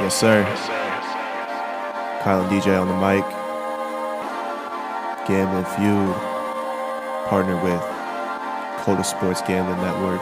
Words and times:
Yes, 0.00 0.18
sir. 0.18 0.42
Kyle 2.22 2.40
and 2.40 2.50
DJ 2.50 2.80
on 2.80 2.88
the 2.88 2.98
mic. 2.98 3.24
Gambling 5.28 5.64
Feud. 5.76 6.14
Partnered 7.28 7.62
with 7.62 7.80
Coda 8.82 9.04
Sports 9.04 9.40
Gambling 9.42 9.80
Network. 9.80 10.20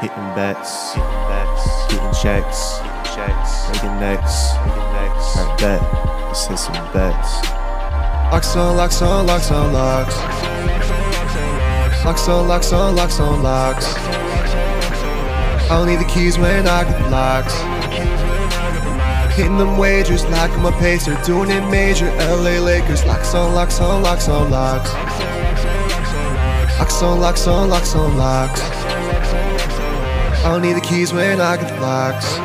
Hitting 0.00 0.34
bets. 0.34 0.92
Hitting 0.94 1.08
bets. 1.30 1.64
Getting 1.88 2.14
checks. 2.20 2.78
Getting 2.82 3.14
checks. 3.14 3.68
Making 3.70 4.00
necks. 4.00 4.52
Making 4.66 4.92
necks. 4.92 5.36
Alright, 5.36 5.58
bet. 5.58 5.82
Let's 6.26 6.46
hit 6.46 6.58
some 6.58 6.92
bets. 6.92 7.46
Locks 8.32 8.56
on, 8.56 8.76
locks 8.76 9.00
on, 9.02 9.26
locks 9.26 9.50
on, 9.50 9.72
locks. 9.72 10.16
Locks 12.04 12.28
on, 12.28 12.48
locks 12.48 12.72
on, 12.72 12.96
locks 12.96 13.20
on, 13.20 13.42
locks. 13.42 13.94
I 15.66 15.70
don't 15.70 15.88
need 15.88 15.98
the 15.98 16.04
keys 16.04 16.38
when 16.38 16.68
I 16.68 16.84
get 16.84 16.96
the 17.02 17.10
locks. 17.10 17.52
Hitting 19.34 19.58
them 19.58 19.76
wagers 19.78 20.24
like 20.26 20.52
I'm 20.52 20.64
a 20.64 20.70
pacer, 20.78 21.20
doing 21.24 21.50
it 21.50 21.68
major. 21.68 22.06
LA 22.18 22.60
Lakers, 22.60 23.04
locks 23.04 23.34
on, 23.34 23.52
locks 23.52 23.80
on, 23.80 24.00
locks 24.00 24.28
on, 24.28 24.48
locks. 24.48 24.92
Locks 26.78 27.02
on, 27.02 27.18
locks 27.18 27.46
on, 27.48 27.68
locks 27.68 27.96
on, 27.96 28.16
locks. 28.16 28.60
I 28.62 30.42
don't 30.44 30.62
need 30.62 30.74
the 30.74 30.80
keys 30.80 31.12
when 31.12 31.40
I 31.40 31.56
get 31.56 31.74
the 31.74 31.80
locks. 31.80 32.36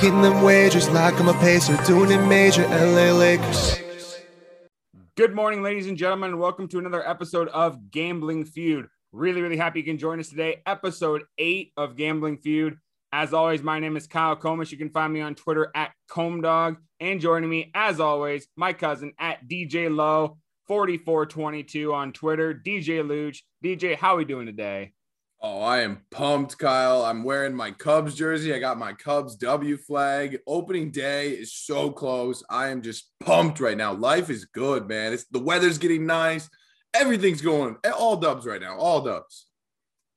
Hitting 0.00 0.22
them 0.22 0.40
wagers 0.40 0.88
like 0.88 1.20
I'm 1.20 1.28
a 1.28 1.34
pacer, 1.34 1.76
doing 1.84 2.10
it 2.12 2.26
major. 2.26 2.66
LA 2.68 3.12
Lakers. 3.12 3.78
Good 5.18 5.34
morning, 5.34 5.62
ladies 5.62 5.86
and 5.86 5.98
gentlemen, 5.98 6.30
and 6.30 6.40
welcome 6.40 6.66
to 6.68 6.78
another 6.78 7.06
episode 7.06 7.48
of 7.48 7.90
Gambling 7.90 8.46
Feud. 8.46 8.88
Really, 9.12 9.42
really 9.42 9.58
happy 9.58 9.80
you 9.80 9.84
can 9.84 9.98
join 9.98 10.20
us 10.20 10.30
today. 10.30 10.62
Episode 10.64 11.24
eight 11.36 11.72
of 11.76 11.96
Gambling 11.96 12.38
Feud. 12.38 12.78
As 13.12 13.34
always, 13.34 13.62
my 13.62 13.78
name 13.78 13.94
is 13.94 14.06
Kyle 14.06 14.34
Comish. 14.34 14.70
You 14.70 14.78
can 14.78 14.88
find 14.88 15.12
me 15.12 15.20
on 15.20 15.34
Twitter 15.34 15.70
at 15.74 15.90
Comdog. 16.10 16.78
And 16.98 17.20
joining 17.20 17.50
me, 17.50 17.70
as 17.74 18.00
always, 18.00 18.48
my 18.56 18.72
cousin 18.72 19.12
at 19.18 19.46
DJ 19.46 19.94
Low 19.94 20.38
4422 20.66 21.92
on 21.92 22.12
Twitter. 22.12 22.54
DJ 22.54 23.04
Luch. 23.04 23.40
DJ, 23.62 23.96
how 23.96 24.14
are 24.14 24.16
we 24.16 24.24
doing 24.24 24.46
today? 24.46 24.94
Oh, 25.42 25.60
I 25.60 25.80
am 25.80 26.06
pumped, 26.10 26.56
Kyle. 26.56 27.04
I'm 27.04 27.22
wearing 27.22 27.54
my 27.54 27.70
Cubs 27.70 28.14
jersey. 28.14 28.54
I 28.54 28.60
got 28.60 28.78
my 28.78 28.94
Cubs 28.94 29.36
W 29.36 29.76
flag. 29.76 30.38
Opening 30.46 30.90
day 30.90 31.32
is 31.32 31.52
so 31.52 31.90
close. 31.90 32.42
I 32.48 32.68
am 32.68 32.80
just 32.80 33.10
pumped 33.20 33.60
right 33.60 33.76
now. 33.76 33.92
Life 33.92 34.30
is 34.30 34.46
good, 34.46 34.88
man. 34.88 35.12
It's 35.12 35.26
the 35.26 35.38
weather's 35.38 35.76
getting 35.76 36.06
nice. 36.06 36.48
Everything's 36.94 37.40
going 37.40 37.76
eh, 37.84 37.90
all 37.90 38.16
dubs 38.16 38.46
right 38.46 38.60
now. 38.60 38.76
All 38.76 39.00
dubs. 39.00 39.46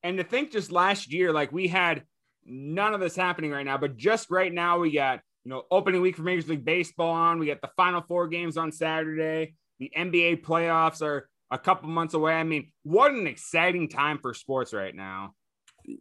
And 0.04 0.18
to 0.18 0.23
think 0.23 0.52
just 0.52 0.72
last 0.72 1.12
year, 1.12 1.34
like 1.34 1.52
we 1.52 1.68
had 1.68 2.04
none 2.45 2.94
of 2.94 3.00
this 3.00 3.16
happening 3.16 3.52
right 3.52 3.66
now, 3.66 3.78
but 3.78 3.98
just 3.98 4.30
right 4.30 4.54
now 4.54 4.80
we 4.80 4.92
got, 4.92 5.20
you 5.44 5.50
know, 5.50 5.64
opening 5.72 6.02
week 6.02 6.16
for 6.16 6.22
Major 6.22 6.50
League 6.50 6.66
Baseball 6.66 7.12
on. 7.12 7.40
We 7.40 7.48
got 7.48 7.62
the 7.62 7.72
final 7.76 8.02
four 8.02 8.28
games 8.28 8.58
on 8.58 8.72
Saturday. 8.72 9.56
The 9.80 9.92
NBA 9.98 10.44
playoffs 10.44 11.02
are 11.02 11.28
a 11.52 11.58
couple 11.58 11.90
months 11.90 12.14
away. 12.14 12.34
I 12.34 12.44
mean, 12.44 12.72
what 12.84 13.12
an 13.12 13.28
exciting 13.28 13.90
time 13.90 14.20
for 14.20 14.34
sports 14.34 14.73
right 14.73 14.96
now. 14.96 15.34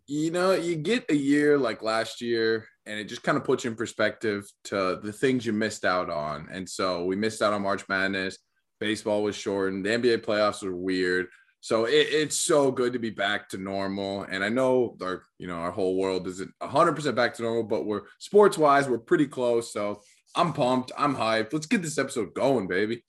You 0.06 0.30
know, 0.30 0.52
you 0.52 0.76
get 0.76 1.10
a 1.10 1.16
year 1.16 1.58
like 1.58 1.82
last 1.82 2.20
year, 2.20 2.66
and 2.86 2.98
it 2.98 3.04
just 3.04 3.22
kind 3.22 3.36
of 3.36 3.44
puts 3.44 3.64
you 3.64 3.70
in 3.70 3.76
perspective 3.76 4.44
to 4.64 4.98
the 5.02 5.12
things 5.12 5.44
you 5.44 5.52
missed 5.52 5.84
out 5.84 6.08
on. 6.08 6.48
And 6.50 6.68
so 6.68 7.04
we 7.04 7.16
missed 7.16 7.42
out 7.42 7.52
on 7.52 7.62
March 7.62 7.86
Madness. 7.88 8.38
Baseball 8.84 9.22
was 9.22 9.34
shortened. 9.34 9.86
The 9.86 9.88
NBA 9.88 10.18
playoffs 10.18 10.62
were 10.62 10.76
weird. 10.76 11.28
So 11.60 11.86
it, 11.86 12.08
it's 12.10 12.36
so 12.38 12.70
good 12.70 12.92
to 12.92 12.98
be 12.98 13.08
back 13.08 13.48
to 13.48 13.56
normal. 13.56 14.24
And 14.24 14.44
I 14.44 14.50
know 14.50 14.98
our, 15.00 15.22
you 15.38 15.46
know, 15.46 15.54
our 15.54 15.70
whole 15.70 15.96
world 15.96 16.26
isn't 16.26 16.50
100% 16.62 17.14
back 17.14 17.32
to 17.36 17.42
normal, 17.42 17.62
but 17.62 17.86
we're 17.86 18.02
sports 18.18 18.58
wise, 18.58 18.86
we're 18.86 18.98
pretty 18.98 19.26
close. 19.26 19.72
So 19.72 20.02
I'm 20.34 20.52
pumped. 20.52 20.92
I'm 20.98 21.16
hyped. 21.16 21.54
Let's 21.54 21.64
get 21.64 21.80
this 21.80 21.96
episode 21.96 22.34
going, 22.34 22.66
baby. 22.66 23.02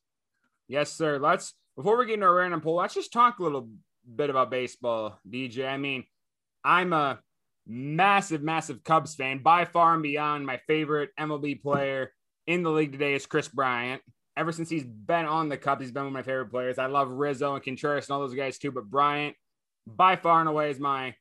Yes, 0.70 0.94
sir. 0.94 1.20
Let's 1.20 1.54
before 1.76 1.98
we 1.98 2.06
get 2.06 2.14
into 2.14 2.26
our 2.28 2.36
random 2.36 2.62
poll, 2.62 2.76
let's 2.76 2.94
just 2.94 3.12
talk 3.12 3.40
a 3.40 3.44
little 3.44 3.68
bit 4.16 4.30
about 4.30 4.50
baseball, 4.50 5.20
DJ. 5.30 5.68
I 5.68 5.76
mean, 5.76 6.06
I'm 6.64 6.94
a 6.94 7.20
massive, 7.68 8.42
massive 8.42 8.82
Cubs 8.86 9.16
fan. 9.16 9.40
By 9.40 9.66
far 9.66 9.94
and 9.94 10.04
beyond, 10.04 10.46
my 10.46 10.62
favorite 10.68 11.10
MLB 11.20 11.62
player 11.62 12.14
in 12.48 12.64
the 12.64 12.72
league 12.72 12.94
today 12.94 13.16
is 13.16 13.26
Kris 13.26 13.50
Bryant. 13.50 14.02
Ever 14.38 14.52
since 14.52 14.70
he's 14.70 14.84
been 14.84 15.26
on 15.26 15.50
the 15.50 15.58
Cubs, 15.58 15.82
he's 15.82 15.92
been 15.92 16.04
one 16.04 16.08
of 16.08 16.14
my 16.14 16.22
favorite 16.22 16.52
players. 16.52 16.78
I 16.78 16.88
love 16.88 17.10
Rizzo 17.10 17.56
and 17.56 17.64
Contreras 17.64 18.08
and 18.08 18.16
all 18.16 18.20
those 18.20 18.36
guys 18.36 18.58
too, 18.58 18.72
but 18.72 18.90
Bryant, 18.90 19.36
by 19.88 20.16
far 20.18 20.40
and 20.42 20.50
away, 20.50 20.70
is 20.72 20.80
my 20.80 21.16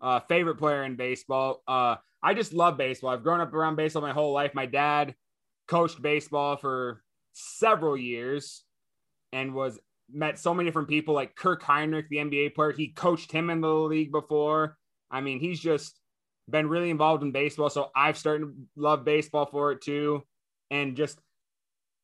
uh, 0.00 0.20
favorite 0.20 0.56
player 0.56 0.84
in 0.84 0.96
baseball. 0.96 1.62
Uh, 1.68 1.96
I 2.22 2.34
just 2.34 2.52
love 2.52 2.76
baseball. 2.76 3.10
I've 3.10 3.22
grown 3.22 3.40
up 3.40 3.52
around 3.52 3.76
baseball 3.76 4.02
my 4.02 4.12
whole 4.12 4.32
life. 4.32 4.54
My 4.54 4.66
dad 4.66 5.14
coached 5.68 6.00
baseball 6.00 6.56
for 6.56 7.02
several 7.32 7.96
years 7.96 8.64
and 9.32 9.54
was 9.54 9.78
met 10.10 10.38
so 10.38 10.54
many 10.54 10.68
different 10.68 10.88
people 10.88 11.14
like 11.14 11.34
Kirk 11.34 11.62
Hinrich, 11.62 12.08
the 12.08 12.16
NBA 12.16 12.54
player. 12.54 12.72
He 12.72 12.88
coached 12.88 13.32
him 13.32 13.50
in 13.50 13.60
the 13.60 13.68
league 13.68 14.12
before. 14.12 14.76
I 15.10 15.20
mean, 15.20 15.40
he's 15.40 15.60
just 15.60 15.98
been 16.48 16.68
really 16.68 16.90
involved 16.90 17.22
in 17.22 17.32
baseball. 17.32 17.70
So 17.70 17.90
I've 17.94 18.16
started 18.16 18.46
to 18.46 18.54
love 18.76 19.04
baseball 19.04 19.46
for 19.46 19.72
it 19.72 19.82
too. 19.82 20.22
And 20.70 20.96
just, 20.96 21.18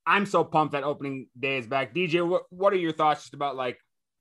I'm 0.06 0.26
so 0.26 0.44
pumped 0.44 0.72
that 0.72 0.84
opening 0.84 1.28
day 1.38 1.58
is 1.58 1.66
back. 1.66 1.94
DJ, 1.94 2.26
what, 2.26 2.44
what 2.50 2.72
are 2.72 2.76
your 2.76 2.92
thoughts 2.92 3.22
just 3.22 3.34
about 3.34 3.56
like 3.56 3.78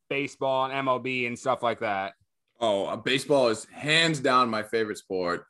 baseball 0.09 0.66
and 0.66 0.88
MLB 0.88 1.28
and 1.28 1.38
stuff 1.38 1.64
like 1.64 1.80
that? 1.80 2.14
Oh, 2.59 2.86
uh, 2.86 2.96
baseball 2.96 3.47
is 3.47 3.66
hands 3.74 4.20
down 4.20 4.50
my 4.50 4.64
favorite 4.64 4.97
sport. 4.97 5.46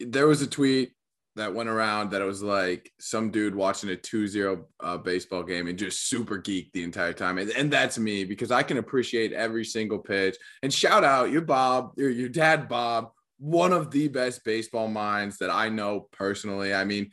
There 0.00 0.26
was 0.26 0.42
a 0.42 0.46
tweet 0.46 0.92
that 1.38 1.54
went 1.54 1.68
around 1.68 2.10
that 2.10 2.20
it 2.20 2.24
was 2.24 2.42
like 2.42 2.92
some 2.98 3.30
dude 3.30 3.54
watching 3.54 3.90
a 3.90 3.94
2-0 3.94 4.64
uh, 4.80 4.98
baseball 4.98 5.42
game 5.42 5.68
and 5.68 5.78
just 5.78 6.08
super 6.08 6.38
geeked 6.38 6.72
the 6.72 6.82
entire 6.82 7.12
time 7.12 7.38
and, 7.38 7.50
and, 7.50 7.72
that's 7.72 7.98
me 7.98 8.24
because 8.24 8.50
i 8.50 8.62
can 8.62 8.78
appreciate 8.78 9.32
every 9.32 9.64
single 9.64 9.98
pitch 9.98 10.36
and 10.62 10.74
shout 10.74 11.04
out 11.04 11.30
your 11.30 11.42
bob 11.42 11.92
your, 11.96 12.10
your 12.10 12.28
dad 12.28 12.68
bob 12.68 13.10
one 13.38 13.72
of 13.72 13.90
the 13.90 14.08
best 14.08 14.44
baseball 14.44 14.88
minds 14.88 15.38
that 15.38 15.50
i 15.50 15.68
know 15.68 16.08
personally 16.12 16.74
i 16.74 16.84
mean 16.84 17.08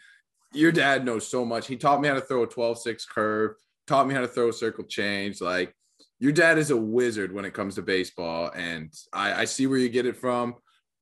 your 0.55 0.71
dad 0.71 1.05
knows 1.05 1.27
so 1.27 1.45
much 1.45 1.67
he 1.67 1.75
taught 1.75 2.01
me 2.01 2.07
how 2.07 2.13
to 2.13 2.21
throw 2.21 2.43
a 2.43 2.47
12-6 2.47 3.07
curve 3.07 3.51
taught 3.87 4.07
me 4.07 4.13
how 4.13 4.21
to 4.21 4.27
throw 4.27 4.49
a 4.49 4.53
circle 4.53 4.83
change 4.83 5.41
like 5.41 5.73
your 6.19 6.31
dad 6.31 6.57
is 6.57 6.71
a 6.71 6.77
wizard 6.77 7.31
when 7.31 7.45
it 7.45 7.53
comes 7.53 7.75
to 7.75 7.81
baseball 7.81 8.51
and 8.55 8.93
I, 9.11 9.41
I 9.41 9.45
see 9.45 9.67
where 9.67 9.77
you 9.77 9.89
get 9.89 10.05
it 10.05 10.17
from 10.17 10.55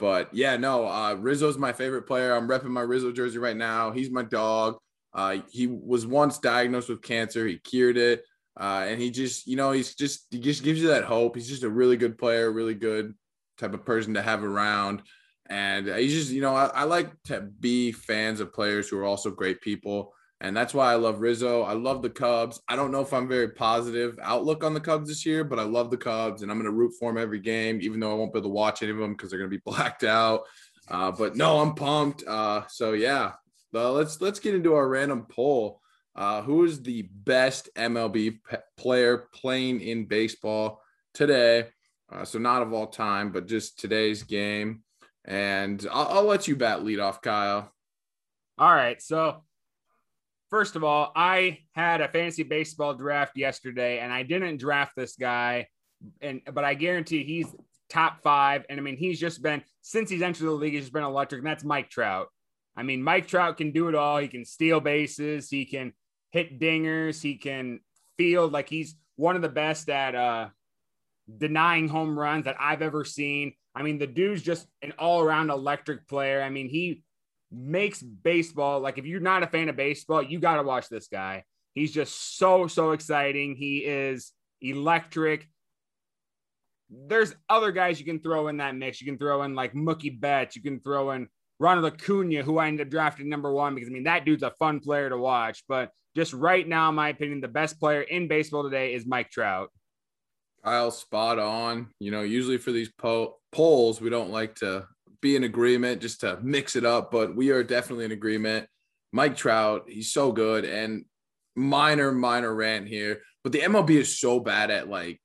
but 0.03 0.33
yeah, 0.33 0.57
no, 0.57 0.85
uh, 0.85 1.13
Rizzo's 1.13 1.57
my 1.57 1.71
favorite 1.71 2.01
player. 2.01 2.33
I'm 2.33 2.45
repping 2.45 2.65
my 2.65 2.81
Rizzo 2.81 3.13
jersey 3.13 3.37
right 3.37 3.55
now. 3.55 3.91
He's 3.91 4.11
my 4.11 4.23
dog. 4.23 4.77
Uh, 5.13 5.37
he 5.49 5.67
was 5.67 6.05
once 6.05 6.39
diagnosed 6.39 6.89
with 6.89 7.01
cancer. 7.01 7.47
He 7.47 7.57
cured 7.57 7.95
it. 7.95 8.23
Uh, 8.59 8.85
and 8.87 9.01
he 9.01 9.09
just, 9.09 9.47
you 9.47 9.55
know, 9.55 9.71
he's 9.71 9.95
just, 9.95 10.27
he 10.29 10.39
just 10.39 10.61
gives 10.61 10.81
you 10.81 10.89
that 10.89 11.05
hope. 11.05 11.35
He's 11.35 11.47
just 11.47 11.63
a 11.63 11.69
really 11.69 11.95
good 11.95 12.17
player, 12.17 12.51
really 12.51 12.75
good 12.75 13.13
type 13.57 13.73
of 13.73 13.85
person 13.85 14.15
to 14.15 14.21
have 14.21 14.43
around. 14.43 15.03
And 15.53 15.85
he's 15.85 16.13
just, 16.13 16.31
you 16.31 16.41
know, 16.41 16.55
I, 16.55 16.65
I 16.65 16.83
like 16.85 17.11
to 17.25 17.41
be 17.41 17.91
fans 17.91 18.39
of 18.39 18.51
players 18.51 18.89
who 18.89 18.97
are 18.97 19.05
also 19.05 19.29
great 19.29 19.61
people. 19.61 20.15
And 20.41 20.57
that's 20.57 20.73
why 20.73 20.91
I 20.91 20.95
love 20.95 21.21
Rizzo. 21.21 21.61
I 21.61 21.73
love 21.73 22.01
the 22.01 22.09
Cubs. 22.09 22.59
I 22.67 22.75
don't 22.75 22.91
know 22.91 23.01
if 23.01 23.13
I'm 23.13 23.27
very 23.27 23.49
positive 23.49 24.17
outlook 24.23 24.63
on 24.63 24.73
the 24.73 24.79
Cubs 24.79 25.09
this 25.09 25.27
year, 25.27 25.43
but 25.43 25.59
I 25.59 25.63
love 25.63 25.91
the 25.91 25.97
Cubs 25.97 26.41
and 26.41 26.49
I'm 26.49 26.57
going 26.57 26.71
to 26.71 26.75
root 26.75 26.95
for 26.99 27.13
them 27.13 27.21
every 27.21 27.39
game, 27.39 27.77
even 27.83 27.99
though 27.99 28.11
I 28.11 28.15
won't 28.15 28.33
be 28.33 28.39
able 28.39 28.49
to 28.49 28.53
watch 28.53 28.81
any 28.81 28.93
of 28.93 28.97
them 28.97 29.13
because 29.13 29.29
they're 29.29 29.37
going 29.37 29.51
to 29.51 29.55
be 29.55 29.61
blacked 29.71 30.03
out. 30.03 30.41
Uh, 30.87 31.11
but 31.11 31.35
no, 31.35 31.59
I'm 31.59 31.75
pumped. 31.75 32.23
Uh, 32.27 32.63
so 32.67 32.93
yeah, 32.93 33.33
let's 33.71 34.21
let's 34.21 34.39
get 34.39 34.55
into 34.55 34.73
our 34.73 34.87
random 34.87 35.27
poll. 35.29 35.81
Uh, 36.15 36.41
who 36.41 36.63
is 36.63 36.81
the 36.81 37.03
best 37.03 37.69
MLB 37.75 38.39
player 38.75 39.29
playing 39.35 39.81
in 39.81 40.05
baseball 40.05 40.81
today? 41.13 41.67
Uh, 42.11 42.25
so 42.25 42.39
not 42.39 42.63
of 42.63 42.73
all 42.73 42.87
time, 42.87 43.31
but 43.31 43.47
just 43.47 43.79
today's 43.79 44.23
game. 44.23 44.81
And 45.25 45.85
I'll, 45.91 46.07
I'll 46.07 46.23
let 46.23 46.47
you 46.47 46.55
bat 46.55 46.83
lead 46.83 46.99
off, 46.99 47.21
Kyle. 47.21 47.71
All 48.57 48.75
right. 48.75 49.01
So 49.01 49.43
first 50.49 50.75
of 50.75 50.83
all, 50.83 51.11
I 51.15 51.59
had 51.71 52.01
a 52.01 52.07
fantasy 52.07 52.43
baseball 52.43 52.93
draft 52.93 53.37
yesterday, 53.37 53.99
and 53.99 54.11
I 54.13 54.23
didn't 54.23 54.57
draft 54.57 54.93
this 54.95 55.15
guy, 55.15 55.67
and 56.21 56.41
but 56.53 56.63
I 56.63 56.73
guarantee 56.73 57.23
he's 57.23 57.47
top 57.89 58.21
five. 58.21 58.65
And 58.69 58.79
I 58.79 58.83
mean, 58.83 58.97
he's 58.97 59.19
just 59.19 59.41
been 59.41 59.63
since 59.81 60.09
he's 60.09 60.21
entered 60.21 60.45
the 60.45 60.51
league, 60.51 60.73
he's 60.73 60.83
just 60.83 60.93
been 60.93 61.03
electric. 61.03 61.39
And 61.39 61.47
that's 61.47 61.63
Mike 61.63 61.89
Trout. 61.89 62.27
I 62.75 62.83
mean, 62.83 63.03
Mike 63.03 63.27
Trout 63.27 63.57
can 63.57 63.71
do 63.71 63.87
it 63.87 63.95
all. 63.95 64.17
He 64.17 64.27
can 64.27 64.45
steal 64.45 64.79
bases. 64.79 65.49
He 65.49 65.65
can 65.65 65.93
hit 66.31 66.59
dingers. 66.59 67.21
He 67.21 67.35
can 67.35 67.79
field 68.17 68.51
like 68.51 68.69
he's 68.69 68.95
one 69.15 69.35
of 69.35 69.41
the 69.41 69.49
best 69.49 69.89
at 69.89 70.15
uh, 70.15 70.49
denying 71.37 71.87
home 71.87 72.17
runs 72.17 72.45
that 72.45 72.57
I've 72.59 72.81
ever 72.81 73.03
seen. 73.05 73.53
I 73.75 73.83
mean, 73.83 73.97
the 73.97 74.07
dude's 74.07 74.41
just 74.41 74.67
an 74.81 74.93
all 74.99 75.21
around 75.21 75.49
electric 75.49 76.07
player. 76.07 76.41
I 76.41 76.49
mean, 76.49 76.69
he 76.69 77.03
makes 77.51 78.01
baseball 78.01 78.79
like 78.79 78.97
if 78.97 79.05
you're 79.05 79.19
not 79.19 79.43
a 79.43 79.47
fan 79.47 79.69
of 79.69 79.75
baseball, 79.75 80.21
you 80.21 80.39
got 80.39 80.57
to 80.57 80.63
watch 80.63 80.89
this 80.89 81.07
guy. 81.07 81.43
He's 81.73 81.91
just 81.91 82.37
so 82.37 82.67
so 82.67 82.91
exciting. 82.91 83.55
He 83.55 83.79
is 83.79 84.31
electric. 84.61 85.47
There's 86.89 87.33
other 87.49 87.71
guys 87.71 87.99
you 87.99 88.05
can 88.05 88.19
throw 88.19 88.47
in 88.49 88.57
that 88.57 88.75
mix. 88.75 89.01
You 89.01 89.07
can 89.07 89.17
throw 89.17 89.43
in 89.43 89.55
like 89.55 89.73
Mookie 89.73 90.19
Betts. 90.19 90.55
You 90.55 90.61
can 90.61 90.79
throw 90.79 91.11
in 91.11 91.27
Ronald 91.59 91.91
Acuna, 91.91 92.43
who 92.43 92.57
I 92.57 92.67
ended 92.67 92.87
up 92.87 92.91
drafting 92.91 93.29
number 93.29 93.51
one 93.51 93.73
because 93.73 93.89
I 93.89 93.91
mean 93.91 94.03
that 94.03 94.25
dude's 94.25 94.43
a 94.43 94.51
fun 94.51 94.79
player 94.79 95.09
to 95.09 95.17
watch. 95.17 95.63
But 95.67 95.89
just 96.15 96.33
right 96.33 96.67
now, 96.67 96.89
in 96.89 96.95
my 96.95 97.09
opinion, 97.09 97.41
the 97.41 97.47
best 97.47 97.79
player 97.79 98.01
in 98.01 98.27
baseball 98.27 98.63
today 98.63 98.93
is 98.93 99.05
Mike 99.05 99.31
Trout. 99.31 99.69
Kyle, 100.63 100.91
spot 100.91 101.39
on. 101.39 101.89
You 101.99 102.11
know, 102.11 102.21
usually 102.21 102.57
for 102.57 102.71
these 102.71 102.89
po- 102.89 103.37
polls, 103.51 103.99
we 103.99 104.09
don't 104.09 104.31
like 104.31 104.55
to 104.55 104.87
be 105.21 105.35
in 105.35 105.43
agreement 105.43 106.01
just 106.01 106.21
to 106.21 106.39
mix 106.41 106.75
it 106.75 106.85
up, 106.85 107.11
but 107.11 107.35
we 107.35 107.49
are 107.51 107.63
definitely 107.63 108.05
in 108.05 108.11
agreement. 108.11 108.67
Mike 109.11 109.35
Trout, 109.35 109.85
he's 109.87 110.11
so 110.11 110.31
good. 110.31 110.65
And 110.65 111.05
minor, 111.55 112.11
minor 112.11 112.53
rant 112.53 112.87
here, 112.87 113.21
but 113.43 113.51
the 113.51 113.59
MLB 113.61 113.91
is 113.91 114.19
so 114.19 114.39
bad 114.39 114.71
at 114.71 114.89
like 114.89 115.21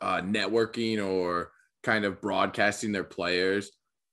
uh, 0.00 0.20
networking 0.20 1.04
or 1.04 1.52
kind 1.82 2.04
of 2.04 2.20
broadcasting 2.20 2.92
their 2.92 3.04
players. 3.04 3.70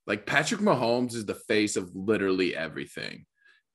Like 0.08 0.26
Patrick 0.26 0.62
Mahomes 0.62 1.16
is 1.16 1.26
the 1.26 1.36
face 1.36 1.76
of 1.76 1.96
literally 1.96 2.56
everything. 2.56 3.26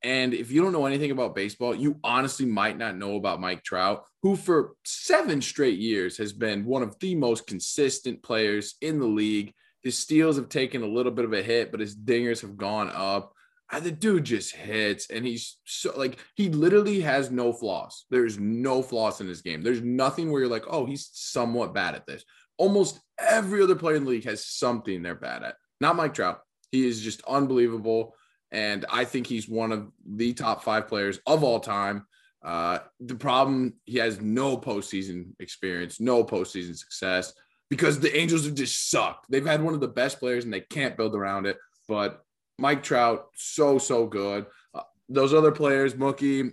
And 0.02 0.32
if 0.32 0.50
you 0.50 0.62
don't 0.62 0.72
know 0.72 0.86
anything 0.86 1.10
about 1.10 1.34
baseball, 1.34 1.74
you 1.74 1.98
honestly 2.02 2.46
might 2.46 2.78
not 2.78 2.96
know 2.96 3.16
about 3.16 3.40
Mike 3.40 3.62
Trout, 3.62 4.04
who 4.22 4.34
for 4.34 4.72
seven 4.84 5.42
straight 5.42 5.78
years 5.78 6.16
has 6.16 6.32
been 6.32 6.64
one 6.64 6.82
of 6.82 6.98
the 7.00 7.14
most 7.14 7.46
consistent 7.46 8.22
players 8.22 8.76
in 8.80 8.98
the 8.98 9.06
league. 9.06 9.52
His 9.82 9.98
steals 9.98 10.36
have 10.36 10.48
taken 10.48 10.82
a 10.82 10.86
little 10.86 11.12
bit 11.12 11.24
of 11.24 11.32
a 11.32 11.42
hit, 11.42 11.70
but 11.70 11.80
his 11.80 11.96
dingers 11.96 12.40
have 12.40 12.56
gone 12.56 12.90
up. 12.94 13.32
And 13.72 13.84
the 13.84 13.92
dude 13.92 14.24
just 14.24 14.54
hits, 14.54 15.10
and 15.10 15.24
he's 15.24 15.58
so 15.64 15.96
like 15.96 16.18
he 16.34 16.48
literally 16.48 17.00
has 17.02 17.30
no 17.30 17.52
flaws. 17.52 18.04
There's 18.10 18.36
no 18.36 18.82
flaws 18.82 19.20
in 19.20 19.28
his 19.28 19.42
game. 19.42 19.62
There's 19.62 19.80
nothing 19.80 20.32
where 20.32 20.40
you're 20.40 20.50
like, 20.50 20.64
oh, 20.68 20.86
he's 20.86 21.08
somewhat 21.12 21.72
bad 21.72 21.94
at 21.94 22.04
this. 22.04 22.24
Almost 22.58 23.00
every 23.16 23.62
other 23.62 23.76
player 23.76 23.94
in 23.94 24.04
the 24.04 24.10
league 24.10 24.24
has 24.24 24.44
something 24.44 25.02
they're 25.02 25.14
bad 25.14 25.44
at. 25.44 25.54
Not 25.80 25.94
Mike 25.94 26.14
Trout. 26.14 26.40
He 26.72 26.86
is 26.86 27.00
just 27.00 27.22
unbelievable. 27.28 28.14
And 28.52 28.84
I 28.90 29.04
think 29.04 29.26
he's 29.26 29.48
one 29.48 29.72
of 29.72 29.90
the 30.04 30.32
top 30.32 30.64
five 30.64 30.88
players 30.88 31.20
of 31.26 31.44
all 31.44 31.60
time. 31.60 32.06
Uh, 32.42 32.78
the 32.98 33.14
problem, 33.14 33.74
he 33.84 33.98
has 33.98 34.20
no 34.20 34.56
postseason 34.56 35.32
experience, 35.38 36.00
no 36.00 36.24
postseason 36.24 36.76
success 36.76 37.32
because 37.68 38.00
the 38.00 38.14
Angels 38.16 38.44
have 38.44 38.54
just 38.54 38.90
sucked. 38.90 39.26
They've 39.28 39.46
had 39.46 39.62
one 39.62 39.74
of 39.74 39.80
the 39.80 39.88
best 39.88 40.18
players 40.18 40.44
and 40.44 40.52
they 40.52 40.60
can't 40.60 40.96
build 40.96 41.14
around 41.14 41.46
it. 41.46 41.58
But 41.86 42.22
Mike 42.58 42.82
Trout, 42.82 43.26
so, 43.36 43.78
so 43.78 44.06
good. 44.06 44.46
Uh, 44.74 44.82
those 45.08 45.32
other 45.32 45.52
players, 45.52 45.94
Mookie, 45.94 46.50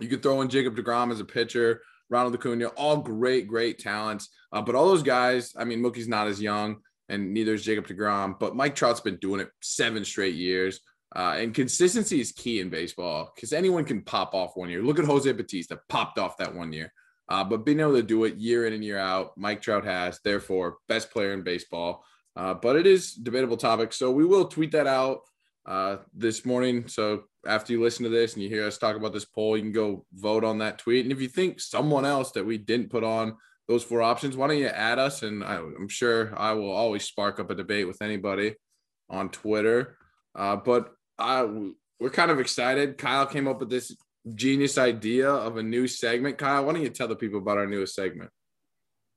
you 0.00 0.08
could 0.08 0.22
throw 0.22 0.42
in 0.42 0.48
Jacob 0.48 0.76
DeGrom 0.76 1.10
as 1.10 1.20
a 1.20 1.24
pitcher, 1.24 1.82
Ronald 2.10 2.34
Acuna, 2.34 2.66
all 2.68 2.98
great, 2.98 3.48
great 3.48 3.78
talents. 3.78 4.28
Uh, 4.52 4.60
but 4.60 4.74
all 4.74 4.88
those 4.88 5.02
guys, 5.02 5.54
I 5.56 5.64
mean, 5.64 5.80
Mookie's 5.80 6.08
not 6.08 6.26
as 6.26 6.40
young 6.42 6.78
and 7.08 7.34
neither 7.34 7.54
is 7.54 7.64
Jacob 7.64 7.86
DeGrom, 7.86 8.38
but 8.38 8.54
Mike 8.54 8.74
Trout's 8.74 9.00
been 9.00 9.16
doing 9.16 9.40
it 9.40 9.50
seven 9.60 10.04
straight 10.04 10.34
years. 10.34 10.80
Uh, 11.14 11.36
and 11.38 11.54
consistency 11.54 12.20
is 12.20 12.32
key 12.32 12.60
in 12.60 12.70
baseball 12.70 13.32
because 13.34 13.52
anyone 13.52 13.84
can 13.84 14.00
pop 14.02 14.34
off 14.34 14.56
one 14.56 14.68
year. 14.68 14.82
Look 14.82 14.98
at 14.98 15.04
Jose 15.04 15.30
Bautista, 15.32 15.80
popped 15.88 16.18
off 16.18 16.36
that 16.36 16.54
one 16.54 16.72
year. 16.72 16.92
Uh, 17.28 17.44
but 17.44 17.64
being 17.64 17.80
able 17.80 17.94
to 17.94 18.02
do 18.02 18.24
it 18.24 18.36
year 18.36 18.66
in 18.66 18.72
and 18.72 18.84
year 18.84 18.98
out, 18.98 19.36
Mike 19.36 19.62
Trout 19.62 19.84
has, 19.84 20.20
therefore, 20.24 20.78
best 20.88 21.10
player 21.10 21.32
in 21.32 21.42
baseball. 21.42 22.04
Uh, 22.36 22.54
but 22.54 22.76
it 22.76 22.86
is 22.86 23.12
debatable 23.12 23.56
topic. 23.56 23.92
So 23.92 24.10
we 24.10 24.24
will 24.24 24.46
tweet 24.46 24.72
that 24.72 24.86
out 24.86 25.20
uh, 25.66 25.98
this 26.14 26.44
morning. 26.44 26.88
So 26.88 27.24
after 27.46 27.72
you 27.72 27.82
listen 27.82 28.04
to 28.04 28.10
this 28.10 28.34
and 28.34 28.42
you 28.42 28.48
hear 28.48 28.66
us 28.66 28.78
talk 28.78 28.96
about 28.96 29.12
this 29.12 29.24
poll, 29.24 29.56
you 29.56 29.62
can 29.62 29.72
go 29.72 30.04
vote 30.14 30.44
on 30.44 30.58
that 30.58 30.78
tweet. 30.78 31.04
And 31.04 31.12
if 31.12 31.20
you 31.20 31.28
think 31.28 31.60
someone 31.60 32.04
else 32.04 32.32
that 32.32 32.46
we 32.46 32.58
didn't 32.58 32.90
put 32.90 33.04
on 33.04 33.36
those 33.68 33.84
four 33.84 34.02
options, 34.02 34.36
why 34.36 34.48
don't 34.48 34.58
you 34.58 34.66
add 34.66 34.98
us? 34.98 35.22
And 35.22 35.44
I, 35.44 35.56
am 35.56 35.88
sure 35.88 36.32
I 36.36 36.52
will 36.52 36.70
always 36.70 37.04
spark 37.04 37.38
up 37.38 37.50
a 37.50 37.54
debate 37.54 37.86
with 37.86 38.02
anybody 38.02 38.54
on 39.08 39.28
Twitter. 39.28 39.96
Uh, 40.34 40.56
but 40.56 40.92
I, 41.20 41.46
we're 41.98 42.10
kind 42.10 42.30
of 42.30 42.40
excited. 42.40 42.98
Kyle 42.98 43.26
came 43.26 43.46
up 43.46 43.60
with 43.60 43.70
this 43.70 43.94
genius 44.34 44.78
idea 44.78 45.30
of 45.30 45.56
a 45.56 45.62
new 45.62 45.86
segment. 45.86 46.38
Kyle, 46.38 46.64
why 46.64 46.72
don't 46.72 46.82
you 46.82 46.88
tell 46.88 47.08
the 47.08 47.16
people 47.16 47.38
about 47.38 47.58
our 47.58 47.66
newest 47.66 47.94
segment? 47.94 48.30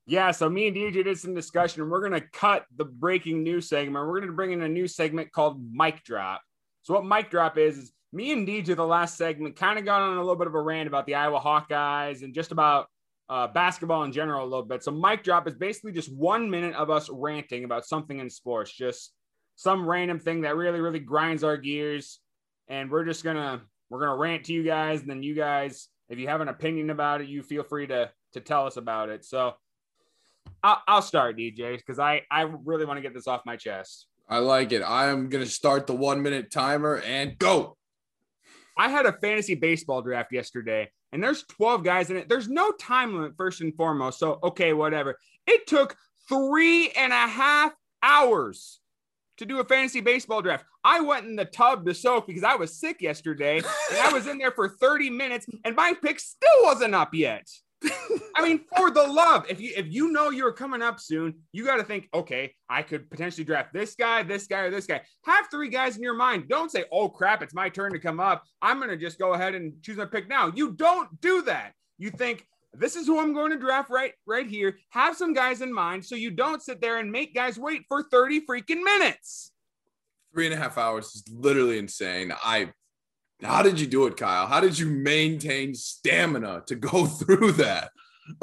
Yeah, 0.06 0.32
so 0.32 0.50
me 0.50 0.68
and 0.68 0.76
DJ 0.76 1.04
did 1.06 1.18
some 1.18 1.34
discussion, 1.34 1.82
and 1.82 1.90
we're 1.90 2.02
gonna 2.02 2.22
cut 2.34 2.66
the 2.76 2.84
breaking 2.84 3.44
news 3.44 3.70
segment. 3.70 4.06
We're 4.06 4.20
gonna 4.20 4.34
bring 4.34 4.52
in 4.52 4.62
a 4.62 4.68
new 4.68 4.88
segment 4.88 5.32
called 5.32 5.64
Mic 5.72 6.04
Drop. 6.04 6.42
So 6.82 6.94
what 6.94 7.06
Mic 7.06 7.30
Drop 7.30 7.58
is 7.58 7.78
is 7.78 7.92
me 8.12 8.34
and 8.34 8.48
DJ 8.48 8.76
the 8.76 8.86
last 8.86 9.18
segment 9.18 9.56
kind 9.56 9.80
of 9.80 9.86
got 9.86 10.02
on 10.02 10.18
a 10.18 10.20
little 10.20 10.36
bit 10.36 10.48
of 10.48 10.56
a 10.56 10.62
rant 10.62 10.88
about 10.88 11.06
the 11.06 11.16
Iowa 11.16 11.40
Hawkeyes 11.40 12.22
and 12.22 12.34
just 12.34 12.52
about 12.52 12.88
uh, 13.30 13.48
basketball 13.48 14.04
in 14.04 14.12
general 14.12 14.44
a 14.44 14.50
little 14.50 14.66
bit. 14.66 14.84
So 14.84 14.92
Mic 14.92 15.24
Drop 15.24 15.48
is 15.48 15.56
basically 15.56 15.94
just 15.94 16.14
one 16.14 16.50
minute 16.50 16.76
of 16.76 16.90
us 16.90 17.10
ranting 17.10 17.64
about 17.64 17.86
something 17.86 18.20
in 18.20 18.30
sports, 18.30 18.72
just 18.72 19.14
some 19.56 19.88
random 19.88 20.20
thing 20.20 20.42
that 20.42 20.56
really 20.56 20.80
really 20.80 21.00
grinds 21.00 21.44
our 21.44 21.58
gears, 21.58 22.20
and 22.68 22.90
we're 22.90 23.06
just 23.06 23.24
gonna 23.24 23.62
we're 23.90 24.00
gonna 24.00 24.16
rant 24.16 24.46
to 24.46 24.54
you 24.54 24.64
guys, 24.64 25.02
and 25.02 25.10
then 25.10 25.24
you 25.24 25.36
guys, 25.36 25.90
if 26.10 26.20
you 26.20 26.28
have 26.28 26.42
an 26.42 26.48
opinion 26.48 26.90
about 26.90 27.22
it, 27.22 27.28
you 27.28 27.44
feel 27.44 27.64
free 27.64 27.88
to 27.88 28.10
to 28.34 28.40
tell 28.40 28.66
us 28.66 28.78
about 28.78 29.10
it. 29.10 29.26
So 29.26 29.54
I'll, 30.64 30.82
I'll 30.88 31.02
start, 31.02 31.38
DJ, 31.38 31.78
because 31.78 32.00
I 32.00 32.24
I 32.32 32.42
really 32.66 32.86
want 32.86 32.98
to 32.98 33.02
get 33.02 33.14
this 33.14 33.28
off 33.28 33.42
my 33.46 33.56
chest. 33.56 34.08
I 34.28 34.40
like 34.40 34.72
it. 34.72 34.82
I 34.82 35.10
am 35.10 35.30
gonna 35.30 35.46
start 35.46 35.88
the 35.88 35.96
one 35.96 36.22
minute 36.22 36.52
timer 36.52 37.02
and 37.06 37.38
go. 37.38 37.78
I 38.78 38.90
had 38.90 39.06
a 39.06 39.14
fantasy 39.14 39.56
baseball 39.56 40.02
draft 40.02 40.32
yesterday, 40.32 40.90
and 41.12 41.24
there's 41.24 41.44
12 41.44 41.84
guys 41.84 42.10
in 42.10 42.18
it. 42.18 42.28
There's 42.28 42.50
no 42.50 42.72
time 42.72 43.14
limit, 43.14 43.38
first 43.38 43.62
and 43.62 43.76
foremost. 43.76 44.18
So, 44.18 44.40
okay, 44.44 44.74
whatever. 44.74 45.18
It 45.46 45.68
took 45.68 45.96
three 46.28 46.90
and 46.90 47.14
a 47.14 47.28
half 47.28 47.74
hours 48.02 48.80
to 49.38 49.46
do 49.46 49.60
a 49.60 49.64
fantasy 49.64 50.02
baseball 50.02 50.42
draft. 50.42 50.66
I 50.84 51.02
went 51.02 51.26
in 51.26 51.36
the 51.36 51.46
tub 51.46 51.86
to 51.86 51.94
soak 51.94 52.28
because 52.28 52.44
I 52.44 52.56
was 52.56 52.80
sick 52.80 53.02
yesterday, 53.02 53.58
and 53.58 54.00
I 54.00 54.12
was 54.12 54.28
in 54.28 54.38
there 54.38 54.52
for 54.52 54.70
30 54.70 55.10
minutes, 55.10 55.46
and 55.64 55.76
my 55.76 55.94
pick 56.02 56.20
still 56.20 56.64
wasn't 56.64 56.96
up 56.96 57.14
yet. 57.14 57.48
I 58.36 58.42
mean, 58.42 58.62
for 58.78 58.92
the 58.92 59.04
love, 59.04 59.46
if 59.50 59.60
you 59.60 59.74
if 59.76 59.88
you 59.90 60.12
know 60.12 60.30
you're 60.30 60.54
coming 60.54 60.82
up 60.82 61.00
soon, 61.00 61.36
you 61.52 61.66
got 61.66 61.78
to 61.78 61.84
think, 61.84 62.08
okay, 62.14 62.54
I 62.70 62.82
could 62.82 63.10
potentially 63.10 63.44
draft 63.44 63.74
this 63.74 63.96
guy, 63.96 64.24
this 64.24 64.48
guy, 64.48 64.62
or 64.62 64.72
this 64.72 64.86
guy. 64.86 65.02
Have 65.26 65.48
three 65.52 65.70
guys 65.70 65.98
in 65.98 66.04
your 66.04 66.14
mind. 66.14 66.48
Don't 66.48 66.72
say, 66.72 66.86
oh 66.92 67.10
crap, 67.10 67.44
it's 67.44 67.54
my 67.54 67.70
turn 67.70 67.92
to 67.92 68.00
come 68.00 68.20
up. 68.20 68.44
I'm 68.62 68.80
gonna 68.80 68.98
just 68.98 69.20
go 69.20 69.34
ahead 69.34 69.56
and 69.56 69.74
choose 69.82 69.98
my 69.98 70.06
pick 70.06 70.30
now. 70.30 70.52
You 70.56 70.72
don't 70.72 71.20
do 71.22 71.42
that. 71.44 71.74
You 71.98 72.10
think 72.10 72.46
this 72.74 72.96
is 72.96 73.08
who 73.08 73.20
I'm 73.20 73.34
going 73.34 73.52
to 73.52 73.58
draft 73.58 73.90
right 73.90 74.14
right 74.26 74.48
here. 74.48 74.78
Have 74.90 75.16
some 75.16 75.34
guys 75.34 75.62
in 75.62 75.74
mind 75.74 76.06
so 76.06 76.16
you 76.16 76.32
don't 76.32 76.62
sit 76.62 76.82
there 76.82 77.00
and 77.00 77.12
make 77.12 77.34
guys 77.34 77.58
wait 77.58 77.84
for 77.88 78.04
30 78.04 78.46
freaking 78.46 78.84
minutes. 78.84 79.52
Three 80.34 80.46
and 80.46 80.54
a 80.54 80.58
half 80.58 80.78
hours 80.78 81.08
is 81.16 81.24
literally 81.32 81.78
insane. 81.78 82.34
I 82.44 82.72
how 83.44 83.62
did 83.62 83.80
you 83.80 83.88
do 83.88 84.08
it, 84.08 84.16
Kyle? 84.16 84.48
How 84.48 84.60
did 84.60 84.78
you 84.80 84.86
maintain 84.88 85.76
stamina 85.76 86.64
to 86.68 86.76
go 86.76 87.06
through 87.06 87.54
that? 87.54 87.92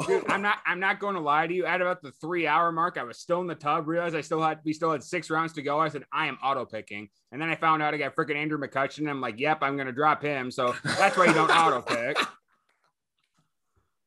Dude, 0.05 0.29
I'm 0.29 0.43
not. 0.43 0.59
I'm 0.65 0.79
not 0.79 0.99
going 0.99 1.15
to 1.15 1.21
lie 1.21 1.47
to 1.47 1.53
you. 1.53 1.65
At 1.65 1.81
about 1.81 2.03
the 2.03 2.11
three 2.11 2.45
hour 2.45 2.71
mark, 2.71 2.99
I 2.99 3.03
was 3.03 3.17
still 3.17 3.41
in 3.41 3.47
the 3.47 3.55
tub. 3.55 3.87
Realized 3.87 4.15
I 4.15 4.21
still 4.21 4.39
had. 4.39 4.59
We 4.63 4.73
still 4.73 4.91
had 4.91 5.01
six 5.01 5.31
rounds 5.31 5.53
to 5.53 5.63
go. 5.63 5.79
I 5.79 5.89
said 5.89 6.03
I 6.13 6.27
am 6.27 6.37
auto 6.43 6.65
picking, 6.65 7.09
and 7.31 7.41
then 7.41 7.49
I 7.49 7.55
found 7.55 7.81
out 7.81 7.93
I 7.93 7.97
got 7.97 8.15
freaking 8.15 8.35
Andrew 8.35 8.59
McCutchen. 8.59 9.09
I'm 9.09 9.21
like, 9.21 9.39
yep, 9.39 9.59
I'm 9.63 9.75
going 9.75 9.87
to 9.87 9.91
drop 9.91 10.21
him. 10.21 10.51
So 10.51 10.75
that's 10.83 11.17
why 11.17 11.25
you 11.25 11.33
don't 11.33 11.49
auto 11.49 11.81
pick. 11.81 12.15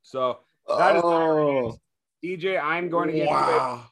So 0.04 0.38
that 0.68 1.02
oh. 1.02 1.70
is 1.70 1.78
DJ. 2.24 2.62
I'm 2.62 2.88
going 2.88 3.08
to 3.08 3.14
give 3.14 3.26
wow. 3.26 3.48
you. 3.50 3.56
A, 3.56 3.90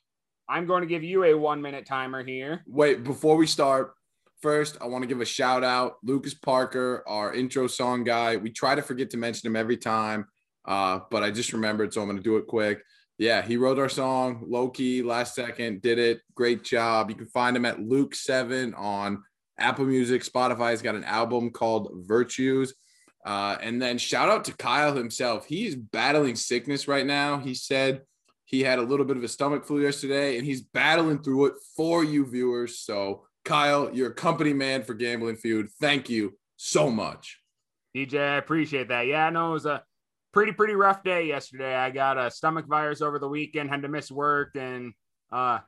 I'm 0.48 0.66
going 0.66 0.82
to 0.82 0.86
give 0.86 1.02
you 1.02 1.24
a 1.24 1.34
one 1.34 1.60
minute 1.60 1.86
timer 1.86 2.22
here. 2.22 2.62
Wait, 2.68 3.02
before 3.02 3.36
we 3.36 3.46
start, 3.46 3.94
First, 4.42 4.76
I 4.80 4.86
want 4.86 5.02
to 5.02 5.06
give 5.06 5.20
a 5.20 5.24
shout 5.24 5.62
out 5.62 5.98
Lucas 6.02 6.34
Parker, 6.34 7.04
our 7.06 7.32
intro 7.32 7.68
song 7.68 8.02
guy. 8.02 8.36
We 8.36 8.50
try 8.50 8.74
to 8.74 8.82
forget 8.82 9.10
to 9.10 9.16
mention 9.16 9.46
him 9.46 9.54
every 9.54 9.76
time, 9.76 10.26
uh, 10.64 10.98
but 11.12 11.22
I 11.22 11.30
just 11.30 11.52
remembered, 11.52 11.94
so 11.94 12.00
I'm 12.00 12.08
going 12.08 12.16
to 12.16 12.24
do 12.24 12.38
it 12.38 12.48
quick. 12.48 12.82
Yeah, 13.18 13.42
he 13.42 13.56
wrote 13.56 13.78
our 13.78 13.88
song 13.88 14.42
low 14.44 14.68
key 14.68 15.00
last 15.04 15.36
second, 15.36 15.80
did 15.80 16.00
it. 16.00 16.22
Great 16.34 16.64
job. 16.64 17.08
You 17.08 17.14
can 17.14 17.26
find 17.26 17.56
him 17.56 17.64
at 17.64 17.80
Luke 17.80 18.16
Seven 18.16 18.74
on 18.74 19.22
Apple 19.58 19.84
Music, 19.84 20.24
Spotify. 20.24 20.70
He's 20.70 20.82
got 20.82 20.96
an 20.96 21.04
album 21.04 21.50
called 21.50 21.92
Virtues. 22.04 22.74
Uh, 23.24 23.56
and 23.60 23.80
then 23.80 23.98
shout 23.98 24.28
out 24.28 24.44
to 24.44 24.56
Kyle 24.56 24.94
himself. 24.94 25.46
He's 25.46 25.76
battling 25.76 26.36
sickness 26.36 26.88
right 26.88 27.06
now. 27.06 27.38
He 27.38 27.54
said 27.54 28.02
he 28.44 28.62
had 28.62 28.78
a 28.78 28.82
little 28.82 29.06
bit 29.06 29.16
of 29.16 29.22
a 29.22 29.28
stomach 29.28 29.64
flu 29.64 29.80
yesterday, 29.80 30.36
and 30.36 30.46
he's 30.46 30.60
battling 30.60 31.22
through 31.22 31.46
it 31.46 31.54
for 31.76 32.04
you 32.04 32.26
viewers. 32.26 32.80
So 32.80 33.24
Kyle, 33.44 33.90
you're 33.92 34.10
a 34.10 34.14
company 34.14 34.52
man 34.52 34.82
for 34.82 34.94
Gambling 34.94 35.36
Feud. 35.36 35.68
Thank 35.80 36.10
you 36.10 36.36
so 36.56 36.90
much. 36.90 37.38
DJ, 37.96 38.20
I 38.20 38.36
appreciate 38.36 38.88
that. 38.88 39.06
Yeah, 39.06 39.26
I 39.26 39.30
know 39.30 39.50
it 39.50 39.54
was 39.54 39.66
a 39.66 39.82
pretty, 40.32 40.52
pretty 40.52 40.74
rough 40.74 41.02
day 41.02 41.26
yesterday. 41.26 41.74
I 41.74 41.90
got 41.90 42.18
a 42.18 42.30
stomach 42.30 42.66
virus 42.66 43.02
over 43.02 43.18
the 43.18 43.28
weekend, 43.28 43.70
had 43.70 43.82
to 43.82 43.88
miss 43.88 44.10
work, 44.10 44.50
and 44.54 44.92
uh, 45.30 45.58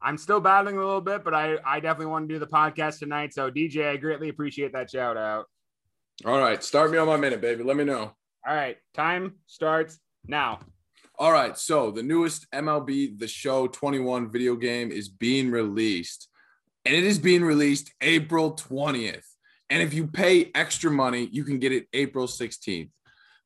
I'm 0.00 0.18
still 0.18 0.40
battling 0.40 0.76
a 0.76 0.84
little 0.84 1.00
bit, 1.00 1.24
but 1.24 1.34
I, 1.34 1.58
I 1.64 1.80
definitely 1.80 2.06
want 2.06 2.28
to 2.28 2.34
do 2.34 2.38
the 2.38 2.46
podcast 2.46 2.98
tonight. 2.98 3.34
So, 3.34 3.50
DJ, 3.50 3.90
I 3.90 3.96
greatly 3.96 4.28
appreciate 4.28 4.72
that 4.72 4.90
shout 4.90 5.16
out. 5.16 5.46
All 6.24 6.38
right, 6.38 6.64
start 6.64 6.90
me 6.90 6.98
on 6.98 7.06
my 7.06 7.16
minute, 7.16 7.40
baby. 7.40 7.62
Let 7.62 7.76
me 7.76 7.84
know. 7.84 8.12
All 8.46 8.54
right, 8.54 8.76
time 8.92 9.34
starts 9.46 10.00
now. 10.26 10.58
All 11.16 11.30
right, 11.30 11.56
so 11.56 11.92
the 11.92 12.02
newest 12.02 12.50
MLB 12.50 13.18
The 13.18 13.28
Show 13.28 13.68
21 13.68 14.30
video 14.30 14.56
game 14.56 14.90
is 14.90 15.08
being 15.08 15.50
released 15.50 16.28
and 16.84 16.96
it 16.96 17.04
is 17.04 17.18
being 17.18 17.44
released 17.44 17.92
April 18.00 18.52
20th. 18.52 19.26
And 19.70 19.82
if 19.82 19.94
you 19.94 20.06
pay 20.06 20.50
extra 20.54 20.90
money, 20.90 21.28
you 21.30 21.44
can 21.44 21.58
get 21.58 21.70
it 21.70 21.86
April 21.92 22.26
16th. 22.26 22.90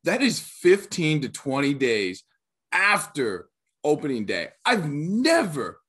That 0.05 0.23
is 0.23 0.41
15 0.41 1.23
to 1.23 1.29
20 1.29 1.75
days 1.75 2.25
after 2.73 3.49
opening 3.85 4.25
day. 4.25 4.49
I've 4.65 4.89
never, 4.89 5.81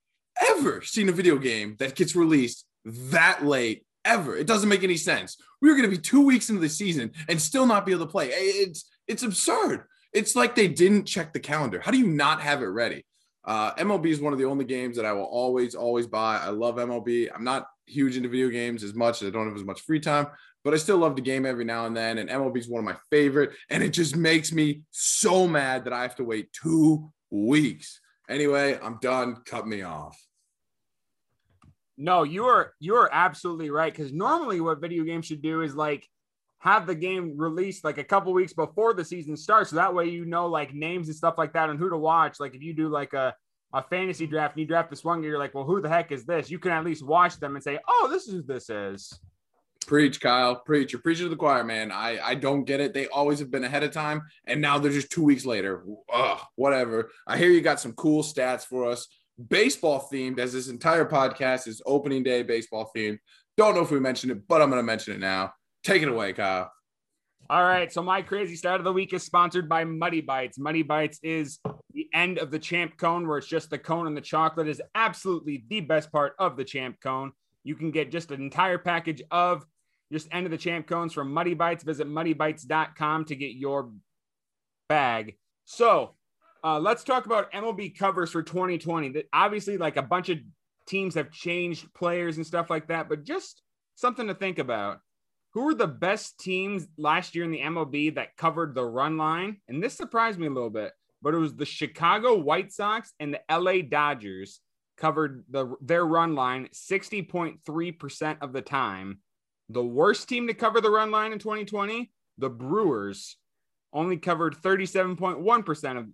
ever 0.49 0.81
seen 0.81 1.07
a 1.09 1.13
video 1.13 1.37
game 1.37 1.77
that 1.79 1.95
gets 1.95 2.15
released 2.15 2.65
that 2.83 3.45
late 3.45 3.85
ever. 4.05 4.36
It 4.36 4.48
doesn't 4.48 4.69
make 4.69 4.83
any 4.83 4.98
sense. 4.98 5.38
We 5.62 5.69
are 5.69 5.75
going 5.75 5.89
to 5.89 5.95
be 5.95 6.01
two 6.01 6.25
weeks 6.25 6.50
into 6.50 6.62
the 6.62 6.69
season 6.69 7.12
and 7.29 7.41
still 7.41 7.65
not 7.65 7.86
be 7.86 7.93
able 7.93 8.05
to 8.05 8.12
play. 8.12 8.29
It's 8.29 8.89
it's 9.07 9.24
absurd. 9.24 9.86
It's 10.13 10.36
like 10.36 10.55
they 10.55 10.67
didn't 10.67 11.05
check 11.05 11.33
the 11.33 11.39
calendar. 11.39 11.81
How 11.81 11.91
do 11.91 11.98
you 11.98 12.07
not 12.07 12.41
have 12.41 12.62
it 12.62 12.67
ready? 12.67 13.05
Uh, 13.45 13.74
MLB 13.75 14.07
is 14.07 14.22
one 14.22 14.31
of 14.31 14.39
the 14.39 14.45
only 14.45 14.63
games 14.63 14.95
that 14.95 15.05
I 15.05 15.12
will 15.12 15.24
always, 15.24 15.75
always 15.75 16.07
buy. 16.07 16.38
I 16.38 16.50
love 16.50 16.75
MLB. 16.75 17.29
I'm 17.33 17.43
not 17.43 17.67
huge 17.86 18.15
into 18.15 18.29
video 18.29 18.50
games 18.50 18.83
as 18.83 18.93
much. 18.93 19.22
I 19.22 19.29
don't 19.29 19.48
have 19.48 19.55
as 19.55 19.65
much 19.65 19.81
free 19.81 20.00
time, 20.00 20.27
but 20.63 20.74
I 20.74 20.77
still 20.77 20.98
love 20.98 21.15
the 21.15 21.22
game 21.22 21.45
every 21.45 21.65
now 21.65 21.86
and 21.86 21.98
then. 21.98 22.19
And 22.19 22.29
MLB 22.29 22.57
is 22.57 22.69
one 22.69 22.79
of 22.79 22.86
my 22.86 22.95
favorite. 23.10 23.51
And 23.69 23.83
it 23.83 23.89
just 23.89 24.15
makes 24.15 24.51
me 24.53 24.81
so 24.91 25.48
mad 25.48 25.83
that 25.86 25.93
I 25.93 26.03
have 26.03 26.15
to 26.17 26.24
wait 26.24 26.53
two 26.53 27.12
weeks. 27.31 28.00
Anyway, 28.29 28.79
I'm 28.81 29.00
done. 29.01 29.38
Cut 29.45 29.67
me 29.67 29.81
off. 29.81 30.17
No, 31.97 32.23
you 32.23 32.45
are 32.45 32.73
you 32.79 32.95
are 32.95 33.09
absolutely 33.12 33.69
right. 33.69 33.93
Because 33.93 34.12
normally, 34.12 34.62
what 34.62 34.81
video 34.81 35.03
games 35.03 35.25
should 35.25 35.41
do 35.41 35.62
is 35.62 35.75
like 35.75 36.07
have 36.63 36.88
the 36.88 36.95
game 36.95 37.38
released 37.38 37.83
like 37.83 37.97
a 37.97 38.03
couple 38.03 38.31
weeks 38.31 38.53
before 38.53 38.93
the 38.93 39.03
season 39.03 39.35
starts. 39.35 39.69
So 39.69 39.75
that 39.75 39.93
way 39.93 40.09
you 40.09 40.25
know 40.25 40.47
like 40.47 40.73
names 40.73 41.07
and 41.07 41.15
stuff 41.15 41.35
like 41.38 41.53
that 41.53 41.69
and 41.69 41.77
who 41.77 41.89
to 41.89 41.97
watch. 41.97 42.39
Like 42.39 42.55
if 42.55 42.63
you 42.63 42.73
do 42.73 42.88
like 42.88 43.13
a, 43.13 43.35
a 43.73 43.83
fantasy 43.83 44.25
draft 44.25 44.55
and 44.55 44.62
you 44.62 44.67
draft 44.67 44.89
this 44.89 45.03
one 45.03 45.21
guy, 45.21 45.27
you're 45.27 45.38
like, 45.38 45.53
well, 45.53 45.65
who 45.65 45.81
the 45.81 45.89
heck 45.89 46.12
is 46.12 46.25
this? 46.25 46.50
You 46.50 46.59
can 46.59 46.71
at 46.71 46.85
least 46.85 47.05
watch 47.05 47.38
them 47.39 47.55
and 47.55 47.63
say, 47.63 47.79
oh, 47.88 48.07
this 48.09 48.27
is 48.27 48.33
who 48.33 48.43
this 48.43 48.69
is. 48.69 49.13
Preach, 49.85 50.21
Kyle. 50.21 50.55
Preach. 50.55 50.93
You're 50.93 51.01
preaching 51.01 51.25
to 51.25 51.29
the 51.29 51.35
choir, 51.35 51.65
man. 51.65 51.91
I, 51.91 52.17
I 52.23 52.35
don't 52.35 52.63
get 52.63 52.79
it. 52.79 52.93
They 52.93 53.07
always 53.07 53.39
have 53.39 53.51
been 53.51 53.65
ahead 53.65 53.83
of 53.83 53.91
time, 53.91 54.21
and 54.45 54.62
now 54.62 54.79
they're 54.79 54.91
just 54.91 55.12
two 55.12 55.23
weeks 55.23 55.45
later. 55.45 55.83
Ugh, 56.13 56.39
whatever. 56.55 57.12
I 57.27 57.38
hear 57.38 57.50
you 57.50 57.59
got 57.59 57.81
some 57.81 57.91
cool 57.93 58.23
stats 58.23 58.65
for 58.65 58.85
us. 58.85 59.07
Baseball 59.49 60.07
themed, 60.11 60.39
as 60.39 60.53
this 60.53 60.67
entire 60.67 61.05
podcast 61.05 61.67
is 61.67 61.81
opening 61.85 62.23
day 62.23 62.43
baseball 62.43 62.91
themed. 62.95 63.19
Don't 63.57 63.75
know 63.75 63.81
if 63.81 63.91
we 63.91 63.99
mentioned 63.99 64.31
it, 64.31 64.47
but 64.47 64.61
I'm 64.61 64.69
going 64.69 64.79
to 64.79 64.85
mention 64.85 65.13
it 65.13 65.19
now. 65.19 65.53
Take 65.83 66.01
it 66.01 66.07
away, 66.07 66.33
Kyle. 66.33 66.71
All 67.49 67.63
right. 67.63 67.91
So 67.91 68.01
my 68.01 68.21
crazy 68.21 68.55
start 68.55 68.79
of 68.79 68.85
the 68.85 68.93
week 68.93 69.13
is 69.13 69.23
sponsored 69.23 69.67
by 69.67 69.83
Muddy 69.83 70.21
Bites. 70.21 70.57
Muddy 70.57 70.81
Bites 70.81 71.19
is 71.23 71.59
the 71.93 72.07
end 72.13 72.37
of 72.37 72.51
the 72.51 72.59
champ 72.59 72.97
cone 72.97 73.27
where 73.27 73.37
it's 73.37 73.47
just 73.47 73.69
the 73.69 73.77
cone 73.77 74.07
and 74.07 74.15
the 74.15 74.21
chocolate 74.21 74.67
is 74.67 74.81
absolutely 74.95 75.65
the 75.67 75.81
best 75.81 76.11
part 76.11 76.35
of 76.39 76.55
the 76.55 76.63
champ 76.63 76.97
cone. 77.03 77.31
You 77.63 77.75
can 77.75 77.91
get 77.91 78.11
just 78.11 78.31
an 78.31 78.41
entire 78.41 78.77
package 78.77 79.21
of 79.29 79.65
just 80.11 80.27
end 80.31 80.45
of 80.45 80.51
the 80.51 80.57
champ 80.57 80.87
cones 80.87 81.11
from 81.11 81.33
Muddy 81.33 81.53
Bites. 81.53 81.83
Visit 81.83 82.07
muddybites.com 82.07 83.25
to 83.25 83.35
get 83.35 83.55
your 83.55 83.91
bag. 84.87 85.37
So 85.65 86.15
uh, 86.63 86.79
let's 86.79 87.03
talk 87.03 87.25
about 87.25 87.51
MLB 87.51 87.98
covers 87.98 88.32
for 88.32 88.43
2020. 88.43 89.10
That 89.10 89.29
obviously, 89.34 89.77
like 89.77 89.98
a 89.98 90.01
bunch 90.01 90.29
of 90.29 90.39
teams 90.88 91.15
have 91.15 91.32
changed 91.32 91.93
players 91.93 92.38
and 92.38 92.46
stuff 92.46 92.70
like 92.70 92.88
that, 92.88 93.10
but 93.10 93.24
just 93.24 93.62
something 93.96 94.27
to 94.27 94.34
think 94.34 94.60
about 94.60 95.00
who 95.53 95.65
were 95.65 95.75
the 95.75 95.88
best 95.88 96.39
teams 96.39 96.88
last 96.98 97.36
year 97.36 97.43
in 97.43 97.51
the 97.51 97.62
MLB 97.62 98.15
that 98.15 98.36
covered 98.38 98.74
the 98.74 98.84
run 98.84 99.17
line? 99.17 99.58
And 99.67 99.84
this 99.84 99.93
surprised 99.93 100.39
me 100.39 100.48
a 100.48 100.51
little 100.51 100.70
bit, 100.70 100.91
but 101.22 101.34
it 101.34 101.38
was 101.38 101.55
the 101.55 101.65
Chicago 101.65 102.36
White 102.36 102.72
Sox 102.72 103.13
and 103.20 103.34
the 103.34 103.41
LA 103.55 103.82
Dodgers 103.88 104.62
covered 104.98 105.43
the 105.50 105.75
their 105.82 106.05
run 106.05 106.36
line 106.36 106.70
60.3% 106.74 108.38
of 108.41 108.53
the 108.53 108.62
time. 108.62 109.20
The 109.70 109.84
worst 109.84 110.27
team 110.27 110.48
to 110.48 110.53
cover 110.53 110.82
the 110.82 110.91
run 110.91 111.12
line 111.12 111.34
in 111.34 111.39
2020, 111.39 112.12
the 112.38 112.50
Brewers, 112.50 113.38
only 113.91 114.17
covered 114.17 114.55
37.1% 114.55 115.98
of, 115.98 116.08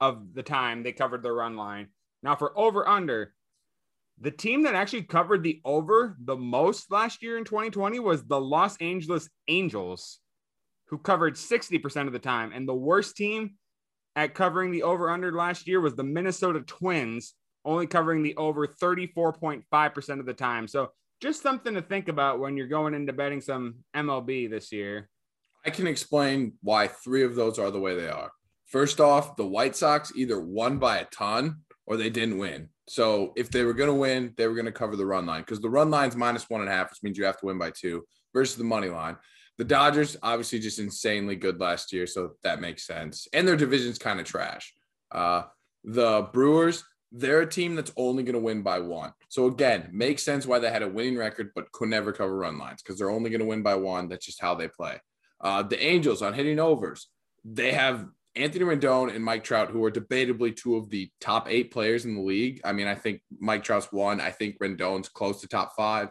of 0.00 0.34
the 0.34 0.42
time 0.42 0.82
they 0.82 0.92
covered 0.92 1.22
the 1.22 1.32
run 1.32 1.56
line. 1.56 1.88
Now 2.22 2.36
for 2.36 2.56
over 2.58 2.88
under, 2.88 3.34
the 4.20 4.30
team 4.30 4.62
that 4.62 4.74
actually 4.74 5.02
covered 5.02 5.42
the 5.42 5.60
over 5.64 6.16
the 6.18 6.36
most 6.36 6.90
last 6.90 7.22
year 7.22 7.36
in 7.36 7.44
2020 7.44 7.98
was 7.98 8.24
the 8.24 8.40
Los 8.40 8.76
Angeles 8.78 9.28
Angels, 9.48 10.20
who 10.86 10.98
covered 10.98 11.34
60% 11.34 12.06
of 12.06 12.12
the 12.12 12.18
time. 12.18 12.52
And 12.54 12.66
the 12.66 12.74
worst 12.74 13.16
team 13.16 13.56
at 14.14 14.34
covering 14.34 14.70
the 14.70 14.82
over 14.82 15.10
under 15.10 15.32
last 15.32 15.68
year 15.68 15.80
was 15.80 15.94
the 15.94 16.04
Minnesota 16.04 16.60
Twins, 16.62 17.34
only 17.64 17.86
covering 17.86 18.22
the 18.22 18.34
over 18.36 18.66
34.5% 18.66 20.20
of 20.20 20.26
the 20.26 20.34
time. 20.34 20.66
So 20.66 20.90
just 21.20 21.42
something 21.42 21.74
to 21.74 21.82
think 21.82 22.08
about 22.08 22.40
when 22.40 22.56
you're 22.56 22.66
going 22.68 22.94
into 22.94 23.12
betting 23.12 23.42
some 23.42 23.76
MLB 23.94 24.48
this 24.48 24.72
year. 24.72 25.10
I 25.64 25.70
can 25.70 25.86
explain 25.86 26.54
why 26.62 26.86
three 26.88 27.24
of 27.24 27.34
those 27.34 27.58
are 27.58 27.70
the 27.70 27.80
way 27.80 27.96
they 27.96 28.08
are. 28.08 28.30
First 28.66 29.00
off, 29.00 29.36
the 29.36 29.46
White 29.46 29.76
Sox 29.76 30.12
either 30.16 30.40
won 30.40 30.78
by 30.78 30.98
a 30.98 31.04
ton 31.06 31.62
or 31.86 31.96
they 31.96 32.10
didn't 32.10 32.38
win. 32.38 32.68
So 32.88 33.32
if 33.36 33.50
they 33.50 33.64
were 33.64 33.74
going 33.74 33.88
to 33.88 33.94
win, 33.94 34.34
they 34.36 34.46
were 34.46 34.54
going 34.54 34.66
to 34.66 34.72
cover 34.72 34.96
the 34.96 35.06
run 35.06 35.26
line 35.26 35.42
because 35.42 35.60
the 35.60 35.70
run 35.70 35.90
line's 35.90 36.16
minus 36.16 36.48
one 36.48 36.60
and 36.60 36.70
a 36.70 36.72
half, 36.72 36.90
which 36.90 37.02
means 37.02 37.18
you 37.18 37.24
have 37.24 37.38
to 37.40 37.46
win 37.46 37.58
by 37.58 37.70
two 37.70 38.04
versus 38.32 38.56
the 38.56 38.64
money 38.64 38.88
line. 38.88 39.16
The 39.58 39.64
Dodgers 39.64 40.16
obviously 40.22 40.58
just 40.58 40.78
insanely 40.78 41.36
good 41.36 41.58
last 41.60 41.92
year, 41.92 42.06
so 42.06 42.32
that 42.42 42.60
makes 42.60 42.86
sense. 42.86 43.26
And 43.32 43.48
their 43.48 43.56
division's 43.56 43.98
kind 43.98 44.20
of 44.20 44.26
trash. 44.26 44.72
Uh, 45.10 45.44
the 45.82 46.28
Brewers, 46.32 46.84
they're 47.10 47.40
a 47.40 47.48
team 47.48 47.74
that's 47.74 47.92
only 47.96 48.22
going 48.22 48.34
to 48.34 48.40
win 48.40 48.62
by 48.62 48.80
one. 48.80 49.12
So 49.28 49.46
again, 49.46 49.88
makes 49.92 50.22
sense 50.22 50.44
why 50.44 50.58
they 50.58 50.70
had 50.70 50.82
a 50.82 50.88
winning 50.88 51.16
record 51.16 51.52
but 51.54 51.72
could 51.72 51.88
never 51.88 52.12
cover 52.12 52.36
run 52.36 52.58
lines 52.58 52.82
because 52.82 52.98
they're 52.98 53.10
only 53.10 53.30
going 53.30 53.40
to 53.40 53.46
win 53.46 53.62
by 53.62 53.76
one. 53.76 54.08
That's 54.08 54.26
just 54.26 54.40
how 54.40 54.54
they 54.54 54.68
play. 54.68 55.00
Uh, 55.40 55.62
the 55.62 55.82
Angels 55.82 56.22
on 56.22 56.34
hitting 56.34 56.58
overs, 56.58 57.08
they 57.44 57.72
have 57.72 58.06
Anthony 58.36 58.64
Rendon 58.64 59.14
and 59.14 59.24
Mike 59.24 59.44
Trout, 59.44 59.70
who 59.70 59.84
are 59.84 59.90
debatably 59.90 60.54
two 60.54 60.76
of 60.76 60.90
the 60.90 61.10
top 61.20 61.48
eight 61.48 61.70
players 61.70 62.04
in 62.04 62.14
the 62.14 62.22
league. 62.22 62.60
I 62.64 62.72
mean, 62.72 62.86
I 62.86 62.94
think 62.94 63.22
Mike 63.38 63.64
Trout's 63.64 63.90
one. 63.92 64.20
I 64.20 64.30
think 64.30 64.58
Rendon's 64.58 65.08
close 65.08 65.40
to 65.40 65.48
top 65.48 65.72
five. 65.76 66.08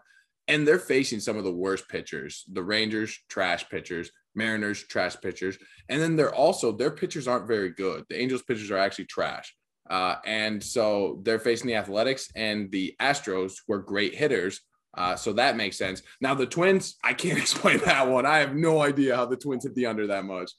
And 0.48 0.68
they're 0.68 0.80
facing 0.80 1.20
some 1.20 1.38
of 1.38 1.44
the 1.44 1.52
worst 1.52 1.88
pitchers. 1.90 2.44
The 2.52 2.62
Rangers, 2.62 3.18
trash 3.30 3.68
pitchers. 3.70 4.12
Mariners, 4.36 4.84
trash 4.84 5.16
pitchers. 5.22 5.58
And 5.90 6.02
then 6.02 6.16
they're 6.16 6.34
also, 6.34 6.72
their 6.72 6.92
pitchers 6.92 7.28
aren't 7.28 7.48
very 7.48 7.72
good. 7.72 8.06
The 8.10 8.20
Angels 8.20 8.44
pitchers 8.44 8.70
are 8.70 8.78
actually 8.78 9.06
trash. 9.06 9.56
Uh, 9.90 10.16
and 10.26 10.64
so 10.64 11.22
they're 11.24 11.40
facing 11.40 11.68
the 11.68 11.76
Athletics 11.76 12.30
and 12.36 12.72
the 12.72 12.96
Astros, 13.02 13.54
who 13.66 13.74
are 13.74 13.80
great 13.80 14.16
hitters. 14.16 14.62
Uh, 14.98 15.16
so 15.16 15.34
that 15.34 15.58
makes 15.58 15.78
sense. 15.78 16.02
Now, 16.22 16.36
the 16.36 16.46
Twins, 16.46 16.96
I 17.04 17.14
can't 17.14 17.40
explain 17.40 17.80
that 17.86 18.08
one. 18.08 18.26
I 18.26 18.40
have 18.40 18.56
no 18.56 18.82
idea 18.82 19.16
how 19.16 19.26
the 19.26 19.38
Twins 19.38 19.64
hit 19.64 19.76
the 19.76 19.86
under 19.86 20.08
that 20.08 20.26
much. 20.26 20.52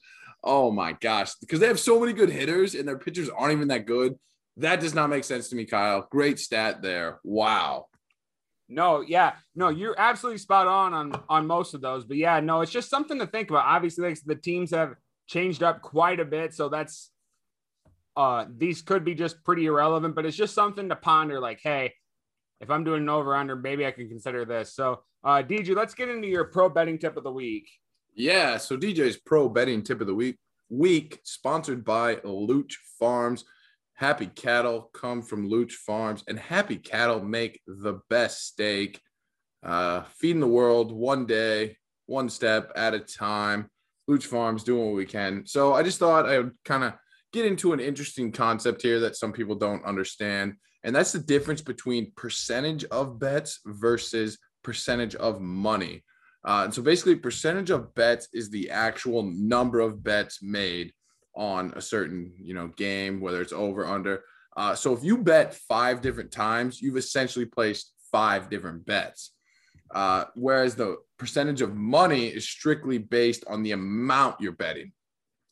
Oh 0.42 0.70
my 0.70 0.92
gosh, 0.92 1.34
because 1.40 1.60
they 1.60 1.66
have 1.66 1.80
so 1.80 1.98
many 1.98 2.12
good 2.12 2.30
hitters 2.30 2.74
and 2.74 2.86
their 2.86 2.98
pitchers 2.98 3.28
aren't 3.28 3.52
even 3.52 3.68
that 3.68 3.86
good. 3.86 4.14
That 4.58 4.80
does 4.80 4.94
not 4.94 5.10
make 5.10 5.24
sense 5.24 5.48
to 5.48 5.56
me, 5.56 5.64
Kyle. 5.64 6.06
Great 6.10 6.38
stat 6.38 6.80
there. 6.82 7.18
Wow. 7.24 7.86
No, 8.68 9.00
yeah, 9.00 9.34
no, 9.54 9.68
you're 9.68 9.94
absolutely 9.98 10.38
spot 10.38 10.66
on 10.66 10.92
on 10.92 11.22
on 11.28 11.46
most 11.46 11.74
of 11.74 11.80
those. 11.80 12.04
But 12.04 12.16
yeah, 12.16 12.40
no, 12.40 12.62
it's 12.62 12.72
just 12.72 12.90
something 12.90 13.18
to 13.18 13.26
think 13.26 13.50
about. 13.50 13.66
Obviously, 13.66 14.14
the 14.24 14.34
teams 14.34 14.70
have 14.70 14.94
changed 15.28 15.62
up 15.62 15.82
quite 15.82 16.20
a 16.20 16.24
bit, 16.24 16.54
so 16.54 16.68
that's 16.68 17.10
uh 18.16 18.46
these 18.56 18.82
could 18.82 19.04
be 19.04 19.14
just 19.14 19.44
pretty 19.44 19.66
irrelevant, 19.66 20.14
but 20.14 20.26
it's 20.26 20.36
just 20.36 20.54
something 20.54 20.88
to 20.88 20.96
ponder. 20.96 21.38
Like, 21.38 21.60
hey, 21.62 21.92
if 22.60 22.70
I'm 22.70 22.84
doing 22.84 23.02
an 23.02 23.08
over 23.08 23.36
under, 23.36 23.54
maybe 23.54 23.86
I 23.86 23.90
can 23.90 24.08
consider 24.08 24.44
this. 24.44 24.74
So, 24.74 25.02
uh, 25.22 25.42
DJ, 25.42 25.76
let's 25.76 25.94
get 25.94 26.08
into 26.08 26.26
your 26.26 26.44
pro 26.44 26.68
betting 26.68 26.98
tip 26.98 27.16
of 27.16 27.24
the 27.24 27.32
week. 27.32 27.68
Yeah, 28.18 28.56
so 28.56 28.78
DJ's 28.78 29.18
pro 29.18 29.46
betting 29.50 29.82
tip 29.82 30.00
of 30.00 30.06
the 30.06 30.14
week 30.14 30.38
week 30.70 31.20
sponsored 31.22 31.84
by 31.84 32.16
Luch 32.16 32.72
Farms. 32.98 33.44
Happy 33.92 34.26
cattle 34.26 34.90
come 34.94 35.20
from 35.20 35.50
Luch 35.50 35.72
Farms, 35.72 36.24
and 36.26 36.38
happy 36.38 36.76
cattle 36.76 37.22
make 37.22 37.60
the 37.66 38.00
best 38.08 38.46
steak. 38.46 39.00
Uh, 39.62 40.02
feeding 40.18 40.40
the 40.40 40.46
world 40.46 40.92
one 40.92 41.26
day, 41.26 41.76
one 42.06 42.30
step 42.30 42.72
at 42.74 42.94
a 42.94 43.00
time. 43.00 43.68
Luch 44.08 44.24
Farms 44.24 44.64
doing 44.64 44.86
what 44.86 44.94
we 44.94 45.04
can. 45.04 45.44
So 45.44 45.74
I 45.74 45.82
just 45.82 45.98
thought 45.98 46.26
I 46.26 46.38
would 46.38 46.52
kind 46.64 46.84
of 46.84 46.94
get 47.34 47.44
into 47.44 47.74
an 47.74 47.80
interesting 47.80 48.32
concept 48.32 48.80
here 48.80 49.00
that 49.00 49.16
some 49.16 49.32
people 49.32 49.56
don't 49.56 49.84
understand, 49.84 50.54
and 50.84 50.96
that's 50.96 51.12
the 51.12 51.18
difference 51.18 51.60
between 51.60 52.12
percentage 52.16 52.84
of 52.84 53.18
bets 53.18 53.60
versus 53.66 54.38
percentage 54.64 55.14
of 55.16 55.42
money. 55.42 56.02
Uh, 56.46 56.62
and 56.64 56.72
so 56.72 56.80
basically, 56.80 57.16
percentage 57.16 57.70
of 57.70 57.92
bets 57.94 58.28
is 58.32 58.48
the 58.48 58.70
actual 58.70 59.24
number 59.24 59.80
of 59.80 60.02
bets 60.04 60.40
made 60.40 60.92
on 61.34 61.72
a 61.76 61.82
certain 61.82 62.32
you 62.38 62.54
know 62.54 62.68
game, 62.76 63.20
whether 63.20 63.42
it's 63.42 63.52
over 63.52 63.84
under. 63.84 64.22
Uh, 64.56 64.74
so 64.74 64.94
if 64.94 65.04
you 65.04 65.18
bet 65.18 65.54
five 65.54 66.00
different 66.00 66.30
times, 66.30 66.80
you've 66.80 66.96
essentially 66.96 67.44
placed 67.44 67.92
five 68.10 68.48
different 68.48 68.86
bets. 68.86 69.32
Uh, 69.90 70.24
whereas 70.34 70.74
the 70.74 70.96
percentage 71.18 71.62
of 71.62 71.74
money 71.74 72.26
is 72.26 72.48
strictly 72.48 72.98
based 72.98 73.44
on 73.48 73.62
the 73.62 73.72
amount 73.72 74.40
you're 74.40 74.52
betting. 74.52 74.92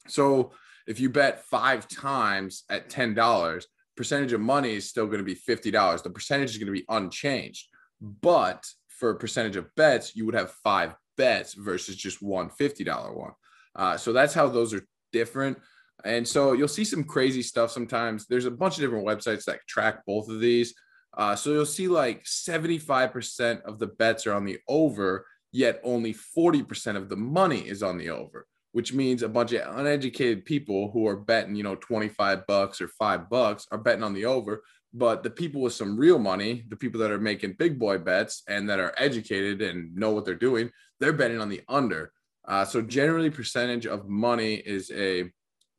So 0.08 0.52
if 0.86 1.00
you 1.00 1.10
bet 1.10 1.44
five 1.44 1.88
times 1.88 2.64
at 2.70 2.88
ten 2.88 3.14
dollars, 3.14 3.66
percentage 3.96 4.32
of 4.32 4.40
money 4.40 4.74
is 4.74 4.88
still 4.88 5.06
going 5.06 5.18
to 5.18 5.24
be 5.24 5.34
fifty 5.34 5.72
dollars. 5.72 6.02
The 6.02 6.10
percentage 6.10 6.50
is 6.50 6.58
going 6.58 6.72
to 6.72 6.80
be 6.80 6.86
unchanged. 6.88 7.66
But 8.00 8.64
for 8.98 9.10
a 9.10 9.18
percentage 9.18 9.56
of 9.56 9.74
bets, 9.74 10.14
you 10.14 10.26
would 10.26 10.34
have 10.34 10.50
five 10.62 10.94
bets 11.16 11.54
versus 11.54 11.96
just 11.96 12.22
one 12.22 12.50
$50 12.50 13.16
one. 13.16 13.32
Uh, 13.76 13.96
so 13.96 14.12
that's 14.12 14.34
how 14.34 14.48
those 14.48 14.72
are 14.72 14.86
different. 15.12 15.58
And 16.04 16.26
so 16.26 16.52
you'll 16.52 16.68
see 16.68 16.84
some 16.84 17.04
crazy 17.04 17.42
stuff 17.42 17.70
sometimes. 17.70 18.26
There's 18.26 18.44
a 18.44 18.50
bunch 18.50 18.76
of 18.76 18.82
different 18.82 19.06
websites 19.06 19.44
that 19.44 19.66
track 19.66 20.04
both 20.06 20.28
of 20.28 20.40
these. 20.40 20.74
Uh, 21.16 21.36
so 21.36 21.52
you'll 21.52 21.66
see 21.66 21.88
like 21.88 22.24
75% 22.24 23.62
of 23.62 23.78
the 23.78 23.86
bets 23.86 24.26
are 24.26 24.34
on 24.34 24.44
the 24.44 24.58
over, 24.68 25.26
yet 25.52 25.80
only 25.84 26.12
40% 26.12 26.96
of 26.96 27.08
the 27.08 27.16
money 27.16 27.60
is 27.60 27.82
on 27.82 27.96
the 27.96 28.10
over, 28.10 28.46
which 28.72 28.92
means 28.92 29.22
a 29.22 29.28
bunch 29.28 29.52
of 29.52 29.78
uneducated 29.78 30.44
people 30.44 30.90
who 30.90 31.06
are 31.06 31.16
betting, 31.16 31.54
you 31.54 31.62
know, 31.62 31.76
25 31.76 32.46
bucks 32.46 32.80
or 32.80 32.88
five 32.88 33.30
bucks 33.30 33.66
are 33.70 33.78
betting 33.78 34.02
on 34.02 34.14
the 34.14 34.24
over. 34.24 34.62
But 34.96 35.24
the 35.24 35.30
people 35.30 35.60
with 35.60 35.72
some 35.72 35.98
real 35.98 36.20
money, 36.20 36.64
the 36.68 36.76
people 36.76 37.00
that 37.00 37.10
are 37.10 37.18
making 37.18 37.54
big 37.58 37.78
boy 37.78 37.98
bets 37.98 38.44
and 38.48 38.70
that 38.70 38.78
are 38.78 38.94
educated 38.96 39.60
and 39.60 39.94
know 39.94 40.12
what 40.12 40.24
they're 40.24 40.36
doing, 40.36 40.70
they're 41.00 41.12
betting 41.12 41.40
on 41.40 41.48
the 41.48 41.62
under. 41.68 42.12
Uh, 42.46 42.64
so 42.64 42.80
generally, 42.80 43.28
percentage 43.28 43.86
of 43.86 44.08
money 44.08 44.54
is 44.54 44.92
a 44.92 45.30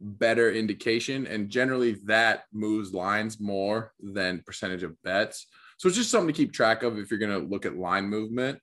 better 0.01 0.51
indication, 0.51 1.25
and 1.27 1.49
generally 1.49 1.97
that 2.03 2.43
moves 2.51 2.93
lines 2.93 3.39
more 3.39 3.93
than 4.01 4.43
percentage 4.45 4.83
of 4.83 5.01
bets. 5.03 5.47
So 5.77 5.87
it's 5.87 5.97
just 5.97 6.11
something 6.11 6.33
to 6.33 6.37
keep 6.37 6.51
track 6.51 6.83
of 6.83 6.97
if 6.97 7.09
you're 7.09 7.19
going 7.19 7.39
to 7.39 7.47
look 7.47 7.65
at 7.65 7.77
line 7.77 8.05
movement. 8.05 8.59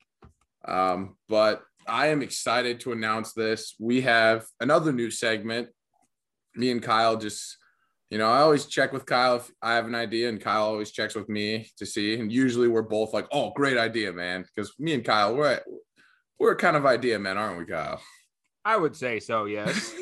Um, 0.66 1.16
but 1.28 1.62
I 1.86 2.08
am 2.08 2.22
excited 2.22 2.80
to 2.80 2.92
announce 2.92 3.32
this. 3.32 3.74
We 3.78 4.02
have 4.02 4.46
another 4.60 4.92
new 4.92 5.10
segment. 5.10 5.68
Me 6.54 6.70
and 6.70 6.82
Kyle 6.82 7.16
just, 7.16 7.56
you 8.12 8.18
know, 8.18 8.30
I 8.30 8.40
always 8.40 8.66
check 8.66 8.92
with 8.92 9.06
Kyle 9.06 9.36
if 9.36 9.50
I 9.62 9.72
have 9.72 9.86
an 9.86 9.94
idea, 9.94 10.28
and 10.28 10.38
Kyle 10.38 10.64
always 10.64 10.92
checks 10.92 11.14
with 11.14 11.30
me 11.30 11.70
to 11.78 11.86
see. 11.86 12.20
And 12.20 12.30
usually 12.30 12.68
we're 12.68 12.82
both 12.82 13.14
like, 13.14 13.26
"Oh, 13.32 13.52
great 13.56 13.78
idea, 13.78 14.12
man!" 14.12 14.44
Because 14.54 14.74
me 14.78 14.92
and 14.92 15.02
Kyle, 15.02 15.34
we're 15.34 15.62
we're 16.38 16.54
kind 16.54 16.76
of 16.76 16.84
idea 16.84 17.18
man, 17.18 17.38
aren't 17.38 17.58
we, 17.58 17.64
Kyle? 17.64 18.02
I 18.66 18.76
would 18.76 18.94
say 18.94 19.18
so, 19.18 19.46
yes. 19.46 19.94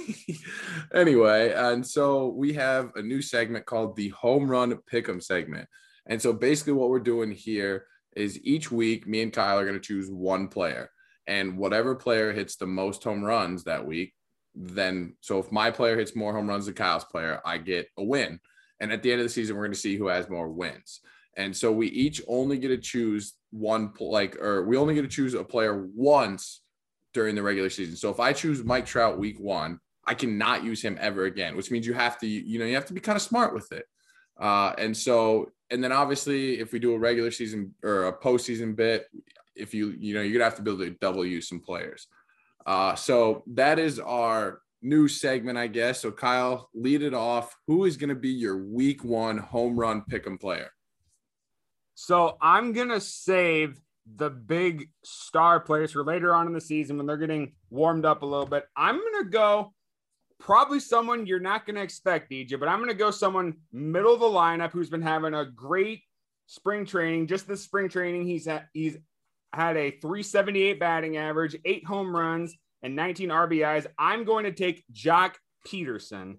anyway, 0.92 1.52
and 1.52 1.86
so 1.86 2.26
we 2.26 2.52
have 2.54 2.90
a 2.96 3.02
new 3.02 3.22
segment 3.22 3.64
called 3.64 3.94
the 3.94 4.08
Home 4.08 4.50
Run 4.50 4.76
Pick'em 4.92 5.22
segment. 5.22 5.68
And 6.06 6.20
so 6.20 6.32
basically, 6.32 6.72
what 6.72 6.90
we're 6.90 6.98
doing 6.98 7.30
here 7.30 7.86
is 8.16 8.40
each 8.42 8.72
week, 8.72 9.06
me 9.06 9.22
and 9.22 9.32
Kyle 9.32 9.56
are 9.56 9.64
going 9.64 9.80
to 9.80 9.80
choose 9.80 10.10
one 10.10 10.48
player, 10.48 10.90
and 11.28 11.56
whatever 11.56 11.94
player 11.94 12.32
hits 12.32 12.56
the 12.56 12.66
most 12.66 13.04
home 13.04 13.22
runs 13.22 13.62
that 13.64 13.86
week, 13.86 14.14
then 14.54 15.14
so 15.20 15.38
if 15.38 15.52
my 15.52 15.70
player 15.70 15.96
hits 15.96 16.16
more 16.16 16.32
home 16.32 16.48
runs 16.48 16.66
than 16.66 16.74
Kyle's 16.74 17.04
player, 17.04 17.40
I 17.44 17.58
get 17.58 17.88
a 17.96 18.04
win. 18.04 18.40
And 18.80 18.92
at 18.92 19.02
the 19.02 19.12
end 19.12 19.20
of 19.20 19.26
the 19.26 19.32
season, 19.32 19.56
we're 19.56 19.64
going 19.64 19.72
to 19.72 19.78
see 19.78 19.96
who 19.96 20.06
has 20.08 20.28
more 20.28 20.48
wins. 20.48 21.00
And 21.36 21.56
so 21.56 21.70
we 21.70 21.88
each 21.88 22.20
only 22.26 22.58
get 22.58 22.68
to 22.68 22.78
choose 22.78 23.34
one, 23.50 23.92
like, 24.00 24.36
or 24.36 24.64
we 24.64 24.76
only 24.76 24.94
get 24.94 25.02
to 25.02 25.08
choose 25.08 25.34
a 25.34 25.44
player 25.44 25.86
once 25.94 26.62
during 27.12 27.34
the 27.34 27.42
regular 27.42 27.70
season. 27.70 27.96
So 27.96 28.10
if 28.10 28.20
I 28.20 28.32
choose 28.32 28.64
Mike 28.64 28.86
Trout 28.86 29.18
week 29.18 29.38
one, 29.38 29.80
I 30.06 30.14
cannot 30.14 30.64
use 30.64 30.82
him 30.82 30.96
ever 31.00 31.26
again, 31.26 31.56
which 31.56 31.70
means 31.70 31.86
you 31.86 31.94
have 31.94 32.18
to, 32.18 32.26
you 32.26 32.58
know, 32.58 32.64
you 32.64 32.74
have 32.74 32.86
to 32.86 32.92
be 32.92 33.00
kind 33.00 33.16
of 33.16 33.22
smart 33.22 33.54
with 33.54 33.70
it. 33.72 33.86
Uh, 34.40 34.72
and 34.78 34.96
so, 34.96 35.52
and 35.70 35.84
then 35.84 35.92
obviously, 35.92 36.58
if 36.58 36.72
we 36.72 36.78
do 36.78 36.94
a 36.94 36.98
regular 36.98 37.30
season 37.30 37.74
or 37.84 38.08
a 38.08 38.18
postseason 38.18 38.74
bit, 38.74 39.06
if 39.54 39.74
you, 39.74 39.94
you 39.98 40.14
know, 40.14 40.22
you're 40.22 40.32
gonna 40.32 40.44
have 40.44 40.56
to 40.56 40.62
be 40.62 40.70
able 40.70 40.84
to 40.84 40.90
double 41.00 41.24
use 41.24 41.48
some 41.48 41.60
players. 41.60 42.06
Uh, 42.66 42.94
so 42.94 43.42
that 43.46 43.78
is 43.78 43.98
our 43.98 44.60
new 44.82 45.08
segment, 45.08 45.58
I 45.58 45.66
guess. 45.66 46.00
So 46.00 46.10
Kyle, 46.10 46.70
lead 46.74 47.02
it 47.02 47.14
off. 47.14 47.56
Who 47.66 47.84
is 47.84 47.96
gonna 47.96 48.14
be 48.14 48.30
your 48.30 48.56
week 48.56 49.04
one 49.04 49.38
home 49.38 49.78
run 49.78 50.02
pick 50.08 50.26
'em 50.26 50.38
player? 50.38 50.70
So 51.94 52.36
I'm 52.40 52.72
gonna 52.72 53.00
save 53.00 53.80
the 54.16 54.30
big 54.30 54.90
star 55.04 55.60
players 55.60 55.92
for 55.92 56.04
later 56.04 56.34
on 56.34 56.46
in 56.46 56.52
the 56.52 56.60
season 56.60 56.96
when 56.96 57.06
they're 57.06 57.16
getting 57.16 57.52
warmed 57.70 58.04
up 58.04 58.22
a 58.22 58.26
little 58.26 58.46
bit. 58.46 58.66
I'm 58.76 58.96
going 58.96 59.24
to 59.24 59.30
go 59.30 59.72
probably 60.38 60.80
someone 60.80 61.26
you're 61.26 61.38
not 61.38 61.66
going 61.66 61.76
to 61.76 61.82
expect, 61.82 62.30
DJ, 62.30 62.58
but 62.58 62.68
I'm 62.68 62.78
going 62.78 62.90
to 62.90 62.94
go 62.94 63.10
someone 63.10 63.56
middle 63.72 64.14
of 64.14 64.20
the 64.20 64.26
lineup 64.26 64.72
who's 64.72 64.90
been 64.90 65.02
having 65.02 65.34
a 65.34 65.44
great 65.44 66.02
spring 66.46 66.86
training. 66.86 67.26
Just 67.26 67.46
this 67.46 67.62
spring 67.62 67.88
training, 67.88 68.26
he's 68.26 68.48
at, 68.48 68.66
he's 68.72 68.96
had 69.52 69.76
a 69.76 69.90
378 69.90 70.78
batting 70.78 71.16
average, 71.16 71.56
eight 71.64 71.84
home 71.84 72.14
runs, 72.14 72.54
and 72.82 72.96
19 72.96 73.28
RBIs. 73.28 73.86
I'm 73.98 74.24
going 74.24 74.44
to 74.44 74.52
take 74.52 74.84
Joc 74.92 75.34
Pederson. 75.66 76.36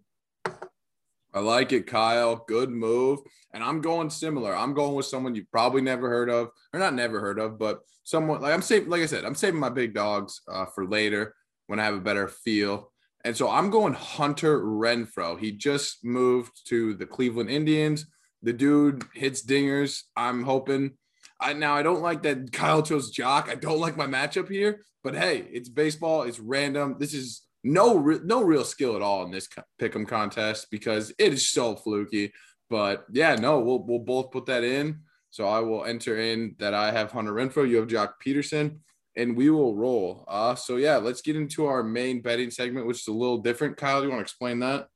I 1.34 1.40
like 1.40 1.72
it, 1.72 1.88
Kyle. 1.88 2.44
Good 2.48 2.70
move. 2.70 3.20
And 3.54 3.64
I'm 3.64 3.82
going 3.82 4.10
similar. 4.10 4.56
I'm 4.56 4.74
going 4.74 4.96
with 4.96 5.06
someone 5.06 5.36
you've 5.36 5.52
probably 5.52 5.82
never 5.82 6.10
heard 6.10 6.30
of, 6.30 6.50
or 6.74 6.80
not 6.80 6.94
never 6.94 7.20
heard 7.20 7.40
of, 7.40 7.58
but 7.58 7.80
someone 8.04 8.42
like 8.42 8.54
I'm 8.54 8.62
saving, 8.62 8.90
like 8.90 9.02
I 9.02 9.06
said, 9.06 9.24
I'm 9.24 9.36
saving 9.36 9.60
my 9.60 9.70
big 9.70 9.94
dogs 9.94 10.42
uh, 10.52 10.66
for 10.66 10.86
later 10.86 11.34
when 11.68 11.80
I 11.80 11.86
have 11.86 11.96
a 11.96 12.02
better 12.02 12.28
feel. 12.28 12.92
And 13.24 13.38
so 13.38 13.50
I'm 13.50 13.70
going 13.70 13.94
Hunter 13.94 14.62
Renfroe. 14.62 15.40
He 15.40 15.52
just 15.52 16.04
moved 16.04 16.68
to 16.68 16.96
the 16.96 17.06
Cleveland 17.06 17.50
Indians. 17.50 18.06
The 18.42 18.54
dude 18.54 19.04
hits 19.14 19.46
dingers. 19.46 20.02
I'm 20.18 20.44
hoping. 20.44 20.98
I 21.42 21.54
now 21.54 21.76
I 21.76 21.84
don't 21.84 22.02
like 22.02 22.24
that 22.24 22.52
Kyle 22.52 22.84
chose 22.84 23.14
Joc. 23.14 23.50
I 23.50 23.56
don't 23.56 23.80
like 23.80 23.98
my 23.98 24.08
matchup 24.08 24.50
here, 24.50 24.82
but 25.04 25.16
hey, 25.16 25.48
it's 25.52 25.70
baseball. 25.70 26.24
It's 26.24 26.40
random. 26.40 26.98
This 27.00 27.14
is 27.14 27.42
no 27.64 27.98
re- 27.98 28.20
no 28.24 28.44
real 28.44 28.64
skill 28.64 28.96
at 28.96 29.02
all 29.02 29.24
in 29.26 29.32
this 29.32 29.50
pick'em 29.80 30.08
contest 30.08 30.68
because 30.72 31.12
it 31.18 31.34
is 31.34 31.50
so 31.50 31.76
fluky. 31.76 32.32
But 32.70 33.06
yeah, 33.12 33.36
no, 33.36 33.60
we'll 33.60 33.84
we'll 33.84 34.00
both 34.00 34.32
put 34.32 34.46
that 34.46 34.64
in. 34.64 35.00
So 35.32 35.48
I 35.48 35.60
will 35.60 35.86
enter 35.86 36.20
in 36.20 36.56
that 36.60 36.74
I 36.74 36.92
have 36.92 37.12
Hunter 37.12 37.34
Renfroe, 37.34 37.68
you 37.68 37.78
have 37.78 37.88
Joc 37.88 38.14
Pederson, 38.26 38.80
and 39.16 39.36
we 39.36 39.50
will 39.50 39.76
roll. 39.76 40.26
Uh, 40.28 40.56
so 40.56 40.76
yeah, 40.76 40.98
let's 40.98 41.22
get 41.22 41.36
into 41.36 41.66
our 41.66 41.84
main 41.84 42.22
betting 42.22 42.52
segment, 42.52 42.86
which 42.86 43.02
is 43.02 43.08
a 43.08 43.14
little 43.14 43.38
different. 43.38 43.78
Kyle, 43.78 44.00
do 44.00 44.06
you 44.06 44.10
want 44.12 44.20
to 44.20 44.24
explain 44.24 44.60
that? 44.60 44.88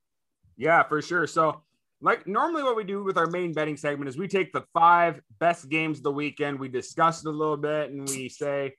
Yeah, 0.57 0.83
for 0.83 1.01
sure. 1.01 1.25
So 1.27 1.63
like 2.01 2.27
normally 2.27 2.63
what 2.63 2.75
we 2.75 2.83
do 2.83 3.03
with 3.03 3.17
our 3.17 3.27
main 3.27 3.53
betting 3.53 3.77
segment 3.77 4.09
is 4.09 4.17
we 4.17 4.27
take 4.27 4.51
the 4.53 4.63
five 4.73 5.21
best 5.39 5.69
games 5.69 5.97
of 5.97 6.03
the 6.03 6.11
weekend, 6.11 6.59
we 6.59 6.67
discuss 6.67 7.23
it 7.23 7.27
a 7.27 7.31
little 7.31 7.57
bit, 7.57 7.89
and 7.89 8.07
we 8.07 8.29
say 8.29 8.73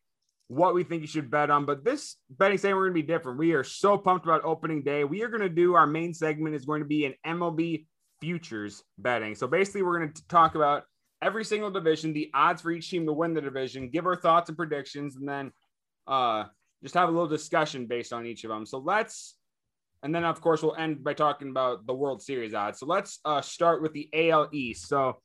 what 0.49 0.75
we 0.75 0.85
think 0.85 1.03
you 1.03 1.09
should 1.09 1.31
bet 1.31 1.51
on. 1.51 1.65
But 1.65 1.85
this 1.85 2.17
betting 2.31 2.59
segment, 2.59 2.77
we're 2.77 2.91
going 2.91 3.01
to 3.01 3.03
be 3.03 3.13
different. 3.13 3.39
We 3.39 3.53
are 3.53 3.65
so 3.65 3.99
pumped 3.99 4.27
about 4.27 4.45
opening 4.45 4.83
day. 4.83 5.05
We 5.05 5.23
are 5.23 5.29
going 5.29 5.41
to 5.41 5.49
do 5.49 5.75
our 5.75 5.87
main 5.87 6.15
segment 6.15 6.55
is 6.55 6.65
going 6.65 6.81
to 6.81 6.87
be 6.87 7.05
an 7.05 7.15
MLB 7.27 7.87
futures 8.21 8.83
betting. 8.99 9.35
So 9.35 9.47
basically, 9.47 9.83
we're 9.83 9.99
going 9.99 10.13
to 10.13 10.29
talk 10.29 10.55
about 10.55 10.85
every 11.23 11.45
single 11.45 11.71
division, 11.71 12.13
the 12.13 12.31
odds 12.35 12.63
for 12.63 12.71
each 12.71 12.91
team 12.91 13.07
to 13.07 13.13
win 13.13 13.35
the 13.35 13.41
division, 13.41 13.91
give 13.91 14.07
our 14.07 14.17
thoughts 14.17 14.49
and 14.49 14.57
predictions, 14.57 15.17
and 15.17 15.29
then 15.29 15.53
uh, 16.07 16.45
just 16.83 16.95
have 16.95 17.09
a 17.09 17.13
little 17.13 17.29
discussion 17.29 17.87
based 17.87 18.13
on 18.13 18.27
each 18.27 18.45
of 18.45 18.51
them. 18.51 18.67
So 18.67 18.79
let's, 18.79 19.36
and 20.07 20.15
then 20.15 20.25
of 20.25 20.41
course, 20.41 20.63
we'll 20.63 20.77
end 20.77 21.03
by 21.03 21.15
talking 21.15 21.51
about 21.51 21.85
the 21.85 21.93
World 21.93 22.23
Series 22.23 22.55
odds. 22.55 22.79
So 22.79 22.87
let's 22.87 23.19
uh, 23.25 23.41
start 23.41 23.83
with 23.83 23.93
the 23.93 24.09
AL 24.13 24.51
East. 24.53 24.89
So 24.89 25.19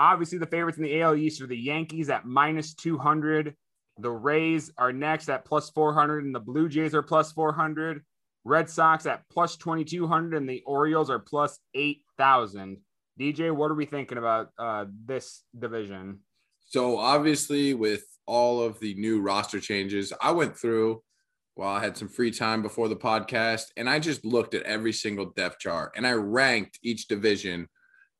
obviously, 0.00 0.38
the 0.38 0.46
favorites 0.46 0.76
in 0.76 0.82
the 0.82 1.00
AL 1.02 1.14
East 1.14 1.40
are 1.40 1.46
the 1.46 1.56
Yankees 1.56 2.10
at 2.10 2.26
minus 2.26 2.74
200. 2.74 3.54
The 3.98 4.10
Rays 4.10 4.72
are 4.76 4.92
next 4.92 5.28
at 5.28 5.44
plus 5.44 5.70
400, 5.70 6.24
and 6.24 6.34
the 6.34 6.40
Blue 6.40 6.68
Jays 6.68 6.96
are 6.96 7.02
plus 7.02 7.30
400. 7.30 8.02
Red 8.44 8.68
Sox 8.68 9.06
at 9.06 9.22
plus 9.30 9.56
2200, 9.56 10.36
and 10.36 10.48
the 10.48 10.64
Orioles 10.66 11.10
are 11.10 11.20
plus 11.20 11.60
8,000. 11.72 12.78
DJ, 13.20 13.54
what 13.54 13.70
are 13.70 13.74
we 13.74 13.86
thinking 13.86 14.18
about 14.18 14.48
uh, 14.58 14.86
this 15.06 15.44
division? 15.56 16.18
So, 16.66 16.98
obviously, 16.98 17.72
with 17.72 18.02
all 18.26 18.60
of 18.60 18.80
the 18.80 18.94
new 18.94 19.20
roster 19.20 19.60
changes, 19.60 20.12
I 20.20 20.32
went 20.32 20.58
through 20.58 21.04
while 21.54 21.74
I 21.74 21.80
had 21.80 21.96
some 21.96 22.08
free 22.08 22.30
time 22.30 22.62
before 22.62 22.88
the 22.88 22.96
podcast, 22.96 23.66
and 23.76 23.88
I 23.88 23.98
just 23.98 24.24
looked 24.24 24.54
at 24.54 24.64
every 24.64 24.92
single 24.92 25.26
depth 25.26 25.58
chart 25.60 25.92
and 25.96 26.06
I 26.06 26.12
ranked 26.12 26.78
each 26.82 27.08
division. 27.08 27.68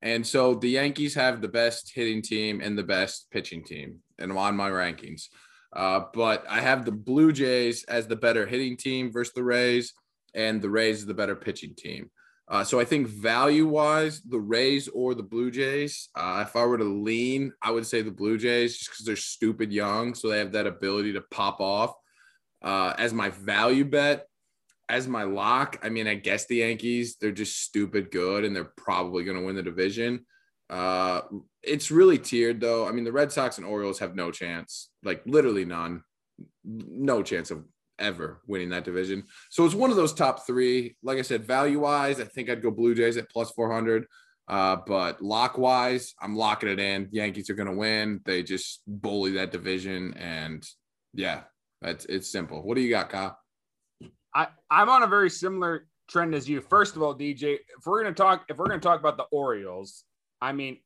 And 0.03 0.27
so 0.27 0.55
the 0.55 0.68
Yankees 0.68 1.14
have 1.14 1.40
the 1.40 1.49
best 1.49 1.92
hitting 1.94 2.23
team 2.23 2.61
and 2.62 2.77
the 2.77 2.83
best 2.83 3.29
pitching 3.31 3.64
team, 3.64 4.01
and 4.18 4.33
on 4.33 4.57
my 4.57 4.70
rankings. 4.70 5.29
Uh, 5.75 6.03
but 6.12 6.44
I 6.49 6.61
have 6.61 6.85
the 6.85 6.92
Blue 6.92 7.33
Jays 7.33 7.85
as 7.85 8.07
the 8.07 8.16
better 8.16 8.47
hitting 8.47 8.77
team 8.77 9.11
versus 9.11 9.33
the 9.35 9.42
Rays, 9.42 9.92
and 10.35 10.61
the 10.61 10.70
Rays 10.70 10.99
is 10.99 11.07
the 11.07 11.14
better 11.14 11.35
pitching 11.35 11.75
team. 11.75 12.11
Uh, 12.47 12.62
so 12.62 12.79
I 12.79 12.85
think 12.85 13.09
value 13.09 13.66
wise, 13.66 14.20
the 14.20 14.38
Rays 14.38 14.88
or 14.88 15.14
the 15.14 15.23
Blue 15.23 15.51
Jays, 15.51 16.11
uh, 16.14 16.44
if 16.47 16.55
I 16.55 16.66
were 16.66 16.77
to 16.77 16.85
lean, 16.85 17.53
I 17.62 17.70
would 17.70 17.87
say 17.87 18.03
the 18.03 18.11
Blue 18.11 18.37
Jays 18.37 18.77
just 18.77 18.90
because 18.90 19.07
they're 19.07 19.16
stupid 19.16 19.73
young. 19.73 20.14
So 20.14 20.29
they 20.29 20.38
have 20.38 20.53
that 20.53 20.66
ability 20.66 21.14
to 21.14 21.23
pop 21.31 21.61
off. 21.61 21.94
Uh, 22.64 22.94
as 22.98 23.12
my 23.12 23.29
value 23.29 23.85
bet, 23.85 24.27
as 24.88 25.07
my 25.07 25.22
lock, 25.22 25.79
I 25.83 25.90
mean, 25.90 26.07
I 26.07 26.14
guess 26.14 26.46
the 26.46 26.57
Yankees, 26.57 27.16
they're 27.20 27.31
just 27.31 27.62
stupid 27.62 28.11
good 28.11 28.44
and 28.44 28.57
they're 28.57 28.72
probably 28.77 29.22
going 29.24 29.37
to 29.37 29.44
win 29.44 29.55
the 29.55 29.62
division. 29.62 30.24
Uh, 30.70 31.20
it's 31.62 31.90
really 31.90 32.18
tiered 32.18 32.61
though. 32.61 32.88
I 32.88 32.92
mean, 32.92 33.05
the 33.05 33.12
Red 33.12 33.31
Sox 33.31 33.59
and 33.59 33.66
Orioles 33.66 33.98
have 33.98 34.16
no 34.16 34.31
chance, 34.31 34.88
like 35.03 35.22
literally 35.27 35.64
none, 35.64 36.03
no 36.64 37.22
chance 37.22 37.50
of 37.50 37.64
ever 37.98 38.40
winning 38.46 38.70
that 38.70 38.85
division. 38.85 39.24
So 39.50 39.64
it's 39.64 39.74
one 39.74 39.90
of 39.90 39.96
those 39.96 40.12
top 40.12 40.46
three. 40.46 40.96
Like 41.03 41.18
I 41.18 41.22
said, 41.22 41.46
value 41.46 41.81
wise, 41.81 42.20
I 42.20 42.24
think 42.24 42.48
I'd 42.48 42.62
go 42.62 42.70
Blue 42.70 42.94
Jays 42.94 43.16
at 43.16 43.31
plus 43.31 43.50
400. 43.53 44.07
Uh, 44.46 44.77
but 44.87 45.22
lock 45.22 45.57
wise, 45.57 46.14
I'm 46.20 46.37
locking 46.37 46.68
it 46.68 46.81
in. 46.81 47.09
Yankees 47.12 47.48
are 47.48 47.55
going 47.55 47.68
to 47.68 47.77
win. 47.77 48.20
They 48.24 48.42
just 48.42 48.83
bully 48.87 49.33
that 49.33 49.53
division. 49.53 50.14
And 50.14 50.66
yeah, 51.14 51.42
that's 51.81 52.05
it's 52.07 52.31
simple. 52.31 52.63
What 52.63 52.77
do 52.77 52.81
you 52.81 52.91
got, 52.91 53.11
Kyle? 53.11 53.39
I, 54.35 54.49
I'm 54.71 54.89
on 54.89 55.03
a 55.03 55.07
very 55.07 55.31
similar 55.31 55.87
trend 56.09 56.35
as 56.35 56.49
you. 56.49 56.61
First 56.61 56.97
of 56.97 57.03
all, 57.03 57.15
DJ, 57.15 57.55
if 57.55 57.87
we're 57.87 58.03
gonna 58.03 58.15
talk, 58.15 58.45
if 58.49 58.57
we're 58.57 58.67
gonna 58.67 58.81
talk 58.81 59.01
about 59.01 59.17
the 59.17 59.25
Orioles, 59.25 60.05
I 60.41 60.53
mean, 60.53 60.79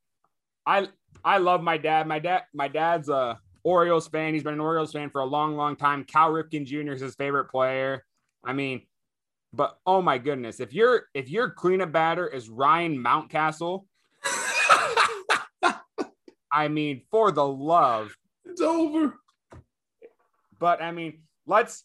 I 0.67 0.89
I 1.25 1.39
love 1.39 1.63
my 1.63 1.79
dad. 1.79 2.07
My 2.07 2.19
dad, 2.19 2.43
my 2.53 2.69
dad's 2.69 3.09
a 3.09 3.39
Orioles 3.65 4.09
fan. 4.09 4.35
He's 4.35 4.43
been 4.43 4.55
an 4.55 4.61
Orioles 4.61 4.93
fan 4.93 5.11
for 5.11 5.21
a 5.21 5.27
long, 5.27 5.57
long 5.57 5.77
time. 5.77 6.05
Cal 6.05 6.31
Ripken 6.31 6.65
Jr. 6.65 6.93
is 6.93 7.01
his 7.01 7.15
favorite 7.15 7.47
player. 7.47 8.05
I 8.45 8.53
mean, 8.53 8.83
but 9.53 9.79
oh 9.87 10.03
my 10.03 10.19
goodness, 10.19 10.61
if 10.61 10.73
your 10.73 11.05
if 11.15 11.29
your 11.31 11.51
cleanup 11.51 11.93
batter 11.93 12.27
is 12.27 12.49
Ryan 12.49 13.03
Mountcastle, 13.03 13.85
I 16.53 16.69
mean, 16.69 17.03
for 17.11 17.33
the 17.33 17.47
love, 17.47 18.15
it's 18.45 18.61
over. 18.61 19.15
But 20.59 20.83
I 20.83 20.93
mean, 20.93 21.23
let's 21.47 21.85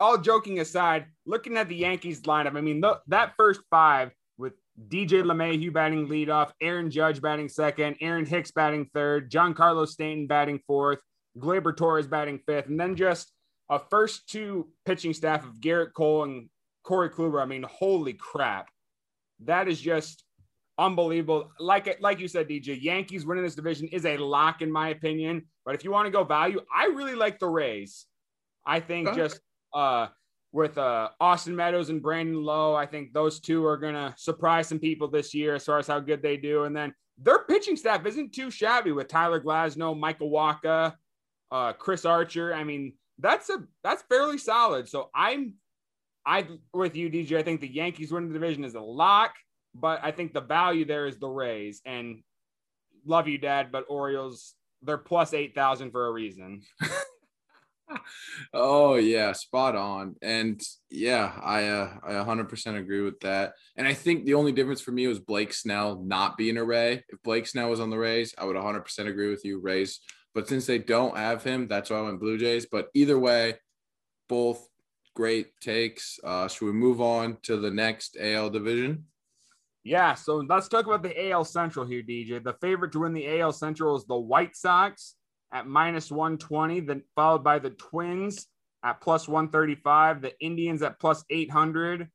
all 0.00 0.18
joking 0.18 0.60
aside, 0.60 1.06
looking 1.26 1.56
at 1.56 1.68
the 1.68 1.76
Yankees 1.76 2.22
lineup, 2.22 2.56
I 2.56 2.60
mean, 2.60 2.80
the, 2.80 3.00
that 3.08 3.34
first 3.36 3.60
five 3.70 4.12
with 4.36 4.52
DJ 4.88 5.24
LeMahieu 5.24 5.72
batting 5.72 6.08
leadoff, 6.08 6.52
Aaron 6.60 6.90
Judge 6.90 7.20
batting 7.20 7.48
second, 7.48 7.96
Aaron 8.00 8.24
Hicks 8.24 8.52
batting 8.52 8.88
third, 8.94 9.30
Giancarlo 9.30 9.86
Stanton 9.88 10.26
batting 10.26 10.60
fourth, 10.66 11.00
Gleyber 11.38 11.76
Torres 11.76 12.06
batting 12.06 12.40
fifth, 12.46 12.66
and 12.66 12.78
then 12.78 12.94
just 12.94 13.32
a 13.70 13.80
first 13.90 14.28
two 14.28 14.68
pitching 14.86 15.12
staff 15.12 15.44
of 15.44 15.60
Gerrit 15.60 15.92
Cole 15.94 16.24
and 16.24 16.48
Corey 16.84 17.10
Kluber. 17.10 17.42
I 17.42 17.46
mean, 17.46 17.64
holy 17.68 18.14
crap. 18.14 18.68
That 19.44 19.68
is 19.68 19.80
just 19.80 20.24
unbelievable. 20.78 21.50
Like 21.58 21.98
like 22.00 22.20
you 22.20 22.28
said, 22.28 22.48
DJ, 22.48 22.80
Yankees 22.80 23.26
winning 23.26 23.44
this 23.44 23.54
division 23.54 23.88
is 23.88 24.06
a 24.06 24.16
lock 24.16 24.62
in 24.62 24.70
my 24.70 24.88
opinion. 24.90 25.46
But 25.64 25.74
if 25.74 25.84
you 25.84 25.90
want 25.90 26.06
to 26.06 26.10
go 26.10 26.24
value, 26.24 26.60
I 26.74 26.86
really 26.86 27.14
like 27.14 27.38
the 27.38 27.48
Rays. 27.48 28.06
I 28.64 28.80
think 28.80 29.14
just 29.14 29.40
uh, 29.74 30.08
with 30.52 30.78
uh, 30.78 31.10
Austin 31.20 31.54
Meadows 31.54 31.90
and 31.90 32.02
Brandon 32.02 32.42
Lowe. 32.42 32.74
I 32.74 32.86
think 32.86 33.12
those 33.12 33.40
two 33.40 33.64
are 33.66 33.76
going 33.76 33.94
to 33.94 34.14
surprise 34.16 34.68
some 34.68 34.78
people 34.78 35.08
this 35.08 35.34
year 35.34 35.54
as 35.54 35.64
far 35.64 35.78
as 35.78 35.86
how 35.86 36.00
good 36.00 36.22
they 36.22 36.36
do. 36.36 36.64
And 36.64 36.74
then 36.74 36.94
their 37.18 37.44
pitching 37.44 37.76
staff 37.76 38.06
isn't 38.06 38.32
too 38.32 38.50
shabby 38.50 38.92
with 38.92 39.08
Tyler 39.08 39.40
Glasnow, 39.40 39.98
Michael 39.98 40.30
Wacha, 40.30 40.94
uh, 41.50 41.72
Chris 41.74 42.04
Archer. 42.04 42.54
I 42.54 42.64
mean, 42.64 42.94
that's 43.18 43.50
a 43.50 43.64
that's 43.82 44.02
fairly 44.08 44.38
solid. 44.38 44.88
So 44.88 45.10
I'm 45.14 45.54
I 46.24 46.46
with 46.72 46.96
you, 46.96 47.10
DJ. 47.10 47.38
I 47.38 47.42
think 47.42 47.60
the 47.60 47.68
Yankees 47.68 48.12
winning 48.12 48.28
the 48.28 48.38
division 48.38 48.64
is 48.64 48.74
a 48.74 48.80
lock, 48.80 49.34
but 49.74 50.00
I 50.02 50.12
think 50.12 50.32
the 50.32 50.40
value 50.40 50.84
there 50.84 51.06
is 51.06 51.18
the 51.18 51.28
Rays. 51.28 51.80
And 51.84 52.22
love 53.06 53.28
you, 53.28 53.38
Dad, 53.38 53.70
but 53.72 53.84
Orioles 53.88 54.54
they're 54.82 54.98
plus 54.98 55.34
eight 55.34 55.54
thousand 55.54 55.90
for 55.90 56.06
a 56.06 56.12
reason. 56.12 56.62
oh 58.52 58.94
yeah, 58.96 59.32
spot 59.32 59.76
on. 59.76 60.16
And 60.22 60.60
yeah, 60.90 61.32
I 61.42 61.68
uh, 61.68 61.94
I 62.04 62.12
100% 62.12 62.78
agree 62.78 63.00
with 63.00 63.20
that. 63.20 63.54
And 63.76 63.86
I 63.86 63.94
think 63.94 64.24
the 64.24 64.34
only 64.34 64.52
difference 64.52 64.80
for 64.80 64.92
me 64.92 65.06
was 65.06 65.18
Blake 65.18 65.52
Snell 65.52 66.02
not 66.02 66.36
being 66.36 66.56
a 66.56 66.64
Ray. 66.64 67.04
If 67.08 67.22
Blake 67.22 67.46
Snell 67.46 67.70
was 67.70 67.80
on 67.80 67.90
the 67.90 67.98
Rays, 67.98 68.34
I 68.38 68.44
would 68.44 68.56
100% 68.56 69.06
agree 69.06 69.30
with 69.30 69.44
you, 69.44 69.60
Rays. 69.60 70.00
But 70.34 70.48
since 70.48 70.66
they 70.66 70.78
don't 70.78 71.16
have 71.16 71.42
him, 71.42 71.66
that's 71.66 71.90
why 71.90 71.98
I 71.98 72.02
went 72.02 72.20
Blue 72.20 72.38
Jays. 72.38 72.66
But 72.70 72.88
either 72.94 73.18
way, 73.18 73.54
both 74.28 74.68
great 75.16 75.58
takes. 75.60 76.20
Uh, 76.22 76.46
should 76.46 76.66
we 76.66 76.72
move 76.72 77.00
on 77.00 77.38
to 77.42 77.56
the 77.56 77.70
next 77.70 78.16
AL 78.20 78.50
division? 78.50 79.06
Yeah, 79.84 80.14
so 80.14 80.44
let's 80.48 80.68
talk 80.68 80.86
about 80.86 81.02
the 81.02 81.30
AL 81.30 81.44
Central 81.44 81.86
here, 81.86 82.02
DJ. 82.02 82.42
The 82.42 82.54
favorite 82.60 82.92
to 82.92 83.00
win 83.00 83.12
the 83.12 83.40
AL 83.40 83.52
Central 83.52 83.96
is 83.96 84.04
the 84.04 84.18
White 84.18 84.56
Sox 84.56 85.14
at 85.52 85.66
minus 85.66 86.10
120, 86.10 86.80
then 86.80 87.02
followed 87.14 87.44
by 87.44 87.58
the 87.58 87.70
Twins 87.70 88.46
at 88.84 89.00
plus 89.00 89.28
135, 89.28 90.20
the 90.20 90.38
Indians 90.40 90.82
at 90.82 90.98
plus 90.98 91.24
800. 91.30 92.08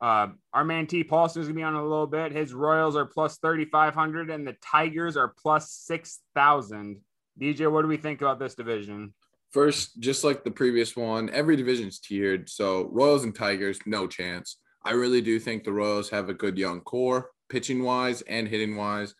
Uh, 0.00 0.28
our 0.52 0.64
man 0.64 0.86
T. 0.86 1.04
Paulson 1.04 1.42
is 1.42 1.48
going 1.48 1.56
to 1.56 1.60
be 1.60 1.64
on 1.64 1.74
a 1.74 1.82
little 1.82 2.08
bit. 2.08 2.32
His 2.32 2.52
Royals 2.52 2.96
are 2.96 3.06
plus 3.06 3.38
3,500, 3.38 4.30
and 4.30 4.46
the 4.46 4.56
Tigers 4.62 5.16
are 5.16 5.32
plus 5.40 5.70
6,000. 5.70 7.00
DJ, 7.40 7.70
what 7.70 7.82
do 7.82 7.88
we 7.88 7.96
think 7.96 8.20
about 8.20 8.38
this 8.38 8.54
division? 8.54 9.14
First, 9.52 10.00
just 10.00 10.24
like 10.24 10.44
the 10.44 10.50
previous 10.50 10.96
one, 10.96 11.30
every 11.30 11.56
division 11.56 11.86
is 11.86 12.00
tiered. 12.00 12.48
So 12.48 12.88
Royals 12.90 13.24
and 13.24 13.34
Tigers, 13.34 13.78
no 13.86 14.06
chance. 14.06 14.56
I 14.84 14.92
really 14.92 15.20
do 15.20 15.38
think 15.38 15.64
the 15.64 15.72
Royals 15.72 16.10
have 16.10 16.28
a 16.28 16.34
good 16.34 16.58
young 16.58 16.80
core, 16.80 17.30
pitching 17.48 17.82
wise 17.82 18.22
and 18.22 18.48
hitting 18.48 18.76
wise, 18.76 19.14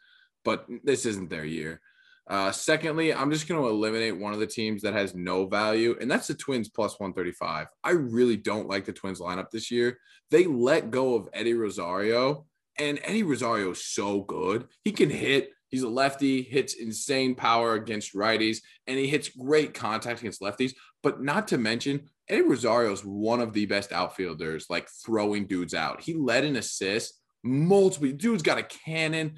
but 0.44 0.66
this 0.84 1.06
isn't 1.06 1.30
their 1.30 1.44
year. 1.44 1.80
Uh, 2.28 2.52
secondly, 2.52 3.12
I'm 3.12 3.30
just 3.30 3.48
going 3.48 3.60
to 3.60 3.68
eliminate 3.68 4.16
one 4.16 4.32
of 4.32 4.40
the 4.40 4.46
teams 4.46 4.82
that 4.82 4.94
has 4.94 5.14
no 5.14 5.46
value, 5.46 5.96
and 6.00 6.10
that's 6.10 6.28
the 6.28 6.34
Twins 6.34 6.68
plus 6.68 6.98
135. 6.98 7.66
I 7.82 7.90
really 7.90 8.36
don't 8.36 8.68
like 8.68 8.84
the 8.84 8.92
Twins 8.92 9.20
lineup 9.20 9.50
this 9.50 9.70
year. 9.70 9.98
They 10.30 10.46
let 10.46 10.90
go 10.90 11.14
of 11.14 11.28
Eddie 11.32 11.54
Rosario, 11.54 12.46
and 12.78 13.00
Eddie 13.02 13.24
Rosario 13.24 13.72
is 13.72 13.84
so 13.84 14.22
good. 14.22 14.66
He 14.84 14.92
can 14.92 15.10
hit. 15.10 15.50
He's 15.68 15.82
a 15.82 15.88
lefty, 15.88 16.42
hits 16.42 16.74
insane 16.74 17.34
power 17.34 17.74
against 17.74 18.14
righties, 18.14 18.58
and 18.86 18.98
he 18.98 19.08
hits 19.08 19.30
great 19.30 19.74
contact 19.74 20.20
against 20.20 20.40
lefties. 20.40 20.74
But 21.02 21.22
not 21.22 21.48
to 21.48 21.58
mention, 21.58 22.08
Eddie 22.32 22.42
Rosario 22.42 22.92
is 22.92 23.04
one 23.04 23.40
of 23.40 23.52
the 23.52 23.66
best 23.66 23.92
outfielders, 23.92 24.66
like 24.70 24.88
throwing 25.04 25.46
dudes 25.46 25.74
out. 25.74 26.00
He 26.00 26.14
led 26.14 26.44
an 26.44 26.56
assist 26.56 27.20
multiple 27.42 28.10
dude's 28.12 28.42
got 28.42 28.58
a 28.58 28.62
cannon 28.62 29.34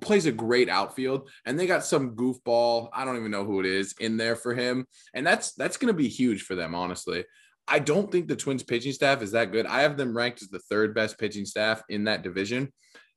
plays 0.00 0.26
a 0.26 0.32
great 0.32 0.68
outfield 0.68 1.28
and 1.44 1.58
they 1.58 1.66
got 1.66 1.84
some 1.84 2.16
goofball 2.16 2.88
i 2.94 3.04
don't 3.04 3.18
even 3.18 3.30
know 3.30 3.44
who 3.44 3.60
it 3.60 3.66
is 3.66 3.94
in 4.00 4.16
there 4.16 4.36
for 4.36 4.54
him. 4.54 4.86
And 5.12 5.26
that's 5.26 5.52
that's 5.52 5.76
going 5.76 5.92
to 5.92 5.96
be 5.96 6.08
huge 6.08 6.42
for 6.42 6.54
them 6.54 6.74
honestly. 6.74 7.24
I 7.68 7.80
don't 7.80 8.10
think 8.10 8.28
the 8.28 8.36
twins 8.36 8.62
pitching 8.62 8.92
staff 8.92 9.22
is 9.22 9.32
that 9.32 9.52
good. 9.52 9.66
I 9.66 9.82
have 9.82 9.96
them 9.96 10.16
ranked 10.16 10.40
as 10.40 10.48
the 10.48 10.60
third 10.60 10.94
best 10.94 11.18
pitching 11.18 11.44
staff 11.44 11.82
in 11.88 12.04
that 12.04 12.22
division. 12.22 12.72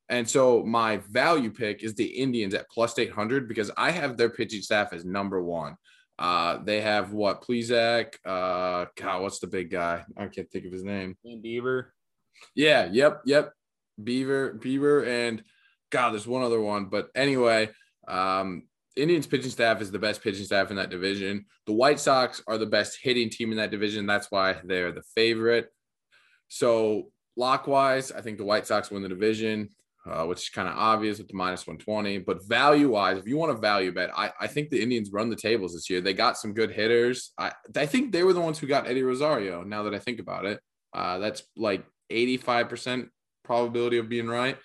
And 0.09 0.27
so 0.27 0.63
my 0.63 0.97
value 1.09 1.51
pick 1.51 1.83
is 1.83 1.93
the 1.95 2.05
indians 2.05 2.53
at 2.53 2.69
plus 2.69 2.97
800 2.97 3.47
because 3.47 3.71
i 3.77 3.91
have 3.91 4.17
their 4.17 4.29
pitching 4.29 4.61
staff 4.61 4.91
as 4.91 5.05
number 5.05 5.41
one 5.41 5.75
uh, 6.19 6.57
they 6.61 6.81
have 6.81 7.13
what 7.13 7.41
Plesac, 7.41 8.15
uh, 8.25 8.85
God, 8.97 9.21
what's 9.21 9.39
the 9.39 9.47
big 9.47 9.71
guy? 9.71 10.03
I 10.17 10.27
can't 10.27 10.51
think 10.51 10.65
of 10.65 10.73
his 10.73 10.83
name. 10.83 11.15
Bieber. 11.25 11.85
Yeah, 12.53 12.89
yep, 12.91 13.21
yep. 13.25 13.53
Bieber, 14.01 14.59
Bieber, 14.59 15.07
and 15.07 15.41
God, 15.91 16.11
there's 16.11 16.27
one 16.27 16.43
other 16.43 16.59
one. 16.59 16.85
But 16.85 17.07
anyway, 17.15 17.69
um, 18.05 18.63
Indians 18.97 19.27
pitching 19.27 19.49
staff 19.49 19.81
is 19.81 19.91
the 19.91 19.99
best 19.99 20.21
pitching 20.21 20.43
staff 20.43 20.71
in 20.71 20.75
that 20.75 20.89
division. 20.89 21.45
The 21.65 21.73
White 21.73 22.01
Sox 22.01 22.43
are 22.47 22.57
the 22.57 22.65
best 22.65 22.99
hitting 23.01 23.29
team 23.29 23.51
in 23.51 23.57
that 23.57 23.71
division. 23.71 24.05
That's 24.05 24.29
why 24.29 24.57
they're 24.65 24.91
the 24.91 25.03
favorite. 25.15 25.69
So, 26.49 27.11
lockwise, 27.37 28.11
I 28.11 28.19
think 28.19 28.37
the 28.37 28.45
White 28.45 28.67
Sox 28.67 28.91
win 28.91 29.03
the 29.03 29.09
division, 29.09 29.69
uh, 30.09 30.25
which 30.25 30.39
is 30.39 30.49
kind 30.49 30.67
of 30.67 30.75
obvious 30.75 31.17
with 31.17 31.27
the 31.27 31.35
minus 31.35 31.67
120. 31.67 32.19
But 32.19 32.47
value 32.47 32.89
wise, 32.89 33.17
if 33.17 33.27
you 33.27 33.37
want 33.37 33.51
to 33.51 33.57
value 33.57 33.91
bet, 33.91 34.09
I, 34.17 34.31
I 34.39 34.47
think 34.47 34.69
the 34.69 34.81
Indians 34.81 35.11
run 35.11 35.29
the 35.29 35.35
tables 35.35 35.73
this 35.73 35.89
year. 35.89 36.01
They 36.01 36.13
got 36.13 36.37
some 36.37 36.53
good 36.53 36.71
hitters. 36.71 37.31
I, 37.37 37.51
I 37.75 37.85
think 37.85 38.11
they 38.11 38.23
were 38.23 38.33
the 38.33 38.41
ones 38.41 38.59
who 38.59 38.67
got 38.67 38.87
Eddie 38.87 39.03
Rosario, 39.03 39.63
now 39.63 39.83
that 39.83 39.93
I 39.93 39.99
think 39.99 40.19
about 40.19 40.45
it. 40.45 40.59
Uh, 40.93 41.19
that's 41.19 41.43
like 41.55 41.85
85% 42.11 43.09
probability 43.43 43.97
of 43.97 44.09
being 44.09 44.27
right. 44.27 44.57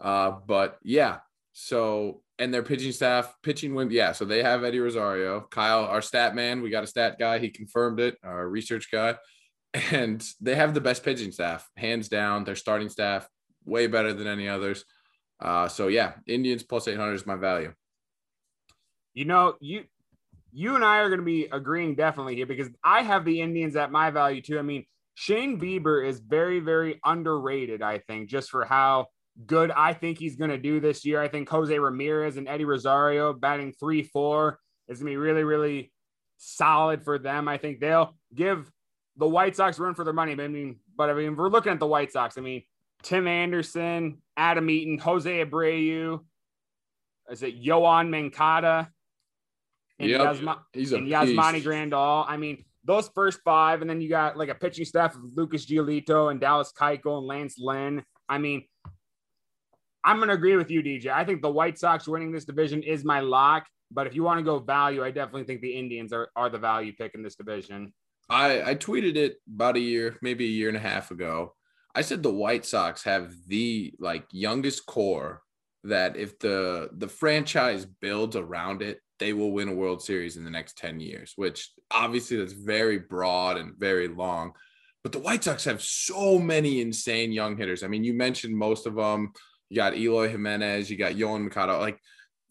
Uh, 0.00 0.32
but 0.46 0.78
yeah, 0.82 1.18
so 1.52 2.22
and 2.38 2.52
their 2.52 2.62
pitching 2.62 2.92
staff, 2.92 3.34
pitching 3.42 3.74
win, 3.74 3.90
yeah. 3.90 4.12
So 4.12 4.24
they 4.24 4.42
have 4.42 4.62
Eddie 4.62 4.80
Rosario, 4.80 5.46
Kyle, 5.50 5.84
our 5.84 6.02
stat 6.02 6.34
man. 6.34 6.60
We 6.60 6.70
got 6.70 6.84
a 6.84 6.86
stat 6.86 7.16
guy. 7.18 7.38
He 7.38 7.48
confirmed 7.48 7.98
it. 7.98 8.18
Our 8.22 8.48
research 8.48 8.90
guy, 8.92 9.16
and 9.90 10.22
they 10.40 10.54
have 10.54 10.74
the 10.74 10.80
best 10.80 11.02
pitching 11.02 11.32
staff, 11.32 11.68
hands 11.76 12.08
down. 12.08 12.44
Their 12.44 12.56
starting 12.56 12.90
staff 12.90 13.26
way 13.66 13.86
better 13.86 14.12
than 14.12 14.26
any 14.26 14.48
others. 14.48 14.84
Uh, 15.40 15.68
so 15.68 15.88
yeah, 15.88 16.14
Indians 16.26 16.62
plus 16.62 16.88
eight 16.88 16.96
hundred 16.96 17.14
is 17.14 17.26
my 17.26 17.36
value. 17.36 17.72
You 19.12 19.26
know, 19.26 19.54
you 19.60 19.84
you 20.52 20.74
and 20.74 20.84
I 20.84 20.98
are 20.98 21.08
going 21.08 21.20
to 21.20 21.24
be 21.24 21.48
agreeing 21.52 21.94
definitely 21.94 22.36
here 22.36 22.46
because 22.46 22.68
I 22.82 23.02
have 23.02 23.24
the 23.24 23.42
Indians 23.42 23.76
at 23.76 23.92
my 23.92 24.10
value 24.10 24.40
too. 24.40 24.58
I 24.58 24.62
mean, 24.62 24.86
Shane 25.14 25.60
Bieber 25.60 26.06
is 26.06 26.20
very, 26.20 26.60
very 26.60 27.00
underrated, 27.04 27.82
I 27.82 27.98
think, 27.98 28.30
just 28.30 28.50
for 28.50 28.64
how 28.64 29.08
good 29.44 29.70
I 29.70 29.92
think 29.92 30.18
he's 30.18 30.36
going 30.36 30.50
to 30.50 30.58
do 30.58 30.80
this 30.80 31.04
year. 31.04 31.20
I 31.20 31.28
think 31.28 31.48
Jose 31.48 31.78
Ramirez 31.78 32.36
and 32.36 32.48
Eddie 32.48 32.64
Rosario 32.64 33.32
batting 33.34 33.74
3 33.78 34.02
4 34.02 34.58
is 34.88 34.98
going 34.98 35.06
to 35.06 35.12
be 35.12 35.16
really, 35.16 35.44
really 35.44 35.92
solid 36.38 37.02
for 37.02 37.18
them. 37.18 37.48
I 37.48 37.58
think 37.58 37.80
they'll 37.80 38.14
give 38.34 38.70
the 39.16 39.28
White 39.28 39.56
Sox 39.56 39.78
run 39.78 39.94
for 39.94 40.04
their 40.04 40.12
money. 40.12 40.34
But 40.34 40.44
I 40.44 40.48
mean, 40.48 40.80
but 40.96 41.10
I 41.10 41.14
mean, 41.14 41.36
we're 41.36 41.48
looking 41.48 41.72
at 41.72 41.80
the 41.80 41.86
White 41.86 42.12
Sox. 42.12 42.38
I 42.38 42.40
mean, 42.40 42.62
Tim 43.02 43.28
Anderson, 43.28 44.18
Adam 44.36 44.68
Eaton, 44.70 44.98
Jose 44.98 45.44
Abreu, 45.44 46.20
is 47.30 47.42
it 47.42 47.62
Yoan 47.62 48.10
Moncada? 48.10 48.90
And, 49.98 50.10
yep. 50.10 50.20
Yasma- 50.20 50.60
He's 50.72 50.92
a 50.92 50.96
and 50.96 51.08
Yasmani 51.08 51.62
Grandal. 51.62 52.24
I 52.28 52.36
mean, 52.36 52.64
those 52.84 53.08
first 53.14 53.40
five, 53.44 53.80
and 53.80 53.90
then 53.90 54.00
you 54.00 54.08
got 54.08 54.36
like 54.36 54.48
a 54.48 54.54
pitching 54.54 54.84
staff 54.84 55.14
of 55.14 55.22
Lucas 55.34 55.66
Giolito 55.66 56.30
and 56.30 56.40
Dallas 56.40 56.72
Keuchel 56.78 57.18
and 57.18 57.26
Lance 57.26 57.56
Lynn. 57.58 58.04
I 58.28 58.38
mean, 58.38 58.64
I'm 60.04 60.18
going 60.18 60.28
to 60.28 60.34
agree 60.34 60.56
with 60.56 60.70
you, 60.70 60.82
DJ. 60.82 61.08
I 61.08 61.24
think 61.24 61.42
the 61.42 61.50
White 61.50 61.78
Sox 61.78 62.06
winning 62.06 62.30
this 62.30 62.44
division 62.44 62.82
is 62.82 63.04
my 63.04 63.20
lock. 63.20 63.66
But 63.90 64.06
if 64.06 64.14
you 64.14 64.22
want 64.22 64.38
to 64.38 64.44
go 64.44 64.58
value, 64.58 65.04
I 65.04 65.10
definitely 65.10 65.44
think 65.44 65.60
the 65.60 65.72
Indians 65.72 66.12
are, 66.12 66.28
are 66.36 66.48
the 66.48 66.58
value 66.58 66.92
pick 66.92 67.14
in 67.14 67.22
this 67.22 67.36
division. 67.36 67.92
I, 68.28 68.70
I 68.70 68.74
tweeted 68.74 69.16
it 69.16 69.36
about 69.52 69.76
a 69.76 69.80
year, 69.80 70.16
maybe 70.22 70.44
a 70.44 70.48
year 70.48 70.68
and 70.68 70.76
a 70.76 70.80
half 70.80 71.10
ago. 71.10 71.54
I 71.96 72.02
said 72.02 72.22
the 72.22 72.30
White 72.30 72.66
Sox 72.66 73.02
have 73.04 73.34
the 73.48 73.94
like 73.98 74.26
youngest 74.30 74.84
core 74.84 75.40
that 75.84 76.16
if 76.16 76.38
the 76.38 76.90
the 76.92 77.08
franchise 77.08 77.86
builds 77.86 78.36
around 78.36 78.82
it, 78.82 79.00
they 79.18 79.32
will 79.32 79.50
win 79.50 79.68
a 79.68 79.74
World 79.74 80.02
Series 80.02 80.36
in 80.36 80.44
the 80.44 80.50
next 80.50 80.76
10 80.76 81.00
years, 81.00 81.32
which 81.36 81.70
obviously 81.90 82.36
that's 82.36 82.52
very 82.52 82.98
broad 82.98 83.56
and 83.56 83.74
very 83.78 84.08
long. 84.08 84.52
But 85.02 85.12
the 85.12 85.20
White 85.20 85.42
Sox 85.44 85.64
have 85.64 85.80
so 85.80 86.38
many 86.38 86.82
insane 86.82 87.32
young 87.32 87.56
hitters. 87.56 87.82
I 87.82 87.88
mean, 87.88 88.04
you 88.04 88.12
mentioned 88.12 88.54
most 88.54 88.86
of 88.86 88.94
them. 88.94 89.32
You 89.70 89.76
got 89.76 89.96
Eloy 89.96 90.28
Jimenez, 90.28 90.90
you 90.90 90.98
got 90.98 91.14
Yoan 91.14 91.40
Moncada. 91.40 91.78
Like 91.78 91.98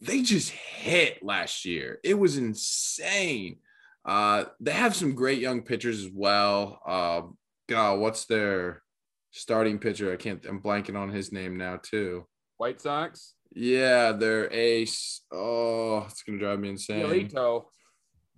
they 0.00 0.22
just 0.22 0.50
hit 0.50 1.22
last 1.22 1.64
year. 1.64 2.00
It 2.02 2.18
was 2.18 2.36
insane. 2.36 3.58
Uh, 4.04 4.46
they 4.58 4.72
have 4.72 4.96
some 4.96 5.14
great 5.14 5.38
young 5.38 5.62
pitchers 5.62 6.04
as 6.04 6.10
well. 6.12 6.80
Uh, 6.84 7.22
God, 7.68 8.00
what's 8.00 8.26
their 8.26 8.82
starting 9.36 9.78
pitcher? 9.78 10.12
I 10.12 10.16
can't. 10.16 10.44
I'm 10.46 10.60
blanking 10.60 10.96
on 10.96 11.10
his 11.10 11.32
name 11.32 11.56
now 11.56 11.78
too. 11.82 12.26
White 12.56 12.80
Sox. 12.80 13.34
Yeah, 13.52 14.12
their 14.12 14.52
ace. 14.52 15.22
Oh, 15.32 16.06
it's 16.08 16.22
gonna 16.22 16.38
drive 16.38 16.60
me 16.60 16.70
insane. 16.70 17.06
Giolito. 17.06 17.64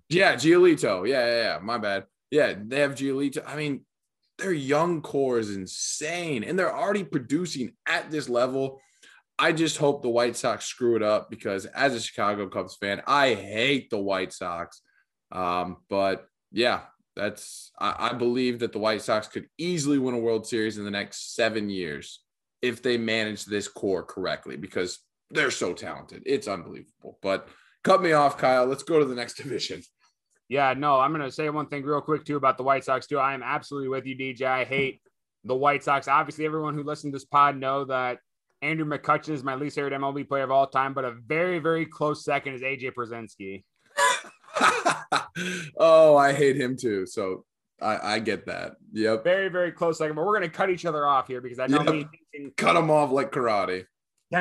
Yeah, 0.08 0.34
Giolito. 0.34 1.08
Yeah, 1.08 1.26
yeah, 1.26 1.42
yeah. 1.42 1.58
My 1.62 1.78
bad. 1.78 2.04
Yeah, 2.30 2.54
they 2.62 2.80
have 2.80 2.94
Giolito. 2.94 3.42
I 3.46 3.56
mean, 3.56 3.84
their 4.38 4.52
young 4.52 5.02
core 5.02 5.38
is 5.38 5.54
insane, 5.54 6.44
and 6.44 6.58
they're 6.58 6.74
already 6.74 7.04
producing 7.04 7.72
at 7.86 8.10
this 8.10 8.28
level. 8.28 8.80
I 9.38 9.52
just 9.52 9.76
hope 9.76 10.02
the 10.02 10.08
White 10.08 10.36
Sox 10.36 10.64
screw 10.64 10.96
it 10.96 11.02
up 11.02 11.30
because 11.30 11.64
as 11.66 11.94
a 11.94 12.00
Chicago 12.00 12.48
Cubs 12.48 12.76
fan, 12.76 13.02
I 13.06 13.34
hate 13.34 13.88
the 13.90 13.98
White 13.98 14.32
Sox. 14.32 14.82
Um, 15.30 15.78
but 15.88 16.26
yeah, 16.50 16.82
that's 17.18 17.72
I, 17.80 18.10
I, 18.10 18.12
believe 18.12 18.60
that 18.60 18.72
the 18.72 18.78
White 18.78 19.02
Sox 19.02 19.26
could 19.26 19.48
easily 19.58 19.98
win 19.98 20.14
a 20.14 20.18
World 20.18 20.46
Series 20.46 20.78
in 20.78 20.84
the 20.84 20.90
next 20.90 21.34
seven 21.34 21.68
years 21.68 22.20
if 22.62 22.80
they 22.80 22.96
manage 22.96 23.44
this 23.44 23.66
core 23.66 24.04
correctly 24.04 24.56
because 24.56 25.00
they're 25.30 25.50
so 25.50 25.74
talented. 25.74 26.22
It's 26.24 26.46
unbelievable. 26.46 27.18
But 27.20 27.48
cut 27.82 28.02
me 28.02 28.12
off, 28.12 28.38
Kyle. 28.38 28.66
Let's 28.66 28.84
go 28.84 29.00
to 29.00 29.04
the 29.04 29.16
next 29.16 29.34
division. 29.42 29.82
Yeah, 30.48 30.74
no, 30.74 31.00
I'm 31.00 31.10
gonna 31.10 31.30
say 31.30 31.50
one 31.50 31.66
thing 31.66 31.82
real 31.82 32.00
quick 32.00 32.24
too 32.24 32.36
about 32.36 32.56
the 32.56 32.62
White 32.62 32.84
Sox 32.84 33.08
too. 33.08 33.18
I 33.18 33.34
am 33.34 33.42
absolutely 33.42 33.88
with 33.88 34.06
you, 34.06 34.16
DJ. 34.16 34.42
I 34.42 34.64
hate 34.64 35.02
the 35.44 35.56
White 35.56 35.82
Sox. 35.82 36.06
Obviously, 36.06 36.46
everyone 36.46 36.74
who 36.74 36.84
listens 36.84 37.12
to 37.12 37.16
this 37.16 37.24
pod 37.24 37.56
know 37.56 37.84
that 37.86 38.18
Andrew 38.62 38.86
McCutchen 38.86 39.30
is 39.30 39.42
my 39.42 39.56
least 39.56 39.74
favorite 39.74 39.92
MLB 39.92 40.28
player 40.28 40.44
of 40.44 40.52
all 40.52 40.68
time, 40.68 40.94
but 40.94 41.04
a 41.04 41.16
very, 41.26 41.58
very 41.58 41.84
close 41.84 42.24
second 42.24 42.54
is 42.54 42.62
AJ 42.62 42.92
Pierzynski. 42.94 43.64
oh, 45.76 46.16
I 46.16 46.32
hate 46.32 46.56
him 46.56 46.76
too. 46.76 47.06
So 47.06 47.44
I, 47.80 48.14
I, 48.14 48.18
get 48.18 48.46
that. 48.46 48.72
Yep. 48.92 49.24
Very, 49.24 49.48
very 49.48 49.72
close 49.72 49.98
second, 49.98 50.16
but 50.16 50.24
we're 50.24 50.34
gonna 50.34 50.48
cut 50.48 50.70
each 50.70 50.84
other 50.84 51.06
off 51.06 51.28
here 51.28 51.40
because 51.40 51.58
I 51.58 51.66
know 51.66 51.92
yep. 51.92 52.08
can 52.34 52.50
cut 52.56 52.74
them 52.74 52.90
off 52.90 53.10
like 53.10 53.32
karate. 53.32 53.84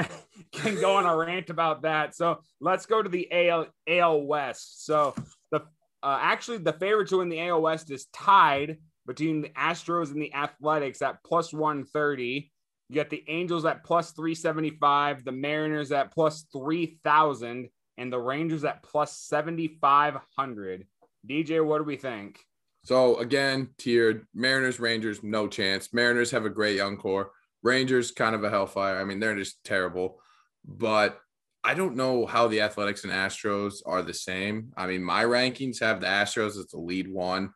can 0.51 0.75
go 0.75 0.95
on 0.95 1.05
a 1.05 1.15
rant 1.15 1.49
about 1.49 1.83
that. 1.83 2.15
So 2.15 2.39
let's 2.59 2.85
go 2.85 3.01
to 3.01 3.09
the 3.09 3.27
AL 3.31 3.67
AL 3.87 4.21
West. 4.23 4.85
So 4.85 5.15
the 5.51 5.61
uh, 6.03 6.19
actually 6.21 6.57
the 6.57 6.73
favorite 6.73 7.09
to 7.09 7.17
win 7.17 7.29
the 7.29 7.47
AL 7.47 7.61
West 7.61 7.91
is 7.91 8.07
tied 8.13 8.77
between 9.05 9.41
the 9.41 9.49
Astros 9.49 10.11
and 10.11 10.21
the 10.21 10.33
Athletics 10.33 11.01
at 11.01 11.23
plus 11.23 11.53
130. 11.53 12.51
You 12.89 12.95
got 12.95 13.09
the 13.09 13.23
Angels 13.27 13.65
at 13.65 13.83
plus 13.83 14.11
375, 14.11 15.23
the 15.23 15.31
Mariners 15.31 15.91
at 15.91 16.13
plus 16.13 16.45
3,000, 16.53 17.69
and 17.97 18.11
the 18.11 18.19
Rangers 18.19 18.63
at 18.63 18.83
plus 18.83 19.17
7,500. 19.17 20.87
DJ, 21.27 21.65
what 21.65 21.79
do 21.79 21.83
we 21.83 21.97
think? 21.97 22.39
So, 22.83 23.17
again, 23.17 23.69
tiered 23.77 24.27
Mariners, 24.33 24.79
Rangers, 24.79 25.23
no 25.23 25.47
chance. 25.47 25.93
Mariners 25.93 26.31
have 26.31 26.45
a 26.45 26.49
great 26.49 26.77
young 26.77 26.97
core. 26.97 27.31
Rangers, 27.63 28.11
kind 28.11 28.35
of 28.35 28.43
a 28.43 28.49
hellfire. 28.49 28.97
I 28.97 29.03
mean, 29.03 29.19
they're 29.19 29.35
just 29.35 29.63
terrible. 29.63 30.21
But 30.63 31.19
I 31.63 31.73
don't 31.73 31.97
know 31.97 32.25
how 32.25 32.47
the 32.47 32.61
Athletics 32.61 33.03
and 33.03 33.11
Astros 33.11 33.81
are 33.85 34.01
the 34.01 34.13
same. 34.13 34.71
I 34.77 34.87
mean, 34.87 35.03
my 35.03 35.25
rankings 35.25 35.81
have 35.81 35.99
the 35.99 36.07
Astros 36.07 36.57
as 36.57 36.67
the 36.67 36.79
lead 36.79 37.11
one. 37.11 37.49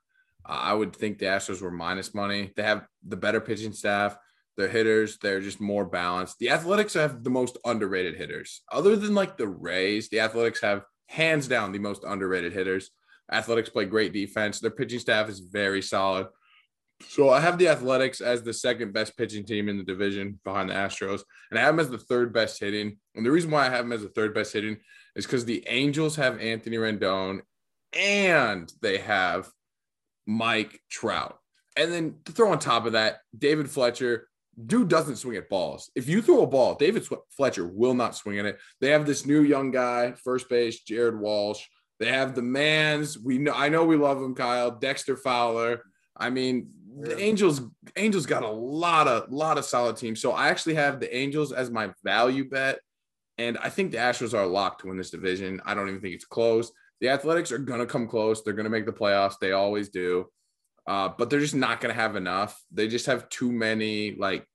Uh, 0.46 0.60
I 0.64 0.74
would 0.74 0.94
think 0.96 1.18
the 1.18 1.28
Astros 1.28 1.62
were 1.62 1.72
minus 1.72 2.14
money. 2.14 2.52
They 2.56 2.64
have 2.64 2.86
the 3.08 3.16
better 3.16 3.40
pitching 3.40 3.74
staff. 3.74 4.18
Their 4.62 4.70
hitters, 4.70 5.18
they're 5.18 5.42
just 5.42 5.60
more 5.60 5.86
balanced. 5.86 6.38
The 6.38 6.52
Athletics 6.52 6.94
have 6.94 7.24
the 7.24 7.32
most 7.32 7.58
underrated 7.66 8.16
hitters. 8.16 8.62
Other 8.72 8.96
than 8.96 9.16
like 9.16 9.38
the 9.38 9.48
Rays, 9.48 10.10
the 10.10 10.20
Athletics 10.20 10.62
have 10.62 10.84
hands 11.08 11.48
down 11.48 11.72
the 11.72 11.80
most 11.80 12.04
underrated 12.04 12.54
hitters. 12.54 12.92
Athletics 13.32 13.70
play 13.70 13.86
great 13.86 14.14
defense. 14.14 14.60
Their 14.60 14.70
pitching 14.70 15.00
staff 15.00 15.30
is 15.30 15.40
very 15.40 15.82
solid. 15.82 16.28
So 17.10 17.32
I 17.32 17.40
have 17.40 17.58
the 17.58 17.70
Athletics 17.70 18.22
as 18.22 18.44
the 18.44 18.54
second 18.54 18.94
best 18.94 19.18
pitching 19.18 19.46
team 19.46 19.68
in 19.68 19.80
the 19.80 19.84
division 19.84 20.40
behind 20.44 20.70
the 20.70 20.76
Astros, 20.76 21.24
and 21.50 21.60
I 21.60 21.64
have 21.64 21.76
them 21.76 21.80
as 21.80 21.90
the 21.90 21.98
third 21.98 22.32
best 22.32 22.60
hitting. 22.60 22.98
And 23.16 23.26
the 23.26 23.32
reason 23.32 23.50
why 23.50 23.66
I 23.66 23.70
have 23.70 23.86
them 23.86 23.94
as 23.94 24.04
the 24.04 24.10
third 24.10 24.36
best 24.36 24.54
hitting 24.54 24.78
is 25.16 25.26
because 25.26 25.46
the 25.46 25.64
Angels 25.68 26.18
have 26.18 26.40
Anthony 26.40 26.78
Rendon, 26.78 27.42
and 27.98 28.72
they 28.84 29.00
have 29.00 29.50
Mike 30.28 30.80
Trout. 30.90 31.40
And 31.76 31.92
then 31.92 32.16
to 32.26 32.32
throw 32.32 32.52
on 32.52 32.60
top 32.60 32.86
of 32.86 32.94
that, 32.94 33.22
David 33.36 33.70
Fletcher, 33.70 34.28
dude 34.66 34.90
doesn't 34.90 35.18
swing 35.18 35.38
at 35.38 35.50
balls. 35.50 35.92
If 35.96 36.08
you 36.08 36.22
throw 36.22 36.44
a 36.44 36.48
ball, 36.48 36.76
David 36.76 37.08
Fletcher 37.36 37.68
will 37.68 37.94
not 37.94 38.16
swing 38.16 38.40
at 38.40 38.46
it. 38.46 38.60
They 38.80 38.90
have 38.90 39.06
this 39.06 39.26
new 39.26 39.42
young 39.42 39.72
guy, 39.72 40.14
first 40.14 40.50
base, 40.50 40.82
Jared 40.82 41.20
Walsh. 41.20 41.64
They 42.00 42.08
have 42.08 42.36
the 42.36 42.42
man's. 42.42 43.18
We 43.18 43.38
know. 43.38 43.54
I 43.54 43.70
know 43.70 43.86
we 43.86 43.96
love 43.96 44.18
him, 44.18 44.36
Kyle 44.36 44.72
Dexter 44.72 45.16
Fowler. 45.16 45.84
I 46.18 46.30
mean, 46.30 46.70
the 47.00 47.20
Angels. 47.20 47.62
Angels 47.96 48.26
got 48.26 48.44
a 48.44 48.50
lot 48.50 49.08
of 49.08 49.32
lot 49.32 49.58
of 49.58 49.66
solid 49.66 49.98
teams. 49.98 50.22
So 50.22 50.32
I 50.32 50.50
actually 50.50 50.76
have 50.76 51.00
the 51.00 51.16
Angels 51.16 51.52
as 51.52 51.70
my 51.70 51.92
value 52.04 52.50
bet, 52.50 52.80
and 53.38 53.58
I 53.60 53.70
think 53.70 53.92
the 53.92 53.98
Astros 53.98 54.34
are 54.34 54.48
locked 54.48 54.82
to 54.82 54.88
win 54.88 54.98
this 54.98 55.12
division. 55.12 55.62
I 55.64 55.76
don't 55.76 55.90
even 55.90 56.02
think 56.02 56.16
it's 56.16 56.26
close. 56.26 56.72
The 57.02 57.10
Athletics 57.10 57.52
are 57.52 57.60
gonna 57.60 57.86
come 57.86 58.08
close. 58.08 58.42
They're 58.42 58.54
gonna 58.54 58.70
make 58.70 58.86
the 58.86 58.92
playoffs. 58.92 59.36
They 59.40 59.52
always 59.52 59.90
do. 59.90 60.28
Uh, 60.88 61.10
but 61.18 61.30
they're 61.30 61.40
just 61.40 61.56
not 61.56 61.80
going 61.80 61.94
to 61.94 62.00
have 62.00 62.16
enough. 62.16 62.60
They 62.72 62.88
just 62.88 63.06
have 63.06 63.30
too 63.30 63.52
many 63.52 64.16
like 64.16 64.46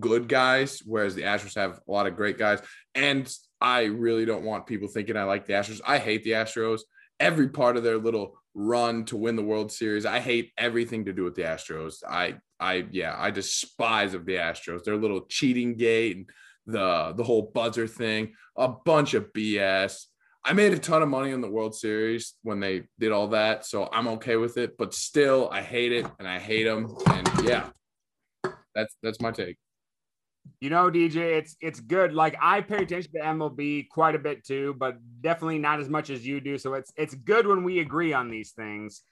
good 0.00 0.28
guys, 0.28 0.80
whereas 0.84 1.14
the 1.14 1.22
Astros 1.22 1.54
have 1.56 1.80
a 1.86 1.92
lot 1.92 2.06
of 2.06 2.16
great 2.16 2.38
guys. 2.38 2.60
And 2.94 3.32
I 3.60 3.84
really 3.84 4.24
don't 4.24 4.44
want 4.44 4.66
people 4.66 4.88
thinking 4.88 5.16
I 5.16 5.24
like 5.24 5.46
the 5.46 5.52
Astros. 5.52 5.80
I 5.86 5.98
hate 5.98 6.24
the 6.24 6.32
Astros. 6.32 6.80
Every 7.20 7.48
part 7.48 7.76
of 7.76 7.84
their 7.84 7.98
little 7.98 8.38
run 8.54 9.04
to 9.06 9.16
win 9.16 9.36
the 9.36 9.42
World 9.42 9.70
Series, 9.70 10.06
I 10.06 10.18
hate 10.18 10.52
everything 10.58 11.04
to 11.04 11.12
do 11.12 11.24
with 11.24 11.34
the 11.34 11.42
Astros. 11.42 12.02
I, 12.08 12.36
I, 12.58 12.86
yeah, 12.90 13.14
I 13.16 13.30
despise 13.30 14.14
of 14.14 14.26
the 14.26 14.36
Astros. 14.36 14.84
Their 14.84 14.96
little 14.96 15.26
cheating 15.26 15.76
gate 15.76 16.16
and 16.16 16.30
the 16.66 17.12
the 17.16 17.24
whole 17.24 17.50
buzzer 17.54 17.86
thing, 17.86 18.34
a 18.56 18.68
bunch 18.68 19.14
of 19.14 19.32
BS. 19.32 20.06
I 20.44 20.54
made 20.54 20.72
a 20.72 20.78
ton 20.78 21.02
of 21.02 21.08
money 21.08 21.32
on 21.32 21.40
the 21.40 21.50
World 21.50 21.74
Series 21.74 22.34
when 22.42 22.58
they 22.58 22.82
did 22.98 23.12
all 23.12 23.28
that, 23.28 23.64
so 23.64 23.88
I'm 23.92 24.08
okay 24.08 24.36
with 24.36 24.58
it. 24.58 24.76
But 24.76 24.92
still, 24.92 25.48
I 25.52 25.62
hate 25.62 25.92
it 25.92 26.06
and 26.18 26.26
I 26.26 26.40
hate 26.40 26.64
them. 26.64 26.96
And 27.06 27.28
yeah, 27.44 27.68
that's 28.74 28.96
that's 29.02 29.20
my 29.20 29.30
take. 29.30 29.56
You 30.60 30.70
know, 30.70 30.90
DJ, 30.90 31.38
it's 31.38 31.56
it's 31.60 31.78
good. 31.78 32.12
Like 32.12 32.36
I 32.42 32.60
pay 32.60 32.82
attention 32.82 33.12
to 33.12 33.20
MLB 33.20 33.88
quite 33.88 34.16
a 34.16 34.18
bit 34.18 34.44
too, 34.44 34.74
but 34.78 34.96
definitely 35.20 35.58
not 35.58 35.78
as 35.78 35.88
much 35.88 36.10
as 36.10 36.26
you 36.26 36.40
do. 36.40 36.58
So 36.58 36.74
it's 36.74 36.92
it's 36.96 37.14
good 37.14 37.46
when 37.46 37.62
we 37.62 37.78
agree 37.78 38.12
on 38.12 38.28
these 38.28 38.50
things 38.50 39.02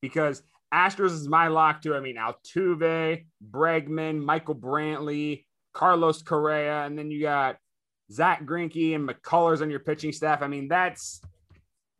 because 0.00 0.42
Astros 0.72 1.12
is 1.12 1.28
my 1.28 1.48
lock 1.48 1.82
too. 1.82 1.94
I 1.94 2.00
mean, 2.00 2.16
Altuve, 2.16 3.26
Bregman, 3.50 4.22
Michael 4.22 4.54
Brantley, 4.54 5.44
Carlos 5.74 6.22
Correa, 6.22 6.84
and 6.84 6.98
then 6.98 7.10
you 7.10 7.20
got 7.20 7.56
Zack 8.10 8.44
Greinke 8.44 8.94
and 8.94 9.08
McCullers 9.08 9.60
on 9.60 9.70
your 9.70 9.80
pitching 9.80 10.12
staff. 10.12 10.42
I 10.42 10.48
mean, 10.48 10.68
that's 10.68 11.20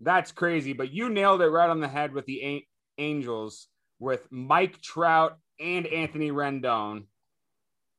that's 0.01 0.33
crazy. 0.33 0.73
But 0.73 0.93
you 0.93 1.09
nailed 1.09 1.43
it 1.43 1.49
right 1.49 1.69
on 1.69 1.81
the 1.81 1.89
head 1.89 2.13
with 2.13 2.27
the 2.27 2.65
Angels 2.99 3.69
with 3.99 4.27
Mike 4.31 4.81
Trout 4.81 5.39
and 5.61 5.87
Anthony 5.87 6.31
Rendon, 6.31 7.05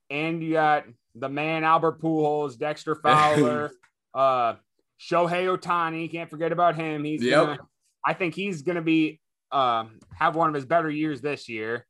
and 0.10 0.42
you 0.44 0.54
got 0.54 0.86
the 1.16 1.30
man 1.30 1.64
Albert 1.64 2.02
Pujols, 2.02 2.58
Dexter 2.58 2.96
Fowler, 3.04 3.72
uh, 4.14 4.56
Shohei 5.00 5.58
Ohtani. 5.58 6.12
Can't 6.12 6.30
forget 6.30 6.52
about 6.52 6.76
him. 6.76 7.04
He's 7.04 7.24
yep. 7.24 7.46
gonna, 7.46 7.60
I 8.06 8.14
think 8.14 8.34
he's 8.34 8.62
gonna 8.62 8.82
be 8.82 9.20
uh, 9.52 9.86
have 10.16 10.36
one 10.36 10.50
of 10.50 10.56
his 10.56 10.66
better 10.66 10.90
years 10.90 11.22
this 11.22 11.48
year. 11.48 11.86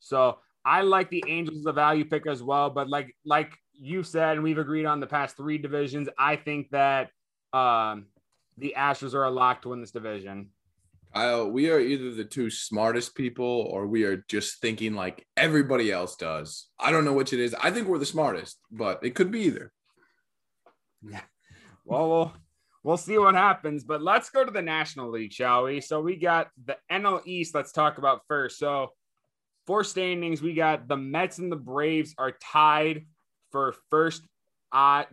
So 0.00 0.38
I 0.64 0.82
like 0.82 1.10
the 1.10 1.24
Angels 1.26 1.58
as 1.58 1.66
a 1.66 1.72
value 1.72 2.04
pick 2.04 2.26
as 2.26 2.42
well. 2.42 2.70
But 2.70 2.88
like 2.88 3.14
like 3.24 3.52
you 3.78 4.02
said, 4.02 4.34
and 4.36 4.42
we've 4.42 4.58
agreed 4.58 4.86
on 4.86 5.00
the 5.00 5.06
past 5.06 5.36
three 5.36 5.58
divisions, 5.58 6.08
I 6.18 6.36
think 6.36 6.70
that 6.70 7.10
um, 7.52 8.06
the 8.58 8.74
Astros 8.76 9.14
are 9.14 9.24
a 9.24 9.30
lock 9.30 9.62
to 9.62 9.70
win 9.70 9.80
this 9.80 9.90
division. 9.90 10.50
Kyle, 11.14 11.48
we 11.48 11.70
are 11.70 11.78
either 11.78 12.10
the 12.12 12.24
two 12.24 12.50
smartest 12.50 13.14
people 13.14 13.68
or 13.70 13.86
we 13.86 14.02
are 14.02 14.24
just 14.28 14.60
thinking 14.60 14.94
like 14.94 15.24
everybody 15.36 15.92
else 15.92 16.16
does. 16.16 16.68
I 16.78 16.90
don't 16.90 17.04
know 17.04 17.12
which 17.12 17.32
it 17.32 17.38
is. 17.38 17.54
I 17.54 17.70
think 17.70 17.86
we're 17.86 17.98
the 17.98 18.06
smartest, 18.06 18.58
but 18.70 19.04
it 19.04 19.14
could 19.14 19.30
be 19.30 19.42
either. 19.42 19.72
Yeah. 21.06 21.20
Well, 21.84 22.08
we'll 22.08 22.32
we'll 22.82 22.96
see 22.96 23.18
what 23.18 23.34
happens. 23.34 23.84
But 23.84 24.00
let's 24.00 24.30
go 24.30 24.42
to 24.42 24.50
the 24.50 24.62
National 24.62 25.10
League, 25.10 25.32
shall 25.34 25.64
we? 25.64 25.82
So 25.82 26.00
we 26.00 26.16
got 26.16 26.48
the 26.64 26.78
NL 26.90 27.20
East. 27.26 27.54
Let's 27.54 27.72
talk 27.72 27.98
about 27.98 28.22
first. 28.26 28.58
So 28.58 28.92
four 29.66 29.84
standings, 29.84 30.40
we 30.40 30.54
got 30.54 30.88
the 30.88 30.96
Mets 30.96 31.36
and 31.36 31.52
the 31.52 31.56
Braves 31.56 32.14
are 32.16 32.32
tied 32.40 33.04
for 33.54 33.72
first 33.88 34.24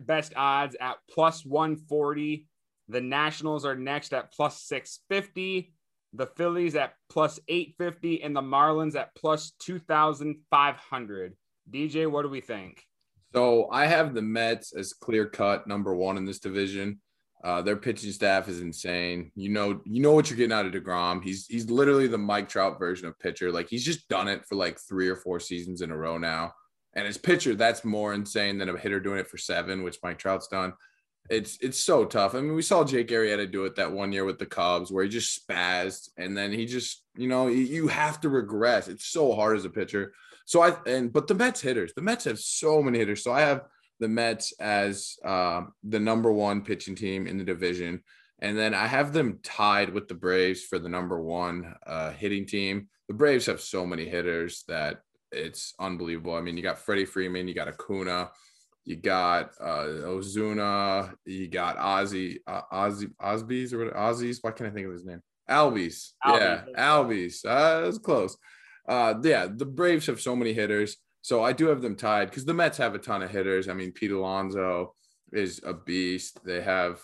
best 0.00 0.32
odds 0.34 0.74
at 0.80 0.96
plus 1.08 1.46
140. 1.46 2.48
The 2.88 3.00
Nationals 3.00 3.64
are 3.64 3.76
next 3.76 4.12
at 4.12 4.32
plus 4.32 4.62
650. 4.64 5.72
The 6.14 6.26
Phillies 6.26 6.74
at 6.74 6.94
plus 7.08 7.38
850 7.46 8.24
and 8.24 8.34
the 8.34 8.42
Marlins 8.42 8.96
at 8.96 9.14
plus 9.14 9.52
2,500. 9.60 11.36
DJ, 11.70 12.10
what 12.10 12.22
do 12.22 12.28
we 12.28 12.40
think? 12.40 12.82
So 13.32 13.70
I 13.70 13.86
have 13.86 14.12
the 14.12 14.22
Mets 14.22 14.74
as 14.76 14.92
clear 14.92 15.26
cut 15.26 15.68
number 15.68 15.94
one 15.94 16.16
in 16.16 16.24
this 16.24 16.40
division. 16.40 17.00
Uh, 17.44 17.62
their 17.62 17.76
pitching 17.76 18.10
staff 18.10 18.48
is 18.48 18.60
insane. 18.60 19.30
You 19.36 19.50
know, 19.50 19.80
you 19.84 20.02
know 20.02 20.12
what 20.12 20.28
you're 20.28 20.36
getting 20.36 20.52
out 20.52 20.66
of 20.66 20.72
Degrom. 20.72 21.22
He's 21.22 21.46
he's 21.46 21.70
literally 21.70 22.08
the 22.08 22.18
Mike 22.18 22.48
Trout 22.48 22.78
version 22.78 23.06
of 23.06 23.18
pitcher. 23.20 23.52
Like 23.52 23.68
he's 23.68 23.84
just 23.84 24.08
done 24.08 24.28
it 24.28 24.44
for 24.48 24.56
like 24.56 24.78
three 24.80 25.08
or 25.08 25.16
four 25.16 25.38
seasons 25.38 25.80
in 25.80 25.92
a 25.92 25.96
row 25.96 26.18
now. 26.18 26.52
And 26.94 27.06
as 27.06 27.18
pitcher, 27.18 27.54
that's 27.54 27.84
more 27.84 28.12
insane 28.12 28.58
than 28.58 28.68
a 28.68 28.76
hitter 28.76 29.00
doing 29.00 29.18
it 29.18 29.28
for 29.28 29.38
seven, 29.38 29.82
which 29.82 29.98
Mike 30.02 30.18
Trout's 30.18 30.48
done. 30.48 30.74
It's 31.30 31.56
it's 31.60 31.78
so 31.78 32.04
tough. 32.04 32.34
I 32.34 32.40
mean, 32.40 32.54
we 32.54 32.62
saw 32.62 32.84
Jake 32.84 33.08
Arrieta 33.08 33.50
do 33.50 33.64
it 33.64 33.76
that 33.76 33.92
one 33.92 34.12
year 34.12 34.24
with 34.24 34.38
the 34.38 34.46
Cubs, 34.46 34.90
where 34.90 35.04
he 35.04 35.10
just 35.10 35.46
spazzed, 35.46 36.10
and 36.16 36.36
then 36.36 36.52
he 36.52 36.66
just, 36.66 37.04
you 37.16 37.28
know, 37.28 37.46
you 37.46 37.88
have 37.88 38.20
to 38.22 38.28
regress. 38.28 38.88
It's 38.88 39.06
so 39.06 39.32
hard 39.32 39.56
as 39.56 39.64
a 39.64 39.70
pitcher. 39.70 40.12
So 40.44 40.62
I 40.62 40.76
and 40.86 41.12
but 41.12 41.28
the 41.28 41.34
Mets 41.34 41.60
hitters, 41.60 41.94
the 41.94 42.02
Mets 42.02 42.24
have 42.24 42.40
so 42.40 42.82
many 42.82 42.98
hitters. 42.98 43.22
So 43.22 43.32
I 43.32 43.42
have 43.42 43.62
the 44.00 44.08
Mets 44.08 44.52
as 44.58 45.16
uh, 45.24 45.62
the 45.84 46.00
number 46.00 46.32
one 46.32 46.62
pitching 46.62 46.96
team 46.96 47.28
in 47.28 47.38
the 47.38 47.44
division, 47.44 48.02
and 48.40 48.58
then 48.58 48.74
I 48.74 48.88
have 48.88 49.12
them 49.12 49.38
tied 49.44 49.94
with 49.94 50.08
the 50.08 50.14
Braves 50.14 50.64
for 50.64 50.80
the 50.80 50.88
number 50.88 51.20
one 51.20 51.74
uh, 51.86 52.10
hitting 52.10 52.46
team. 52.46 52.88
The 53.06 53.14
Braves 53.14 53.46
have 53.46 53.60
so 53.60 53.86
many 53.86 54.08
hitters 54.08 54.64
that 54.66 55.02
it's 55.32 55.74
unbelievable. 55.78 56.34
I 56.34 56.40
mean, 56.40 56.56
you 56.56 56.62
got 56.62 56.78
Freddie 56.78 57.04
Freeman, 57.04 57.48
you 57.48 57.54
got 57.54 57.68
Acuna, 57.68 58.30
you 58.84 58.96
got 58.96 59.50
uh, 59.60 59.86
Ozuna, 60.04 61.14
you 61.24 61.48
got 61.48 61.76
Ozzy, 61.76 62.38
uh, 62.46 62.62
Ozzy, 62.72 63.10
Osbies 63.20 63.72
or 63.72 63.84
what? 63.84 63.94
Ozzy's. 63.94 64.38
Why 64.42 64.50
can't 64.50 64.70
I 64.70 64.72
think 64.72 64.86
of 64.86 64.92
his 64.92 65.04
name? 65.04 65.22
Albies. 65.48 66.10
Yeah, 66.26 66.64
Albies. 66.76 67.44
Uh, 67.44 67.82
that's 67.82 67.98
close. 67.98 68.36
Uh, 68.88 69.14
yeah, 69.22 69.46
the 69.54 69.66
Braves 69.66 70.06
have 70.06 70.20
so 70.20 70.34
many 70.34 70.52
hitters. 70.52 70.96
So 71.22 71.42
I 71.44 71.52
do 71.52 71.68
have 71.68 71.82
them 71.82 71.94
tied 71.94 72.30
because 72.30 72.44
the 72.44 72.54
Mets 72.54 72.78
have 72.78 72.94
a 72.94 72.98
ton 72.98 73.22
of 73.22 73.30
hitters. 73.30 73.68
I 73.68 73.74
mean, 73.74 73.92
Pete 73.92 74.10
Alonso 74.10 74.94
is 75.32 75.60
a 75.64 75.72
beast. 75.72 76.40
They 76.44 76.60
have 76.60 77.00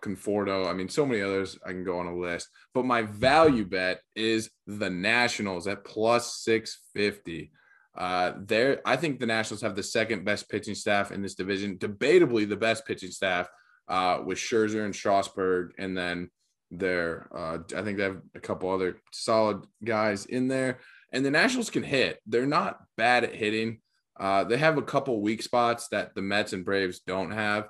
Conforto. 0.00 0.68
I 0.68 0.72
mean, 0.72 0.88
so 0.88 1.04
many 1.04 1.20
others 1.20 1.58
I 1.64 1.70
can 1.70 1.84
go 1.84 1.98
on 1.98 2.06
a 2.06 2.16
list. 2.16 2.48
But 2.72 2.86
my 2.86 3.02
value 3.02 3.66
bet 3.66 4.00
is 4.16 4.50
the 4.66 4.88
Nationals 4.88 5.66
at 5.66 5.84
plus 5.84 6.42
650. 6.42 7.50
Uh, 7.98 8.34
there, 8.38 8.80
I 8.84 8.94
think 8.94 9.18
the 9.18 9.26
Nationals 9.26 9.62
have 9.62 9.74
the 9.74 9.82
second 9.82 10.24
best 10.24 10.48
pitching 10.48 10.76
staff 10.76 11.10
in 11.10 11.20
this 11.20 11.34
division, 11.34 11.78
debatably 11.78 12.48
the 12.48 12.56
best 12.56 12.86
pitching 12.86 13.10
staff 13.10 13.48
uh, 13.88 14.20
with 14.24 14.38
Scherzer 14.38 14.84
and 14.84 14.94
Strasburg, 14.94 15.72
and 15.78 15.98
then 15.98 16.30
there, 16.70 17.28
uh, 17.34 17.58
I 17.76 17.82
think 17.82 17.98
they 17.98 18.04
have 18.04 18.20
a 18.36 18.40
couple 18.40 18.70
other 18.70 19.00
solid 19.12 19.64
guys 19.84 20.26
in 20.26 20.46
there. 20.46 20.78
And 21.12 21.24
the 21.24 21.30
Nationals 21.30 21.70
can 21.70 21.82
hit; 21.82 22.20
they're 22.24 22.46
not 22.46 22.78
bad 22.96 23.24
at 23.24 23.34
hitting. 23.34 23.80
Uh, 24.18 24.44
they 24.44 24.58
have 24.58 24.78
a 24.78 24.82
couple 24.82 25.20
weak 25.20 25.42
spots 25.42 25.88
that 25.88 26.14
the 26.14 26.22
Mets 26.22 26.52
and 26.52 26.64
Braves 26.64 27.00
don't 27.00 27.32
have. 27.32 27.68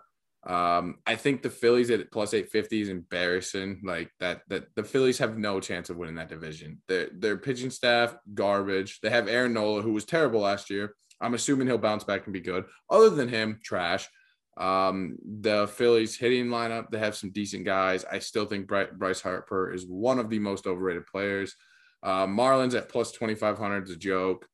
Um, 0.48 0.96
I 1.06 1.14
think 1.14 1.42
the 1.42 1.50
Phillies 1.50 1.90
at 1.90 2.10
plus 2.10 2.32
850 2.32 2.80
is 2.80 2.88
embarrassing. 2.88 3.82
Like 3.84 4.10
that, 4.18 4.40
that 4.48 4.74
the 4.74 4.82
Phillies 4.82 5.18
have 5.18 5.36
no 5.36 5.60
chance 5.60 5.90
of 5.90 5.98
winning 5.98 6.14
that 6.14 6.30
division. 6.30 6.80
Their 6.88 7.10
their 7.12 7.36
pitching 7.36 7.70
staff 7.70 8.16
garbage. 8.34 9.00
They 9.02 9.10
have 9.10 9.28
Aaron 9.28 9.52
Nola, 9.52 9.82
who 9.82 9.92
was 9.92 10.06
terrible 10.06 10.40
last 10.40 10.70
year. 10.70 10.94
I'm 11.20 11.34
assuming 11.34 11.66
he'll 11.66 11.78
bounce 11.78 12.04
back 12.04 12.24
and 12.24 12.32
be 12.32 12.40
good. 12.40 12.64
Other 12.88 13.10
than 13.10 13.28
him, 13.28 13.60
trash. 13.62 14.08
Um, 14.56 15.18
the 15.22 15.68
Phillies 15.68 16.16
hitting 16.16 16.46
lineup, 16.46 16.90
they 16.90 16.98
have 16.98 17.14
some 17.14 17.30
decent 17.30 17.64
guys. 17.64 18.04
I 18.10 18.18
still 18.18 18.46
think 18.46 18.66
Bryce 18.66 19.20
Harper 19.20 19.72
is 19.72 19.86
one 19.86 20.18
of 20.18 20.30
the 20.30 20.38
most 20.38 20.66
overrated 20.66 21.06
players. 21.06 21.54
Uh, 22.02 22.26
Marlins 22.26 22.76
at 22.76 22.88
plus 22.88 23.12
2,500 23.12 23.84
is 23.84 23.90
a 23.90 23.96
joke. 23.96 24.46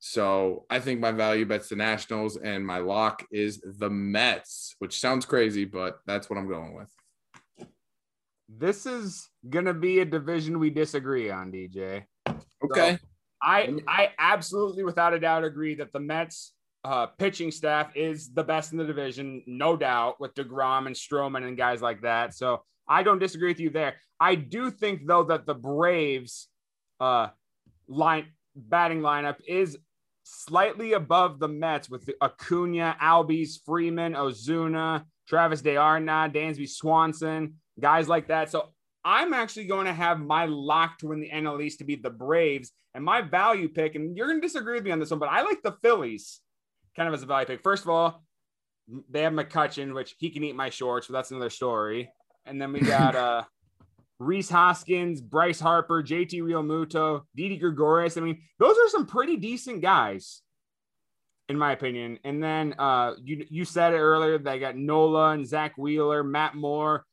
So 0.00 0.64
I 0.70 0.78
think 0.78 1.00
my 1.00 1.10
value 1.10 1.44
bet's 1.44 1.68
the 1.68 1.76
Nationals, 1.76 2.36
and 2.36 2.64
my 2.64 2.78
lock 2.78 3.24
is 3.32 3.60
the 3.78 3.90
Mets, 3.90 4.74
which 4.78 5.00
sounds 5.00 5.26
crazy, 5.26 5.64
but 5.64 5.98
that's 6.06 6.30
what 6.30 6.38
I'm 6.38 6.48
going 6.48 6.74
with. 6.74 7.68
This 8.48 8.86
is 8.86 9.28
gonna 9.48 9.74
be 9.74 9.98
a 9.98 10.04
division 10.04 10.58
we 10.58 10.70
disagree 10.70 11.30
on, 11.30 11.52
DJ. 11.52 12.04
Okay. 12.64 12.92
So 12.92 12.98
I 13.42 13.76
I 13.86 14.10
absolutely, 14.18 14.84
without 14.84 15.14
a 15.14 15.20
doubt, 15.20 15.44
agree 15.44 15.74
that 15.76 15.92
the 15.92 16.00
Mets 16.00 16.54
uh, 16.84 17.06
pitching 17.06 17.50
staff 17.50 17.94
is 17.96 18.32
the 18.32 18.44
best 18.44 18.72
in 18.72 18.78
the 18.78 18.84
division, 18.84 19.42
no 19.46 19.76
doubt, 19.76 20.20
with 20.20 20.34
Degrom 20.34 20.86
and 20.86 20.94
Stroman 20.94 21.46
and 21.46 21.56
guys 21.56 21.82
like 21.82 22.02
that. 22.02 22.34
So 22.34 22.62
I 22.88 23.02
don't 23.02 23.18
disagree 23.18 23.50
with 23.50 23.60
you 23.60 23.70
there. 23.70 23.96
I 24.20 24.36
do 24.36 24.70
think 24.70 25.06
though 25.06 25.24
that 25.24 25.44
the 25.44 25.54
Braves 25.54 26.48
uh, 27.00 27.28
line 27.88 28.26
batting 28.56 29.00
lineup 29.00 29.36
is 29.46 29.76
slightly 30.30 30.92
above 30.92 31.38
the 31.38 31.48
Mets 31.48 31.88
with 31.88 32.04
the 32.04 32.14
Acuna, 32.22 32.96
Albies, 33.00 33.64
Freeman, 33.64 34.12
Ozuna, 34.12 35.04
Travis 35.26 35.62
d'Arnaud, 35.62 36.30
Dansby 36.30 36.68
Swanson, 36.68 37.54
guys 37.80 38.08
like 38.08 38.28
that. 38.28 38.50
So 38.50 38.68
I'm 39.04 39.32
actually 39.32 39.66
going 39.66 39.86
to 39.86 39.92
have 39.92 40.20
my 40.20 40.44
lock 40.44 40.98
to 40.98 41.08
win 41.08 41.20
the 41.20 41.30
NL 41.30 41.62
East 41.62 41.78
to 41.78 41.84
be 41.84 41.96
the 41.96 42.10
Braves 42.10 42.72
and 42.94 43.02
my 43.02 43.22
value 43.22 43.68
pick. 43.68 43.94
And 43.94 44.16
you're 44.16 44.28
going 44.28 44.40
to 44.40 44.46
disagree 44.46 44.74
with 44.74 44.84
me 44.84 44.90
on 44.90 44.98
this 44.98 45.10
one, 45.10 45.20
but 45.20 45.30
I 45.30 45.42
like 45.42 45.62
the 45.62 45.76
Phillies 45.82 46.40
kind 46.94 47.08
of 47.08 47.14
as 47.14 47.22
a 47.22 47.26
value 47.26 47.46
pick. 47.46 47.62
First 47.62 47.84
of 47.84 47.88
all, 47.88 48.22
they 49.08 49.22
have 49.22 49.32
McCutchen, 49.32 49.94
which 49.94 50.14
he 50.18 50.30
can 50.30 50.44
eat 50.44 50.56
my 50.56 50.68
shorts, 50.68 51.06
but 51.06 51.14
that's 51.14 51.30
another 51.30 51.50
story. 51.50 52.10
And 52.44 52.60
then 52.60 52.72
we 52.72 52.80
got 52.80 53.16
uh 53.16 53.44
Rhys 54.18 54.50
Hoskins, 54.50 55.20
Bryce 55.20 55.60
Harper, 55.60 56.02
JT 56.02 56.42
Realmuto, 56.42 57.22
Didi 57.36 57.56
Gregorius. 57.56 58.16
I 58.16 58.20
mean, 58.20 58.42
those 58.58 58.76
are 58.76 58.88
some 58.88 59.06
pretty 59.06 59.36
decent 59.36 59.80
guys, 59.80 60.42
in 61.48 61.56
my 61.56 61.72
opinion. 61.72 62.18
And 62.24 62.42
then 62.42 62.74
uh, 62.78 63.14
you 63.22 63.46
you 63.48 63.64
said 63.64 63.92
it 63.92 63.98
earlier. 63.98 64.38
They 64.38 64.58
got 64.58 64.76
Nola 64.76 65.30
and 65.30 65.46
Zack 65.46 65.78
Wheeler, 65.78 66.24
Matt 66.24 66.54
Moore. 66.54 67.04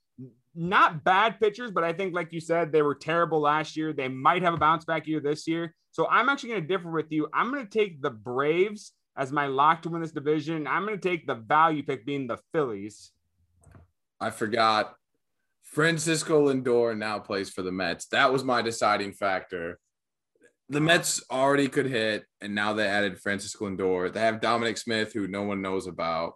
Not 0.58 1.04
bad 1.04 1.40
pitchers, 1.40 1.72
but 1.72 1.84
I 1.84 1.92
think, 1.92 2.16
like 2.16 2.32
you 2.32 2.40
said, 2.40 2.72
they 2.72 2.82
were 2.82 2.96
terrible 2.96 3.42
last 3.42 3.76
year. 3.76 3.92
They 3.92 4.08
might 4.08 4.42
have 4.42 4.54
a 4.54 4.58
bounce 4.58 4.86
back 4.86 5.06
year 5.06 5.20
this 5.20 5.48
year. 5.48 5.76
So 5.92 6.08
I'm 6.10 6.30
actually 6.30 6.50
going 6.50 6.62
to 6.62 6.68
differ 6.68 6.90
with 6.90 7.12
you. 7.12 7.28
I'm 7.34 7.52
going 7.52 7.68
to 7.68 7.70
take 7.70 8.02
the 8.02 8.10
Braves 8.10 8.94
as 9.18 9.32
my 9.32 9.48
lock 9.48 9.82
to 9.82 9.90
win 9.90 10.02
this 10.02 10.12
division. 10.12 10.66
I'm 10.66 10.86
going 10.86 11.00
to 11.00 11.10
take 11.10 11.28
the 11.28 11.36
value 11.36 11.84
pick 11.84 12.06
being 12.06 12.28
the 12.28 12.38
Phillies. 12.54 13.12
I 14.20 14.30
forgot 14.30 14.96
Francisco 15.66 16.48
Lindor 16.48 16.98
now 16.98 17.20
plays 17.20 17.50
for 17.50 17.62
the 17.62 17.72
Mets. 17.72 18.06
That 18.08 18.32
was 18.32 18.44
my 18.44 18.62
deciding 18.62 19.12
factor. 19.12 19.80
The 20.70 20.80
Mets 20.80 21.22
already 21.30 21.68
could 21.68 21.86
hit, 21.86 22.26
and 22.42 22.56
now 22.56 22.74
they 22.74 22.88
added 22.88 23.20
Francisco 23.20 23.70
Lindor. 23.70 24.12
They 24.12 24.22
have 24.22 24.42
Dominic 24.42 24.78
Smith, 24.78 25.14
who 25.14 25.28
no 25.28 25.44
one 25.44 25.62
knows 25.62 25.86
about. 25.86 26.34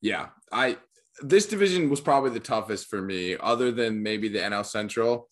Yeah, 0.00 0.28
I 0.50 0.78
this 1.20 1.46
division 1.46 1.90
was 1.90 2.00
probably 2.00 2.30
the 2.30 2.40
toughest 2.40 2.86
for 2.88 3.02
me, 3.02 3.36
other 3.38 3.72
than 3.72 4.02
maybe 4.02 4.28
the 4.28 4.38
NL 4.38 4.64
Central. 4.64 5.28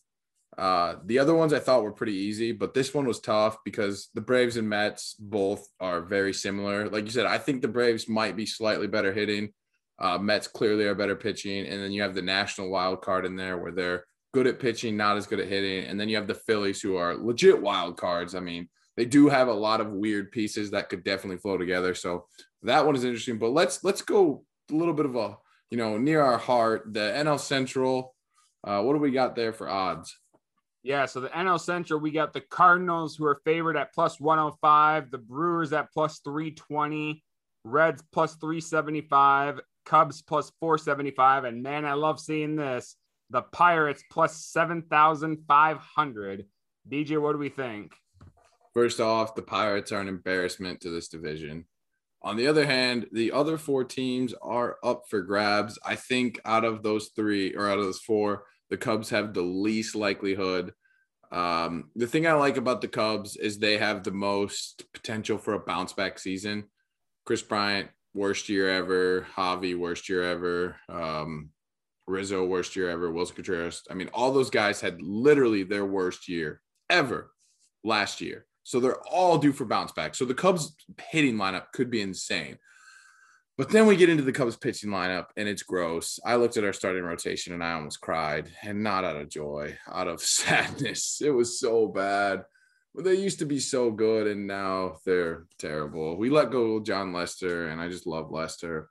Uh, 0.59 0.97
the 1.05 1.19
other 1.19 1.35
ones 1.35 1.53
I 1.53 1.59
thought 1.59 1.83
were 1.83 1.93
pretty 1.93 2.15
easy, 2.15 2.53
but 2.53 2.73
this 2.73 2.95
one 2.95 3.07
was 3.07 3.21
tough 3.21 3.59
because 3.65 4.09
the 4.15 4.21
Braves 4.21 4.57
and 4.57 4.69
Mets 4.69 5.15
both 5.19 5.69
are 5.81 6.01
very 6.01 6.33
similar. 6.33 6.89
Like 6.89 7.05
you 7.05 7.11
said, 7.11 7.27
I 7.27 7.39
think 7.39 7.63
the 7.63 7.69
Braves 7.69 8.09
might 8.09 8.37
be 8.37 8.47
slightly 8.47 8.87
better 8.87 9.13
hitting. 9.13 9.53
Uh, 9.99 10.19
Mets 10.19 10.47
clearly 10.47 10.85
are 10.85 10.95
better 10.95 11.17
pitching, 11.17 11.67
and 11.67 11.83
then 11.83 11.93
you 11.93 12.03
have 12.03 12.15
the 12.15 12.23
national 12.23 12.71
wild 12.71 13.03
card 13.03 13.25
in 13.25 13.37
there 13.37 13.57
where 13.57 13.73
they're 13.73 14.05
good 14.33 14.47
at 14.47 14.61
pitching, 14.61 14.97
not 14.97 15.17
as 15.17 15.27
good 15.27 15.41
at 15.41 15.49
hitting, 15.49 15.85
and 15.85 15.99
then 15.99 16.09
you 16.09 16.17
have 16.17 16.27
the 16.27 16.35
Phillies 16.35 16.81
who 16.81 16.97
are 16.97 17.17
legit 17.17 17.61
wild 17.61 17.97
cards. 17.97 18.35
I 18.35 18.41
mean, 18.41 18.69
they 18.97 19.05
do 19.05 19.29
have 19.29 19.49
a 19.49 19.53
lot 19.53 19.81
of 19.81 19.93
weird 19.93 20.33
pieces 20.33 20.71
that 20.71 20.89
could 20.89 21.05
definitely 21.05 21.39
flow 21.39 21.57
together. 21.57 21.95
So 21.95 22.27
that 22.63 22.85
one 22.85 22.97
is 22.97 23.05
interesting. 23.05 23.39
But 23.39 23.53
let's 23.53 23.85
let's 23.85 24.03
go 24.03 24.45
a 24.71 24.75
little 24.75 24.95
bit 24.95 25.07
of 25.07 25.17
a 25.17 25.39
you 25.71 25.79
know 25.79 25.97
near 25.99 26.23
our 26.23 26.39
heart, 26.39 26.93
the 26.93 27.13
NL 27.17 27.41
Central. 27.41 28.15
Uh, 28.65 28.83
what 28.83 28.95
do 28.95 28.99
we 28.99 29.11
got 29.11 29.37
there 29.37 29.53
for 29.53 29.69
odds? 29.69 30.17
Yeah, 30.83 31.07
so 31.07 31.21
the 31.21 31.29
NL 31.29 31.59
Central, 31.59 31.99
we 31.99 32.13
got 32.13 32.33
the 32.33 32.41
Cardinals 32.43 33.17
who 33.17 33.27
are 33.27 33.41
favored 33.45 33.77
at 33.77 33.93
plus 33.93 34.21
105, 34.21 35.11
the 35.11 35.19
Brewers 35.19 35.73
at 35.73 35.93
plus 35.93 36.21
320, 36.21 37.25
Reds 37.65 38.05
plus 38.13 38.37
375, 38.37 39.61
Cubs 39.87 40.21
plus 40.21 40.53
475. 40.61 41.45
And 41.45 41.63
man, 41.63 41.87
I 41.87 41.95
love 41.95 42.21
seeing 42.21 42.57
this. 42.57 42.97
the 43.31 43.43
Pirates 43.43 44.05
plus 44.11 44.45
7,500. 44.45 46.47
DJ, 46.89 47.21
what 47.21 47.33
do 47.33 47.39
we 47.39 47.49
think? 47.49 47.93
First 48.75 49.01
off, 49.01 49.35
the 49.35 49.43
Pirates 49.43 49.91
are 49.91 50.01
an 50.01 50.09
embarrassment 50.09 50.81
to 50.83 50.91
this 50.91 51.09
division. 51.09 51.65
On 52.23 52.37
the 52.37 52.47
other 52.47 52.67
hand, 52.67 53.07
the 53.13 53.33
other 53.33 53.57
four 53.57 53.85
teams 53.85 54.35
are 54.43 54.77
up 54.85 55.05
for 55.09 55.23
grabs. 55.23 55.79
I 55.85 55.95
think 55.95 56.41
out 56.45 56.65
of 56.65 56.83
those 56.83 57.11
three 57.17 57.55
or 57.55 57.71
out 57.71 57.79
of 57.79 57.85
those 57.85 58.01
four, 58.01 58.45
the 58.69 58.77
Cubs 58.77 59.11
have 59.11 59.33
the 59.33 59.43
least 59.43 59.95
likelihood. 59.95 60.73
Um, 61.31 61.91
the 61.95 62.07
thing 62.07 62.27
I 62.27 62.33
like 62.33 62.57
about 62.57 62.81
the 62.81 62.89
Cubs 62.89 63.37
is 63.37 63.59
they 63.59 63.79
have 63.79 64.03
the 64.03 64.13
most 64.13 64.85
potential 64.93 65.39
for 65.39 65.55
a 65.55 65.61
bounce 65.61 65.93
back 65.93 66.19
season. 66.19 66.65
Kris 67.25 67.43
Bryant, 67.43 67.91
worst 68.17 68.49
year 68.49 68.69
ever. 68.71 69.27
Javi, 69.37 69.79
worst 69.79 70.09
year 70.09 70.23
ever. 70.25 70.77
Um, 70.89 71.51
Rizzo, 72.07 72.45
worst 72.45 72.75
year 72.75 72.91
ever. 72.91 73.13
Willson 73.13 73.37
Contreras. 73.37 73.83
I 73.91 73.95
mean, 73.95 74.09
all 74.15 74.33
those 74.33 74.51
guys 74.51 74.81
had 74.81 75.01
literally 75.03 75.63
their 75.63 75.85
worst 75.85 76.29
year 76.29 76.61
ever 76.89 77.31
last 77.85 78.21
year. 78.21 78.47
So 78.63 78.81
they're 78.81 79.01
all 79.09 79.39
due 79.39 79.53
for 79.53 79.65
bounce 79.65 79.93
back. 79.93 80.15
So 80.15 80.25
the 80.25 80.35
Cubs 80.35 80.75
hitting 81.11 81.37
lineup 81.37 81.73
could 81.73 81.91
be 81.91 82.01
insane. 82.01 82.59
But 83.59 83.71
then 83.71 83.87
we 83.87 83.97
get 83.97 84.11
into 84.11 84.25
the 84.25 84.33
Cubs 84.33 84.57
pitching 84.57 84.91
lineup 84.91 85.27
and 85.37 85.49
it's 85.49 85.63
gross. 85.63 86.19
I 86.25 86.37
looked 86.37 86.57
at 86.57 86.65
our 86.65 86.73
starting 86.73 87.05
rotation 87.05 87.55
and 87.55 87.63
I 87.63 87.73
almost 87.73 88.01
cried 88.01 88.51
and 88.63 88.83
not 88.83 89.05
out 89.05 89.17
of 89.17 89.31
joy, 89.31 89.79
out 89.91 90.09
of 90.09 90.21
sadness. 90.39 91.21
It 91.25 91.31
was 91.31 91.61
so 91.61 91.87
bad. 91.87 92.45
They 92.99 93.15
used 93.15 93.39
to 93.41 93.47
be 93.47 93.59
so 93.59 93.91
good 93.91 94.27
and 94.27 94.47
now 94.47 94.97
they're 95.05 95.47
terrible. 95.59 96.17
We 96.17 96.31
let 96.31 96.51
go 96.51 96.81
Jon 96.81 97.13
Lester 97.13 97.69
and 97.69 97.81
I 97.81 97.89
just 97.89 98.07
love 98.07 98.31
Lester. 98.31 98.89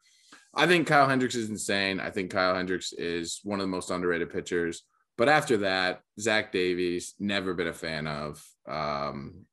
I 0.54 0.68
think 0.68 0.88
Kyle 0.88 1.08
Hendricks 1.08 1.36
is 1.36 1.50
insane. 1.50 2.00
I 2.00 2.12
think 2.12 2.32
Kyle 2.32 2.56
Hendricks 2.56 2.94
is 2.94 3.42
one 3.44 3.60
of 3.60 3.64
the 3.64 3.72
most 3.72 3.92
underrated 3.92 4.32
pitchers. 4.32 4.84
But 5.18 5.30
after 5.30 5.58
that, 5.58 6.02
Zach 6.20 6.52
Davies, 6.52 7.16
never 7.20 7.54
been 7.54 7.68
a 7.68 7.74
fan 7.74 8.08
of. 8.08 8.44
Um, 8.68 9.46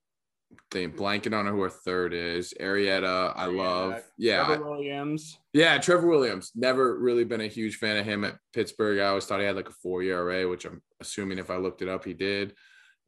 think 0.72 0.96
blanking 0.96 1.38
on 1.38 1.46
who 1.46 1.60
our 1.62 1.70
third 1.70 2.12
is. 2.14 2.54
Arrieta, 2.58 3.32
I 3.36 3.46
love. 3.46 4.02
Yeah. 4.18 4.44
Trevor 4.44 4.70
Williams. 4.70 5.38
Yeah, 5.52 5.78
Trevor 5.78 6.08
Williams. 6.08 6.50
Never 6.54 6.98
really 6.98 7.24
been 7.24 7.40
a 7.40 7.46
huge 7.46 7.76
fan 7.76 7.98
of 7.98 8.04
him 8.04 8.24
at 8.24 8.36
Pittsburgh. 8.52 8.98
I 8.98 9.06
always 9.06 9.26
thought 9.26 9.40
he 9.40 9.46
had 9.46 9.56
like 9.56 9.68
a 9.68 9.72
four 9.82 10.02
ERA, 10.02 10.48
which 10.48 10.64
I'm 10.64 10.82
assuming 11.00 11.38
if 11.38 11.50
I 11.50 11.56
looked 11.56 11.82
it 11.82 11.88
up, 11.88 12.04
he 12.04 12.14
did. 12.14 12.54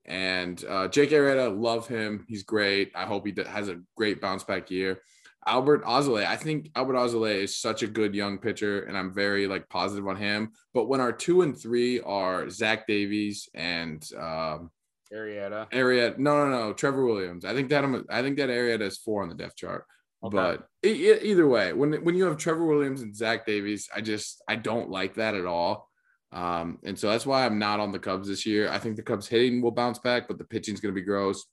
And 0.06 0.62
uh, 0.68 0.88
Jake 0.88 1.10
Arrieta, 1.10 1.58
love 1.58 1.88
him. 1.88 2.24
He's 2.28 2.42
great. 2.42 2.92
I 2.94 3.04
hope 3.04 3.26
he 3.26 3.34
has 3.46 3.68
a 3.68 3.80
great 3.96 4.20
bounce 4.20 4.44
back 4.44 4.70
year. 4.70 5.00
Albert 5.46 5.84
Alzolay, 5.84 6.26
I 6.26 6.36
think 6.36 6.70
Albert 6.74 6.94
Alzolay 6.94 7.42
is 7.42 7.56
such 7.56 7.82
a 7.82 7.86
good 7.86 8.14
young 8.14 8.38
pitcher, 8.38 8.84
and 8.84 8.96
I'm 8.96 9.12
very 9.12 9.46
like 9.46 9.68
positive 9.68 10.06
on 10.08 10.16
him. 10.16 10.52
But 10.72 10.88
when 10.88 11.00
our 11.00 11.12
two 11.12 11.42
and 11.42 11.56
three 11.56 12.00
are 12.00 12.48
Zach 12.48 12.86
Davies 12.86 13.48
and 13.54 14.02
um, 14.18 14.70
Arrieta. 15.12 15.70
Arrieta. 15.70 16.18
No, 16.18 16.44
no, 16.44 16.50
no. 16.50 16.72
Trevor 16.72 17.04
Williams. 17.04 17.44
I 17.44 17.54
think 17.54 17.68
that 17.70 17.84
I'm. 17.84 18.04
I 18.10 18.22
think 18.22 18.36
that 18.38 18.48
Arrieta 18.48 18.82
is 18.82 18.98
four 18.98 19.22
on 19.22 19.28
the 19.28 19.34
depth 19.34 19.56
chart. 19.56 19.84
Okay. 20.22 20.36
But 20.36 20.66
either 20.82 21.46
way, 21.46 21.72
when 21.72 21.92
when 22.04 22.14
you 22.14 22.24
have 22.24 22.38
Trevor 22.38 22.64
Williams 22.64 23.02
and 23.02 23.14
Zach 23.14 23.46
Davies, 23.46 23.88
I 23.94 24.00
just 24.00 24.42
I 24.48 24.56
don't 24.56 24.90
like 24.90 25.14
that 25.14 25.34
at 25.34 25.46
all. 25.46 25.90
Um, 26.34 26.80
and 26.84 26.98
so 26.98 27.08
that's 27.08 27.24
why 27.24 27.46
I'm 27.46 27.60
not 27.60 27.78
on 27.80 27.92
the 27.92 27.98
Cubs 27.98 28.28
this 28.28 28.44
year. 28.44 28.68
I 28.68 28.78
think 28.78 28.96
the 28.96 29.02
Cubs 29.02 29.28
hitting 29.28 29.62
will 29.62 29.70
bounce 29.70 30.00
back, 30.00 30.26
but 30.26 30.36
the 30.36 30.44
pitching's 30.44 30.80
going 30.80 30.92
to 30.92 31.00
be 31.00 31.06
gross. 31.06 31.46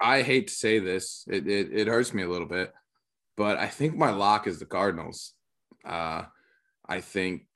I 0.00 0.22
hate 0.22 0.46
to 0.46 0.54
say 0.54 0.78
this, 0.78 1.24
it, 1.26 1.48
it 1.48 1.72
it 1.72 1.88
hurts 1.88 2.14
me 2.14 2.22
a 2.22 2.28
little 2.28 2.46
bit, 2.46 2.72
but 3.36 3.58
I 3.58 3.66
think 3.66 3.96
my 3.96 4.10
lock 4.10 4.46
is 4.46 4.58
the 4.58 4.66
Cardinals. 4.66 5.32
Uh, 5.84 6.24
I 6.86 7.00
think 7.00 7.46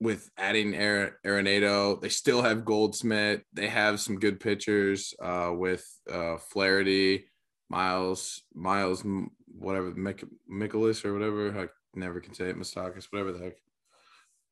with 0.00 0.30
adding 0.36 0.72
Arenado, 0.74 2.00
they 2.00 2.08
still 2.08 2.42
have 2.42 2.64
Goldschmidt. 2.64 3.44
They 3.52 3.68
have 3.68 4.00
some 4.00 4.18
good 4.18 4.40
pitchers 4.40 5.14
uh, 5.22 5.52
with 5.54 5.86
uh, 6.12 6.36
Flaherty, 6.36 7.26
Miles, 7.70 8.42
Miles, 8.52 9.04
whatever, 9.46 9.94
Mik- 9.94 10.26
Mikolas 10.50 11.04
or 11.04 11.14
whatever. 11.14 11.58
I 11.58 11.68
never 11.98 12.20
can 12.20 12.34
say 12.34 12.50
it, 12.50 12.58
Moustakas, 12.58 13.06
whatever 13.10 13.32
the 13.32 13.44
heck. 13.44 13.54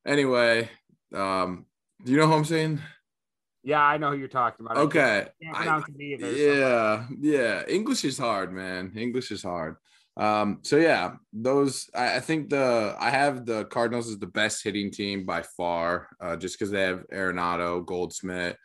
Anyway, 0.07 0.71
um, 1.15 1.67
do 2.05 2.13
you 2.13 2.19
know 2.19 2.27
who 2.27 2.35
I'm 2.35 2.45
saying? 2.45 2.81
Yeah, 3.65 3.81
I 3.83 3.97
know 3.97 4.11
who 4.11 4.17
you're 4.19 4.29
talking 4.29 4.67
about. 4.67 4.77
I 4.77 4.81
Okay. 4.83 5.27
I- 5.55 5.83
it 5.89 6.01
either, 6.01 6.27
so- 6.27 6.37
yeah, 6.37 7.07
yeah. 7.21 7.63
English 7.69 8.05
is 8.05 8.19
hard, 8.19 8.53
man. 8.53 8.93
English 8.97 9.31
is 9.31 9.43
hard. 9.43 9.77
Um, 10.17 10.59
so 10.63 10.77
yeah, 10.77 11.15
those 11.33 11.89
I, 11.95 12.17
I 12.17 12.21
think 12.21 12.51
the 12.51 12.95
I 12.99 13.09
have 13.11 13.47
the 13.47 13.65
Cardinals 13.67 14.09
as 14.11 14.19
the 14.19 14.27
best 14.27 14.63
hitting 14.63 14.91
team 14.91 15.25
by 15.25 15.43
far, 15.43 16.09
uh, 16.21 16.37
just 16.37 16.59
because 16.59 16.71
they 16.71 16.83
have 16.83 17.05
Arenado, 17.11 17.85
Goldschmidt. 17.87 18.59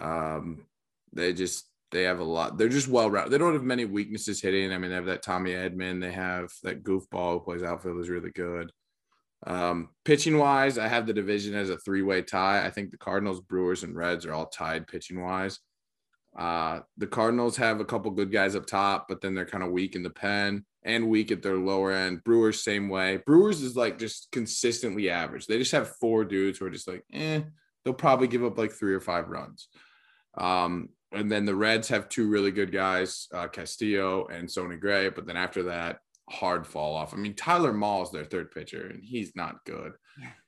Um, 0.00 0.66
they 1.12 1.34
just 1.34 1.68
they 1.92 2.04
have 2.04 2.18
a 2.18 2.24
lot. 2.24 2.58
They're 2.58 2.68
just 2.68 2.88
well 2.88 3.10
rounded. 3.10 3.32
They 3.32 3.38
don't 3.38 3.52
have 3.52 3.62
many 3.62 3.84
weaknesses 3.84 4.40
hitting. 4.40 4.72
I 4.72 4.78
mean, 4.78 4.90
they 4.90 4.96
have 4.96 5.06
that 5.06 5.22
Tommy 5.22 5.52
Edman. 5.52 6.00
They 6.00 6.10
have 6.12 6.50
that 6.64 6.82
goofball 6.82 7.34
who 7.34 7.40
plays 7.40 7.62
outfield 7.62 8.00
is 8.00 8.08
really 8.08 8.30
good. 8.30 8.72
Um, 9.44 9.88
pitching 10.04 10.38
wise, 10.38 10.78
I 10.78 10.88
have 10.88 11.06
the 11.06 11.12
division 11.12 11.54
as 11.54 11.70
a 11.70 11.78
three 11.78 12.02
way 12.02 12.22
tie. 12.22 12.64
I 12.64 12.70
think 12.70 12.90
the 12.90 12.98
Cardinals, 12.98 13.40
Brewers, 13.40 13.82
and 13.82 13.96
Reds 13.96 14.24
are 14.24 14.32
all 14.32 14.46
tied 14.46 14.86
pitching 14.86 15.20
wise. 15.20 15.58
Uh, 16.36 16.80
the 16.96 17.06
Cardinals 17.06 17.56
have 17.56 17.80
a 17.80 17.84
couple 17.84 18.10
good 18.10 18.32
guys 18.32 18.56
up 18.56 18.66
top, 18.66 19.06
but 19.08 19.20
then 19.20 19.34
they're 19.34 19.44
kind 19.44 19.62
of 19.62 19.70
weak 19.70 19.94
in 19.96 20.02
the 20.02 20.10
pen 20.10 20.64
and 20.82 21.08
weak 21.08 21.30
at 21.30 21.42
their 21.42 21.58
lower 21.58 21.92
end. 21.92 22.24
Brewers, 22.24 22.62
same 22.62 22.88
way. 22.88 23.18
Brewers 23.26 23.62
is 23.62 23.76
like 23.76 23.98
just 23.98 24.28
consistently 24.32 25.10
average. 25.10 25.46
They 25.46 25.58
just 25.58 25.72
have 25.72 25.96
four 25.96 26.24
dudes 26.24 26.58
who 26.58 26.66
are 26.66 26.70
just 26.70 26.88
like, 26.88 27.04
eh, 27.12 27.42
they'll 27.84 27.94
probably 27.94 28.28
give 28.28 28.44
up 28.44 28.56
like 28.56 28.72
three 28.72 28.94
or 28.94 29.00
five 29.00 29.28
runs. 29.28 29.68
Um, 30.38 30.88
and 31.12 31.30
then 31.30 31.44
the 31.44 31.54
Reds 31.54 31.88
have 31.88 32.08
two 32.08 32.28
really 32.28 32.50
good 32.50 32.72
guys, 32.72 33.28
uh, 33.34 33.48
Castillo 33.48 34.26
and 34.28 34.50
Sonny 34.50 34.76
Gray. 34.76 35.10
But 35.10 35.26
then 35.26 35.36
after 35.36 35.64
that, 35.64 35.98
hard 36.30 36.66
fall 36.66 36.94
off. 36.94 37.14
I 37.14 37.16
mean, 37.16 37.34
Tyler 37.34 37.72
Mall 37.72 38.02
is 38.02 38.10
their 38.10 38.24
third 38.24 38.50
pitcher, 38.50 38.86
and 38.86 39.02
he's 39.02 39.34
not 39.34 39.64
good. 39.64 39.92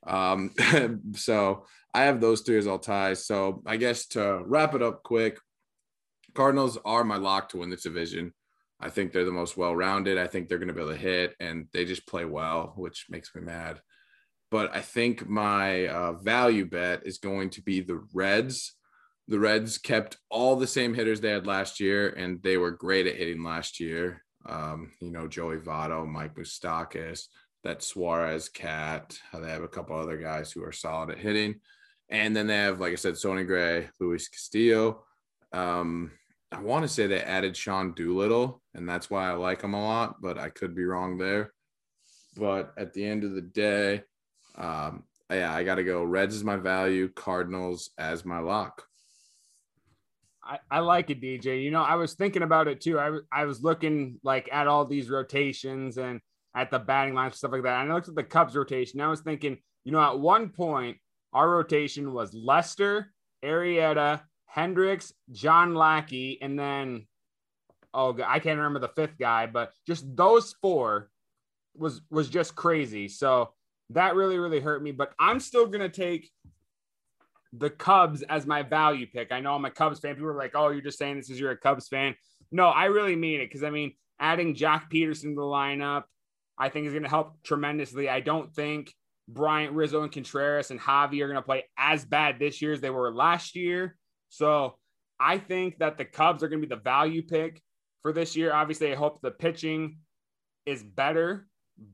Um, 0.07 0.53
so 1.15 1.67
I 1.93 2.05
have 2.05 2.21
those 2.21 2.43
three 2.43 2.59
as 2.59 2.67
all 2.67 2.79
ties. 2.79 3.27
So 3.27 3.63
I 3.67 3.77
guess 3.77 4.07
to 4.09 4.43
wrap 4.45 4.75
it 4.75 4.83
up 4.83 5.03
quick, 5.03 5.39
Cardinals 6.35 6.79
are 6.85 7.05
my 7.05 7.17
lock 7.17 7.51
to 7.51 7.59
win 7.59 7.71
this 7.71 7.85
division. 7.85 8.33
I 8.81 8.91
think 8.91 9.13
they're 9.13 9.25
the 9.25 9.31
most 9.31 9.57
well 9.57 9.75
rounded. 9.75 10.19
I 10.19 10.27
think 10.27 10.49
they're 10.49 10.59
going 10.59 10.69
to 10.69 10.75
be 10.75 10.81
able 10.81 10.93
to 10.93 10.99
hit, 10.99 11.35
and 11.41 11.67
they 11.73 11.85
just 11.85 12.07
play 12.07 12.25
well, 12.25 12.75
which 12.77 13.07
makes 13.09 13.35
me 13.35 13.41
mad. 13.41 13.81
But 14.51 14.75
I 14.75 14.81
think 14.81 15.29
my 15.29 15.87
uh, 15.89 16.13
value 16.15 16.67
bet 16.67 17.07
is 17.07 17.19
going 17.19 17.51
to 17.51 17.63
be 17.63 17.81
the 17.81 18.05
Reds. 18.13 18.75
The 19.29 19.39
Reds 19.39 19.79
kept 19.79 20.19
all 20.29 20.57
the 20.57 20.67
same 20.67 20.93
hitters 20.93 21.21
they 21.21 21.31
had 21.31 21.47
last 21.47 21.81
year, 21.81 22.11
and 22.11 22.43
they 22.43 22.57
were 22.57 22.73
great 22.73 23.07
at 23.07 23.17
hitting 23.17 23.43
last 23.43 23.81
year. 23.81 24.24
Um, 24.47 24.93
you 25.01 25.11
know, 25.11 25.27
Joey 25.27 25.57
Votto, 25.57 26.07
Mike 26.07 26.35
Moustakas, 26.35 27.29
that 27.63 27.83
Suarez 27.83 28.49
cat. 28.49 29.19
They 29.33 29.51
have 29.51 29.63
a 29.63 29.69
couple 29.69 29.97
other 29.97 30.19
guys 30.19 30.53
who 30.53 30.63
are 30.65 30.73
solid 30.73 31.11
at 31.11 31.19
hitting. 31.19 31.61
And 32.11 32.37
then 32.37 32.47
they 32.47 32.57
have, 32.57 32.81
like 32.81 32.93
I 32.93 32.97
said, 32.97 33.17
Sonny 33.17 33.45
Gray, 33.45 33.89
Luis 33.99 34.29
Castillo. 34.29 35.05
Um, 35.53 36.13
I 36.53 36.61
want 36.61 36.85
to 36.85 36.89
say 36.89 37.07
they 37.07 37.21
added 37.21 37.57
Sean 37.57 37.95
Doolittle, 37.95 38.63
and 38.75 38.89
that's 38.89 39.11
why 39.11 39.29
I 39.29 39.33
like 39.33 39.63
him 39.63 39.75
a 39.75 39.83
lot, 39.83 40.21
but 40.21 40.39
I 40.39 40.51
could 40.51 40.75
be 40.75 40.85
wrong 40.85 41.19
there. 41.19 41.53
But 42.37 42.73
at 42.77 42.93
the 42.93 43.05
end 43.05 43.25
of 43.25 43.33
the 43.33 43.41
day, 43.41 44.03
um, 44.57 45.05
yeah, 45.31 45.53
I 45.53 45.65
got 45.65 45.77
to 45.77 45.85
go. 45.85 46.05
Reds 46.05 46.37
is 46.37 46.45
my 46.45 46.57
value, 46.57 47.09
Cardinals 47.09 47.91
as 47.99 48.25
my 48.25 48.39
lock. 48.39 48.85
I, 50.45 50.59
I 50.71 50.79
like 50.81 51.11
it, 51.11 51.21
DJ. 51.21 51.63
You 51.63 51.71
know, 51.71 51.83
I 51.83 51.95
was 51.95 52.15
thinking 52.15 52.43
about 52.43 52.69
it 52.69 52.81
too. 52.81 52.99
I, 52.99 53.19
I 53.33 53.45
was 53.45 53.63
looking 53.63 54.19
like 54.23 54.49
at 54.53 54.67
all 54.67 54.85
these 54.85 55.11
rotations 55.11 55.97
and 55.97 56.21
at 56.55 56.71
the 56.71 56.79
batting 56.79 57.15
lines, 57.15 57.37
stuff 57.37 57.53
like 57.53 57.63
that. 57.63 57.83
And 57.83 57.91
I 57.91 57.95
looked 57.95 58.09
at 58.09 58.15
the 58.15 58.23
Cubs 58.23 58.55
rotation. 58.55 59.01
I 59.01 59.09
was 59.09 59.21
thinking, 59.21 59.59
you 59.85 59.93
know, 59.93 60.01
at 60.01 60.19
one 60.19 60.51
point, 60.51 60.99
our 61.33 61.51
rotation 61.51 62.13
was 62.13 62.33
Lester, 62.33 63.13
Arrieta, 63.45 64.21
Hendricks, 64.47 65.13
John 65.33 65.75
Lackey, 65.75 66.39
and 66.41 66.59
then, 66.59 67.07
oh, 67.93 68.17
I 68.25 68.39
can't 68.39 68.59
remember 68.59 68.79
the 68.79 68.89
fifth 68.89 69.19
guy, 69.19 69.47
but 69.47 69.73
just 69.87 70.05
those 70.17 70.55
four 70.63 71.11
was 71.77 72.03
was 72.11 72.29
just 72.29 72.55
crazy. 72.55 73.09
So 73.09 73.53
that 73.91 74.15
really, 74.15 74.39
really 74.39 74.61
hurt 74.61 74.83
me. 74.83 74.93
But 74.93 75.13
I'm 75.19 75.41
still 75.41 75.67
gonna 75.67 75.89
take 75.89 76.31
the 77.57 77.71
Cubs 77.71 78.23
as 78.23 78.47
my 78.47 78.63
value 78.63 79.07
pick. 79.07 79.33
I 79.33 79.41
know 79.41 79.55
I'm 79.55 79.65
a 79.65 79.71
Cubs 79.71 80.01
fan. 80.01 80.15
People 80.15 80.31
are 80.31 80.37
like, 80.37 80.53
oh, 80.55 80.71
you're 80.71 80.83
just 80.83 80.99
saying 80.99 81.17
this 81.17 81.31
is 81.31 81.39
you're 81.39 81.53
a 81.53 81.57
Cubs 81.57 81.89
fan. 81.89 82.15
No, 82.51 82.67
I 82.67 82.87
really 82.87 83.17
mean 83.17 83.41
it 83.41 83.47
because 83.47 83.63
I 83.63 83.71
mean, 83.71 83.93
adding 84.19 84.55
Joc 84.55 84.91
Pederson 84.91 85.31
to 85.31 85.35
the 85.35 85.43
lineup, 85.43 86.05
I 86.59 86.69
think 86.69 86.87
is 86.87 86.93
going 86.93 87.05
to 87.05 87.09
help 87.09 87.43
tremendously. 87.43 88.09
I 88.09 88.21
don't 88.21 88.53
think 88.55 88.93
Bryant, 89.29 89.73
Rizzo, 89.73 90.03
and 90.03 90.13
Contreras 90.13 90.71
and 90.71 90.81
Javi 90.81 91.21
are 91.23 91.29
going 91.29 91.37
to 91.37 91.43
play 91.43 91.65
as 91.79 92.05
bad 92.05 92.39
this 92.39 92.61
year 92.61 92.73
as 92.73 92.81
they 92.81 92.91
were 92.91 93.13
last 93.13 93.57
year. 93.57 93.97
So 94.29 94.77
I 95.19 95.39
think 95.39 95.79
that 95.79 95.99
the 95.99 96.05
Cubs 96.05 96.43
are 96.43 96.49
going 96.49 96.61
to 96.61 96.67
be 96.67 96.75
the 96.75 96.81
value 96.81 97.23
pick 97.23 97.63
for 98.03 98.13
this 98.13 98.37
year. 98.37 98.53
Obviously, 98.53 98.93
I 98.93 98.97
hope 98.97 99.21
the 99.21 99.31
pitching 99.31 99.99
is 100.67 100.83
better, 100.83 101.47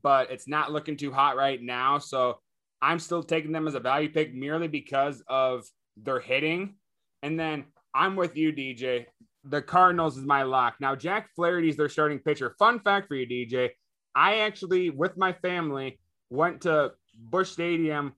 but 0.03 0.31
it's 0.31 0.49
not 0.49 0.73
looking 0.73 0.97
too 0.97 1.13
hot 1.13 1.37
right 1.37 1.61
now. 1.63 1.99
So 1.99 2.39
I'm 2.83 2.99
still 2.99 3.23
taking 3.23 3.53
them 3.53 3.67
as 3.69 3.75
a 3.75 3.81
value 3.81 4.09
pick 4.09 4.35
merely 4.35 4.69
because 4.69 5.23
of 5.29 5.65
their 5.97 6.21
hitting. 6.21 6.77
And 7.23 7.39
then 7.39 7.65
I'm 7.95 8.17
with 8.17 8.37
you, 8.37 8.53
DJ. 8.53 9.07
The 9.45 9.63
Cardinals 9.63 10.17
is 10.17 10.25
my 10.25 10.43
lock. 10.43 10.77
Now, 10.81 10.95
Jack 10.95 11.29
Flaherty's 11.35 11.77
their 11.77 11.89
starting 11.89 12.19
pitcher. 12.19 12.55
Fun 12.59 12.81
fact 12.81 13.09
for 13.09 13.15
you, 13.15 13.27
DJ. 13.27 13.71
I 14.15 14.41
actually, 14.41 14.91
with 14.91 15.17
my 15.17 15.33
family, 15.35 15.99
went 16.31 16.63
to 16.63 16.93
Busch 17.15 17.51
Stadium 17.51 18.15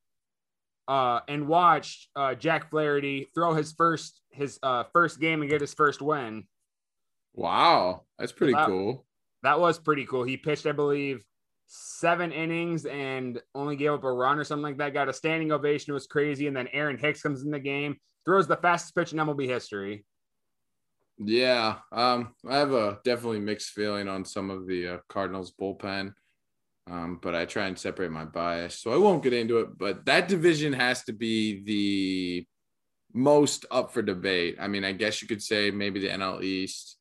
uh, 0.89 1.21
and 1.29 1.47
watched 1.49 2.09
uh, 2.17 2.35
Jack 2.35 2.71
Flaherty 2.71 3.29
throw 3.35 3.55
his 3.55 3.73
first 3.73 4.21
his 4.31 4.59
uh, 4.63 4.85
first 4.93 5.21
game 5.21 5.43
and 5.43 5.51
get 5.51 5.61
his 5.61 5.75
first 5.75 6.01
win. 6.03 6.45
Wow, 7.35 8.03
that's 8.19 8.33
pretty 8.33 8.53
That- 8.55 8.67
cool. 8.67 9.07
That 9.43 9.59
was 9.59 9.77
pretty 9.79 10.07
cool. 10.07 10.23
He 10.23 10.37
pitched, 10.37 10.67
I 10.67 10.73
believe, 10.73 11.25
seven 11.67 12.33
innings 12.33 12.85
and 12.85 13.41
only 13.55 13.77
gave 13.77 13.93
up 13.93 14.05
a 14.05 14.13
run 14.13 14.39
or 14.39 14.45
something 14.45 14.63
like 14.63 14.79
that. 14.79 14.95
Got 14.95 15.09
a 15.09 15.13
standing 15.13 15.53
ovation. 15.53 15.91
It 15.91 15.95
was 15.95 16.07
crazy. 16.07 16.47
And 16.47 16.57
then 16.57 16.69
Aaron 16.73 16.99
Hicks 16.99 17.23
comes 17.23 17.43
in 17.43 17.51
the 17.51 17.59
game, 17.59 17.97
throws 18.25 18.47
the 18.47 18.57
fastest 18.57 18.95
pitch 18.95 19.13
in 19.13 19.19
MLB 19.19 19.49
history. 19.49 20.05
Yeah, 21.19 21.77
um, 21.93 22.35
I 22.49 22.57
have 22.57 22.73
a 22.73 22.99
definitely 23.05 23.41
mixed 23.41 23.71
feeling 23.71 24.09
on 24.09 24.25
some 24.25 24.51
of 24.51 24.67
the 24.67 24.89
uh, 24.89 24.99
Cardinals 25.09 25.53
bullpen, 25.53 26.15
um, 26.91 27.21
but 27.23 27.35
I 27.35 27.45
try 27.45 27.67
and 27.67 27.79
separate 27.79 28.11
my 28.11 28.25
bias, 28.25 28.81
so 28.81 28.93
I 28.93 28.97
won't 28.97 29.23
get 29.23 29.33
into 29.33 29.59
it. 29.59 29.79
But 29.79 30.05
that 30.07 30.29
division 30.29 30.73
has 30.73 31.05
to 31.05 31.13
be 31.13 31.63
the 31.63 32.47
most 33.13 33.67
up 33.71 33.93
for 33.93 34.03
debate. 34.03 34.57
I 34.59 34.69
mean, 34.69 34.85
I 34.85 34.93
guess 34.93 35.23
you 35.23 35.29
could 35.29 35.43
say 35.43 35.71
maybe 35.71 36.01
the 36.01 36.09
NL 36.09 36.43
East, 36.43 36.97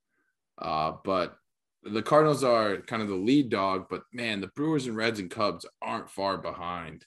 uh, 0.57 0.93
but 1.03 1.35
the 1.83 2.01
Cardinals 2.01 2.43
are 2.43 2.77
kind 2.77 3.01
of 3.01 3.07
the 3.07 3.15
lead 3.15 3.49
dog. 3.49 3.87
But 3.89 4.03
man, 4.13 4.41
the 4.41 4.47
Brewers 4.47 4.87
and 4.87 4.95
Reds 4.95 5.19
and 5.19 5.31
Cubs 5.31 5.65
aren't 5.81 6.09
far 6.09 6.37
behind. 6.37 7.05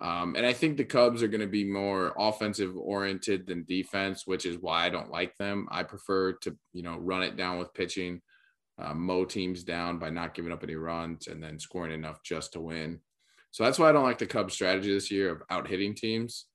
Um, 0.00 0.34
and 0.34 0.46
I 0.46 0.52
think 0.52 0.76
the 0.76 0.84
Cubs 0.84 1.22
are 1.22 1.28
going 1.28 1.42
to 1.42 1.46
be 1.46 1.64
more 1.64 2.14
offensive 2.18 2.76
oriented 2.76 3.46
than 3.46 3.64
defense, 3.64 4.26
which 4.26 4.46
is 4.46 4.58
why 4.58 4.86
I 4.86 4.88
don't 4.88 5.10
like 5.10 5.36
them. 5.36 5.68
I 5.70 5.82
prefer 5.82 6.32
to, 6.34 6.56
you 6.72 6.82
know, 6.82 6.96
run 6.98 7.22
it 7.22 7.36
down 7.36 7.58
with 7.58 7.74
pitching, 7.74 8.22
uh, 8.80 8.94
mow 8.94 9.24
teams 9.24 9.64
down 9.64 9.98
by 9.98 10.10
not 10.10 10.34
giving 10.34 10.52
up 10.52 10.62
any 10.62 10.76
runs 10.76 11.26
and 11.26 11.42
then 11.42 11.58
scoring 11.58 11.92
enough 11.92 12.22
just 12.22 12.52
to 12.54 12.60
win. 12.60 13.00
So 13.50 13.64
that's 13.64 13.78
why 13.78 13.88
I 13.88 13.92
don't 13.92 14.04
like 14.04 14.18
the 14.18 14.26
Cubs 14.26 14.54
strategy 14.54 14.92
this 14.92 15.10
year 15.10 15.30
of 15.30 15.42
out 15.50 15.68
hitting 15.68 15.94
teams. 15.94 16.46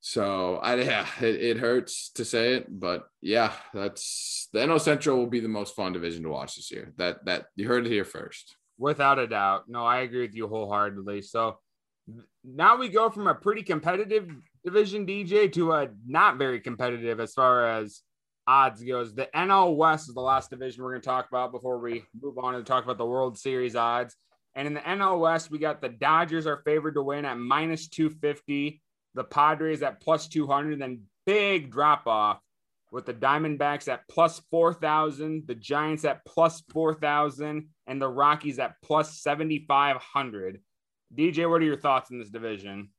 So 0.00 0.56
I, 0.56 0.76
yeah, 0.76 1.06
it, 1.20 1.34
it 1.42 1.56
hurts 1.56 2.10
to 2.12 2.24
say 2.24 2.54
it, 2.54 2.66
but 2.68 3.08
yeah, 3.20 3.52
that's 3.74 4.48
the 4.52 4.60
NL 4.60 4.80
Central 4.80 5.18
will 5.18 5.26
be 5.26 5.40
the 5.40 5.48
most 5.48 5.74
fun 5.74 5.92
division 5.92 6.22
to 6.22 6.28
watch 6.28 6.56
this 6.56 6.70
year. 6.70 6.92
That, 6.96 7.24
that 7.24 7.46
you 7.56 7.66
heard 7.66 7.86
it 7.86 7.90
here 7.90 8.04
first. 8.04 8.56
Without 8.78 9.18
a 9.18 9.26
doubt. 9.26 9.64
No, 9.68 9.84
I 9.84 10.00
agree 10.00 10.22
with 10.22 10.34
you 10.34 10.48
wholeheartedly. 10.48 11.22
So 11.22 11.58
now 12.44 12.76
we 12.76 12.88
go 12.88 13.10
from 13.10 13.26
a 13.26 13.34
pretty 13.34 13.62
competitive 13.62 14.30
division, 14.64 15.06
DJ, 15.06 15.52
to 15.54 15.72
a 15.72 15.88
not 16.06 16.38
very 16.38 16.60
competitive 16.60 17.18
as 17.20 17.32
far 17.32 17.66
as 17.68 18.02
odds 18.46 18.82
goes. 18.82 19.14
The 19.14 19.28
NL 19.34 19.76
West 19.76 20.08
is 20.08 20.14
the 20.14 20.20
last 20.20 20.50
division 20.50 20.82
we're 20.82 20.92
going 20.92 21.02
to 21.02 21.06
talk 21.06 21.28
about 21.28 21.52
before 21.52 21.78
we 21.78 22.04
move 22.20 22.38
on 22.38 22.54
to 22.54 22.62
talk 22.62 22.84
about 22.84 22.98
the 22.98 23.06
World 23.06 23.38
Series 23.38 23.74
odds. 23.74 24.14
And 24.54 24.66
in 24.66 24.74
the 24.74 24.80
NL 24.80 25.20
West, 25.20 25.50
we 25.50 25.58
got 25.58 25.80
the 25.82 25.88
Dodgers 25.88 26.46
are 26.46 26.62
favored 26.64 26.94
to 26.94 27.02
win 27.02 27.24
at 27.24 27.38
minus 27.38 27.88
250, 27.88 28.80
the 29.16 29.24
Padres 29.24 29.82
at 29.82 30.00
plus 30.00 30.28
200, 30.28 30.80
then 30.80 31.02
big 31.24 31.72
drop 31.72 32.06
off 32.06 32.38
with 32.92 33.06
the 33.06 33.14
Diamondbacks 33.14 33.88
at 33.88 34.06
plus 34.08 34.40
4,000, 34.52 35.42
the 35.46 35.56
Giants 35.56 36.04
at 36.04 36.24
plus 36.24 36.62
4,000, 36.72 37.66
and 37.88 38.00
the 38.00 38.08
Rockies 38.08 38.60
at 38.60 38.76
plus 38.84 39.20
7,500. 39.20 40.60
DJ, 41.12 41.50
what 41.50 41.60
are 41.60 41.64
your 41.64 41.76
thoughts 41.76 42.10
in 42.10 42.20
this 42.20 42.30
division? 42.30 42.90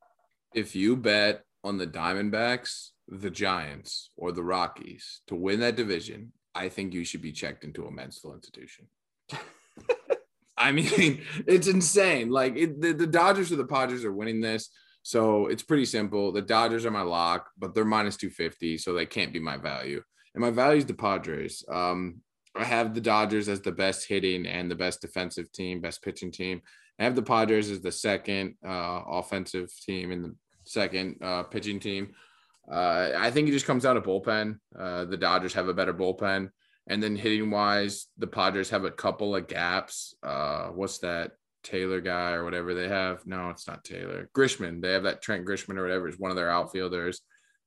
if 0.53 0.75
you 0.75 0.95
bet 0.95 1.43
on 1.63 1.77
the 1.77 1.87
Diamondbacks, 1.87 2.89
the 3.07 3.29
Giants, 3.29 4.09
or 4.15 4.31
the 4.31 4.43
Rockies 4.43 5.21
to 5.27 5.35
win 5.35 5.59
that 5.61 5.75
division, 5.75 6.33
I 6.55 6.69
think 6.69 6.93
you 6.93 7.03
should 7.03 7.21
be 7.21 7.31
checked 7.31 7.63
into 7.63 7.85
a 7.85 7.91
mental 7.91 8.33
institution. 8.33 8.87
I 10.57 10.71
mean, 10.71 11.21
it's 11.45 11.67
insane. 11.67 12.29
Like 12.29 12.57
it, 12.57 12.81
the, 12.81 12.93
the 12.93 13.07
Dodgers 13.07 13.51
or 13.51 13.57
the 13.57 13.65
Padres 13.65 14.03
are 14.03 14.11
winning 14.11 14.41
this. 14.41 14.69
So 15.07 15.47
it's 15.47 15.63
pretty 15.63 15.85
simple. 15.85 16.33
The 16.33 16.41
Dodgers 16.41 16.85
are 16.85 16.91
my 16.91 17.01
lock, 17.01 17.49
but 17.57 17.73
they're 17.73 17.85
minus 17.85 18.17
250, 18.17 18.77
so 18.77 18.91
they 18.93 19.05
can't 19.05 19.31
be 19.31 19.39
my 19.39 19.55
value. 19.55 20.03
And 20.35 20.41
my 20.41 20.51
value 20.51 20.79
is 20.79 20.85
the 20.85 20.95
Padres. 20.95 21.63
Um, 21.71 22.19
I 22.53 22.65
have 22.65 22.93
the 22.93 22.99
Dodgers 22.99 23.47
as 23.47 23.61
the 23.61 23.71
best 23.71 24.05
hitting 24.05 24.45
and 24.45 24.69
the 24.69 24.75
best 24.75 24.99
defensive 24.99 25.49
team, 25.53 25.79
best 25.79 26.03
pitching 26.03 26.29
team. 26.29 26.61
I 26.99 27.05
have 27.05 27.15
the 27.15 27.21
Padres 27.21 27.71
as 27.71 27.79
the 27.79 27.89
second 27.89 28.55
uh, 28.67 29.01
offensive 29.07 29.71
team 29.85 30.11
and 30.11 30.25
the 30.25 30.35
second 30.65 31.23
uh, 31.23 31.43
pitching 31.43 31.79
team. 31.79 32.13
Uh, 32.69 33.11
I 33.17 33.31
think 33.31 33.47
it 33.47 33.53
just 33.53 33.65
comes 33.65 33.83
down 33.83 33.95
to 33.95 34.01
bullpen. 34.01 34.59
Uh, 34.77 35.05
the 35.05 35.15
Dodgers 35.15 35.53
have 35.53 35.69
a 35.69 35.73
better 35.73 35.93
bullpen. 35.93 36.49
And 36.87 37.01
then 37.01 37.15
hitting 37.15 37.49
wise, 37.49 38.07
the 38.17 38.27
Padres 38.27 38.71
have 38.71 38.83
a 38.83 38.91
couple 38.91 39.37
of 39.37 39.47
gaps. 39.47 40.15
Uh, 40.21 40.67
what's 40.67 40.97
that 40.97 41.31
Taylor 41.67 42.01
guy 42.01 42.31
or 42.31 42.43
whatever 42.43 42.73
they 42.73 42.87
have? 42.87 43.25
No, 43.25 43.49
it's 43.49 43.67
not 43.67 43.83
Taylor. 43.83 44.29
Grisham. 44.35 44.81
They 44.81 44.93
have 44.93 45.03
that 45.03 45.21
Trent 45.21 45.45
Grisham 45.45 45.77
or 45.77 45.83
whatever 45.83 46.07
is 46.07 46.17
one 46.17 46.31
of 46.31 46.37
their 46.37 46.49
outfielders. 46.49 47.21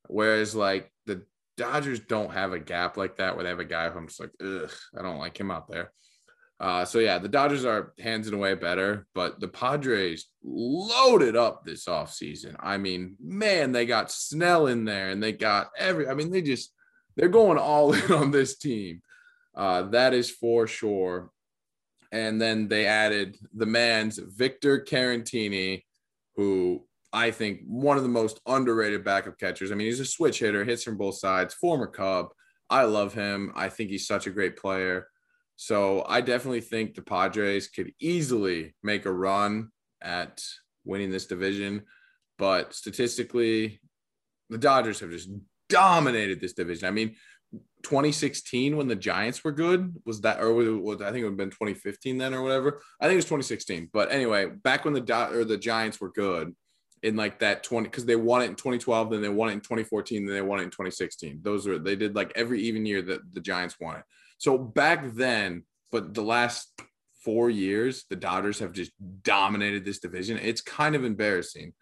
Whereas 0.08 0.54
like 0.54 0.90
the 1.06 1.24
Dodgers 1.56 2.00
don't 2.00 2.32
have 2.32 2.52
a 2.52 2.58
gap 2.58 2.96
like 2.96 3.16
that 3.16 3.34
where 3.34 3.44
they 3.44 3.50
have 3.50 3.60
a 3.60 3.64
guy 3.64 3.90
who 3.90 3.98
I'm 3.98 4.08
just 4.08 4.20
like, 4.20 4.30
ugh, 4.42 4.70
I 4.98 5.02
don't 5.02 5.18
like 5.18 5.38
him 5.38 5.50
out 5.50 5.68
there. 5.68 5.92
Uh, 6.58 6.84
so 6.84 6.98
yeah, 6.98 7.18
the 7.18 7.28
Dodgers 7.28 7.64
are 7.64 7.92
hands 7.98 8.26
and 8.26 8.34
away 8.34 8.54
better, 8.54 9.06
but 9.14 9.40
the 9.40 9.48
Padres 9.48 10.26
loaded 10.42 11.36
up 11.36 11.64
this 11.64 11.86
offseason. 11.86 12.56
I 12.60 12.76
mean, 12.76 13.16
man, 13.18 13.72
they 13.72 13.86
got 13.86 14.10
Snell 14.10 14.66
in 14.66 14.84
there 14.84 15.10
and 15.10 15.22
they 15.22 15.32
got 15.32 15.70
every 15.76 16.08
I 16.08 16.14
mean, 16.14 16.30
they 16.30 16.42
just 16.42 16.72
they're 17.16 17.28
going 17.28 17.58
all 17.58 17.92
in 17.92 18.12
on 18.12 18.30
this 18.30 18.56
team. 18.56 19.02
Uh, 19.54 19.82
that 19.90 20.14
is 20.14 20.30
for 20.30 20.66
sure. 20.66 21.30
And 22.12 22.40
then 22.40 22.68
they 22.68 22.86
added 22.86 23.38
the 23.54 23.66
man's 23.66 24.18
Victor 24.18 24.84
Caratini, 24.84 25.84
who 26.36 26.84
I 27.12 27.30
think 27.30 27.60
one 27.66 27.96
of 27.96 28.02
the 28.02 28.08
most 28.08 28.40
underrated 28.46 29.04
backup 29.04 29.38
catchers. 29.38 29.70
I 29.70 29.74
mean, 29.74 29.86
he's 29.86 30.00
a 30.00 30.04
switch 30.04 30.40
hitter, 30.40 30.64
hits 30.64 30.82
from 30.84 30.96
both 30.96 31.16
sides, 31.16 31.54
former 31.54 31.86
Cub. 31.86 32.28
I 32.68 32.84
love 32.84 33.14
him. 33.14 33.52
I 33.56 33.68
think 33.68 33.90
he's 33.90 34.06
such 34.06 34.26
a 34.26 34.30
great 34.30 34.56
player. 34.56 35.08
So 35.56 36.04
I 36.08 36.20
definitely 36.20 36.62
think 36.62 36.94
the 36.94 37.02
Padres 37.02 37.68
could 37.68 37.92
easily 38.00 38.74
make 38.82 39.06
a 39.06 39.12
run 39.12 39.70
at 40.00 40.42
winning 40.84 41.10
this 41.10 41.26
division. 41.26 41.82
But 42.38 42.74
statistically, 42.74 43.80
the 44.48 44.58
Dodgers 44.58 45.00
have 45.00 45.10
just 45.10 45.28
dominated 45.68 46.40
this 46.40 46.54
division. 46.54 46.88
I 46.88 46.92
mean, 46.92 47.16
2016 47.82 48.76
when 48.76 48.88
the 48.88 48.96
Giants 48.96 49.42
were 49.42 49.52
good 49.52 49.94
was 50.04 50.20
that, 50.22 50.40
or 50.40 50.52
was, 50.52 51.00
I 51.00 51.06
think 51.06 51.22
it 51.22 51.24
would 51.24 51.32
have 51.32 51.36
been 51.36 51.50
2015 51.50 52.18
then 52.18 52.34
or 52.34 52.42
whatever. 52.42 52.80
I 53.00 53.04
think 53.04 53.14
it 53.14 53.16
was 53.16 53.24
2016. 53.26 53.90
But 53.92 54.12
anyway, 54.12 54.46
back 54.46 54.84
when 54.84 54.94
the 54.94 55.00
Do- 55.00 55.14
or 55.14 55.44
the 55.44 55.56
Giants 55.56 56.00
were 56.00 56.10
good 56.10 56.54
in 57.02 57.16
like 57.16 57.38
that 57.38 57.62
20 57.62 57.88
because 57.88 58.04
they 58.04 58.16
won 58.16 58.42
it 58.42 58.46
in 58.46 58.54
2012, 58.54 59.10
then 59.10 59.22
they 59.22 59.28
won 59.28 59.48
it 59.48 59.54
in 59.54 59.60
2014, 59.60 60.26
then 60.26 60.34
they 60.34 60.42
won 60.42 60.60
it 60.60 60.64
in 60.64 60.70
2016. 60.70 61.40
Those 61.42 61.66
are 61.66 61.78
they 61.78 61.96
did 61.96 62.14
like 62.14 62.32
every 62.36 62.60
even 62.62 62.84
year 62.84 63.02
that 63.02 63.20
the 63.32 63.40
Giants 63.40 63.76
won 63.80 63.96
it. 63.96 64.02
So 64.38 64.58
back 64.58 65.14
then, 65.14 65.64
but 65.90 66.14
the 66.14 66.22
last 66.22 66.70
four 67.24 67.50
years, 67.50 68.04
the 68.08 68.16
Dodgers 68.16 68.58
have 68.58 68.72
just 68.72 68.92
dominated 69.22 69.84
this 69.84 69.98
division. 69.98 70.38
It's 70.38 70.60
kind 70.60 70.94
of 70.94 71.04
embarrassing. 71.04 71.72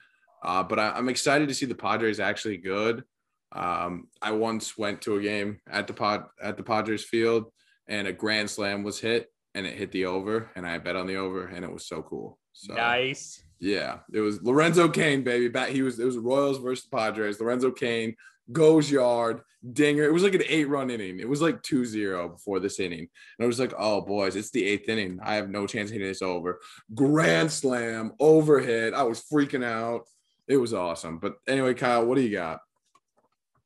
Uh, 0.44 0.62
but 0.62 0.78
I, 0.78 0.90
I'm 0.90 1.08
excited 1.08 1.48
to 1.48 1.54
see 1.54 1.66
the 1.66 1.74
Padres 1.74 2.20
actually 2.20 2.56
good. 2.56 3.04
Um, 3.52 4.08
I 4.20 4.32
once 4.32 4.76
went 4.76 5.02
to 5.02 5.16
a 5.16 5.22
game 5.22 5.60
at 5.70 5.86
the 5.86 5.94
pod 5.94 6.24
at 6.42 6.56
the 6.56 6.62
Padres 6.62 7.04
field, 7.04 7.52
and 7.86 8.06
a 8.06 8.12
grand 8.12 8.50
slam 8.50 8.82
was 8.82 9.00
hit, 9.00 9.32
and 9.54 9.66
it 9.66 9.74
hit 9.76 9.90
the 9.92 10.06
over, 10.06 10.50
and 10.54 10.66
I 10.66 10.78
bet 10.78 10.96
on 10.96 11.06
the 11.06 11.16
over, 11.16 11.46
and 11.46 11.64
it 11.64 11.72
was 11.72 11.86
so 11.86 12.02
cool. 12.02 12.38
So 12.52 12.74
Nice. 12.74 13.42
yeah, 13.60 13.98
it 14.12 14.20
was 14.20 14.42
Lorenzo 14.42 14.88
Cain, 14.88 15.22
baby. 15.22 15.48
Back 15.48 15.70
he 15.70 15.82
was 15.82 15.98
it 15.98 16.04
was 16.04 16.18
Royals 16.18 16.58
versus 16.58 16.86
Padres. 16.86 17.40
Lorenzo 17.40 17.70
Cain 17.70 18.14
goes 18.50 18.90
yard, 18.90 19.42
dinger. 19.72 20.04
It 20.04 20.12
was 20.12 20.22
like 20.22 20.34
an 20.34 20.42
eight 20.48 20.68
run 20.68 20.90
inning. 20.90 21.20
It 21.20 21.28
was 21.28 21.42
like 21.42 21.62
2-0 21.62 22.32
before 22.32 22.60
this 22.60 22.80
inning. 22.80 23.00
And 23.00 23.44
I 23.44 23.46
was 23.46 23.60
like, 23.60 23.74
oh 23.78 24.00
boys, 24.00 24.36
it's 24.36 24.50
the 24.50 24.64
eighth 24.64 24.88
inning. 24.88 25.18
I 25.22 25.34
have 25.34 25.50
no 25.50 25.66
chance 25.66 25.90
hitting 25.90 26.06
this 26.06 26.22
over. 26.22 26.58
Grand 26.94 27.52
slam, 27.52 28.12
overhead. 28.18 28.94
I 28.94 29.02
was 29.02 29.22
freaking 29.30 29.64
out. 29.64 30.02
It 30.46 30.56
was 30.56 30.72
awesome. 30.72 31.18
But 31.18 31.34
anyway, 31.46 31.74
Kyle, 31.74 32.06
what 32.06 32.14
do 32.16 32.22
you 32.22 32.32
got? 32.32 32.60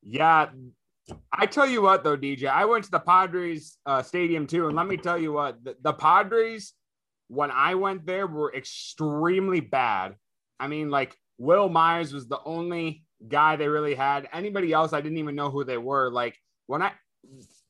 Yeah. 0.03 0.51
I 1.33 1.47
tell 1.47 1.67
you 1.67 1.83
what, 1.83 2.05
though, 2.05 2.17
DJ, 2.17 2.47
I 2.47 2.65
went 2.65 2.85
to 2.85 2.91
the 2.91 3.01
Padres 3.01 3.77
uh, 3.87 4.03
stadium 4.03 4.47
too. 4.47 4.67
And 4.69 4.77
let 4.77 4.87
me 4.87 4.97
tell 4.97 5.19
you 5.19 5.33
what, 5.33 5.63
the, 5.65 5.77
the 5.83 5.93
Padres, 5.93 6.75
when 7.29 7.51
I 7.51 7.75
went 7.75 8.07
there, 8.07 8.27
were 8.27 8.55
extremely 8.55 9.61
bad. 9.61 10.15
I 10.61 10.69
mean, 10.69 10.91
like, 10.91 11.17
Wil 11.39 11.69
Myers 11.69 12.13
was 12.13 12.29
the 12.29 12.39
only 12.45 13.05
guy 13.27 13.57
they 13.57 13.69
really 13.69 13.95
had. 13.97 14.29
Anybody 14.33 14.73
else, 14.73 14.93
I 14.93 15.01
didn't 15.01 15.19
even 15.19 15.35
know 15.35 15.51
who 15.51 15.65
they 15.65 15.79
were. 15.79 16.11
Like, 16.11 16.39
when 16.67 16.83
I, 16.83 16.93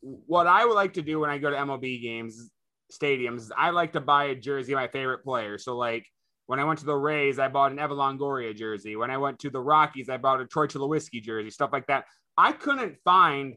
what 0.01 0.47
I 0.47 0.65
would 0.65 0.75
like 0.75 0.95
to 0.95 1.03
do 1.03 1.21
when 1.21 1.31
I 1.31 1.39
go 1.39 1.51
to 1.51 1.57
MLB 1.57 2.03
games, 2.03 2.51
stadiums, 2.93 3.51
I 3.57 3.71
like 3.71 3.93
to 3.93 4.01
buy 4.01 4.25
a 4.25 4.35
jersey 4.35 4.73
of 4.75 4.79
my 4.79 4.89
favorite 4.89 5.25
player. 5.25 5.57
So, 5.59 5.77
like, 5.77 6.07
When 6.47 6.61
I 6.61 6.65
went 6.65 6.81
to 6.81 6.85
the 6.85 6.95
Rays, 6.95 7.39
I 7.39 7.49
bought 7.49 7.73
an 7.73 7.79
Evan 7.79 7.97
Longoria 7.97 8.55
jersey. 8.55 8.97
When 8.97 9.11
I 9.11 9.17
went 9.17 9.39
to 9.41 9.51
the 9.51 9.61
Rockies, 9.61 10.09
I 10.11 10.19
bought 10.19 10.41
a 10.41 10.47
Troy 10.47 10.67
Tulowitzki 10.67 11.23
jersey, 11.23 11.51
stuff 11.51 11.71
like 11.73 11.87
that. 11.87 12.05
I 12.43 12.51
couldn't 12.51 12.97
find 13.05 13.55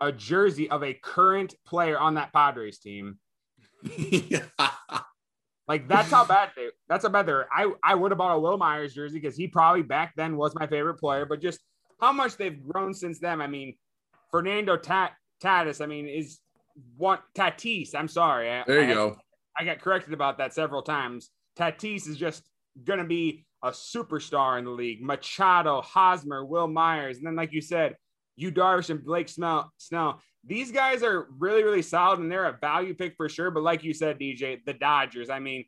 a 0.00 0.10
jersey 0.10 0.70
of 0.70 0.82
a 0.82 0.94
current 0.94 1.54
player 1.66 1.98
on 1.98 2.14
that 2.14 2.32
Padres 2.32 2.78
team. 2.78 3.18
Like 5.66 5.88
that's 5.88 6.10
how 6.10 6.24
bad 6.26 6.50
they 6.56 6.68
that's 6.88 7.04
how 7.04 7.10
bad 7.10 7.26
they're. 7.26 7.48
I, 7.50 7.72
I 7.82 7.94
would 7.94 8.10
have 8.10 8.18
bought 8.18 8.36
a 8.36 8.38
Wil 8.38 8.58
Myers 8.58 8.94
jersey 8.94 9.18
because 9.18 9.34
he 9.34 9.48
probably 9.48 9.82
back 9.82 10.12
then 10.14 10.36
was 10.36 10.54
my 10.54 10.66
favorite 10.66 10.96
player, 10.96 11.24
but 11.24 11.40
just 11.40 11.60
how 12.00 12.12
much 12.12 12.36
they've 12.36 12.62
grown 12.62 12.92
since 12.92 13.18
then. 13.18 13.40
I 13.40 13.46
mean, 13.46 13.74
Fernando 14.30 14.76
Tat 14.76 15.12
Tatis, 15.42 15.80
I 15.80 15.86
mean, 15.86 16.06
is 16.06 16.38
what 16.98 17.22
Tatis. 17.34 17.94
I'm 17.94 18.08
sorry. 18.08 18.62
There 18.66 18.82
you 18.82 18.90
I, 18.90 18.94
go. 18.94 19.16
I 19.58 19.64
got 19.64 19.80
corrected 19.80 20.12
about 20.12 20.36
that 20.36 20.52
several 20.52 20.82
times. 20.82 21.30
Tatis 21.58 22.06
is 22.08 22.18
just 22.18 22.46
gonna 22.84 23.04
be 23.04 23.46
a 23.62 23.70
superstar 23.70 24.58
in 24.58 24.66
the 24.66 24.70
league. 24.70 25.00
Machado, 25.00 25.80
Hosmer, 25.80 26.44
Wil 26.44 26.68
Myers, 26.68 27.16
and 27.16 27.26
then 27.26 27.36
like 27.36 27.54
you 27.54 27.62
said, 27.62 27.96
you 28.36 28.50
Darvish 28.50 28.90
and 28.90 29.04
Blake 29.04 29.28
Snell. 29.28 29.72
Snell. 29.78 30.20
These 30.46 30.72
guys 30.72 31.02
are 31.02 31.28
really, 31.38 31.62
really 31.62 31.82
solid, 31.82 32.20
and 32.20 32.30
they're 32.30 32.46
a 32.46 32.58
value 32.60 32.94
pick 32.94 33.14
for 33.16 33.28
sure. 33.28 33.50
But 33.50 33.62
like 33.62 33.82
you 33.82 33.94
said, 33.94 34.18
DJ, 34.18 34.64
the 34.64 34.74
Dodgers. 34.74 35.30
I 35.30 35.38
mean, 35.38 35.64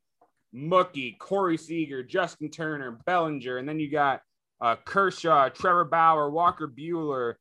Mookie, 0.55 1.19
Corey 1.19 1.57
Seager, 1.57 2.03
Justin 2.03 2.51
Turner, 2.51 2.99
Bellinger, 3.07 3.59
and 3.59 3.69
then 3.69 3.79
you 3.79 3.91
got 3.91 4.21
uh, 4.61 4.77
Kershaw, 4.85 5.49
Trevor 5.49 5.85
Bauer, 5.85 6.31
Walker 6.31 6.69
Buehler, 6.69 7.35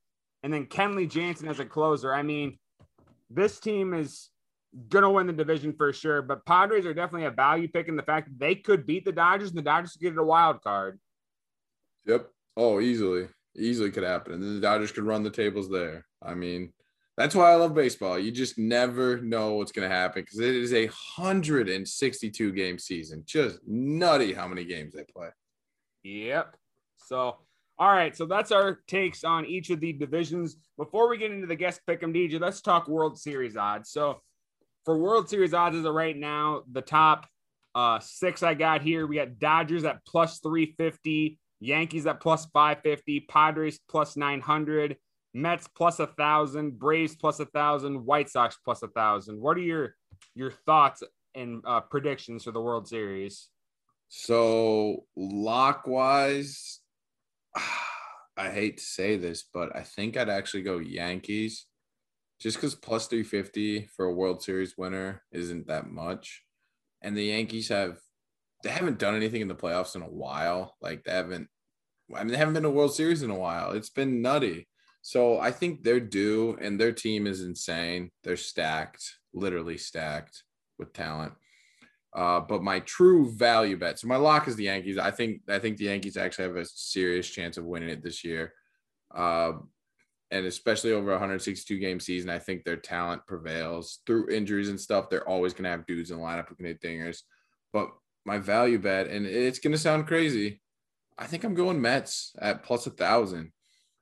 and 0.43 0.53
then 0.53 0.65
Kenley 0.65 1.09
Jansen 1.09 1.47
as 1.47 1.59
a 1.59 1.65
closer. 1.65 2.13
I 2.13 2.23
mean, 2.23 2.57
this 3.29 3.59
team 3.59 3.93
is 3.93 4.29
gonna 4.89 5.09
win 5.09 5.27
the 5.27 5.33
division 5.33 5.73
for 5.73 5.91
sure. 5.93 6.21
But 6.21 6.45
Padres 6.45 6.85
are 6.85 6.93
definitely 6.93 7.27
a 7.27 7.31
value 7.31 7.67
pick 7.67 7.87
in 7.87 7.95
the 7.95 8.03
fact 8.03 8.27
that 8.27 8.39
they 8.39 8.55
could 8.55 8.85
beat 8.85 9.05
the 9.05 9.11
Dodgers, 9.11 9.49
and 9.49 9.57
the 9.57 9.63
Dodgers 9.63 9.93
could 9.93 10.01
get 10.01 10.17
a 10.17 10.23
wild 10.23 10.61
card. 10.61 10.99
Yep. 12.05 12.29
Oh, 12.57 12.79
easily, 12.79 13.27
easily 13.57 13.91
could 13.91 14.03
happen, 14.03 14.33
and 14.33 14.43
then 14.43 14.55
the 14.55 14.61
Dodgers 14.61 14.91
could 14.91 15.03
run 15.03 15.23
the 15.23 15.29
tables 15.29 15.69
there. 15.69 16.05
I 16.21 16.33
mean, 16.33 16.73
that's 17.17 17.35
why 17.35 17.51
I 17.51 17.55
love 17.55 17.73
baseball. 17.73 18.19
You 18.19 18.31
just 18.31 18.57
never 18.57 19.21
know 19.21 19.53
what's 19.53 19.71
going 19.71 19.89
to 19.89 19.95
happen 19.95 20.23
because 20.23 20.39
it 20.39 20.55
is 20.55 20.73
a 20.73 20.87
162 20.87 22.51
game 22.51 22.77
season. 22.77 23.23
Just 23.25 23.59
nutty 23.65 24.33
how 24.33 24.47
many 24.47 24.65
games 24.65 24.93
they 24.93 25.03
play. 25.03 25.29
Yep. 26.03 26.55
So, 26.97 27.37
all 27.79 27.91
right. 27.91 28.15
So 28.15 28.25
that's 28.25 28.51
our 28.51 28.81
takes 28.87 29.23
on 29.23 29.45
each 29.45 29.69
of 29.69 29.79
the 29.79 29.93
divisions. 29.93 30.57
Before 30.77 31.09
we 31.09 31.17
get 31.17 31.31
into 31.31 31.47
the 31.47 31.55
guest 31.55 31.81
pick 31.87 32.03
'em 32.03 32.13
DJ, 32.13 32.39
let's 32.39 32.61
talk 32.61 32.87
World 32.87 33.17
Series 33.17 33.55
odds. 33.55 33.91
So, 33.91 34.21
for 34.83 34.97
World 34.97 35.29
Series 35.29 35.53
odds 35.53 35.77
as 35.77 35.85
of 35.85 35.93
right 35.93 36.15
now, 36.15 36.63
the 36.71 36.81
top 36.81 37.27
uh, 37.73 37.99
six 37.99 38.43
I 38.43 38.53
got 38.53 38.81
here, 38.81 39.07
we 39.07 39.15
got 39.15 39.39
Dodgers 39.39 39.83
at 39.83 40.05
plus 40.05 40.39
350, 40.39 41.39
Yankees 41.59 42.05
at 42.05 42.19
plus 42.19 42.45
550, 42.45 43.21
Padres 43.21 43.79
plus 43.89 44.17
900. 44.17 44.97
Mets 45.35 45.67
plus 45.67 45.99
a 45.99 46.07
thousand, 46.07 46.79
Braves 46.79 47.13
plus 47.13 47.41
a 47.41 47.45
thousand, 47.45 48.05
White 48.05 48.29
Sox 48.29 48.57
plus 48.63 48.81
a 48.83 48.87
thousand. 48.87 49.41
What 49.41 49.57
are 49.57 49.61
your 49.61 49.95
your 50.33 50.51
thoughts 50.65 51.03
and 51.35 51.61
uh, 51.65 51.81
predictions 51.81 52.45
for 52.45 52.51
the 52.51 52.61
World 52.61 52.87
Series? 52.87 53.49
So 54.07 55.03
lock 55.17 55.87
wise, 55.87 56.79
I 58.37 58.49
hate 58.49 58.77
to 58.77 58.83
say 58.83 59.17
this, 59.17 59.43
but 59.53 59.75
I 59.75 59.81
think 59.81 60.15
I'd 60.15 60.29
actually 60.29 60.63
go 60.63 60.77
Yankees, 60.77 61.65
just 62.39 62.55
because 62.55 62.73
plus 62.73 63.07
three 63.07 63.23
fifty 63.23 63.89
for 63.93 64.05
a 64.05 64.13
World 64.13 64.41
Series 64.41 64.77
winner 64.77 65.21
isn't 65.33 65.67
that 65.67 65.89
much, 65.89 66.43
and 67.01 67.15
the 67.15 67.25
Yankees 67.25 67.67
have 67.67 67.97
they 68.65 68.71
haven't 68.71 68.97
done 68.97 69.15
anything 69.15 69.41
in 69.41 69.47
the 69.47 69.53
playoffs 69.53 69.95
in 69.95 70.01
a 70.01 70.09
while. 70.09 70.75
Like 70.81 71.03
they 71.03 71.11
haven't, 71.11 71.47
I 72.13 72.23
mean, 72.23 72.29
they 72.29 72.37
haven't 72.37 72.55
been 72.55 72.63
to 72.63 72.69
World 72.71 72.95
Series 72.95 73.21
in 73.21 73.29
a 73.29 73.37
while. 73.37 73.71
It's 73.71 73.91
been 73.91 74.23
nutty. 74.23 74.67
So 75.03 75.39
I 75.39 75.51
think 75.51 75.83
they're 75.83 75.99
due, 75.99 76.57
and 76.59 76.79
their 76.79 76.91
team 76.91 77.27
is 77.27 77.43
insane. 77.43 78.09
They're 78.23 78.35
stacked, 78.35 79.03
literally 79.35 79.77
stacked 79.77 80.41
with 80.79 80.93
talent. 80.93 81.33
Uh, 82.11 82.39
but 82.39 82.63
my 82.63 82.79
true 82.79 83.31
value 83.31 83.77
bet, 83.77 83.99
so 83.99 84.07
my 84.07 84.15
lock 84.15 84.47
is 84.47 84.55
the 84.55 84.63
Yankees. 84.63 84.97
I 84.97 85.11
think 85.11 85.41
I 85.47 85.59
think 85.59 85.77
the 85.77 85.85
Yankees 85.85 86.17
actually 86.17 86.45
have 86.45 86.55
a 86.55 86.65
serious 86.65 87.29
chance 87.29 87.57
of 87.57 87.65
winning 87.65 87.89
it 87.89 88.01
this 88.01 88.23
year, 88.23 88.53
uh, 89.13 89.51
and 90.31 90.47
especially 90.47 90.91
over 90.91 91.11
a 91.11 91.15
162 91.15 91.77
game 91.77 91.99
season. 91.99 92.31
I 92.31 92.39
think 92.39 92.63
their 92.63 92.77
talent 92.77 93.27
prevails 93.27 93.99
through 94.07 94.31
injuries 94.31 94.69
and 94.69 94.79
stuff. 94.79 95.07
They're 95.07 95.29
always 95.29 95.53
going 95.53 95.65
to 95.65 95.69
have 95.69 95.85
dudes 95.85 96.09
in 96.09 96.17
the 96.17 96.23
lineup 96.23 96.49
who 96.49 96.55
can 96.55 96.65
hit 96.65 96.81
dingers. 96.81 97.19
But 97.71 97.89
my 98.25 98.37
value 98.37 98.79
bet, 98.79 99.07
and 99.07 99.25
it's 99.25 99.59
going 99.59 99.71
to 99.71 99.77
sound 99.77 100.07
crazy, 100.07 100.61
I 101.17 101.27
think 101.27 101.43
I'm 101.43 101.55
going 101.55 101.81
Mets 101.81 102.33
at 102.39 102.63
plus 102.63 102.87
a 102.87 102.89
thousand. 102.89 103.51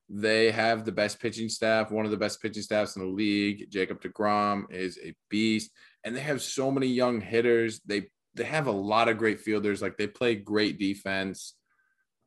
They 0.09 0.51
have 0.51 0.85
the 0.85 0.91
best 0.91 1.19
pitching 1.19 1.49
staff, 1.49 1.91
one 1.91 2.05
of 2.05 2.11
the 2.11 2.17
best 2.17 2.41
pitching 2.41 2.63
staffs 2.63 2.95
in 2.95 3.01
the 3.01 3.07
league. 3.07 3.69
Jacob 3.69 4.01
DeGrom 4.01 4.71
is 4.71 4.99
a 5.03 5.13
beast, 5.29 5.71
and 6.03 6.15
they 6.15 6.21
have 6.21 6.41
so 6.41 6.71
many 6.71 6.87
young 6.87 7.21
hitters. 7.21 7.81
They 7.85 8.07
they 8.35 8.43
have 8.43 8.67
a 8.67 8.71
lot 8.71 9.09
of 9.09 9.17
great 9.17 9.39
fielders. 9.39 9.81
Like 9.81 9.97
they 9.97 10.07
play 10.07 10.35
great 10.35 10.79
defense. 10.79 11.53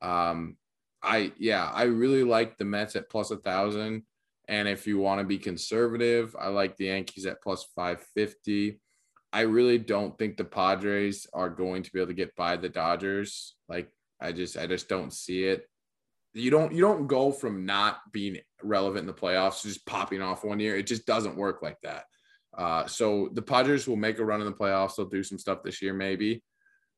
Um, 0.00 0.56
I 1.02 1.32
yeah, 1.38 1.70
I 1.72 1.84
really 1.84 2.24
like 2.24 2.56
the 2.56 2.64
Mets 2.64 2.96
at 2.96 3.10
plus 3.10 3.30
a 3.30 3.36
thousand. 3.36 4.02
And 4.48 4.68
if 4.68 4.86
you 4.86 4.98
want 4.98 5.20
to 5.20 5.26
be 5.26 5.38
conservative, 5.38 6.36
I 6.38 6.48
like 6.48 6.76
the 6.76 6.86
Yankees 6.86 7.26
at 7.26 7.42
plus 7.42 7.66
550. 7.74 8.80
I 9.32 9.42
really 9.42 9.78
don't 9.78 10.16
think 10.18 10.36
the 10.36 10.44
Padres 10.44 11.26
are 11.32 11.50
going 11.50 11.82
to 11.82 11.92
be 11.92 11.98
able 11.98 12.08
to 12.08 12.14
get 12.14 12.34
by 12.36 12.56
the 12.56 12.68
Dodgers. 12.68 13.54
Like 13.68 13.90
I 14.20 14.32
just 14.32 14.56
I 14.56 14.66
just 14.66 14.88
don't 14.88 15.12
see 15.12 15.44
it 15.44 15.66
you 16.36 16.50
don't 16.50 16.72
you 16.72 16.82
don't 16.82 17.06
go 17.06 17.32
from 17.32 17.64
not 17.64 18.00
being 18.12 18.38
relevant 18.62 19.00
in 19.00 19.06
the 19.06 19.12
playoffs 19.14 19.62
to 19.62 19.68
just 19.68 19.86
popping 19.86 20.20
off 20.20 20.44
one 20.44 20.60
year. 20.60 20.76
It 20.76 20.86
just 20.86 21.06
doesn't 21.06 21.36
work 21.36 21.62
like 21.62 21.80
that. 21.82 22.04
Uh, 22.56 22.86
so 22.86 23.30
the 23.32 23.42
Padres 23.42 23.88
will 23.88 23.96
make 23.96 24.18
a 24.18 24.24
run 24.24 24.40
in 24.40 24.46
the 24.46 24.52
playoffs. 24.52 24.96
They'll 24.96 25.06
do 25.06 25.22
some 25.22 25.38
stuff 25.38 25.62
this 25.64 25.80
year, 25.80 25.94
maybe. 25.94 26.42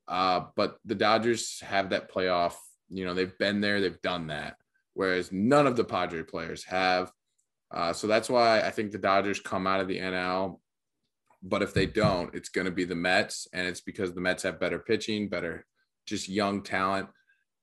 Uh, 0.09 0.47
but 0.57 0.79
the 0.85 0.95
Dodgers 0.95 1.61
have 1.61 1.91
that 1.91 2.13
playoff. 2.13 2.55
You 2.91 3.05
know, 3.05 3.15
they've 3.15 3.37
been 3.39 3.61
there, 3.61 3.81
they've 3.81 4.03
done 4.03 4.29
that. 4.29 4.57
Whereas 4.95 5.31
none 5.31 5.67
of 5.67 5.77
the 5.77 5.85
Padre 5.85 6.25
players 6.25 6.65
have. 6.65 7.13
Uh, 7.71 7.93
so 7.93 8.09
that's 8.09 8.29
why 8.29 8.61
I 8.61 8.71
think 8.71 8.91
the 8.91 8.99
Dodgers 8.99 9.41
come 9.41 9.67
out 9.67 9.81
of 9.81 9.87
the 9.87 9.99
NL. 9.99 10.59
But 11.43 11.63
if 11.63 11.73
they 11.73 11.87
don't, 11.87 12.35
it's 12.35 12.49
going 12.49 12.65
to 12.65 12.71
be 12.71 12.85
the 12.85 12.95
Mets, 12.95 13.47
and 13.53 13.67
it's 13.67 13.81
because 13.81 14.13
the 14.13 14.21
Mets 14.21 14.43
have 14.43 14.59
better 14.59 14.79
pitching, 14.79 15.29
better 15.29 15.65
just 16.07 16.29
young 16.29 16.63
talent. 16.63 17.09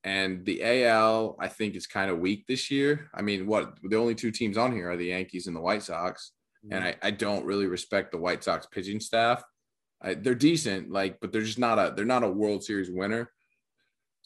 And 0.04 0.46
the 0.46 0.86
AL, 0.86 1.36
I 1.40 1.48
think, 1.48 1.76
is 1.76 1.88
kind 1.88 2.12
of 2.12 2.20
weak 2.20 2.46
this 2.48 2.70
year. 2.70 3.10
I 3.14 3.22
mean, 3.22 3.48
what 3.48 3.74
the 3.84 3.98
only 3.98 4.16
two 4.16 4.32
teams 4.32 4.58
on 4.58 4.72
here 4.72 4.92
are 4.92 4.98
the 4.98 5.08
Yankees 5.08 5.48
and 5.48 5.56
the 5.56 5.62
White 5.62 5.84
Sox. 5.84 6.32
Mm-hmm. 6.64 6.76
And 6.76 6.86
I, 6.86 6.96
I 7.02 7.12
don't 7.12 7.46
really 7.46 7.66
respect 7.66 8.12
the 8.12 8.20
White 8.20 8.44
Sox 8.44 8.68
pitching 8.68 9.00
staff. 9.00 9.44
I, 10.02 10.14
they're 10.14 10.36
decent, 10.36 10.92
like, 10.92 11.20
but 11.20 11.32
they're 11.32 11.42
just 11.42 11.60
not 11.60 11.80
a 11.80 11.94
they're 11.96 12.06
not 12.06 12.24
a 12.24 12.30
World 12.30 12.64
Series 12.64 12.92
winner. 12.92 13.32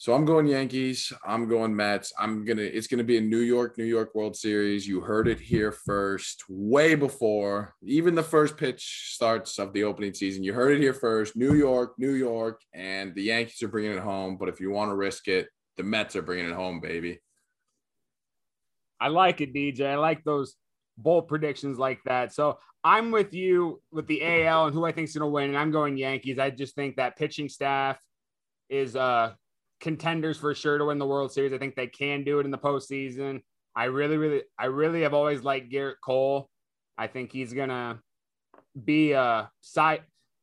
So 0.00 0.14
I'm 0.14 0.24
going 0.24 0.46
Yankees. 0.46 1.12
I'm 1.26 1.46
going 1.46 1.76
Mets. 1.76 2.10
I'm 2.18 2.42
gonna. 2.46 2.62
It's 2.62 2.86
gonna 2.86 3.04
be 3.04 3.18
a 3.18 3.20
New 3.20 3.40
York, 3.40 3.76
New 3.76 3.84
York 3.84 4.14
World 4.14 4.34
Series. 4.34 4.88
You 4.88 5.02
heard 5.02 5.28
it 5.28 5.38
here 5.38 5.72
first, 5.72 6.42
way 6.48 6.94
before 6.94 7.74
even 7.82 8.14
the 8.14 8.22
first 8.22 8.56
pitch 8.56 9.10
starts 9.12 9.58
of 9.58 9.74
the 9.74 9.84
opening 9.84 10.14
season. 10.14 10.42
You 10.42 10.54
heard 10.54 10.72
it 10.72 10.80
here 10.80 10.94
first. 10.94 11.36
New 11.36 11.52
York, 11.52 11.96
New 11.98 12.14
York, 12.14 12.62
and 12.72 13.14
the 13.14 13.24
Yankees 13.24 13.62
are 13.62 13.68
bringing 13.68 13.92
it 13.92 13.98
home. 13.98 14.38
But 14.38 14.48
if 14.48 14.58
you 14.58 14.70
want 14.70 14.90
to 14.90 14.94
risk 14.94 15.28
it, 15.28 15.48
the 15.76 15.82
Mets 15.82 16.16
are 16.16 16.22
bringing 16.22 16.48
it 16.48 16.54
home, 16.54 16.80
baby. 16.80 17.20
I 18.98 19.08
like 19.08 19.42
it, 19.42 19.52
DJ. 19.52 19.82
I 19.86 19.96
like 19.96 20.24
those 20.24 20.54
bold 20.96 21.28
predictions 21.28 21.78
like 21.78 22.00
that. 22.06 22.32
So 22.32 22.58
I'm 22.82 23.10
with 23.10 23.34
you 23.34 23.82
with 23.92 24.06
the 24.06 24.46
AL 24.46 24.68
and 24.68 24.74
who 24.74 24.86
I 24.86 24.92
think 24.92 25.08
is 25.08 25.14
going 25.14 25.28
to 25.28 25.30
win. 25.30 25.50
And 25.50 25.58
I'm 25.58 25.70
going 25.70 25.98
Yankees. 25.98 26.38
I 26.38 26.48
just 26.48 26.74
think 26.74 26.96
that 26.96 27.18
pitching 27.18 27.50
staff 27.50 27.98
is 28.70 28.96
uh 28.96 29.34
contenders 29.80 30.38
for 30.38 30.54
sure 30.54 30.78
to 30.78 30.84
win 30.86 30.98
the 30.98 31.06
World 31.06 31.32
Series. 31.32 31.52
I 31.52 31.58
think 31.58 31.74
they 31.74 31.86
can 31.86 32.24
do 32.24 32.38
it 32.38 32.44
in 32.44 32.50
the 32.50 32.58
postseason. 32.58 33.42
I 33.74 33.84
really, 33.84 34.16
really, 34.16 34.42
I 34.58 34.66
really 34.66 35.02
have 35.02 35.14
always 35.14 35.42
liked 35.42 35.72
Gerrit 35.72 35.94
Cole. 36.04 36.48
I 36.98 37.06
think 37.06 37.32
he's 37.32 37.52
gonna 37.52 38.00
be 38.84 39.12
a 39.12 39.50
side. 39.60 40.02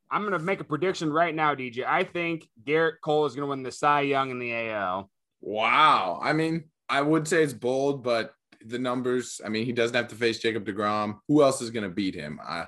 I'm 0.09 0.23
gonna 0.23 0.39
make 0.39 0.59
a 0.59 0.63
prediction 0.63 1.11
right 1.11 1.35
now, 1.35 1.53
DJ. 1.53 1.85
I 1.85 2.03
think 2.03 2.47
Gerrit 2.65 2.95
Cole 3.03 3.25
is 3.25 3.35
gonna 3.35 3.47
win 3.47 3.63
the 3.63 3.71
Cy 3.71 4.01
Young 4.01 4.31
in 4.31 4.39
the 4.39 4.53
AL. 4.53 5.09
Wow. 5.41 6.19
I 6.21 6.33
mean, 6.33 6.65
I 6.89 7.01
would 7.01 7.27
say 7.27 7.43
it's 7.43 7.53
bold, 7.53 8.03
but 8.03 8.33
the 8.65 8.79
numbers. 8.79 9.41
I 9.45 9.49
mean, 9.49 9.65
he 9.65 9.71
doesn't 9.71 9.95
have 9.95 10.07
to 10.09 10.15
face 10.15 10.39
Jacob 10.39 10.65
Degrom. 10.65 11.19
Who 11.27 11.43
else 11.43 11.61
is 11.61 11.69
going 11.69 11.87
to 11.87 11.93
beat 11.93 12.15
him? 12.15 12.39
I, 12.45 12.65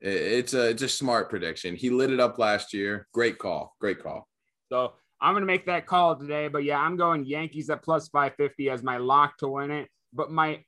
it's 0.00 0.54
a 0.54 0.70
it's 0.70 0.82
a 0.82 0.88
smart 0.88 1.28
prediction. 1.28 1.74
He 1.74 1.90
lit 1.90 2.10
it 2.10 2.20
up 2.20 2.38
last 2.38 2.72
year. 2.72 3.08
Great 3.12 3.38
call. 3.38 3.74
Great 3.80 4.00
call. 4.00 4.28
So 4.70 4.92
I'm 5.20 5.34
gonna 5.34 5.46
make 5.46 5.66
that 5.66 5.86
call 5.86 6.16
today. 6.16 6.48
But 6.48 6.64
yeah, 6.64 6.78
I'm 6.78 6.96
going 6.96 7.24
Yankees 7.26 7.70
at 7.70 7.82
plus 7.82 8.08
550 8.08 8.70
as 8.70 8.82
my 8.82 8.98
lock 8.98 9.36
to 9.38 9.48
win 9.48 9.70
it. 9.70 9.88
But 10.12 10.30
my 10.30 10.64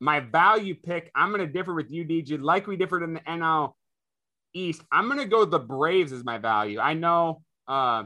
my 0.00 0.20
value 0.20 0.74
pick, 0.74 1.10
I'm 1.14 1.30
gonna 1.30 1.46
differ 1.46 1.74
with 1.74 1.90
you, 1.90 2.04
DJ, 2.04 2.40
like 2.40 2.66
we 2.66 2.76
differed 2.76 3.02
in 3.02 3.14
the 3.14 3.20
NL 3.20 3.72
East. 4.54 4.82
I'm 4.92 5.08
gonna 5.08 5.26
go 5.26 5.44
the 5.44 5.58
Braves 5.58 6.12
as 6.12 6.24
my 6.24 6.38
value. 6.38 6.78
I 6.78 6.94
know 6.94 7.42
uh 7.66 8.04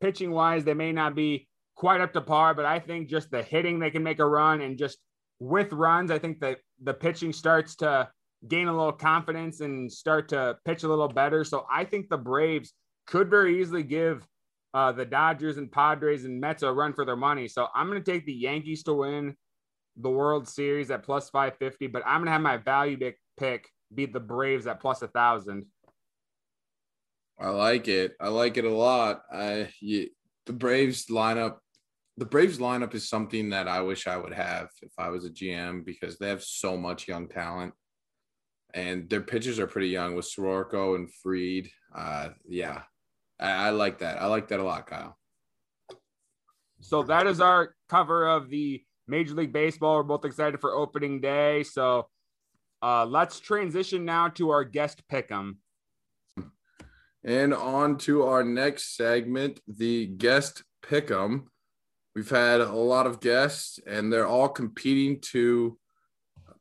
pitching 0.00 0.32
wise, 0.32 0.64
they 0.64 0.74
may 0.74 0.92
not 0.92 1.14
be 1.14 1.48
quite 1.76 2.00
up 2.00 2.12
to 2.12 2.20
par, 2.20 2.54
but 2.54 2.64
I 2.64 2.78
think 2.78 3.08
just 3.08 3.30
the 3.30 3.42
hitting 3.42 3.78
they 3.78 3.90
can 3.90 4.02
make 4.02 4.18
a 4.18 4.26
run 4.26 4.60
and 4.60 4.76
just 4.76 4.98
with 5.38 5.72
runs, 5.72 6.10
I 6.10 6.18
think 6.18 6.40
that 6.40 6.58
the 6.82 6.94
pitching 6.94 7.32
starts 7.32 7.76
to 7.76 8.08
gain 8.48 8.68
a 8.68 8.76
little 8.76 8.92
confidence 8.92 9.60
and 9.60 9.90
start 9.90 10.28
to 10.28 10.56
pitch 10.64 10.82
a 10.82 10.88
little 10.88 11.08
better. 11.08 11.44
So 11.44 11.66
I 11.70 11.84
think 11.84 12.08
the 12.08 12.18
Braves 12.18 12.72
could 13.06 13.30
very 13.30 13.60
easily 13.60 13.82
give 13.82 14.26
uh, 14.74 14.92
the 14.92 15.04
Dodgers 15.04 15.58
and 15.58 15.70
Padres 15.70 16.24
and 16.24 16.40
Mets 16.40 16.62
a 16.62 16.72
run 16.72 16.92
for 16.92 17.04
their 17.04 17.16
money. 17.16 17.48
So 17.48 17.68
I'm 17.74 17.88
going 17.88 18.02
to 18.02 18.10
take 18.10 18.26
the 18.26 18.32
Yankees 18.32 18.82
to 18.84 18.94
win 18.94 19.36
the 19.96 20.10
World 20.10 20.48
Series 20.48 20.90
at 20.90 21.02
plus 21.02 21.28
550, 21.30 21.88
but 21.88 22.02
I'm 22.06 22.20
going 22.20 22.26
to 22.26 22.32
have 22.32 22.40
my 22.40 22.56
value 22.56 23.12
pick 23.36 23.68
beat 23.94 24.12
the 24.12 24.20
Braves 24.20 24.66
at 24.66 24.80
plus 24.80 25.02
a 25.02 25.08
thousand. 25.08 25.66
I 27.38 27.48
like 27.48 27.88
it. 27.88 28.14
I 28.20 28.28
like 28.28 28.56
it 28.56 28.64
a 28.64 28.70
lot. 28.70 29.22
I 29.32 29.68
you, 29.80 30.08
the 30.46 30.52
Braves 30.52 31.06
lineup. 31.06 31.56
The 32.18 32.26
Braves 32.26 32.58
lineup 32.58 32.94
is 32.94 33.08
something 33.08 33.50
that 33.50 33.68
I 33.68 33.80
wish 33.80 34.06
I 34.06 34.16
would 34.16 34.34
have 34.34 34.68
if 34.82 34.92
I 34.98 35.08
was 35.08 35.24
a 35.24 35.30
GM 35.30 35.84
because 35.84 36.18
they 36.18 36.28
have 36.28 36.42
so 36.42 36.76
much 36.76 37.08
young 37.08 37.26
talent, 37.26 37.74
and 38.74 39.08
their 39.08 39.22
pitchers 39.22 39.58
are 39.58 39.66
pretty 39.66 39.88
young 39.88 40.14
with 40.14 40.26
Soroka 40.26 40.94
and 40.94 41.12
Fried. 41.12 41.68
Uh, 41.94 42.28
yeah, 42.46 42.82
I, 43.42 43.66
I 43.66 43.70
like 43.70 43.98
that. 43.98 44.22
I 44.22 44.26
like 44.26 44.48
that 44.48 44.60
a 44.60 44.62
lot, 44.62 44.86
Kyle. 44.86 45.18
So 46.80 47.02
that 47.04 47.26
is 47.26 47.40
our 47.40 47.74
cover 47.88 48.28
of 48.28 48.48
the 48.48 48.82
Major 49.06 49.34
League 49.34 49.52
Baseball. 49.52 49.96
We're 49.96 50.04
both 50.04 50.24
excited 50.24 50.60
for 50.60 50.72
opening 50.72 51.20
day. 51.20 51.62
So 51.64 52.08
uh, 52.82 53.04
let's 53.06 53.40
transition 53.40 54.04
now 54.04 54.28
to 54.28 54.50
our 54.50 54.64
guest 54.64 55.02
pick'em. 55.10 55.56
And 57.24 57.54
on 57.54 57.98
to 57.98 58.24
our 58.24 58.42
next 58.42 58.96
segment, 58.96 59.60
the 59.68 60.06
guest 60.06 60.64
pick'em. 60.84 61.44
We've 62.16 62.28
had 62.28 62.60
a 62.60 62.72
lot 62.72 63.06
of 63.06 63.20
guests, 63.20 63.78
and 63.86 64.12
they're 64.12 64.26
all 64.26 64.48
competing 64.48 65.20
to 65.32 65.78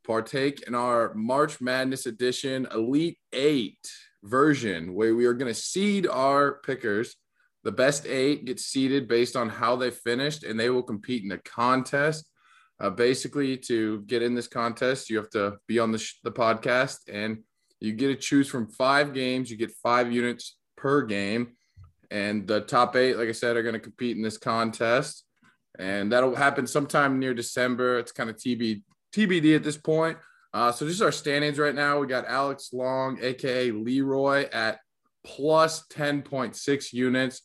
partake 0.05 0.63
in 0.67 0.75
our 0.75 1.13
March 1.13 1.59
Madness 1.61 2.05
edition 2.05 2.67
Elite 2.71 3.17
Eight 3.33 3.91
version, 4.23 4.93
where 4.93 5.15
we 5.15 5.25
are 5.25 5.33
going 5.33 5.53
to 5.53 5.59
seed 5.59 6.07
our 6.07 6.59
pickers. 6.65 7.15
The 7.63 7.71
best 7.71 8.05
eight 8.07 8.45
get 8.45 8.59
seeded 8.59 9.07
based 9.07 9.35
on 9.35 9.49
how 9.49 9.75
they 9.75 9.91
finished, 9.91 10.43
and 10.43 10.59
they 10.59 10.69
will 10.69 10.83
compete 10.83 11.23
in 11.23 11.31
a 11.31 11.37
contest. 11.37 12.25
Uh, 12.79 12.89
basically, 12.89 13.57
to 13.57 14.01
get 14.07 14.23
in 14.23 14.33
this 14.33 14.47
contest, 14.47 15.09
you 15.09 15.17
have 15.17 15.29
to 15.29 15.57
be 15.67 15.77
on 15.77 15.91
the, 15.91 15.99
sh- 15.99 16.19
the 16.23 16.31
podcast 16.31 16.97
and 17.07 17.37
you 17.79 17.93
get 17.93 18.07
to 18.07 18.15
choose 18.15 18.47
from 18.47 18.67
five 18.67 19.13
games. 19.13 19.51
You 19.51 19.57
get 19.57 19.71
five 19.83 20.11
units 20.11 20.57
per 20.77 21.03
game. 21.03 21.53
And 22.09 22.47
the 22.47 22.61
top 22.61 22.95
eight, 22.95 23.17
like 23.17 23.29
I 23.29 23.33
said, 23.33 23.55
are 23.55 23.63
going 23.63 23.73
to 23.73 23.79
compete 23.79 24.17
in 24.17 24.23
this 24.23 24.37
contest. 24.37 25.23
And 25.79 26.11
that'll 26.11 26.35
happen 26.35 26.67
sometime 26.67 27.19
near 27.19 27.33
December. 27.33 27.97
It's 27.97 28.11
kind 28.11 28.29
of 28.29 28.35
TB, 28.35 28.83
TBD 29.13 29.55
at 29.55 29.63
this 29.63 29.77
point. 29.77 30.17
Uh, 30.53 30.71
so 30.71 30.87
just 30.87 31.01
our 31.01 31.11
standings 31.11 31.57
right 31.57 31.75
now. 31.75 31.99
We 31.99 32.07
got 32.07 32.25
Alex 32.25 32.71
Long, 32.73 33.17
aka 33.21 33.71
Leroy, 33.71 34.47
at 34.51 34.79
plus 35.23 35.85
10.6 35.87 36.93
units. 36.93 37.41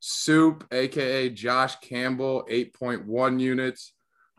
Soup, 0.00 0.66
aka 0.72 1.28
Josh 1.30 1.76
Campbell, 1.80 2.46
8.1 2.50 3.40
units. 3.40 3.92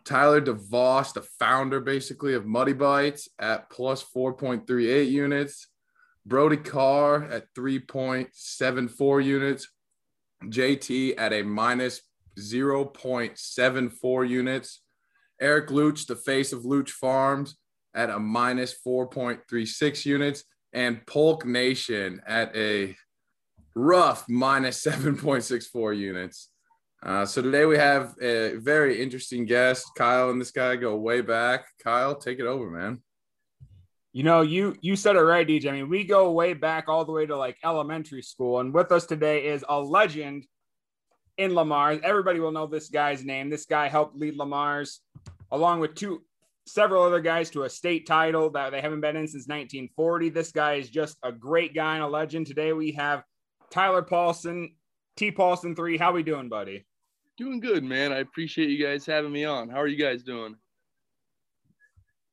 Tyler 0.04 0.42
DeVos, 0.42 1.14
the 1.14 1.22
founder 1.40 1.80
basically 1.80 2.34
of 2.34 2.46
Muddy 2.46 2.74
Bites, 2.74 3.30
at 3.40 3.70
plus 3.70 4.04
4.38 4.04 5.10
units. 5.10 5.68
Brody 6.26 6.58
Carr 6.58 7.24
at 7.26 7.54
3.74 7.56 9.24
units. 9.24 9.68
JT 10.46 11.16
at 11.18 11.34
a 11.34 11.44
minus 11.44 12.02
0.74 12.40 14.30
units. 14.30 14.82
Eric 15.40 15.70
Luch, 15.70 16.06
the 16.06 16.16
face 16.16 16.54
of 16.54 16.64
Luch 16.64 16.90
Farms, 16.90 17.58
at 17.94 18.10
a 18.10 18.20
minus 18.20 18.76
4.36 18.86 20.06
units. 20.06 20.44
And 20.74 21.06
Polk 21.06 21.46
Nation 21.46 22.22
at 22.26 22.56
a 22.56 22.96
rough 23.76 24.26
minus 24.30 24.84
7.64 24.84 25.98
units. 25.98 26.50
Uh, 27.04 27.26
so 27.26 27.42
today 27.42 27.66
we 27.66 27.78
have 27.78 28.14
a 28.22 28.56
very 28.58 29.02
interesting 29.02 29.46
guest. 29.46 29.86
Kyle 29.98 30.30
and 30.30 30.40
this 30.40 30.52
guy 30.52 30.76
go 30.76 30.96
way 30.96 31.22
back. 31.22 31.66
Kyle, 31.84 32.16
take 32.16 32.40
it 32.40 32.46
over, 32.46 32.70
man. 32.70 33.02
You 34.14 34.24
know, 34.24 34.42
you 34.42 34.76
you 34.82 34.96
said 34.96 35.16
it 35.16 35.22
right, 35.22 35.48
DJ. 35.48 35.70
I 35.70 35.72
mean, 35.72 35.90
we 35.90 36.04
go 36.04 36.32
way 36.32 36.54
back 36.54 36.90
all 36.90 37.06
the 37.06 37.14
way 37.14 37.26
to 37.26 37.36
like 37.36 37.58
elementary 37.64 38.22
school, 38.22 38.60
and 38.60 38.74
with 38.74 38.92
us 38.92 39.06
today 39.06 39.46
is 39.48 39.64
a 39.68 39.80
legend 39.80 40.46
in 41.38 41.56
Le 41.56 41.64
Mars. 41.64 42.00
Everybody 42.04 42.42
will 42.42 42.52
know 42.52 42.68
this 42.68 42.90
guy's 42.90 43.24
name. 43.24 43.50
This 43.50 43.66
guy 43.66 43.88
helped 43.88 44.18
lead 44.18 44.36
Le 44.36 44.46
Mars 44.46 45.00
along 45.50 45.80
with 45.80 45.96
two 45.96 46.24
several 46.66 47.04
other 47.04 47.22
guys, 47.22 47.50
to 47.52 47.64
a 47.64 47.70
state 47.70 48.08
title 48.08 48.50
that 48.52 48.72
they 48.72 48.82
haven't 48.82 49.02
been 49.02 49.16
in 49.16 49.28
since 49.28 49.48
1940. 49.48 50.30
This 50.30 50.52
guy 50.52 50.76
is 50.76 50.90
just 50.90 51.18
a 51.24 51.32
great 51.32 51.74
guy 51.74 51.96
and 51.96 52.04
a 52.04 52.08
legend. 52.08 52.48
Today 52.48 52.74
we 52.74 52.92
have 52.94 53.24
Tyler 53.72 54.02
Paulson, 54.02 54.76
T 55.18 55.32
Paulson 55.32 55.76
three. 55.76 55.98
How 55.98 56.12
we 56.12 56.24
doing, 56.24 56.50
buddy? 56.50 56.86
Doing 57.38 57.60
good, 57.60 57.84
man. 57.84 58.12
I 58.12 58.20
appreciate 58.20 58.70
you 58.70 58.84
guys 58.84 59.06
having 59.06 59.32
me 59.32 59.46
on. 59.46 59.70
How 59.70 59.82
are 59.82 59.88
you 59.88 59.98
guys 59.98 60.24
doing? 60.24 60.56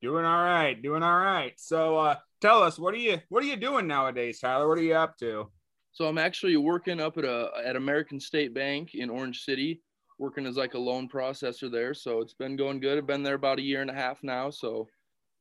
Doing 0.01 0.25
all 0.25 0.43
right. 0.43 0.81
Doing 0.81 1.03
all 1.03 1.17
right. 1.17 1.53
So 1.57 1.97
uh 1.97 2.15
tell 2.41 2.63
us 2.63 2.79
what 2.79 2.93
are 2.93 2.97
you 2.97 3.19
what 3.29 3.43
are 3.43 3.47
you 3.47 3.57
doing 3.57 3.87
nowadays, 3.87 4.39
Tyler? 4.39 4.67
What 4.67 4.77
are 4.77 4.83
you 4.83 4.95
up 4.95 5.17
to? 5.17 5.49
So 5.91 6.05
I'm 6.05 6.17
actually 6.17 6.55
working 6.57 7.01
up 7.01 7.17
at 7.17 7.25
a 7.25 7.51
at 7.65 7.75
American 7.75 8.19
State 8.19 8.53
Bank 8.53 8.91
in 8.93 9.09
Orange 9.09 9.43
City, 9.43 9.81
working 10.19 10.45
as 10.45 10.57
like 10.57 10.75
a 10.75 10.79
loan 10.79 11.09
processor 11.09 11.71
there. 11.71 11.93
So 11.93 12.19
it's 12.19 12.33
been 12.33 12.55
going 12.55 12.79
good. 12.79 12.97
I've 12.97 13.07
been 13.07 13.23
there 13.23 13.35
about 13.35 13.57
a 13.57 13.63
year 13.63 13.81
and 13.81 13.89
a 13.89 13.95
half 13.95 14.21
now. 14.21 14.51
So 14.51 14.87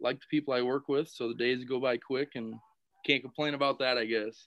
like 0.01 0.21
the 0.21 0.27
people 0.31 0.55
I 0.55 0.63
work 0.63 0.89
with. 0.89 1.09
So 1.09 1.29
the 1.29 1.35
days 1.35 1.65
go 1.65 1.81
by 1.81 1.99
quick 1.99 2.31
and 2.37 2.55
can't 3.05 3.23
complain 3.23 3.55
about 3.55 3.81
that, 3.81 3.99
I 3.99 4.05
guess. 4.05 4.47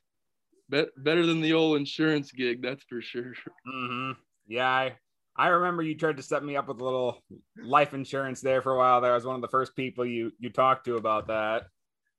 Bet 0.69 0.87
better 0.97 1.25
than 1.25 1.41
the 1.41 1.53
old 1.53 1.77
insurance 1.77 2.31
gig, 2.31 2.61
that's 2.61 2.83
for 2.85 3.01
sure. 3.01 3.33
Mm-hmm. 3.67 4.11
Yeah, 4.47 4.69
I, 4.69 4.95
I 5.35 5.47
remember 5.47 5.83
you 5.83 5.97
tried 5.97 6.17
to 6.17 6.23
set 6.23 6.43
me 6.43 6.55
up 6.55 6.67
with 6.67 6.79
a 6.79 6.83
little 6.83 7.21
life 7.61 7.93
insurance 7.93 8.41
there 8.41 8.61
for 8.61 8.73
a 8.73 8.77
while. 8.77 9.01
There, 9.01 9.11
I 9.11 9.15
was 9.15 9.25
one 9.25 9.35
of 9.35 9.41
the 9.41 9.49
first 9.49 9.75
people 9.75 10.05
you 10.05 10.31
you 10.39 10.49
talked 10.49 10.85
to 10.85 10.95
about 10.95 11.27
that. 11.27 11.63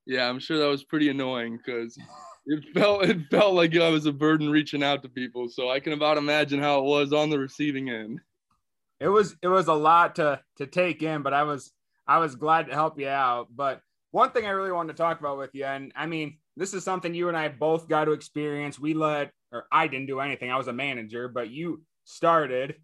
Yeah, 0.07 0.29
I'm 0.29 0.39
sure 0.39 0.59
that 0.59 0.67
was 0.67 0.85
pretty 0.85 1.09
annoying 1.09 1.57
because 1.57 1.99
it 2.47 2.65
felt 2.75 3.05
it 3.05 3.19
felt 3.31 3.55
like 3.55 3.77
I 3.77 3.89
was 3.89 4.07
a 4.07 4.13
burden 4.13 4.51
reaching 4.51 4.83
out 4.83 5.03
to 5.03 5.09
people. 5.09 5.49
So 5.49 5.71
I 5.71 5.81
can 5.81 5.93
about 5.93 6.19
imagine 6.19 6.61
how 6.61 6.79
it 6.81 6.85
was 6.85 7.13
on 7.13 7.31
the 7.31 7.39
receiving 7.39 7.91
end. 7.91 8.21
It 9.01 9.09
was 9.09 9.37
it 9.43 9.49
was 9.49 9.69
a 9.69 9.75
lot 9.75 10.17
to 10.17 10.41
to 10.59 10.67
take 10.67 11.03
in, 11.03 11.23
but 11.23 11.35
I 11.35 11.43
was 11.45 11.73
I 12.07 12.19
was 12.19 12.35
glad 12.35 12.67
to 12.67 12.73
help 12.73 12.99
you 12.99 13.09
out. 13.09 13.49
But 13.55 13.81
one 14.11 14.31
thing 14.31 14.47
I 14.47 14.51
really 14.51 14.73
wanted 14.73 14.93
to 14.97 15.03
talk 15.03 15.21
about 15.21 15.39
with 15.39 15.51
you, 15.55 15.65
and 15.65 15.93
I 15.97 16.07
mean, 16.07 16.39
this 16.57 16.75
is 16.75 16.85
something 16.85 17.15
you 17.15 17.29
and 17.29 17.37
I 17.37 17.49
both 17.49 17.89
got 17.89 18.05
to 18.05 18.13
experience. 18.13 18.79
We 18.79 18.95
let, 18.95 19.31
or 19.53 19.67
I 19.73 19.87
didn't 19.87 20.07
do 20.07 20.21
anything. 20.21 20.51
I 20.51 20.57
was 20.57 20.69
a 20.69 20.73
manager, 20.73 21.29
but 21.29 21.51
you 21.51 21.83
started 22.05 22.77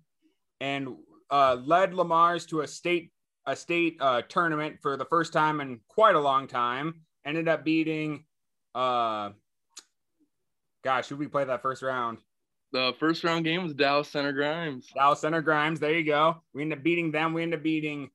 and 0.60 0.96
uh, 1.30 1.56
led 1.64 1.94
Le 1.94 2.04
Mars 2.04 2.46
to 2.46 2.62
a 2.62 2.66
state 2.66 3.12
a 3.46 3.56
state 3.56 3.96
uh, 4.00 4.22
tournament 4.28 4.76
for 4.82 4.96
the 4.96 5.06
first 5.06 5.32
time 5.32 5.60
in 5.60 5.80
quite 5.88 6.14
a 6.14 6.20
long 6.20 6.46
time. 6.46 7.02
Ended 7.24 7.48
up 7.48 7.64
beating, 7.64 8.24
uh, 8.74 9.30
gosh, 10.88 11.08
who 11.08 11.16
we 11.16 11.28
play 11.28 11.44
that 11.44 11.60
first 11.60 11.82
round? 11.82 12.16
The 12.72 12.94
first 12.98 13.22
round 13.22 13.44
game 13.44 13.62
was 13.62 13.74
Dallas 13.74 14.08
Center 14.08 14.32
Grimes. 14.32 14.86
Dallas 14.94 15.20
Center 15.20 15.42
Grimes. 15.42 15.80
There 15.80 15.92
you 15.92 16.02
go. 16.02 16.42
We 16.54 16.62
ended 16.62 16.78
up 16.78 16.84
beating 16.84 17.12
them. 17.12 17.34
We 17.34 17.42
ended 17.42 17.60
up 17.60 17.62
beating 17.62 18.08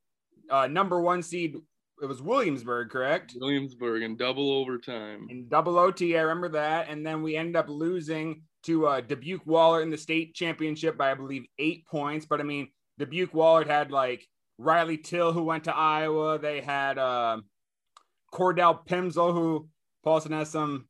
uh, 0.49 0.65
number 0.65 0.99
one 0.99 1.21
seed. 1.21 1.55
It 2.01 2.05
was 2.07 2.19
Williamsburg, 2.19 2.89
correct? 2.89 3.33
Williamsburg 3.39 4.01
in 4.01 4.17
double 4.17 4.51
overtime. 4.51 5.27
In 5.29 5.47
double 5.49 5.77
OT, 5.77 6.17
I 6.17 6.21
remember 6.21 6.49
that. 6.49 6.89
And 6.89 7.05
then 7.05 7.21
we 7.21 7.35
ended 7.35 7.55
up 7.55 7.69
losing 7.69 8.41
to 8.63 8.87
uh, 8.87 9.01
Dubuque 9.01 9.45
Wahlert 9.45 9.83
in 9.83 9.91
the 9.91 9.97
state 9.97 10.33
championship 10.33 10.97
by 10.97 11.11
I 11.11 11.13
believe 11.13 11.45
eight 11.59 11.85
points. 11.85 12.25
But 12.25 12.39
I 12.39 12.43
mean, 12.43 12.69
Dubuque 12.97 13.33
Wahlert 13.33 13.67
had 13.67 13.91
like 13.91 14.27
Riley 14.57 14.97
Till 14.97 15.31
who 15.31 15.43
went 15.43 15.65
to 15.65 15.75
Iowa. 15.75 16.39
They 16.39 16.59
had 16.59 16.97
uh, 16.97 17.37
Cordell 18.33 18.83
Pemsl 18.87 19.31
who 19.31 19.69
Paulson 20.03 20.31
has 20.31 20.49
some 20.49 20.87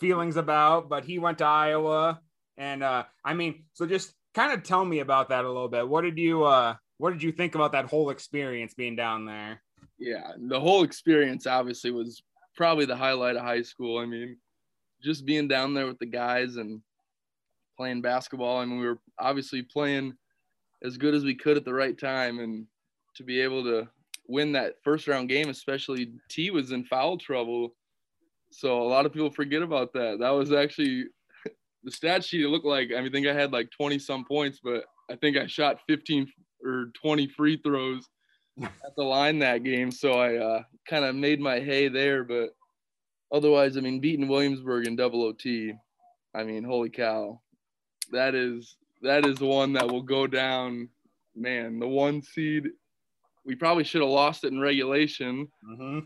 feelings 0.00 0.36
about, 0.36 0.88
but 0.88 1.04
he 1.04 1.18
went 1.18 1.38
to 1.38 1.44
Iowa. 1.44 2.20
And 2.56 2.82
uh, 2.82 3.04
I 3.24 3.34
mean, 3.34 3.64
so 3.74 3.86
just 3.86 4.12
kind 4.34 4.52
of 4.52 4.62
tell 4.62 4.84
me 4.84 5.00
about 5.00 5.28
that 5.28 5.44
a 5.44 5.48
little 5.48 5.68
bit. 5.68 5.88
What 5.88 6.02
did 6.02 6.18
you 6.18 6.44
uh, 6.44 6.74
what 6.98 7.12
did 7.12 7.22
you 7.22 7.32
think 7.32 7.54
about 7.54 7.72
that 7.72 7.86
whole 7.86 8.10
experience 8.10 8.74
being 8.74 8.96
down 8.96 9.24
there? 9.24 9.62
Yeah, 9.98 10.32
the 10.38 10.60
whole 10.60 10.82
experience 10.82 11.46
obviously 11.46 11.90
was 11.90 12.22
probably 12.56 12.86
the 12.86 12.96
highlight 12.96 13.36
of 13.36 13.42
high 13.42 13.62
school. 13.62 13.98
I 13.98 14.06
mean, 14.06 14.36
just 15.02 15.24
being 15.24 15.48
down 15.48 15.74
there 15.74 15.86
with 15.86 15.98
the 15.98 16.06
guys 16.06 16.56
and 16.56 16.80
playing 17.76 18.02
basketball. 18.02 18.58
I 18.58 18.64
mean, 18.66 18.78
we 18.78 18.86
were 18.86 18.98
obviously 19.18 19.62
playing 19.62 20.14
as 20.82 20.98
good 20.98 21.14
as 21.14 21.24
we 21.24 21.34
could 21.34 21.56
at 21.56 21.64
the 21.64 21.74
right 21.74 21.98
time, 21.98 22.38
and 22.38 22.66
to 23.16 23.22
be 23.22 23.40
able 23.40 23.64
to 23.64 23.88
win 24.28 24.52
that 24.52 24.74
first 24.84 25.08
round 25.08 25.28
game, 25.28 25.48
especially 25.48 26.12
T 26.28 26.50
was 26.50 26.72
in 26.72 26.84
foul 26.84 27.18
trouble. 27.18 27.74
So 28.50 28.82
a 28.82 28.88
lot 28.88 29.06
of 29.06 29.12
people 29.12 29.30
forget 29.30 29.62
about 29.62 29.92
that. 29.94 30.18
That 30.20 30.30
was 30.30 30.52
actually 30.52 31.06
the 31.84 31.90
stat 31.90 32.24
sheet, 32.24 32.44
it 32.44 32.48
looked 32.48 32.66
like 32.66 32.90
I 32.92 32.96
mean, 33.00 33.08
I 33.08 33.10
think 33.10 33.26
I 33.26 33.34
had 33.34 33.52
like 33.52 33.70
20 33.70 33.98
some 33.98 34.24
points, 34.24 34.60
but 34.62 34.84
I 35.10 35.16
think 35.16 35.36
I 35.36 35.46
shot 35.46 35.80
15 35.88 36.30
or 36.64 36.92
20 37.00 37.28
free 37.28 37.56
throws 37.56 38.08
at 38.62 38.96
the 38.96 39.02
line 39.02 39.38
that 39.40 39.64
game. 39.64 39.90
So 39.90 40.12
I 40.12 40.36
uh, 40.36 40.62
kind 40.88 41.04
of 41.04 41.14
made 41.14 41.40
my 41.40 41.60
hay 41.60 41.88
there. 41.88 42.24
But 42.24 42.50
otherwise, 43.32 43.76
I 43.76 43.80
mean, 43.80 44.00
beating 44.00 44.28
Williamsburg 44.28 44.86
in 44.86 44.96
double 44.96 45.22
OT, 45.22 45.72
I 46.34 46.44
mean, 46.44 46.64
holy 46.64 46.90
cow, 46.90 47.40
that 48.12 48.34
is 48.34 48.76
that 49.02 49.24
is 49.26 49.40
one 49.40 49.72
that 49.74 49.88
will 49.88 50.02
go 50.02 50.26
down. 50.26 50.88
Man, 51.36 51.78
the 51.78 51.88
one 51.88 52.22
seed, 52.22 52.64
we 53.44 53.54
probably 53.54 53.84
should 53.84 54.02
have 54.02 54.10
lost 54.10 54.44
it 54.44 54.52
in 54.52 54.60
regulation 54.60 55.48
Mm-hmm. 55.64 56.00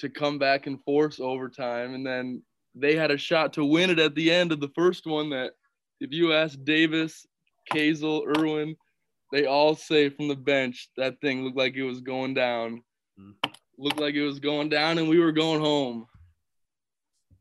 To 0.00 0.08
come 0.08 0.38
back 0.38 0.66
and 0.66 0.82
force 0.84 1.20
overtime. 1.20 1.94
And 1.94 2.04
then 2.06 2.42
they 2.74 2.96
had 2.96 3.10
a 3.10 3.18
shot 3.18 3.52
to 3.54 3.64
win 3.64 3.90
it 3.90 3.98
at 3.98 4.14
the 4.14 4.30
end 4.30 4.52
of 4.52 4.60
the 4.60 4.70
first 4.74 5.06
one 5.06 5.30
that 5.30 5.52
if 6.00 6.12
you 6.12 6.32
ask 6.32 6.58
Davis, 6.64 7.26
Kazel, 7.72 8.26
Irwin, 8.36 8.76
they 9.32 9.46
all 9.46 9.74
say 9.74 10.08
from 10.08 10.28
the 10.28 10.36
bench 10.36 10.88
that 10.96 11.20
thing 11.20 11.44
looked 11.44 11.56
like 11.56 11.74
it 11.74 11.84
was 11.84 12.00
going 12.00 12.34
down. 12.34 12.82
Mhm. 13.18 13.34
Looked 13.78 14.00
like 14.00 14.14
it 14.14 14.24
was 14.24 14.40
going 14.40 14.68
down 14.68 14.98
and 14.98 15.08
we 15.08 15.20
were 15.20 15.32
going 15.32 15.60
home. 15.60 16.06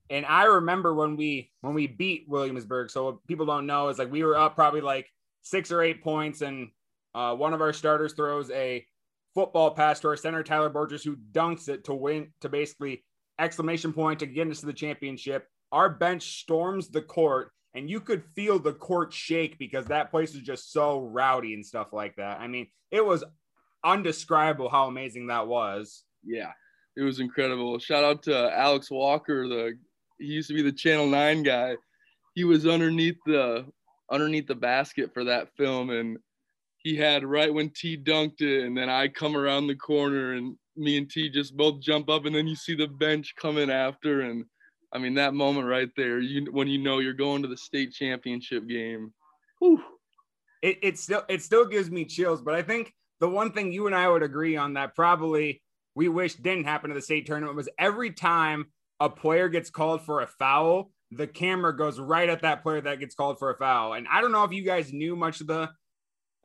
And 0.09 0.25
I 0.25 0.45
remember 0.45 0.93
when 0.93 1.15
we 1.15 1.51
when 1.61 1.73
we 1.73 1.87
beat 1.87 2.27
Williamsburg. 2.27 2.89
So 2.89 3.05
what 3.05 3.27
people 3.27 3.45
don't 3.45 3.67
know 3.67 3.89
is 3.89 3.99
like 3.99 4.11
we 4.11 4.23
were 4.23 4.35
up 4.37 4.55
probably 4.55 4.81
like 4.81 5.07
six 5.41 5.71
or 5.71 5.81
eight 5.83 6.03
points, 6.03 6.41
and 6.41 6.71
uh, 7.13 7.35
one 7.35 7.53
of 7.53 7.61
our 7.61 7.73
starters 7.73 8.13
throws 8.13 8.49
a 8.51 8.85
football 9.33 9.71
pass 9.71 9.99
to 9.99 10.07
our 10.09 10.17
center 10.17 10.43
Tyler 10.43 10.69
Burgess, 10.69 11.03
who 11.03 11.17
dunks 11.31 11.69
it 11.69 11.83
to 11.85 11.93
win 11.93 12.31
to 12.41 12.49
basically 12.49 13.03
exclamation 13.39 13.93
point 13.93 14.19
to 14.19 14.25
get 14.25 14.49
us 14.49 14.59
to 14.59 14.65
the 14.65 14.73
championship. 14.73 15.47
Our 15.71 15.89
bench 15.89 16.41
storms 16.41 16.89
the 16.89 17.01
court, 17.01 17.51
and 17.73 17.89
you 17.89 17.99
could 17.99 18.23
feel 18.35 18.59
the 18.59 18.73
court 18.73 19.13
shake 19.13 19.57
because 19.57 19.85
that 19.85 20.11
place 20.11 20.33
was 20.33 20.43
just 20.43 20.71
so 20.71 21.01
rowdy 21.01 21.53
and 21.53 21.65
stuff 21.65 21.93
like 21.93 22.15
that. 22.15 22.39
I 22.39 22.47
mean, 22.47 22.67
it 22.91 23.05
was 23.05 23.23
undescribable 23.83 24.69
how 24.69 24.87
amazing 24.87 25.27
that 25.27 25.47
was. 25.47 26.03
Yeah, 26.23 26.51
it 26.97 27.03
was 27.03 27.19
incredible. 27.19 27.77
Shout 27.79 28.03
out 28.03 28.23
to 28.23 28.51
Alex 28.53 28.89
Walker, 28.91 29.47
the 29.47 29.77
he 30.19 30.25
used 30.25 30.49
to 30.49 30.53
be 30.53 30.61
the 30.61 30.71
Channel 30.71 31.07
9 31.07 31.43
guy. 31.43 31.75
He 32.35 32.43
was 32.43 32.67
underneath 32.67 33.15
the 33.25 33.65
underneath 34.11 34.47
the 34.47 34.55
basket 34.55 35.13
for 35.13 35.23
that 35.23 35.49
film 35.55 35.91
and 35.91 36.17
he 36.79 36.95
had 36.95 37.23
right 37.23 37.53
when 37.53 37.69
T 37.69 37.97
dunked 37.97 38.41
it 38.41 38.65
and 38.65 38.77
then 38.77 38.89
I 38.89 39.07
come 39.07 39.35
around 39.35 39.67
the 39.67 39.75
corner 39.75 40.33
and 40.33 40.55
me 40.75 40.97
and 40.97 41.09
T 41.09 41.29
just 41.29 41.55
both 41.55 41.81
jump 41.81 42.09
up 42.09 42.25
and 42.25 42.33
then 42.33 42.47
you 42.47 42.55
see 42.55 42.75
the 42.75 42.87
bench 42.87 43.33
coming 43.39 43.69
after 43.69 44.21
and 44.21 44.45
I 44.93 44.97
mean 44.97 45.13
that 45.15 45.33
moment 45.33 45.67
right 45.67 45.89
there 45.95 46.19
you 46.19 46.51
when 46.51 46.67
you 46.67 46.79
know 46.79 46.99
you're 46.99 47.13
going 47.13 47.41
to 47.41 47.47
the 47.47 47.57
state 47.57 47.93
championship 47.93 48.67
game. 48.67 49.13
Whew. 49.59 49.83
it, 50.61 50.79
it 50.81 50.97
still 50.97 51.23
it 51.27 51.41
still 51.41 51.65
gives 51.65 51.91
me 51.91 52.05
chills. 52.05 52.41
But 52.41 52.55
I 52.55 52.61
think 52.61 52.93
the 53.19 53.29
one 53.29 53.51
thing 53.51 53.71
you 53.71 53.87
and 53.87 53.95
I 53.95 54.07
would 54.07 54.23
agree 54.23 54.55
on 54.55 54.73
that 54.73 54.95
probably 54.95 55.61
we 55.95 56.07
wish 56.07 56.35
didn't 56.35 56.63
happen 56.63 56.89
to 56.89 56.93
the 56.93 57.01
state 57.01 57.25
tournament 57.25 57.57
was 57.57 57.69
every 57.77 58.11
time 58.11 58.67
a 59.01 59.09
player 59.09 59.49
gets 59.49 59.69
called 59.69 60.01
for 60.01 60.21
a 60.21 60.27
foul, 60.27 60.91
the 61.11 61.27
camera 61.27 61.75
goes 61.75 61.99
right 61.99 62.29
at 62.29 62.41
that 62.41 62.63
player 62.63 62.79
that 62.81 62.99
gets 62.99 63.15
called 63.15 63.39
for 63.39 63.49
a 63.49 63.57
foul. 63.57 63.93
And 63.93 64.07
I 64.09 64.21
don't 64.21 64.31
know 64.31 64.43
if 64.43 64.53
you 64.53 64.63
guys 64.63 64.93
knew 64.93 65.15
much 65.15 65.41
of 65.41 65.47
the 65.47 65.69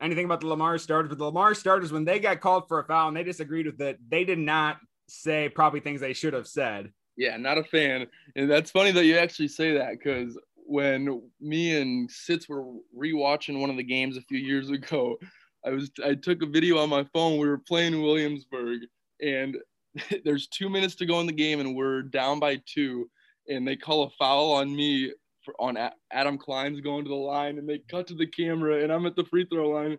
anything 0.01 0.25
about 0.25 0.41
the 0.41 0.47
Le 0.47 0.57
Mars 0.57 0.83
starters, 0.83 1.09
but 1.09 1.17
the 1.17 1.25
Le 1.25 1.31
Mars 1.31 1.59
starters 1.59 1.91
when 1.91 2.05
they 2.05 2.19
got 2.19 2.41
called 2.41 2.67
for 2.67 2.79
a 2.79 2.85
foul 2.85 3.07
and 3.07 3.17
they 3.17 3.23
disagreed 3.23 3.65
with 3.65 3.79
it, 3.81 3.99
they 4.09 4.23
did 4.23 4.39
not 4.39 4.77
say 5.07 5.49
probably 5.49 5.79
things 5.79 6.01
they 6.01 6.13
should 6.13 6.33
have 6.33 6.47
said. 6.47 6.91
Yeah, 7.17 7.37
not 7.37 7.57
a 7.57 7.63
fan. 7.63 8.07
And 8.35 8.49
that's 8.49 8.71
funny 8.71 8.91
that 8.91 9.05
you 9.05 9.17
actually 9.17 9.47
say 9.47 9.73
that 9.73 9.91
because 9.91 10.37
when 10.55 11.21
me 11.39 11.79
and 11.79 12.09
Sitz 12.11 12.49
were 12.49 12.65
rewatching 12.97 13.59
one 13.59 13.69
of 13.69 13.77
the 13.77 13.83
games 13.83 14.17
a 14.17 14.21
few 14.21 14.37
years 14.37 14.69
ago, 14.69 15.17
I 15.65 15.69
was 15.69 15.91
I 16.03 16.15
took 16.15 16.41
a 16.41 16.47
video 16.47 16.77
on 16.77 16.89
my 16.89 17.05
phone. 17.13 17.39
We 17.39 17.47
were 17.47 17.57
playing 17.57 18.01
Williamsburg, 18.01 18.81
and 19.21 19.57
there's 20.25 20.47
two 20.47 20.69
minutes 20.69 20.95
to 20.95 21.05
go 21.05 21.19
in 21.21 21.27
the 21.27 21.33
game, 21.33 21.59
and 21.59 21.75
we're 21.75 22.01
down 22.01 22.39
by 22.39 22.61
two, 22.65 23.09
and 23.47 23.67
they 23.67 23.75
call 23.75 24.03
a 24.03 24.09
foul 24.11 24.51
on 24.51 24.75
me 24.75 25.11
on 25.59 25.77
Adam 26.11 26.37
Klein's 26.37 26.81
going 26.81 27.03
to 27.05 27.09
the 27.09 27.15
line, 27.15 27.57
and 27.57 27.67
they 27.67 27.79
cut 27.79 28.07
to 28.07 28.15
the 28.15 28.27
camera, 28.27 28.83
and 28.83 28.91
I'm 28.91 29.05
at 29.05 29.15
the 29.15 29.25
free 29.25 29.45
throw 29.45 29.69
line, 29.69 29.97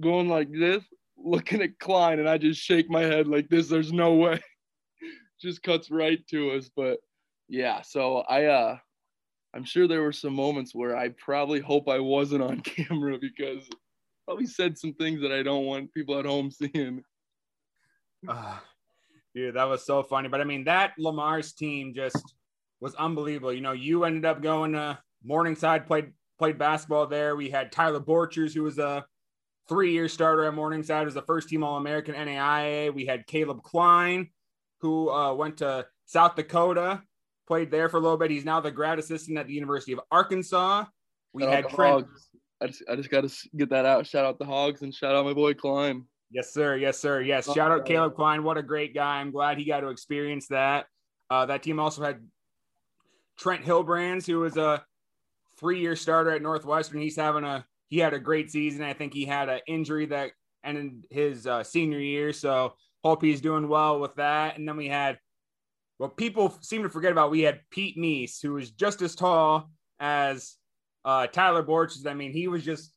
going 0.00 0.28
like 0.28 0.50
this, 0.52 0.84
looking 1.16 1.62
at 1.62 1.78
Klein, 1.78 2.18
and 2.18 2.28
I 2.28 2.38
just 2.38 2.60
shake 2.60 2.90
my 2.90 3.02
head 3.02 3.26
like 3.26 3.48
this. 3.48 3.68
There's 3.68 3.92
no 3.92 4.14
way. 4.14 4.40
just 5.40 5.62
cuts 5.62 5.90
right 5.90 6.26
to 6.28 6.52
us, 6.52 6.70
but 6.74 6.98
yeah. 7.48 7.82
So 7.82 8.18
I 8.28 8.44
uh 8.46 8.78
I'm 9.54 9.64
sure 9.64 9.88
there 9.88 10.02
were 10.02 10.12
some 10.12 10.34
moments 10.34 10.74
where 10.74 10.96
I 10.96 11.10
probably 11.10 11.60
hope 11.60 11.88
I 11.88 11.98
wasn't 11.98 12.42
on 12.42 12.60
camera 12.62 13.18
because 13.18 13.68
probably 14.26 14.46
said 14.46 14.76
some 14.76 14.92
things 14.94 15.20
that 15.22 15.32
I 15.32 15.42
don't 15.42 15.64
want 15.64 15.94
people 15.94 16.18
at 16.18 16.26
home 16.26 16.50
seeing. 16.50 17.02
Ah, 18.28 18.62
dude, 19.34 19.54
that 19.54 19.64
was 19.64 19.86
so 19.86 20.02
funny. 20.02 20.28
But 20.28 20.40
I 20.40 20.44
mean, 20.44 20.64
that 20.64 20.92
Lamar's 20.98 21.52
team 21.52 21.94
just 21.94 22.22
was 22.80 22.94
unbelievable. 22.94 23.52
You 23.52 23.60
know, 23.60 23.72
you 23.72 24.04
ended 24.04 24.24
up 24.24 24.42
going 24.42 24.72
to 24.72 24.98
Morningside, 25.24 25.86
played 25.86 26.12
played 26.38 26.58
basketball 26.58 27.06
there. 27.06 27.36
We 27.36 27.50
had 27.50 27.72
Tyler 27.72 28.00
Borchers, 28.00 28.52
who 28.52 28.62
was 28.62 28.78
a 28.78 29.04
three-year 29.68 30.08
starter 30.08 30.44
at 30.44 30.54
Morningside, 30.54 31.06
was 31.06 31.14
the 31.14 31.22
first 31.22 31.48
team 31.48 31.64
All-American 31.64 32.14
NAIA. 32.14 32.92
We 32.94 33.06
had 33.06 33.26
Caleb 33.26 33.62
Klein, 33.62 34.28
who 34.80 35.10
uh, 35.10 35.34
went 35.34 35.56
to 35.58 35.86
South 36.04 36.36
Dakota, 36.36 37.02
played 37.48 37.70
there 37.70 37.88
for 37.88 37.96
a 37.96 38.00
little 38.00 38.18
bit. 38.18 38.30
He's 38.30 38.44
now 38.44 38.60
the 38.60 38.70
grad 38.70 38.98
assistant 38.98 39.38
at 39.38 39.46
the 39.46 39.54
University 39.54 39.92
of 39.92 40.00
Arkansas. 40.10 40.84
We 41.32 41.42
Shout 41.42 41.52
had 41.52 41.68
Trent. 41.68 41.92
Hogs. 41.92 42.28
I 42.60 42.66
just 42.68 42.82
I 42.90 42.96
just 42.96 43.10
got 43.10 43.28
to 43.28 43.48
get 43.56 43.70
that 43.70 43.84
out. 43.84 44.06
Shout 44.06 44.24
out 44.24 44.38
the 44.38 44.46
Hogs 44.46 44.82
and 44.82 44.94
shout 44.94 45.14
out 45.14 45.24
my 45.24 45.34
boy 45.34 45.54
Klein. 45.54 46.04
Yes, 46.30 46.52
sir. 46.52 46.76
Yes, 46.76 46.98
sir. 46.98 47.20
Yes. 47.20 47.46
Shout 47.46 47.70
out 47.70 47.84
Caleb 47.84 48.14
Klein. 48.14 48.42
What 48.42 48.56
a 48.56 48.62
great 48.62 48.94
guy. 48.94 49.20
I'm 49.20 49.30
glad 49.30 49.58
he 49.58 49.64
got 49.64 49.80
to 49.80 49.88
experience 49.88 50.48
that. 50.48 50.86
Uh, 51.30 51.46
that 51.46 51.62
team 51.62 51.78
also 51.78 52.02
had 52.02 52.20
Trent 53.38 53.64
Hillbrands, 53.64 54.26
who 54.26 54.40
was 54.40 54.56
a 54.56 54.84
three-year 55.58 55.96
starter 55.96 56.30
at 56.30 56.42
Northwestern. 56.42 57.00
He's 57.00 57.16
having 57.16 57.44
a 57.44 57.64
he 57.88 57.98
had 57.98 58.14
a 58.14 58.18
great 58.18 58.50
season. 58.50 58.82
I 58.82 58.92
think 58.92 59.14
he 59.14 59.24
had 59.24 59.48
an 59.48 59.60
injury 59.66 60.06
that 60.06 60.32
ended 60.64 61.04
his 61.10 61.46
uh, 61.46 61.62
senior 61.62 62.00
year, 62.00 62.32
so 62.32 62.74
hope 63.04 63.22
he's 63.22 63.40
doing 63.40 63.68
well 63.68 64.00
with 64.00 64.14
that. 64.16 64.58
And 64.58 64.68
then 64.68 64.76
we 64.76 64.88
had 64.88 65.18
what 65.98 66.16
people 66.16 66.56
seem 66.60 66.82
to 66.82 66.88
forget 66.88 67.12
about. 67.12 67.30
We 67.30 67.42
had 67.42 67.60
Pete 67.70 67.96
Neese, 67.96 68.42
who 68.42 68.54
was 68.54 68.70
just 68.70 69.02
as 69.02 69.14
tall 69.14 69.70
as 70.00 70.56
uh, 71.04 71.26
Tyler 71.28 71.62
Borchers. 71.62 72.06
I 72.06 72.14
mean, 72.14 72.32
he 72.32 72.48
was 72.48 72.64
just 72.64 72.92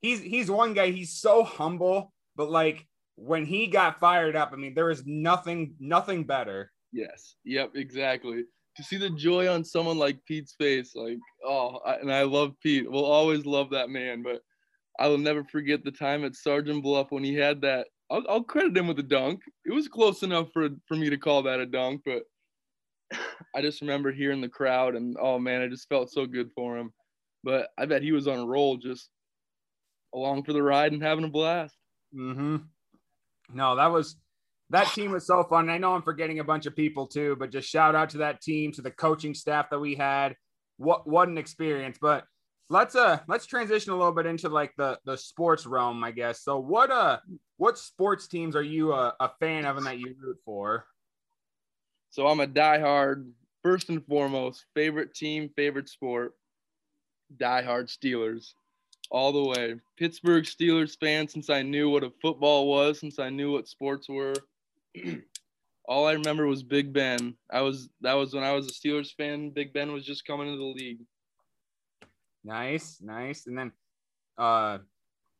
he's 0.00 0.20
he's 0.20 0.50
one 0.50 0.74
guy. 0.74 0.90
He's 0.90 1.12
so 1.12 1.44
humble, 1.44 2.12
but 2.34 2.50
like 2.50 2.86
when 3.16 3.46
he 3.46 3.66
got 3.66 4.00
fired 4.00 4.36
up, 4.36 4.50
I 4.52 4.56
mean, 4.56 4.74
there 4.74 4.86
was 4.86 5.04
nothing 5.06 5.74
nothing 5.78 6.24
better. 6.24 6.72
Yes. 6.92 7.36
Yep. 7.44 7.72
Exactly. 7.74 8.44
To 8.76 8.82
see 8.82 8.98
the 8.98 9.10
joy 9.10 9.48
on 9.48 9.64
someone 9.64 9.96
like 9.96 10.24
Pete's 10.26 10.54
face, 10.58 10.94
like 10.94 11.18
oh, 11.44 11.78
I, 11.86 11.94
and 11.94 12.12
I 12.12 12.22
love 12.22 12.52
Pete. 12.62 12.90
We'll 12.90 13.06
always 13.06 13.46
love 13.46 13.70
that 13.70 13.88
man, 13.88 14.22
but 14.22 14.42
I 14.98 15.08
will 15.08 15.18
never 15.18 15.44
forget 15.44 15.82
the 15.84 15.90
time 15.90 16.24
at 16.24 16.34
Sergeant 16.34 16.82
Bluff 16.82 17.06
when 17.10 17.24
he 17.24 17.34
had 17.34 17.60
that. 17.62 17.86
I'll, 18.10 18.22
I'll 18.28 18.42
credit 18.42 18.76
him 18.76 18.86
with 18.86 18.98
a 18.98 19.02
dunk. 19.02 19.40
It 19.64 19.72
was 19.72 19.88
close 19.88 20.22
enough 20.22 20.48
for 20.52 20.68
for 20.86 20.96
me 20.96 21.08
to 21.10 21.16
call 21.16 21.42
that 21.44 21.60
a 21.60 21.66
dunk, 21.66 22.02
but 22.04 22.22
I 23.54 23.62
just 23.62 23.80
remember 23.80 24.12
hearing 24.12 24.40
the 24.40 24.48
crowd 24.48 24.94
and 24.94 25.16
oh 25.20 25.38
man, 25.38 25.62
I 25.62 25.68
just 25.68 25.88
felt 25.88 26.10
so 26.10 26.26
good 26.26 26.50
for 26.54 26.76
him. 26.76 26.92
But 27.44 27.68
I 27.78 27.86
bet 27.86 28.02
he 28.02 28.12
was 28.12 28.26
on 28.26 28.40
a 28.40 28.46
roll, 28.46 28.76
just 28.76 29.08
along 30.14 30.44
for 30.44 30.52
the 30.52 30.62
ride 30.62 30.92
and 30.92 31.02
having 31.02 31.24
a 31.24 31.28
blast. 31.28 31.76
Mm-hmm. 32.14 32.56
No, 33.52 33.76
that 33.76 33.92
was 33.92 34.16
that 34.70 34.88
team 34.88 35.12
was 35.12 35.26
so 35.26 35.44
fun. 35.44 35.64
And 35.64 35.70
I 35.70 35.78
know 35.78 35.94
I'm 35.94 36.02
forgetting 36.02 36.40
a 36.40 36.44
bunch 36.44 36.66
of 36.66 36.74
people 36.74 37.06
too, 37.06 37.36
but 37.38 37.50
just 37.50 37.68
shout 37.68 37.94
out 37.94 38.10
to 38.10 38.18
that 38.18 38.40
team, 38.40 38.72
to 38.72 38.82
the 38.82 38.90
coaching 38.90 39.34
staff 39.34 39.70
that 39.70 39.78
we 39.78 39.94
had. 39.94 40.36
What 40.76 41.06
what 41.06 41.28
an 41.28 41.38
experience! 41.38 41.98
But 42.00 42.24
let's 42.68 42.94
uh 42.94 43.20
let's 43.28 43.46
transition 43.46 43.92
a 43.92 43.96
little 43.96 44.12
bit 44.12 44.26
into 44.26 44.48
like 44.48 44.72
the 44.76 44.98
the 45.04 45.16
sports 45.16 45.66
realm, 45.66 46.02
I 46.04 46.10
guess. 46.10 46.42
So 46.42 46.58
what 46.58 46.90
uh 46.90 47.18
what 47.56 47.78
sports 47.78 48.26
teams 48.28 48.56
are 48.56 48.62
you 48.62 48.92
a, 48.92 49.14
a 49.20 49.30
fan 49.40 49.64
of 49.64 49.76
and 49.76 49.86
that 49.86 49.98
you 49.98 50.14
root 50.20 50.38
for? 50.44 50.86
So 52.10 52.26
I'm 52.26 52.40
a 52.40 52.46
diehard, 52.46 53.30
first 53.62 53.88
and 53.88 54.04
foremost, 54.06 54.64
favorite 54.74 55.14
team, 55.14 55.50
favorite 55.56 55.88
sport, 55.88 56.34
diehard 57.36 57.88
Steelers, 57.88 58.54
all 59.10 59.32
the 59.32 59.44
way. 59.44 59.76
Pittsburgh 59.96 60.44
Steelers 60.44 60.98
fan 60.98 61.28
since 61.28 61.50
I 61.50 61.62
knew 61.62 61.90
what 61.90 62.04
a 62.04 62.12
football 62.22 62.68
was, 62.68 63.00
since 63.00 63.18
I 63.18 63.30
knew 63.30 63.52
what 63.52 63.68
sports 63.68 64.08
were. 64.08 64.34
all 65.84 66.06
I 66.06 66.12
remember 66.12 66.46
was 66.46 66.62
Big 66.62 66.92
Ben. 66.92 67.34
I 67.50 67.60
was 67.60 67.88
that 68.00 68.14
was 68.14 68.34
when 68.34 68.44
I 68.44 68.52
was 68.52 68.66
a 68.66 68.70
Steelers 68.70 69.14
fan. 69.14 69.50
Big 69.50 69.72
Ben 69.72 69.92
was 69.92 70.04
just 70.04 70.26
coming 70.26 70.48
into 70.48 70.58
the 70.58 70.64
league. 70.64 71.00
Nice, 72.44 72.98
nice. 73.00 73.46
And 73.46 73.58
then 73.58 73.72
uh 74.38 74.78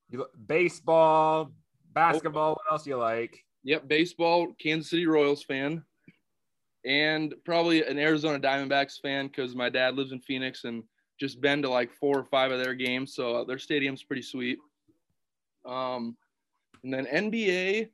you, 0.09 0.27
baseball, 0.47 1.53
basketball, 1.93 2.53
what 2.53 2.73
else 2.73 2.85
do 2.85 2.91
you 2.91 2.97
like? 2.97 3.45
Yep, 3.65 3.89
baseball, 3.89 4.55
Kansas 4.61 4.91
City 4.91 5.07
Royals 5.07 5.43
fan, 5.43 5.83
and 6.85 7.35
probably 7.45 7.85
an 7.85 7.99
Arizona 7.99 8.39
Diamondbacks 8.39 9.01
fan 9.01 9.27
because 9.27 9.57
my 9.57 9.69
dad 9.69 9.97
lives 9.97 10.13
in 10.13 10.21
Phoenix 10.21 10.65
and 10.65 10.85
just 11.19 11.41
been 11.41 11.63
to 11.63 11.69
like 11.69 11.93
four 11.93 12.17
or 12.17 12.25
five 12.25 12.53
of 12.53 12.63
their 12.63 12.75
games, 12.75 13.15
so 13.15 13.45
their 13.45 13.59
stadium's 13.59 14.05
pretty 14.05 14.23
sweet. 14.23 14.59
Um, 15.65 16.17
and 16.85 16.95
then 16.95 17.07
NBA, 17.07 17.89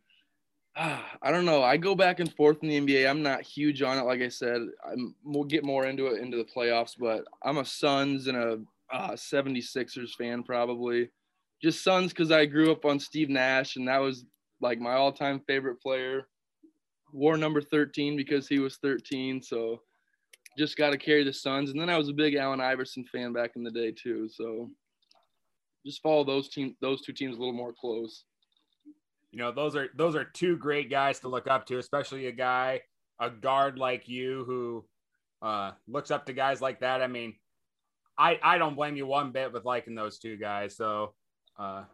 ah, 0.76 1.04
I 1.22 1.30
don't 1.30 1.44
know. 1.44 1.62
I 1.62 1.76
go 1.76 1.94
back 1.94 2.20
and 2.20 2.32
forth 2.34 2.62
in 2.62 2.68
the 2.68 2.80
NBA. 2.80 3.08
I'm 3.08 3.22
not 3.22 3.42
huge 3.42 3.82
on 3.82 3.98
it, 3.98 4.04
like 4.04 4.20
I 4.20 4.28
said. 4.28 4.60
I'm, 4.90 5.14
we'll 5.24 5.44
get 5.44 5.64
more 5.64 5.86
into 5.86 6.06
it 6.06 6.22
into 6.22 6.36
the 6.36 6.44
playoffs, 6.44 6.94
but 6.98 7.24
I'm 7.42 7.58
a 7.58 7.64
Suns 7.64 8.26
and 8.26 8.36
a 8.36 8.58
uh, 8.92 9.12
76ers 9.12 10.14
fan 10.16 10.42
probably. 10.42 11.10
Just 11.62 11.84
Suns 11.84 12.12
because 12.12 12.30
I 12.30 12.46
grew 12.46 12.72
up 12.72 12.84
on 12.84 12.98
Steve 12.98 13.28
Nash, 13.28 13.76
and 13.76 13.86
that 13.88 13.98
was 13.98 14.24
like 14.60 14.80
my 14.80 14.94
all-time 14.94 15.40
favorite 15.46 15.80
player. 15.80 16.26
Wore 17.12 17.36
number 17.36 17.60
13 17.60 18.16
because 18.16 18.48
he 18.48 18.58
was 18.58 18.76
13, 18.76 19.42
so 19.42 19.82
just 20.58 20.76
got 20.76 20.90
to 20.90 20.98
carry 20.98 21.24
the 21.24 21.32
Suns. 21.32 21.70
And 21.70 21.80
then 21.80 21.90
I 21.90 21.98
was 21.98 22.08
a 22.08 22.14
big 22.14 22.34
Allen 22.34 22.60
Iverson 22.60 23.04
fan 23.04 23.32
back 23.32 23.52
in 23.56 23.62
the 23.62 23.70
day 23.70 23.92
too, 23.92 24.28
so 24.28 24.70
just 25.84 26.02
follow 26.02 26.24
those 26.24 26.48
team 26.48 26.76
those 26.80 27.02
two 27.02 27.12
teams 27.12 27.36
a 27.36 27.38
little 27.38 27.54
more 27.54 27.72
close. 27.72 28.24
You 29.32 29.38
know, 29.38 29.50
those 29.50 29.74
are 29.74 29.88
those 29.96 30.14
are 30.14 30.24
two 30.24 30.56
great 30.56 30.90
guys 30.90 31.18
to 31.20 31.28
look 31.28 31.46
up 31.46 31.66
to, 31.66 31.78
especially 31.78 32.26
a 32.26 32.32
guy, 32.32 32.82
a 33.18 33.30
guard 33.30 33.78
like 33.78 34.08
you 34.08 34.44
who 34.44 34.84
uh, 35.40 35.72
looks 35.88 36.10
up 36.10 36.26
to 36.26 36.32
guys 36.32 36.60
like 36.60 36.80
that. 36.80 37.02
I 37.02 37.06
mean, 37.06 37.34
I 38.18 38.38
I 38.42 38.58
don't 38.58 38.76
blame 38.76 38.96
you 38.96 39.06
one 39.06 39.32
bit 39.32 39.52
with 39.52 39.64
liking 39.64 39.94
those 39.94 40.18
two 40.18 40.36
guys. 40.36 40.76
So, 40.76 41.14
uh, 41.58 41.84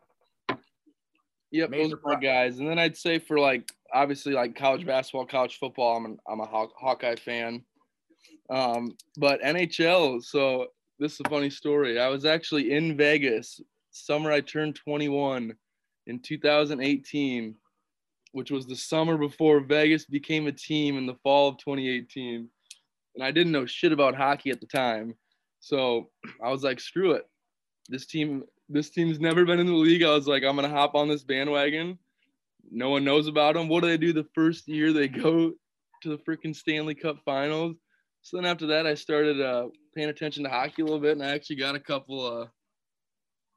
Yep, 1.50 1.70
those 1.70 1.92
are 1.92 2.00
my 2.04 2.16
guys. 2.16 2.58
And 2.58 2.68
then 2.68 2.78
I'd 2.78 2.96
say 2.96 3.18
for 3.18 3.38
like 3.38 3.72
obviously 3.92 4.32
like 4.34 4.54
college 4.54 4.84
basketball, 4.84 5.26
college 5.26 5.58
football, 5.58 5.96
I'm 5.96 6.04
an, 6.04 6.18
I'm 6.28 6.40
a 6.40 6.46
Haw- 6.46 6.72
Hawkeye 6.78 7.16
fan. 7.16 7.64
Um, 8.50 8.96
but 9.16 9.40
NHL. 9.42 10.22
So 10.22 10.66
this 10.98 11.14
is 11.14 11.20
a 11.24 11.28
funny 11.30 11.50
story. 11.50 11.98
I 11.98 12.08
was 12.08 12.24
actually 12.24 12.72
in 12.72 12.96
Vegas 12.96 13.60
summer 13.90 14.30
I 14.30 14.40
turned 14.40 14.76
21 14.76 15.54
in 16.08 16.18
2018, 16.18 17.54
which 18.32 18.50
was 18.50 18.66
the 18.66 18.76
summer 18.76 19.16
before 19.16 19.60
Vegas 19.60 20.06
became 20.06 20.46
a 20.46 20.52
team 20.52 20.98
in 20.98 21.06
the 21.06 21.16
fall 21.22 21.48
of 21.48 21.58
2018. 21.58 22.48
And 23.14 23.24
I 23.24 23.30
didn't 23.30 23.52
know 23.52 23.66
shit 23.66 23.92
about 23.92 24.16
hockey 24.16 24.50
at 24.50 24.60
the 24.60 24.66
time. 24.66 25.14
So 25.60 26.10
I 26.42 26.50
was 26.50 26.62
like, 26.62 26.80
screw 26.80 27.12
it. 27.12 27.28
This 27.88 28.06
team, 28.06 28.44
this 28.68 28.90
team's 28.90 29.20
never 29.20 29.44
been 29.44 29.60
in 29.60 29.66
the 29.66 29.72
league. 29.72 30.02
I 30.02 30.10
was 30.10 30.26
like, 30.26 30.42
I'm 30.44 30.56
gonna 30.56 30.68
hop 30.68 30.94
on 30.94 31.08
this 31.08 31.24
bandwagon. 31.24 31.98
No 32.70 32.90
one 32.90 33.04
knows 33.04 33.28
about 33.28 33.54
them. 33.54 33.68
What 33.68 33.82
do 33.82 33.88
they 33.88 33.96
do 33.96 34.12
the 34.12 34.26
first 34.34 34.68
year 34.68 34.92
they 34.92 35.08
go 35.08 35.52
to 36.02 36.08
the 36.08 36.18
freaking 36.18 36.54
Stanley 36.54 36.94
Cup 36.94 37.18
Finals? 37.24 37.76
So 38.22 38.36
then 38.36 38.46
after 38.46 38.66
that, 38.66 38.86
I 38.86 38.94
started 38.94 39.40
uh, 39.40 39.68
paying 39.94 40.10
attention 40.10 40.44
to 40.44 40.50
hockey 40.50 40.82
a 40.82 40.84
little 40.84 41.00
bit, 41.00 41.12
and 41.12 41.24
I 41.24 41.30
actually 41.30 41.56
got 41.56 41.76
a 41.76 41.80
couple 41.80 42.24
uh, 42.24 42.46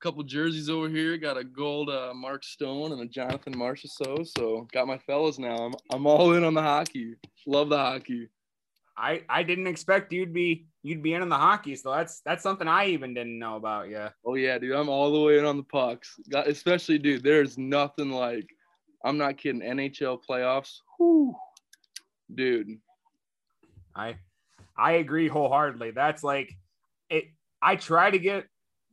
couple 0.02 0.24
jerseys 0.24 0.70
over 0.70 0.89
here. 0.89 1.18
Got 1.18 1.38
a 1.38 1.43
gold 1.43 1.89
uh, 1.89 2.14
Mark 2.14 2.43
Stone 2.43 2.91
and 2.91 3.02
a 3.02 3.06
Jonathan 3.06 3.56
Marchessault. 3.56 4.28
So 4.38 4.68
got 4.74 4.88
my 4.88 4.97
fellas 4.97 5.39
now. 5.39 5.56
I'm 5.56 5.74
I'm 5.91 6.08
all 6.08 6.34
in 6.34 6.43
on 6.43 6.54
the 6.54 6.62
hockey. 6.62 7.16
Love 7.45 7.70
the 7.70 7.78
hockey. 7.78 8.30
I 8.97 9.24
I 9.30 9.43
didn't 9.43 9.68
expect 9.68 10.12
you'd 10.12 10.34
be 10.34 10.66
you'd 10.84 11.04
be 11.04 11.14
in 11.14 11.22
on 11.22 11.30
the 11.30 11.38
hockey, 11.38 11.76
so 11.76 11.91
that's 11.91 12.22
that's 12.22 12.43
something 12.43 12.68
I 12.68 12.88
even 12.88 13.14
didn't 13.14 13.39
know 13.39 13.56
about. 13.56 13.89
Yeah. 13.89 14.10
Oh 14.26 14.36
yeah, 14.36 14.58
dude. 14.58 14.76
I'm 14.76 14.89
all 14.89 15.12
the 15.12 15.22
way 15.22 15.38
in 15.38 15.45
on 15.45 15.58
the 15.58 15.64
pucks. 15.64 16.16
Got, 16.30 16.47
especially, 16.47 16.97
dude. 16.97 17.24
There's 17.24 17.58
nothing 17.58 18.12
like. 18.12 18.49
I'm 19.04 19.18
not 19.18 19.38
kidding. 19.38 19.62
NHL 19.62 20.20
playoffs. 20.28 20.78
Whoo, 20.99 21.36
dude. 22.34 22.80
I 23.95 24.16
I 24.78 24.93
agree 24.93 25.28
wholeheartedly. 25.28 25.91
That's 25.91 26.24
like 26.24 26.56
it. 27.10 27.26
I 27.62 27.76
try 27.76 28.10
to 28.10 28.20
get 28.20 28.45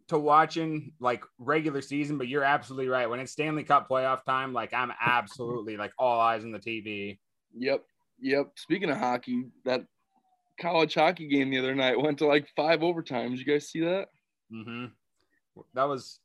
to 0.08 0.18
watching 0.18 0.92
like 1.00 1.22
regular 1.38 1.80
season, 1.80 2.18
but 2.18 2.28
you're 2.28 2.44
absolutely 2.44 2.88
right. 2.88 3.08
When 3.08 3.20
it's 3.20 3.32
Stanley 3.32 3.64
Cup 3.64 3.88
playoff 3.88 4.24
time, 4.24 4.52
like 4.52 4.72
I'm 4.72 4.92
absolutely 5.00 5.76
like 5.76 5.92
all 5.98 6.20
eyes 6.20 6.44
on 6.44 6.52
the 6.52 6.58
TV. 6.58 7.18
Yep. 7.56 7.84
Yep. 8.20 8.52
Speaking 8.56 8.90
of 8.90 8.98
hockey, 8.98 9.44
that 9.64 9.84
college 10.60 10.94
hockey 10.94 11.28
game 11.28 11.50
the 11.50 11.58
other 11.58 11.74
night 11.74 12.00
went 12.00 12.18
to 12.18 12.26
like 12.26 12.48
five 12.56 12.80
overtimes. 12.80 13.38
You 13.38 13.44
guys 13.44 13.68
see 13.68 13.80
that? 13.80 14.08
Mm-hmm. 14.52 14.86
That 15.74 15.84
was 15.84 16.20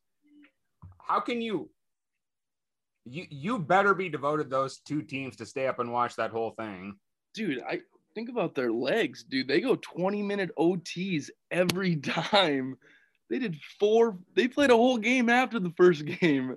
how 0.99 1.19
can 1.19 1.41
you 1.41 1.69
you 3.05 3.25
you 3.29 3.59
better 3.59 3.93
be 3.93 4.09
devoted 4.09 4.49
those 4.49 4.79
two 4.79 5.01
teams 5.01 5.35
to 5.37 5.45
stay 5.45 5.67
up 5.67 5.79
and 5.79 5.91
watch 5.91 6.15
that 6.15 6.31
whole 6.31 6.51
thing. 6.51 6.95
Dude, 7.33 7.61
I 7.61 7.81
think 8.15 8.29
about 8.29 8.55
their 8.55 8.71
legs, 8.71 9.23
dude. 9.23 9.47
They 9.47 9.59
go 9.59 9.75
20 9.75 10.21
minute 10.21 10.51
OTs 10.57 11.29
every 11.51 11.95
time. 11.97 12.77
They 13.29 13.39
did 13.39 13.57
four. 13.79 14.17
They 14.35 14.47
played 14.47 14.69
a 14.69 14.75
whole 14.75 14.97
game 14.97 15.29
after 15.29 15.59
the 15.59 15.71
first 15.71 16.05
game. 16.05 16.55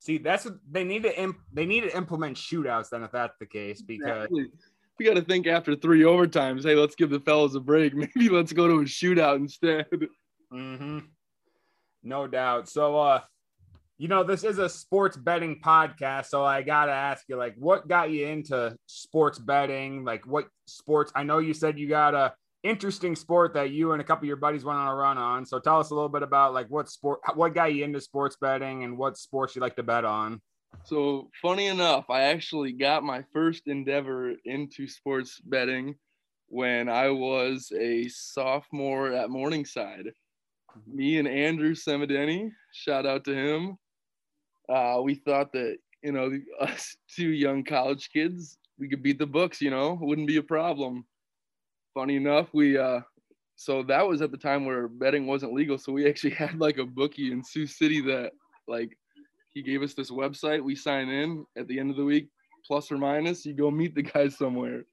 See, 0.00 0.18
that's 0.18 0.44
what 0.44 0.54
they 0.70 0.84
need 0.84 1.02
to 1.02 1.20
imp, 1.20 1.38
they 1.52 1.66
need 1.66 1.80
to 1.80 1.96
implement 1.96 2.36
shootouts 2.36 2.90
then 2.90 3.02
if 3.02 3.10
that's 3.10 3.36
the 3.40 3.46
case 3.46 3.82
because 3.82 4.26
exactly. 4.26 4.46
we 4.98 5.04
got 5.04 5.14
to 5.14 5.22
think 5.22 5.46
after 5.46 5.74
three 5.74 6.02
overtimes. 6.02 6.62
Hey, 6.62 6.74
let's 6.74 6.94
give 6.94 7.10
the 7.10 7.20
fellas 7.20 7.54
a 7.56 7.60
break. 7.60 7.94
Maybe 7.94 8.28
let's 8.28 8.52
go 8.52 8.68
to 8.68 8.74
a 8.74 8.84
shootout 8.84 9.36
instead. 9.36 9.86
Mm-hmm. 10.52 10.98
No 12.04 12.28
doubt. 12.28 12.68
So, 12.68 12.96
uh, 12.96 13.20
you 13.98 14.08
know, 14.08 14.22
this 14.22 14.44
is 14.44 14.58
a 14.58 14.68
sports 14.68 15.16
betting 15.16 15.60
podcast, 15.60 16.26
so 16.26 16.44
I 16.44 16.62
gotta 16.62 16.92
ask 16.92 17.24
you, 17.28 17.36
like, 17.36 17.54
what 17.56 17.88
got 17.88 18.10
you 18.10 18.26
into 18.26 18.76
sports 18.86 19.38
betting? 19.38 20.04
Like, 20.04 20.26
what 20.26 20.46
sports? 20.66 21.10
I 21.16 21.24
know 21.24 21.38
you 21.38 21.54
said 21.54 21.78
you 21.78 21.88
got 21.88 22.14
a 22.14 22.34
interesting 22.68 23.16
sport 23.16 23.54
that 23.54 23.70
you 23.70 23.92
and 23.92 24.00
a 24.00 24.04
couple 24.04 24.24
of 24.24 24.28
your 24.28 24.36
buddies 24.36 24.64
went 24.64 24.78
on 24.78 24.88
a 24.88 24.94
run 24.94 25.18
on. 25.18 25.44
So 25.46 25.58
tell 25.58 25.78
us 25.78 25.90
a 25.90 25.94
little 25.94 26.08
bit 26.08 26.22
about 26.22 26.54
like 26.54 26.68
what 26.68 26.88
sport, 26.88 27.20
what 27.34 27.54
got 27.54 27.74
you 27.74 27.84
into 27.84 28.00
sports 28.00 28.36
betting, 28.40 28.84
and 28.84 28.96
what 28.96 29.16
sports 29.16 29.54
you 29.54 29.62
like 29.62 29.76
to 29.76 29.82
bet 29.82 30.04
on. 30.04 30.40
So 30.84 31.30
funny 31.40 31.66
enough, 31.66 32.10
I 32.10 32.22
actually 32.22 32.72
got 32.72 33.02
my 33.02 33.24
first 33.32 33.66
endeavor 33.66 34.34
into 34.44 34.86
sports 34.86 35.40
betting 35.40 35.94
when 36.48 36.88
I 36.88 37.10
was 37.10 37.72
a 37.78 38.08
sophomore 38.08 39.12
at 39.12 39.30
Morningside. 39.30 40.12
Me 40.86 41.18
and 41.18 41.26
Andrew 41.26 41.74
Semideni, 41.74 42.50
shout 42.72 43.06
out 43.06 43.24
to 43.24 43.34
him. 43.34 43.76
Uh, 44.68 45.00
we 45.02 45.14
thought 45.14 45.52
that 45.52 45.78
you 46.02 46.12
know 46.12 46.30
us 46.60 46.96
two 47.14 47.28
young 47.28 47.64
college 47.64 48.10
kids, 48.12 48.58
we 48.78 48.88
could 48.88 49.02
beat 49.02 49.18
the 49.18 49.26
books. 49.26 49.60
You 49.60 49.70
know, 49.70 49.98
wouldn't 50.00 50.28
be 50.28 50.36
a 50.36 50.42
problem 50.42 51.04
funny 51.96 52.16
enough, 52.16 52.48
we 52.52 52.76
uh 52.76 53.00
so 53.58 53.82
that 53.84 54.06
was 54.06 54.20
at 54.20 54.30
the 54.30 54.36
time 54.36 54.66
where 54.66 54.86
betting 54.86 55.26
wasn't 55.26 55.54
legal. 55.54 55.78
So 55.78 55.90
we 55.92 56.06
actually 56.06 56.30
had 56.42 56.60
like 56.60 56.76
a 56.78 56.84
bookie 56.84 57.32
in 57.32 57.42
Sioux 57.42 57.66
City 57.66 58.00
that 58.02 58.32
like 58.68 58.96
he 59.54 59.62
gave 59.62 59.82
us 59.82 59.94
this 59.94 60.10
website. 60.10 60.62
We 60.62 60.76
sign 60.76 61.08
in 61.08 61.46
at 61.56 61.66
the 61.66 61.80
end 61.80 61.90
of 61.90 61.96
the 61.96 62.04
week, 62.04 62.28
plus 62.66 62.92
or 62.92 62.98
minus, 62.98 63.46
you 63.46 63.54
go 63.54 63.70
meet 63.70 63.94
the 63.94 64.02
guy 64.02 64.28
somewhere. 64.28 64.84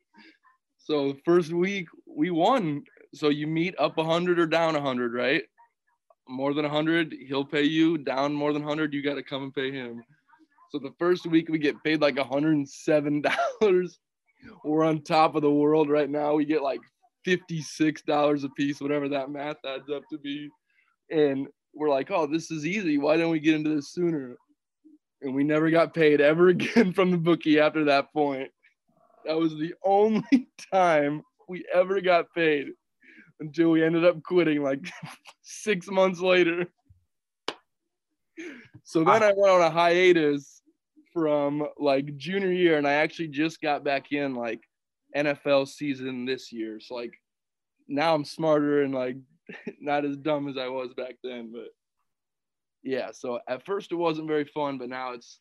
So 0.77 1.17
first 1.25 1.51
week 1.51 1.87
we 2.07 2.31
won. 2.31 2.83
So 3.13 3.29
you 3.29 3.47
meet 3.47 3.75
up 3.77 3.97
100 3.97 4.39
or 4.39 4.47
down 4.47 4.73
100, 4.73 5.13
right? 5.13 5.43
More 6.29 6.53
than 6.53 6.63
100, 6.63 7.13
he'll 7.27 7.45
pay 7.45 7.63
you. 7.63 7.97
Down 7.97 8.33
more 8.33 8.53
than 8.53 8.63
100, 8.63 8.93
you 8.93 9.03
got 9.03 9.15
to 9.15 9.23
come 9.23 9.43
and 9.43 9.53
pay 9.53 9.71
him. 9.71 10.01
So 10.71 10.79
the 10.79 10.93
first 10.97 11.25
week 11.25 11.49
we 11.49 11.59
get 11.59 11.83
paid 11.83 12.01
like 12.01 12.15
$107. 12.15 13.27
We're 14.63 14.83
on 14.83 15.01
top 15.01 15.35
of 15.35 15.41
the 15.41 15.51
world 15.51 15.89
right 15.89 16.09
now. 16.09 16.35
We 16.35 16.45
get 16.45 16.63
like 16.63 16.79
$56 17.25 18.43
a 18.43 18.49
piece, 18.49 18.81
whatever 18.81 19.09
that 19.09 19.29
math 19.29 19.57
adds 19.65 19.89
up 19.89 20.03
to 20.11 20.17
be. 20.17 20.49
And 21.11 21.47
we're 21.73 21.89
like, 21.89 22.11
oh, 22.11 22.27
this 22.27 22.51
is 22.51 22.65
easy. 22.65 22.97
Why 22.97 23.17
don't 23.17 23.31
we 23.31 23.39
get 23.39 23.55
into 23.55 23.73
this 23.73 23.91
sooner? 23.91 24.35
And 25.21 25.33
we 25.33 25.43
never 25.43 25.69
got 25.69 25.93
paid 25.93 26.21
ever 26.21 26.47
again 26.49 26.93
from 26.93 27.11
the 27.11 27.17
bookie 27.17 27.59
after 27.59 27.83
that 27.85 28.11
point. 28.13 28.49
That 29.25 29.37
was 29.37 29.53
the 29.53 29.73
only 29.83 30.23
time 30.73 31.21
we 31.47 31.65
ever 31.73 32.01
got 32.01 32.25
paid 32.35 32.67
until 33.39 33.71
we 33.71 33.83
ended 33.83 34.05
up 34.05 34.21
quitting 34.23 34.61
like 34.61 34.85
six 35.41 35.87
months 35.87 36.19
later. 36.19 36.67
So 38.83 39.03
then 39.03 39.23
ah. 39.23 39.27
I 39.27 39.33
went 39.35 39.53
on 39.53 39.61
a 39.61 39.69
hiatus 39.69 40.61
from 41.13 41.65
like 41.77 42.17
junior 42.17 42.51
year, 42.51 42.77
and 42.77 42.87
I 42.87 42.93
actually 42.93 43.29
just 43.29 43.61
got 43.61 43.83
back 43.83 44.11
in 44.11 44.33
like 44.33 44.59
NFL 45.15 45.67
season 45.67 46.25
this 46.25 46.51
year. 46.51 46.79
So 46.79 46.95
like 46.95 47.13
now 47.87 48.15
I'm 48.15 48.25
smarter 48.25 48.83
and 48.83 48.93
like 48.93 49.17
not 49.79 50.05
as 50.05 50.17
dumb 50.17 50.47
as 50.47 50.57
I 50.57 50.67
was 50.67 50.93
back 50.93 51.15
then. 51.23 51.51
But 51.51 51.69
yeah, 52.83 53.11
so 53.11 53.39
at 53.47 53.65
first 53.65 53.91
it 53.91 53.95
wasn't 53.95 54.27
very 54.27 54.45
fun, 54.45 54.77
but 54.77 54.89
now 54.89 55.13
it's 55.13 55.39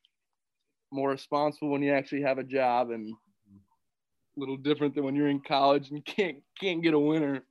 more 0.91 1.11
responsible 1.11 1.71
when 1.71 1.83
you 1.83 1.93
actually 1.93 2.23
have 2.23 2.39
a 2.39 2.45
job 2.45 2.91
and 2.91 3.13
a 4.37 4.41
little 4.41 4.57
different 4.57 4.95
than 4.95 5.05
when 5.05 5.15
you're 5.15 5.29
in 5.29 5.41
college 5.41 5.91
and 5.91 6.05
can't 6.05 6.39
can't 6.61 6.83
get 6.83 6.95
a 6.95 6.99
winner. 6.99 7.43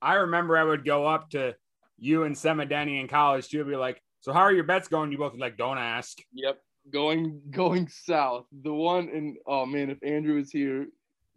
I 0.00 0.14
remember 0.14 0.56
I 0.56 0.64
would 0.64 0.84
go 0.84 1.06
up 1.06 1.30
to 1.30 1.56
you 1.98 2.22
and 2.22 2.36
Semideni 2.36 3.00
in 3.00 3.08
college 3.08 3.48
too, 3.48 3.64
be 3.64 3.74
like, 3.74 4.00
"So 4.20 4.32
how 4.32 4.40
are 4.40 4.52
your 4.52 4.64
bets 4.64 4.88
going?" 4.88 5.10
You 5.10 5.18
both 5.18 5.36
like, 5.36 5.56
"Don't 5.56 5.78
ask." 5.78 6.18
Yep, 6.32 6.60
going 6.90 7.42
going 7.50 7.88
south. 7.88 8.46
The 8.62 8.72
one 8.72 9.08
and 9.08 9.36
oh 9.46 9.66
man, 9.66 9.90
if 9.90 9.98
Andrew 10.02 10.36
was 10.36 10.50
here, 10.50 10.86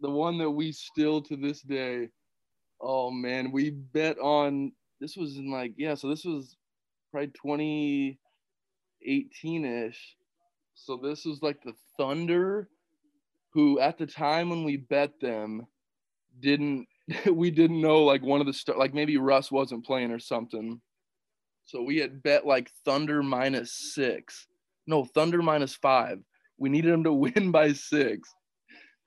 the 0.02 0.10
one 0.10 0.36
that 0.38 0.50
we 0.50 0.72
still 0.72 1.22
to 1.22 1.36
this 1.36 1.62
day 1.62 2.08
Oh 2.82 3.10
man, 3.12 3.52
we 3.52 3.70
bet 3.70 4.18
on 4.18 4.72
this 5.00 5.16
was 5.16 5.36
in 5.36 5.48
like 5.50 5.74
yeah, 5.76 5.94
so 5.94 6.10
this 6.10 6.24
was 6.24 6.56
probably 7.12 7.28
2018 7.28 9.64
ish. 9.64 10.16
So 10.74 10.96
this 10.96 11.24
was 11.24 11.42
like 11.42 11.62
the 11.62 11.74
Thunder, 11.96 12.68
who 13.52 13.78
at 13.78 13.98
the 13.98 14.06
time 14.06 14.50
when 14.50 14.64
we 14.64 14.78
bet 14.78 15.20
them, 15.20 15.64
didn't 16.40 16.88
we 17.32 17.52
didn't 17.52 17.80
know 17.80 18.02
like 18.02 18.22
one 18.22 18.40
of 18.40 18.48
the 18.48 18.52
star 18.52 18.76
like 18.76 18.94
maybe 18.94 19.16
Russ 19.16 19.52
wasn't 19.52 19.86
playing 19.86 20.10
or 20.10 20.18
something. 20.18 20.80
So 21.64 21.84
we 21.84 21.98
had 21.98 22.24
bet 22.24 22.44
like 22.44 22.68
Thunder 22.84 23.22
minus 23.22 23.94
six. 23.94 24.48
No, 24.88 25.04
Thunder 25.04 25.40
minus 25.40 25.76
five. 25.76 26.18
We 26.58 26.68
needed 26.68 26.92
them 26.92 27.04
to 27.04 27.12
win 27.12 27.52
by 27.52 27.74
six. 27.74 28.28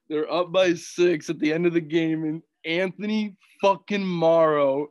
They're 0.10 0.32
up 0.32 0.51
by 0.51 0.74
six 0.74 1.30
at 1.30 1.39
the 1.39 1.51
end 1.51 1.66
of 1.66 1.74
the 1.74 1.82
game, 1.82 2.24
and 2.24 2.41
Anthony 2.66 3.36
fucking 3.62 4.06
Morrow 4.06 4.89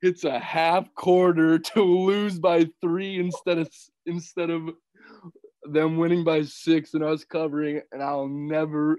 hits 0.00 0.24
a 0.24 0.38
half 0.38 0.92
quarter 0.94 1.58
to 1.74 1.82
lose 1.82 2.38
by 2.38 2.68
three 2.80 3.18
instead 3.18 3.58
of 3.58 3.70
instead 4.06 4.50
of 4.50 4.70
them 5.64 5.96
winning 5.96 6.24
by 6.24 6.42
six 6.42 6.94
and 6.94 7.04
us 7.04 7.24
covering, 7.24 7.80
and 7.92 8.02
I'll 8.02 8.28
never 8.28 8.98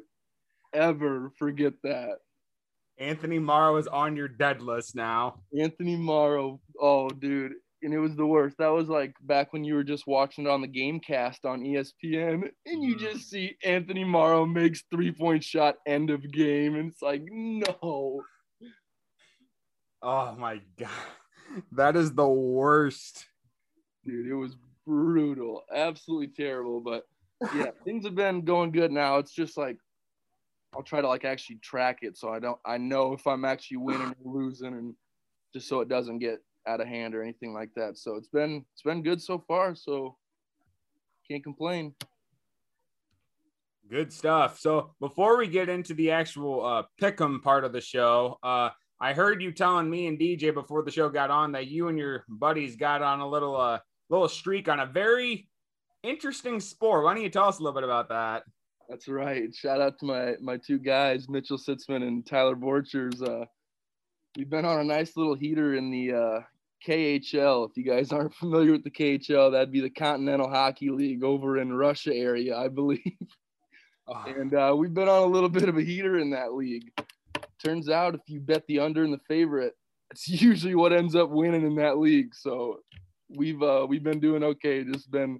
ever 0.73 1.31
forget 1.37 1.73
that. 1.83 2.17
Anthony 2.99 3.39
Morrow 3.39 3.77
is 3.77 3.87
on 3.87 4.15
your 4.15 4.27
dead 4.27 4.61
list 4.61 4.95
now. 4.95 5.41
Anthony 5.59 5.95
Morrow, 5.95 6.59
oh 6.79 7.09
dude, 7.09 7.53
and 7.83 7.93
it 7.93 7.99
was 7.99 8.15
the 8.15 8.25
worst. 8.25 8.57
That 8.57 8.69
was 8.69 8.87
like 8.87 9.15
back 9.21 9.53
when 9.53 9.63
you 9.63 9.75
were 9.75 9.83
just 9.83 10.07
watching 10.07 10.45
it 10.45 10.49
on 10.49 10.61
the 10.61 10.67
game 10.67 10.99
cast 10.99 11.45
on 11.45 11.61
ESPN, 11.61 12.49
and 12.65 12.83
you 12.83 12.95
mm-hmm. 12.95 13.05
just 13.05 13.29
see 13.29 13.55
Anthony 13.63 14.03
Morrow 14.03 14.45
makes 14.45 14.83
three 14.91 15.11
point 15.11 15.43
shot 15.43 15.75
end 15.85 16.09
of 16.09 16.31
game, 16.31 16.75
and 16.75 16.91
it's 16.91 17.01
like, 17.01 17.23
no. 17.29 18.21
Oh 20.01 20.35
my 20.35 20.59
god. 20.77 20.89
That 21.73 21.95
is 21.95 22.13
the 22.13 22.27
worst. 22.27 23.25
Dude, 24.05 24.27
it 24.27 24.33
was 24.33 24.57
brutal. 24.85 25.63
Absolutely 25.73 26.27
terrible. 26.27 26.81
But 26.81 27.03
yeah, 27.55 27.71
things 27.85 28.05
have 28.05 28.15
been 28.15 28.43
going 28.43 28.71
good 28.71 28.91
now. 28.91 29.17
It's 29.17 29.33
just 29.33 29.57
like 29.57 29.77
I'll 30.75 30.83
try 30.83 31.01
to 31.01 31.07
like 31.07 31.25
actually 31.25 31.57
track 31.57 31.99
it 32.01 32.17
so 32.17 32.29
I 32.29 32.39
don't 32.39 32.59
I 32.65 32.77
know 32.77 33.13
if 33.13 33.27
I'm 33.27 33.45
actually 33.45 33.77
winning 33.77 34.15
or 34.23 34.41
losing 34.41 34.73
and 34.73 34.95
just 35.53 35.67
so 35.67 35.81
it 35.81 35.89
doesn't 35.89 36.19
get 36.19 36.39
out 36.67 36.81
of 36.81 36.87
hand 36.87 37.15
or 37.15 37.21
anything 37.21 37.53
like 37.53 37.69
that. 37.75 37.97
So 37.97 38.15
it's 38.15 38.27
been 38.27 38.65
it's 38.73 38.81
been 38.81 39.03
good 39.03 39.21
so 39.21 39.43
far. 39.47 39.75
So 39.75 40.17
can't 41.29 41.43
complain. 41.43 41.93
Good 43.89 44.13
stuff. 44.13 44.59
So 44.59 44.91
before 44.99 45.37
we 45.37 45.47
get 45.47 45.69
into 45.69 45.93
the 45.93 46.11
actual 46.11 46.65
uh, 46.65 46.83
pick'em 47.01 47.41
part 47.41 47.65
of 47.65 47.73
the 47.73 47.81
show, 47.81 48.39
uh, 48.41 48.69
I 48.99 49.13
heard 49.13 49.41
you 49.41 49.51
telling 49.51 49.89
me 49.89 50.07
and 50.07 50.17
DJ 50.17 50.53
before 50.53 50.83
the 50.83 50.91
show 50.91 51.09
got 51.09 51.29
on 51.29 51.51
that 51.51 51.67
you 51.67 51.89
and 51.89 51.97
your 51.97 52.23
buddies 52.29 52.75
got 52.75 53.01
on 53.01 53.19
a 53.19 53.27
little 53.27 53.59
uh, 53.59 53.79
little 54.09 54.29
streak 54.29 54.69
on 54.69 54.79
a 54.79 54.85
very 54.85 55.49
interesting 56.03 56.59
sport. 56.59 57.03
Why 57.03 57.13
don't 57.13 57.23
you 57.23 57.29
tell 57.29 57.49
us 57.49 57.59
a 57.59 57.63
little 57.63 57.75
bit 57.75 57.83
about 57.83 58.09
that? 58.09 58.43
That's 58.89 59.07
right. 59.07 59.53
Shout 59.53 59.81
out 59.81 59.99
to 59.99 60.05
my 60.05 60.35
my 60.41 60.57
two 60.57 60.79
guys, 60.79 61.27
Mitchell 61.27 61.57
Sitzman 61.57 62.07
and 62.07 62.25
Tyler 62.25 62.55
Borchers. 62.55 63.21
Uh, 63.21 63.45
we've 64.37 64.49
been 64.49 64.65
on 64.65 64.79
a 64.79 64.83
nice 64.83 65.17
little 65.17 65.35
heater 65.35 65.75
in 65.75 65.91
the 65.91 66.13
uh, 66.13 66.39
KHL. 66.87 67.69
If 67.69 67.77
you 67.77 67.83
guys 67.83 68.11
aren't 68.11 68.33
familiar 68.35 68.71
with 68.71 68.83
the 68.83 68.91
KHL, 68.91 69.51
that'd 69.51 69.71
be 69.71 69.81
the 69.81 69.89
Continental 69.89 70.49
Hockey 70.49 70.89
League 70.89 71.23
over 71.23 71.57
in 71.57 71.73
Russia 71.73 72.13
area, 72.13 72.57
I 72.57 72.67
believe. 72.67 73.01
Oh. 74.07 74.23
And 74.27 74.53
uh, 74.53 74.75
we've 74.77 74.93
been 74.93 75.09
on 75.09 75.23
a 75.23 75.31
little 75.31 75.49
bit 75.59 75.69
of 75.69 75.77
a 75.77 75.83
heater 75.83 76.19
in 76.19 76.31
that 76.31 76.53
league. 76.53 76.91
Turns 77.63 77.89
out, 77.89 78.15
if 78.15 78.21
you 78.27 78.39
bet 78.39 78.63
the 78.67 78.79
under 78.79 79.03
and 79.03 79.13
the 79.13 79.21
favorite, 79.27 79.73
it's 80.11 80.27
usually 80.41 80.75
what 80.75 80.93
ends 80.93 81.15
up 81.15 81.29
winning 81.29 81.65
in 81.65 81.75
that 81.75 81.97
league. 81.97 82.35
So 82.35 82.79
we've 83.29 83.61
uh, 83.61 83.85
we've 83.87 84.03
been 84.03 84.19
doing 84.19 84.43
okay. 84.43 84.83
Just 84.83 85.09
been 85.11 85.39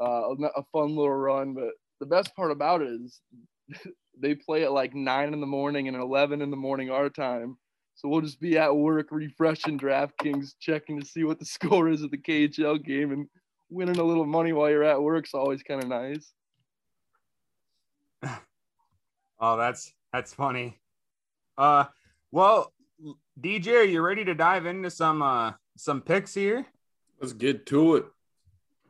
uh, 0.00 0.34
a 0.34 0.62
fun 0.72 0.96
little 0.96 1.10
run. 1.10 1.54
But 1.54 1.70
the 2.00 2.06
best 2.06 2.34
part 2.34 2.50
about 2.50 2.82
it 2.82 2.88
is 2.88 3.20
they 4.18 4.34
play 4.34 4.64
at 4.64 4.72
like 4.72 4.94
nine 4.94 5.32
in 5.32 5.40
the 5.40 5.46
morning 5.46 5.88
and 5.88 5.96
eleven 5.96 6.42
in 6.42 6.50
the 6.50 6.56
morning 6.56 6.90
our 6.90 7.10
time. 7.10 7.56
So 8.00 8.08
we'll 8.08 8.22
just 8.22 8.40
be 8.40 8.56
at 8.56 8.74
work 8.74 9.08
refreshing 9.10 9.78
DraftKings, 9.78 10.54
checking 10.58 10.98
to 10.98 11.06
see 11.06 11.24
what 11.24 11.38
the 11.38 11.44
score 11.56 11.90
is 11.90 12.00
of 12.02 12.10
the 12.10 12.16
KHL 12.16 12.82
game, 12.82 13.12
and 13.12 13.28
winning 13.68 13.98
a 13.98 14.02
little 14.02 14.24
money 14.24 14.54
while 14.54 14.70
you're 14.70 14.84
at 14.84 15.02
work 15.02 15.26
is 15.26 15.34
always 15.34 15.62
kind 15.62 15.82
of 15.82 15.88
nice. 15.90 16.32
oh, 19.38 19.58
that's 19.58 19.92
that's 20.14 20.32
funny. 20.32 20.80
Uh, 21.58 21.84
well, 22.32 22.72
DJ, 23.38 23.80
are 23.80 23.82
you 23.82 24.00
ready 24.00 24.24
to 24.24 24.34
dive 24.34 24.64
into 24.64 24.90
some 24.90 25.20
uh 25.20 25.52
some 25.76 26.00
picks 26.00 26.32
here? 26.32 26.64
Let's 27.20 27.34
get 27.34 27.66
to 27.66 27.96
it. 27.96 28.06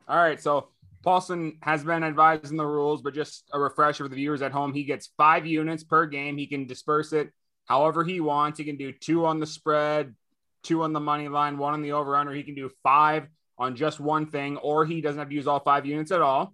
All 0.07 0.17
right. 0.17 0.41
So 0.41 0.69
Paulson 1.03 1.57
has 1.63 1.83
been 1.83 2.05
advising 2.05 2.55
the 2.55 2.65
rules, 2.65 3.01
but 3.01 3.13
just 3.13 3.43
a 3.51 3.59
refresher 3.59 4.05
for 4.05 4.09
the 4.09 4.15
viewers 4.15 4.41
at 4.41 4.53
home. 4.53 4.73
He 4.73 4.85
gets 4.85 5.09
five 5.17 5.45
units 5.45 5.83
per 5.83 6.05
game. 6.05 6.37
He 6.37 6.47
can 6.47 6.65
disperse 6.65 7.11
it 7.11 7.33
however 7.65 8.03
he 8.03 8.19
wants. 8.19 8.59
He 8.59 8.65
can 8.65 8.77
do 8.77 8.91
two 8.91 9.25
on 9.25 9.39
the 9.39 9.47
spread, 9.47 10.15
two 10.63 10.83
on 10.83 10.93
the 10.93 10.99
money 10.99 11.27
line, 11.27 11.57
one 11.57 11.73
on 11.73 11.81
the 11.81 11.93
over 11.93 12.15
under. 12.15 12.33
He 12.33 12.43
can 12.43 12.55
do 12.55 12.69
five 12.83 13.27
on 13.57 13.75
just 13.75 13.99
one 13.99 14.25
thing, 14.25 14.57
or 14.57 14.85
he 14.85 15.01
doesn't 15.01 15.19
have 15.19 15.29
to 15.29 15.35
use 15.35 15.47
all 15.47 15.59
five 15.59 15.85
units 15.85 16.11
at 16.11 16.21
all. 16.21 16.53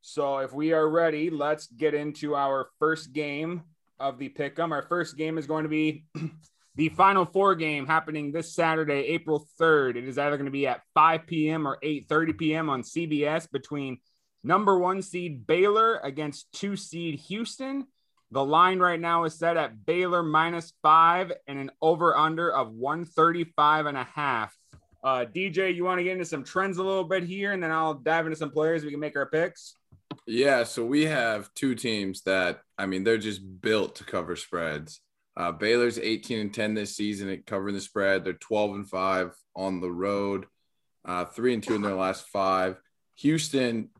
So 0.00 0.38
if 0.38 0.52
we 0.52 0.72
are 0.72 0.88
ready, 0.88 1.30
let's 1.30 1.66
get 1.68 1.94
into 1.94 2.34
our 2.34 2.68
first 2.78 3.12
game 3.12 3.62
of 4.00 4.18
the 4.18 4.28
pick'em. 4.28 4.72
Our 4.72 4.82
first 4.82 5.16
game 5.16 5.38
is 5.38 5.46
going 5.46 5.62
to 5.62 5.68
be 5.68 6.04
the 6.74 6.88
Final 6.90 7.24
Four 7.24 7.54
game 7.54 7.86
happening 7.86 8.32
this 8.32 8.54
Saturday, 8.54 9.06
April 9.08 9.46
3rd. 9.60 9.96
It 9.96 10.08
is 10.08 10.18
either 10.18 10.36
going 10.36 10.46
to 10.46 10.52
be 10.52 10.66
at 10.66 10.82
5 10.94 11.26
p.m. 11.26 11.68
or 11.68 11.78
8:30 11.82 12.38
p.m. 12.38 12.68
on 12.68 12.82
CBS 12.82 13.50
between 13.50 13.98
number 14.42 14.76
one 14.78 15.02
seed 15.02 15.46
Baylor 15.46 15.98
against 15.98 16.52
two 16.52 16.76
seed 16.76 17.20
Houston. 17.28 17.86
The 18.32 18.42
line 18.42 18.78
right 18.78 18.98
now 18.98 19.24
is 19.24 19.34
set 19.34 19.58
at 19.58 19.84
Baylor 19.84 20.22
minus 20.22 20.72
five 20.80 21.32
and 21.46 21.58
an 21.58 21.70
over 21.82 22.16
under 22.16 22.50
of 22.50 22.72
135 22.72 23.84
and 23.84 23.98
a 23.98 24.04
half. 24.04 24.56
Uh, 25.04 25.26
DJ, 25.26 25.74
you 25.74 25.84
want 25.84 25.98
to 25.98 26.04
get 26.04 26.12
into 26.12 26.24
some 26.24 26.42
trends 26.42 26.78
a 26.78 26.82
little 26.82 27.04
bit 27.04 27.24
here, 27.24 27.52
and 27.52 27.62
then 27.62 27.70
I'll 27.70 27.92
dive 27.92 28.24
into 28.24 28.36
some 28.36 28.50
players. 28.50 28.84
We 28.84 28.90
can 28.90 29.00
make 29.00 29.16
our 29.16 29.26
picks. 29.26 29.74
Yeah, 30.26 30.64
so 30.64 30.82
we 30.82 31.04
have 31.04 31.52
two 31.52 31.74
teams 31.74 32.22
that 32.22 32.60
I 32.78 32.86
mean 32.86 33.04
they're 33.04 33.18
just 33.18 33.42
built 33.60 33.96
to 33.96 34.04
cover 34.04 34.34
spreads. 34.34 35.02
Uh, 35.36 35.52
Baylor's 35.52 35.98
18 35.98 36.38
and 36.38 36.54
10 36.54 36.72
this 36.72 36.96
season 36.96 37.28
at 37.28 37.44
covering 37.44 37.74
the 37.74 37.82
spread. 37.82 38.24
They're 38.24 38.32
12 38.32 38.74
and 38.76 38.88
5 38.88 39.34
on 39.56 39.80
the 39.82 39.90
road, 39.90 40.46
uh, 41.04 41.26
3 41.26 41.54
and 41.54 41.62
2 41.62 41.74
in 41.74 41.82
their 41.82 41.94
last 41.94 42.28
five. 42.28 42.80
Houston, 43.16 43.90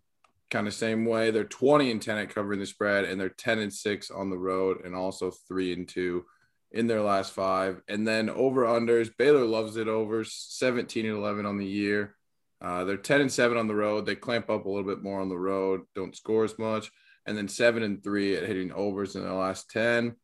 kind 0.52 0.68
of 0.68 0.74
same 0.74 1.04
way. 1.04 1.30
They're 1.30 1.44
20 1.44 1.90
and 1.90 2.00
10 2.00 2.18
at 2.18 2.34
covering 2.34 2.60
the 2.60 2.66
spread, 2.66 3.04
and 3.04 3.20
they're 3.20 3.30
10 3.30 3.58
and 3.58 3.72
6 3.72 4.10
on 4.10 4.30
the 4.30 4.38
road, 4.38 4.84
and 4.84 4.94
also 4.94 5.32
3 5.48 5.72
and 5.72 5.88
2 5.88 6.24
in 6.70 6.86
their 6.86 7.00
last 7.00 7.32
five. 7.32 7.80
And 7.88 8.06
then 8.06 8.30
over 8.30 8.64
unders, 8.64 9.10
Baylor 9.16 9.44
loves 9.44 9.76
it 9.76 9.88
over 9.88 10.24
17 10.24 11.06
and 11.06 11.16
11 11.16 11.46
on 11.46 11.58
the 11.58 11.66
year. 11.66 12.14
Uh, 12.60 12.84
they're 12.84 12.96
10 12.96 13.22
and 13.22 13.32
7 13.32 13.58
on 13.58 13.66
the 13.66 13.74
road. 13.74 14.06
They 14.06 14.14
clamp 14.14 14.48
up 14.48 14.66
a 14.66 14.68
little 14.68 14.88
bit 14.88 15.02
more 15.02 15.20
on 15.20 15.28
the 15.28 15.38
road, 15.38 15.82
don't 15.94 16.16
score 16.16 16.44
as 16.44 16.58
much. 16.58 16.90
And 17.26 17.36
then 17.36 17.48
7 17.48 17.82
and 17.82 18.02
3 18.02 18.36
at 18.36 18.46
hitting 18.46 18.72
overs 18.72 19.16
in 19.16 19.22
their 19.22 19.32
last 19.32 19.70
10. 19.70 20.14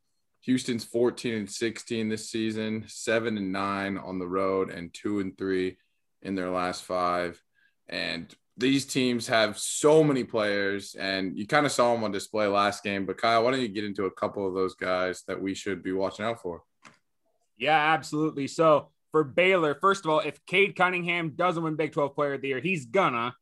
Houston's 0.43 0.85
14 0.85 1.35
and 1.35 1.51
16 1.51 2.09
this 2.09 2.31
season, 2.31 2.85
seven 2.87 3.37
and 3.37 3.53
nine 3.53 3.99
on 3.99 4.19
the 4.19 4.29
road, 4.29 4.71
and 4.71 4.95
two 4.95 5.21
and 5.21 5.37
three 5.37 5.77
in 6.23 6.35
their 6.35 6.51
last 6.51 6.85
five. 6.85 7.43
And 7.89 8.33
these 8.59 8.85
teams 8.85 9.29
have 9.29 9.57
so 9.57 10.03
many 10.03 10.25
players, 10.25 10.97
and 10.97 11.39
you 11.39 11.47
kind 11.47 11.65
of 11.65 11.73
saw 11.73 11.95
them 11.95 12.05
on 12.05 12.11
display 12.11 12.47
last 12.47 12.83
game. 12.83 13.07
But 13.07 13.19
Kyle, 13.19 13.45
why 13.45 13.53
don't 13.53 13.61
you 13.61 13.69
get 13.69 13.85
into 13.85 14.07
a 14.07 14.11
couple 14.11 14.47
of 14.47 14.55
those 14.55 14.75
guys 14.75 15.23
that 15.29 15.41
we 15.41 15.55
should 15.55 15.83
be 15.83 15.93
watching 15.93 16.25
out 16.25 16.43
for? 16.43 16.63
Yeah, 17.57 17.95
absolutely. 17.95 18.49
So 18.49 18.89
for 19.13 19.25
Baylor, 19.25 19.77
first 19.81 20.05
of 20.05 20.11
all, 20.11 20.21
if 20.21 20.45
Cade 20.45 20.77
Cunningham 20.77 21.31
doesn't 21.31 21.63
win 21.63 21.77
Big 21.77 21.93
12 21.93 22.15
Player 22.15 22.35
of 22.35 22.43
the 22.43 22.49
Year, 22.49 22.61
he's 22.61 22.87
gonna. 22.87 23.35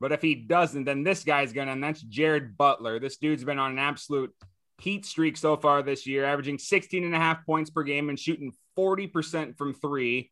But 0.00 0.10
if 0.10 0.20
he 0.20 0.34
doesn't, 0.34 0.84
then 0.84 1.04
this 1.04 1.22
guy's 1.22 1.52
gonna, 1.52 1.72
and 1.72 1.84
that's 1.84 2.02
Jared 2.02 2.56
Butler. 2.56 2.98
This 2.98 3.18
dude's 3.18 3.44
been 3.44 3.60
on 3.60 3.72
an 3.72 3.78
absolute 3.78 4.34
heat 4.80 5.06
streak 5.06 5.36
so 5.36 5.56
far 5.56 5.82
this 5.82 6.06
year, 6.06 6.24
averaging 6.24 6.58
16 6.58 7.04
and 7.04 7.14
a 7.14 7.18
half 7.18 7.46
points 7.46 7.70
per 7.70 7.84
game 7.84 8.08
and 8.08 8.18
shooting 8.18 8.52
40% 8.76 9.56
from 9.56 9.74
three. 9.74 10.31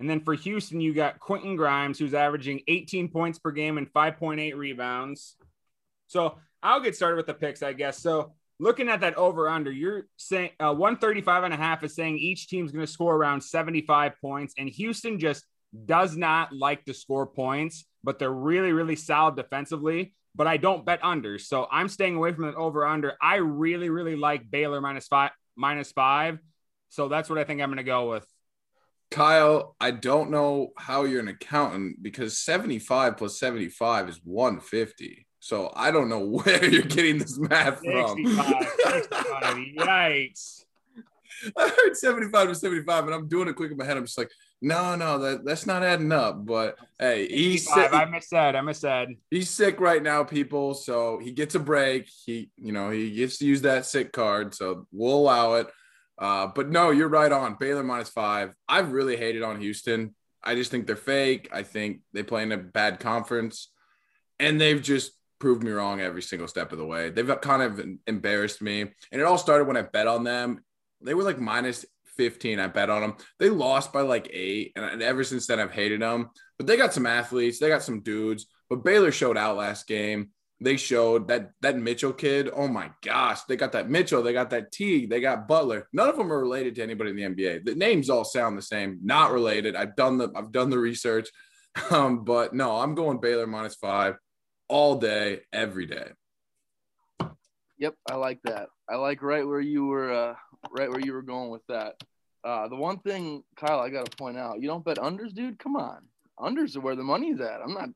And 0.00 0.08
then 0.08 0.20
for 0.20 0.34
Houston, 0.34 0.80
you 0.80 0.94
got 0.94 1.20
Quentin 1.20 1.56
Grimes, 1.56 1.98
who's 1.98 2.14
averaging 2.14 2.62
18 2.66 3.08
points 3.08 3.38
per 3.38 3.50
game 3.50 3.78
and 3.78 3.92
5.8 3.92 4.56
rebounds. 4.56 5.36
So 6.06 6.38
I'll 6.62 6.80
get 6.80 6.96
started 6.96 7.16
with 7.16 7.26
the 7.26 7.34
picks, 7.34 7.62
I 7.62 7.74
guess. 7.74 7.98
So 7.98 8.32
looking 8.58 8.88
at 8.88 9.02
that 9.02 9.16
over 9.16 9.48
under, 9.48 9.70
you're 9.70 10.06
saying 10.16 10.50
uh, 10.58 10.74
135 10.74 11.44
and 11.44 11.54
a 11.54 11.56
half 11.56 11.84
is 11.84 11.94
saying 11.94 12.18
each 12.18 12.48
team's 12.48 12.72
going 12.72 12.84
to 12.84 12.90
score 12.90 13.14
around 13.14 13.42
75 13.42 14.14
points. 14.20 14.54
And 14.58 14.68
Houston 14.70 15.18
just 15.20 15.44
does 15.84 16.16
not 16.16 16.52
like 16.52 16.84
to 16.86 16.94
score 16.94 17.26
points, 17.26 17.84
but 18.02 18.18
they're 18.18 18.30
really, 18.30 18.72
really 18.72 18.96
solid 18.96 19.36
defensively 19.36 20.14
but 20.34 20.46
I 20.46 20.56
don't 20.56 20.84
bet 20.84 21.02
unders. 21.02 21.42
So 21.42 21.66
I'm 21.70 21.88
staying 21.88 22.16
away 22.16 22.32
from 22.32 22.44
an 22.44 22.54
over 22.54 22.86
under. 22.86 23.14
I 23.20 23.36
really, 23.36 23.90
really 23.90 24.16
like 24.16 24.50
Baylor 24.50 24.80
minus 24.80 25.08
five, 25.08 25.32
minus 25.56 25.92
five. 25.92 26.38
So 26.88 27.08
that's 27.08 27.28
what 27.28 27.38
I 27.38 27.44
think 27.44 27.60
I'm 27.60 27.68
going 27.68 27.78
to 27.78 27.84
go 27.84 28.10
with. 28.10 28.26
Kyle, 29.10 29.74
I 29.80 29.90
don't 29.90 30.30
know 30.30 30.72
how 30.78 31.04
you're 31.04 31.20
an 31.20 31.28
accountant 31.28 32.02
because 32.02 32.38
75 32.38 33.16
plus 33.16 33.38
75 33.38 34.08
is 34.08 34.20
150. 34.24 35.26
So 35.40 35.72
I 35.74 35.90
don't 35.90 36.08
know 36.08 36.20
where 36.26 36.64
you're 36.64 36.82
getting 36.82 37.18
this 37.18 37.38
math 37.38 37.80
from. 37.80 38.16
65, 38.24 38.54
65. 38.84 39.56
Yikes. 39.78 40.64
I 41.56 41.68
heard 41.68 41.96
75 41.96 42.48
to 42.48 42.54
75, 42.54 43.04
and 43.06 43.14
I'm 43.14 43.26
doing 43.26 43.48
it 43.48 43.56
quick 43.56 43.70
in 43.70 43.76
my 43.78 43.84
head. 43.84 43.96
I'm 43.96 44.04
just 44.04 44.18
like, 44.18 44.30
no, 44.62 44.94
no, 44.94 45.18
that, 45.18 45.44
that's 45.44 45.66
not 45.66 45.82
adding 45.82 46.12
up. 46.12 46.44
But 46.44 46.76
hey, 46.98 47.26
he's 47.28 47.64
sick, 47.64 47.90
65. 47.90 47.94
I 47.94 48.10
missaid. 48.10 48.54
I 48.56 48.60
missaid. 48.60 49.16
he's 49.30 49.48
sick 49.48 49.80
right 49.80 50.02
now, 50.02 50.22
people. 50.22 50.74
So 50.74 51.18
he 51.18 51.32
gets 51.32 51.54
a 51.54 51.58
break. 51.58 52.10
He, 52.26 52.50
you 52.56 52.72
know, 52.72 52.90
he 52.90 53.10
gets 53.10 53.38
to 53.38 53.46
use 53.46 53.62
that 53.62 53.86
sick 53.86 54.12
card. 54.12 54.54
So 54.54 54.86
we'll 54.92 55.16
allow 55.16 55.54
it. 55.54 55.68
Uh, 56.20 56.48
but 56.48 56.68
no, 56.68 56.90
you're 56.90 57.08
right 57.08 57.32
on. 57.32 57.56
Baylor 57.58 57.82
minus 57.82 58.10
five. 58.10 58.54
I've 58.68 58.92
really 58.92 59.16
hated 59.16 59.42
on 59.42 59.60
Houston. 59.60 60.14
I 60.44 60.54
just 60.54 60.70
think 60.70 60.86
they're 60.86 60.96
fake. 60.96 61.48
I 61.52 61.62
think 61.62 62.02
they 62.12 62.22
play 62.22 62.42
in 62.42 62.52
a 62.52 62.58
bad 62.58 63.00
conference, 63.00 63.70
and 64.38 64.60
they've 64.60 64.80
just 64.80 65.12
proved 65.38 65.62
me 65.62 65.70
wrong 65.70 66.00
every 66.00 66.22
single 66.22 66.48
step 66.48 66.72
of 66.72 66.78
the 66.78 66.84
way. 66.84 67.10
They've 67.10 67.40
kind 67.40 67.62
of 67.62 67.80
embarrassed 68.06 68.62
me, 68.62 68.82
and 68.82 69.20
it 69.20 69.24
all 69.24 69.38
started 69.38 69.66
when 69.66 69.76
I 69.76 69.82
bet 69.82 70.06
on 70.06 70.24
them. 70.24 70.62
They 71.02 71.14
were 71.14 71.22
like 71.22 71.38
minus 71.38 71.86
15. 72.16 72.60
I 72.60 72.66
bet 72.66 72.90
on 72.90 73.00
them. 73.00 73.14
They 73.38 73.48
lost 73.48 73.92
by 73.92 74.02
like 74.02 74.28
eight, 74.32 74.72
and 74.76 75.02
ever 75.02 75.24
since 75.24 75.46
then 75.46 75.58
I've 75.58 75.72
hated 75.72 76.02
them. 76.02 76.30
But 76.58 76.66
they 76.66 76.76
got 76.76 76.92
some 76.92 77.06
athletes. 77.06 77.58
They 77.58 77.68
got 77.68 77.82
some 77.82 78.02
dudes. 78.02 78.46
But 78.68 78.84
Baylor 78.84 79.10
showed 79.10 79.38
out 79.38 79.56
last 79.56 79.86
game 79.86 80.30
they 80.60 80.76
showed 80.76 81.28
that 81.28 81.52
that 81.62 81.78
Mitchell 81.78 82.12
kid. 82.12 82.50
Oh 82.54 82.68
my 82.68 82.90
gosh, 83.02 83.42
they 83.44 83.56
got 83.56 83.72
that 83.72 83.88
Mitchell, 83.88 84.22
they 84.22 84.32
got 84.32 84.50
that 84.50 84.72
T, 84.72 85.06
they 85.06 85.20
got 85.20 85.48
Butler. 85.48 85.88
None 85.92 86.08
of 86.08 86.16
them 86.16 86.32
are 86.32 86.40
related 86.40 86.74
to 86.76 86.82
anybody 86.82 87.10
in 87.10 87.16
the 87.16 87.22
NBA. 87.22 87.64
The 87.64 87.74
names 87.74 88.10
all 88.10 88.24
sound 88.24 88.58
the 88.58 88.62
same, 88.62 88.98
not 89.02 89.32
related. 89.32 89.74
I've 89.76 89.96
done 89.96 90.18
the 90.18 90.30
I've 90.36 90.52
done 90.52 90.70
the 90.70 90.78
research, 90.78 91.28
um, 91.90 92.24
but 92.24 92.54
no, 92.54 92.76
I'm 92.76 92.94
going 92.94 93.20
Baylor 93.20 93.46
minus 93.46 93.76
five 93.76 94.16
all 94.68 94.96
day, 94.96 95.40
every 95.52 95.86
day. 95.86 96.12
Yep, 97.78 97.94
I 98.08 98.14
like 98.14 98.40
that. 98.44 98.68
I 98.88 98.96
like 98.96 99.22
right 99.22 99.46
where 99.46 99.60
you 99.60 99.86
were, 99.86 100.12
uh, 100.12 100.34
right 100.70 100.90
where 100.90 101.00
you 101.00 101.14
were 101.14 101.22
going 101.22 101.50
with 101.50 101.66
that. 101.68 101.94
Uh, 102.44 102.68
the 102.68 102.76
one 102.76 102.98
thing, 102.98 103.42
Kyle, 103.56 103.80
I 103.80 103.88
got 103.88 104.08
to 104.08 104.16
point 104.16 104.36
out, 104.36 104.60
you 104.60 104.68
don't 104.68 104.84
bet 104.84 104.98
unders, 104.98 105.34
dude. 105.34 105.58
Come 105.58 105.76
on, 105.76 106.02
unders 106.38 106.76
are 106.76 106.80
where 106.80 106.96
the 106.96 107.02
money's 107.02 107.40
at. 107.40 107.62
I'm 107.62 107.72
not 107.72 107.88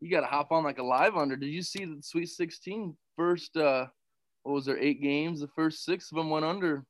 you 0.00 0.10
got 0.10 0.20
to 0.20 0.26
hop 0.26 0.52
on 0.52 0.64
like 0.64 0.78
a 0.78 0.82
live 0.82 1.16
under. 1.16 1.36
Did 1.36 1.48
you 1.48 1.62
see 1.62 1.84
the 1.84 1.98
Sweet 2.02 2.28
16 2.28 2.96
first? 3.16 3.56
Uh, 3.56 3.86
what 4.42 4.54
was 4.54 4.66
there? 4.66 4.78
Eight 4.78 5.02
games. 5.02 5.40
The 5.40 5.48
first 5.48 5.84
six 5.84 6.10
of 6.10 6.16
them 6.16 6.30
went 6.30 6.44
under. 6.44 6.84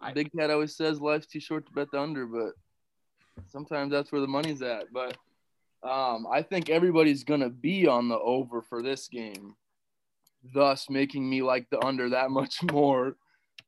I, 0.00 0.12
Big 0.12 0.30
Cat 0.36 0.50
always 0.50 0.76
says 0.76 1.00
life's 1.00 1.26
too 1.26 1.40
short 1.40 1.66
to 1.66 1.72
bet 1.72 1.90
the 1.90 2.00
under, 2.00 2.26
but 2.26 2.52
sometimes 3.48 3.90
that's 3.90 4.12
where 4.12 4.20
the 4.20 4.26
money's 4.26 4.60
at. 4.60 4.92
But 4.92 5.16
um, 5.82 6.26
I 6.30 6.42
think 6.42 6.68
everybody's 6.68 7.24
gonna 7.24 7.48
be 7.48 7.86
on 7.86 8.08
the 8.08 8.18
over 8.18 8.60
for 8.60 8.82
this 8.82 9.08
game, 9.08 9.54
thus 10.52 10.90
making 10.90 11.28
me 11.28 11.42
like 11.42 11.68
the 11.70 11.82
under 11.84 12.10
that 12.10 12.30
much 12.30 12.62
more. 12.70 13.16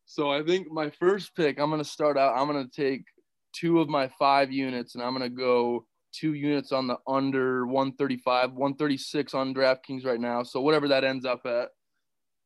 So 0.04 0.30
I 0.30 0.42
think 0.42 0.70
my 0.70 0.90
first 0.90 1.34
pick, 1.34 1.58
I'm 1.58 1.70
gonna 1.70 1.84
start 1.84 2.18
out. 2.18 2.36
I'm 2.36 2.46
gonna 2.46 2.68
take 2.68 3.04
two 3.52 3.80
of 3.80 3.88
my 3.88 4.08
five 4.18 4.52
units, 4.52 4.94
and 4.94 5.02
I'm 5.02 5.12
gonna 5.12 5.28
go 5.28 5.86
two 6.18 6.34
units 6.34 6.72
on 6.72 6.86
the 6.86 6.96
under 7.06 7.66
135, 7.66 8.52
136 8.52 9.34
on 9.34 9.54
DraftKings 9.54 10.04
right 10.04 10.20
now. 10.20 10.42
So 10.42 10.60
whatever 10.60 10.88
that 10.88 11.04
ends 11.04 11.24
up 11.24 11.44
at, 11.46 11.68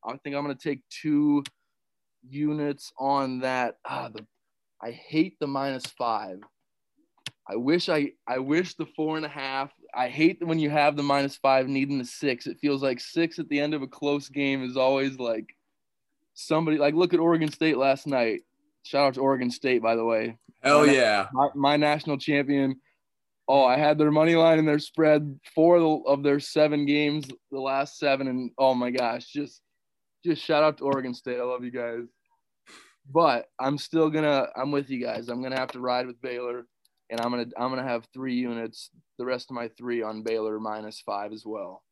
I 0.05 0.17
think 0.19 0.35
I'm 0.35 0.45
going 0.45 0.57
to 0.57 0.69
take 0.69 0.83
two 0.89 1.45
units 2.29 2.93
on 2.99 3.41
that. 3.41 3.77
Ah, 3.85 4.09
the 4.13 4.27
I 4.83 4.93
hate 4.93 5.39
the 5.41 5.47
minus 5.47 5.87
five. 5.87 6.39
I 7.49 7.57
wish 7.57 7.89
I 7.89 8.13
I 8.27 8.39
wish 8.39 8.75
the 8.75 8.87
four 8.97 9.17
and 9.17 9.27
a 9.27 9.31
half. 9.31 9.73
I 9.95 10.09
hate 10.09 10.39
when 10.45 10.59
you 10.59 10.71
have 10.71 10.97
the 10.97 11.03
minus 11.03 11.37
five 11.37 11.69
needing 11.69 11.99
the 11.99 12.05
six. 12.05 12.47
It 12.47 12.59
feels 12.61 12.83
like 12.83 13.01
six 13.01 13.39
at 13.39 13.49
the 13.49 13.61
end 13.61 13.75
of 13.75 13.83
a 13.83 13.89
close 13.89 14.29
game 14.29 14.63
is 14.63 14.77
always 14.77 15.19
like 15.19 15.55
somebody 16.35 16.79
like 16.79 16.95
look 16.95 17.13
at 17.13 17.21
Oregon 17.21 17.51
State 17.51 17.77
last 17.77 18.07
night. 18.07 18.43
Shout 18.83 19.09
out 19.09 19.15
to 19.15 19.21
Oregon 19.21 19.51
State, 19.51 19.83
by 19.83 19.97
the 19.97 20.05
way. 20.05 20.39
Hell 20.63 20.87
yeah. 20.87 21.27
My, 21.33 21.49
my 21.55 21.77
national 21.77 22.19
champion 22.19 22.77
oh, 23.49 23.65
I 23.65 23.77
had 23.77 23.99
their 23.99 24.11
money 24.11 24.37
line 24.37 24.59
and 24.59 24.69
their 24.69 24.79
spread 24.79 25.39
four 25.55 26.05
of 26.07 26.23
their 26.23 26.41
seven 26.41 26.87
games, 26.87 27.29
the 27.51 27.61
last 27.61 27.99
seven, 27.99 28.29
and 28.29 28.51
oh 28.59 28.75
my 28.75 28.91
gosh, 28.91 29.27
just 29.27 29.61
just 30.25 30.43
shout 30.43 30.63
out 30.63 30.79
to 30.79 30.85
Oregon 30.85 31.15
State. 31.15 31.39
I 31.39 31.45
love 31.45 31.65
you 31.65 31.71
guys. 31.71 32.05
But 33.13 33.47
I'm 33.59 33.79
still 33.79 34.11
gonna 34.11 34.49
I'm 34.57 34.71
with 34.71 34.91
you 34.91 35.03
guys. 35.05 35.29
I'm 35.29 35.43
gonna 35.43 35.59
have 35.59 35.73
to 35.73 35.81
ride 35.81 36.07
with 36.07 36.21
Baylor, 36.21 36.67
and 37.11 37.21
I'm 37.21 37.31
gonna 37.31 37.47
I'm 37.59 37.71
gonna 37.71 37.83
have 37.83 38.07
three 38.15 38.35
units. 38.35 38.91
The 39.19 39.25
rest 39.25 39.51
of 39.51 39.57
my 39.57 39.69
three 39.77 40.03
on 40.03 40.23
Baylor 40.23 40.61
minus 40.61 41.01
five 41.01 41.33
as 41.33 41.43
well. 41.45 41.83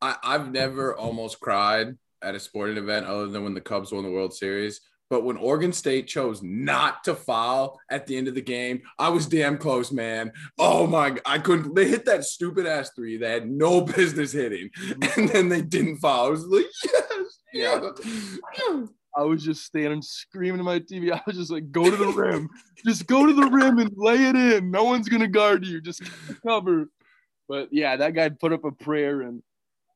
I, 0.00 0.16
I've 0.22 0.50
never 0.50 0.96
almost 0.96 1.40
cried 1.40 1.96
at 2.22 2.34
a 2.34 2.40
sporting 2.40 2.76
event 2.76 3.06
other 3.06 3.26
than 3.28 3.44
when 3.44 3.54
the 3.54 3.60
Cubs 3.60 3.92
won 3.92 4.04
the 4.04 4.10
World 4.10 4.34
Series. 4.34 4.80
But 5.10 5.24
when 5.24 5.36
Oregon 5.36 5.72
State 5.72 6.06
chose 6.06 6.42
not 6.42 7.04
to 7.04 7.14
foul 7.14 7.80
at 7.90 8.06
the 8.06 8.16
end 8.16 8.28
of 8.28 8.34
the 8.34 8.42
game, 8.42 8.82
I 8.98 9.08
was 9.08 9.26
damn 9.26 9.56
close, 9.56 9.90
man. 9.90 10.32
Oh 10.58 10.86
my, 10.86 11.16
I 11.24 11.38
couldn't. 11.38 11.74
They 11.74 11.88
hit 11.88 12.04
that 12.06 12.24
stupid 12.24 12.66
ass 12.66 12.90
three 12.94 13.16
they 13.16 13.30
had 13.30 13.50
no 13.50 13.80
business 13.96 14.32
hitting, 14.32 14.70
and 15.16 15.28
then 15.28 15.48
they 15.48 15.62
didn't 15.62 15.98
foul. 15.98 16.26
I 16.26 16.30
was 16.30 16.44
like, 16.44 16.66
yes, 16.84 17.40
yeah. 17.52 17.80
yeah. 18.58 18.86
I 19.16 19.22
was 19.22 19.42
just 19.42 19.64
standing 19.64 20.02
screaming 20.02 20.60
at 20.60 20.64
my 20.64 20.78
TV. 20.78 21.10
I 21.10 21.20
was 21.26 21.36
just 21.36 21.50
like, 21.50 21.72
go 21.72 21.90
to 21.90 21.96
the 21.96 22.12
rim. 22.12 22.48
just 22.86 23.06
go 23.06 23.26
to 23.26 23.32
the 23.32 23.46
rim 23.46 23.78
and 23.78 23.90
lay 23.96 24.28
it 24.28 24.36
in. 24.36 24.70
No 24.70 24.84
one's 24.84 25.08
going 25.08 25.22
to 25.22 25.28
guard 25.28 25.66
you. 25.66 25.80
Just 25.80 26.02
cover. 26.46 26.88
But 27.48 27.68
yeah, 27.72 27.96
that 27.96 28.14
guy 28.14 28.28
put 28.28 28.52
up 28.52 28.64
a 28.64 28.70
prayer 28.70 29.22
and 29.22 29.42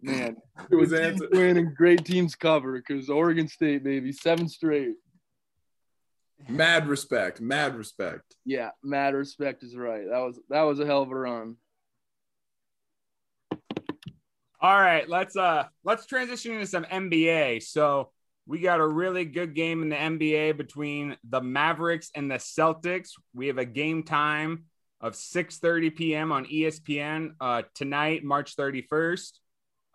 man, 0.03 0.37
it 0.71 0.75
was 0.75 0.93
winning 1.31 1.73
great 1.77 2.05
teams 2.05 2.35
cover 2.35 2.77
because 2.77 3.09
Oregon 3.09 3.49
State, 3.49 3.85
baby, 3.85 4.13
seven 4.13 4.49
straight. 4.49 4.95
Mad 6.49 6.89
respect, 6.89 7.41
mad 7.41 7.77
respect. 7.77 8.37
Yeah, 8.45 8.71
mad 8.83 9.15
respect 9.15 9.63
is 9.63 9.77
right. 9.77 10.05
That 10.09 10.19
was 10.19 10.41
that 10.51 10.63
was 10.63 10.81
a 10.81 10.87
hell 10.87 11.03
of 11.03 11.11
a 11.11 11.15
run. 11.15 11.57
All 14.61 14.81
right, 14.81 15.09
let's 15.09 15.37
uh 15.37 15.65
let's 15.85 16.07
transition 16.07 16.53
into 16.53 16.67
some 16.67 16.85
NBA. 16.85 17.63
So 17.63 18.11
we 18.47 18.61
got 18.61 18.81
a 18.81 18.87
really 18.87 19.25
good 19.25 19.55
game 19.55 19.83
in 19.83 19.89
the 19.89 19.97
NBA 19.97 20.57
between 20.57 21.17
the 21.29 21.41
Mavericks 21.41 22.11
and 22.15 22.31
the 22.31 22.37
Celtics. 22.37 23.11
We 23.35 23.47
have 23.49 23.59
a 23.59 23.65
game 23.65 24.03
time 24.03 24.65
of 25.01 25.15
6:30 25.15 25.95
p.m. 25.97 26.33
on 26.33 26.47
ESPN 26.47 27.35
uh, 27.41 27.63
tonight, 27.75 28.25
March 28.25 28.57
31st. 28.57 29.33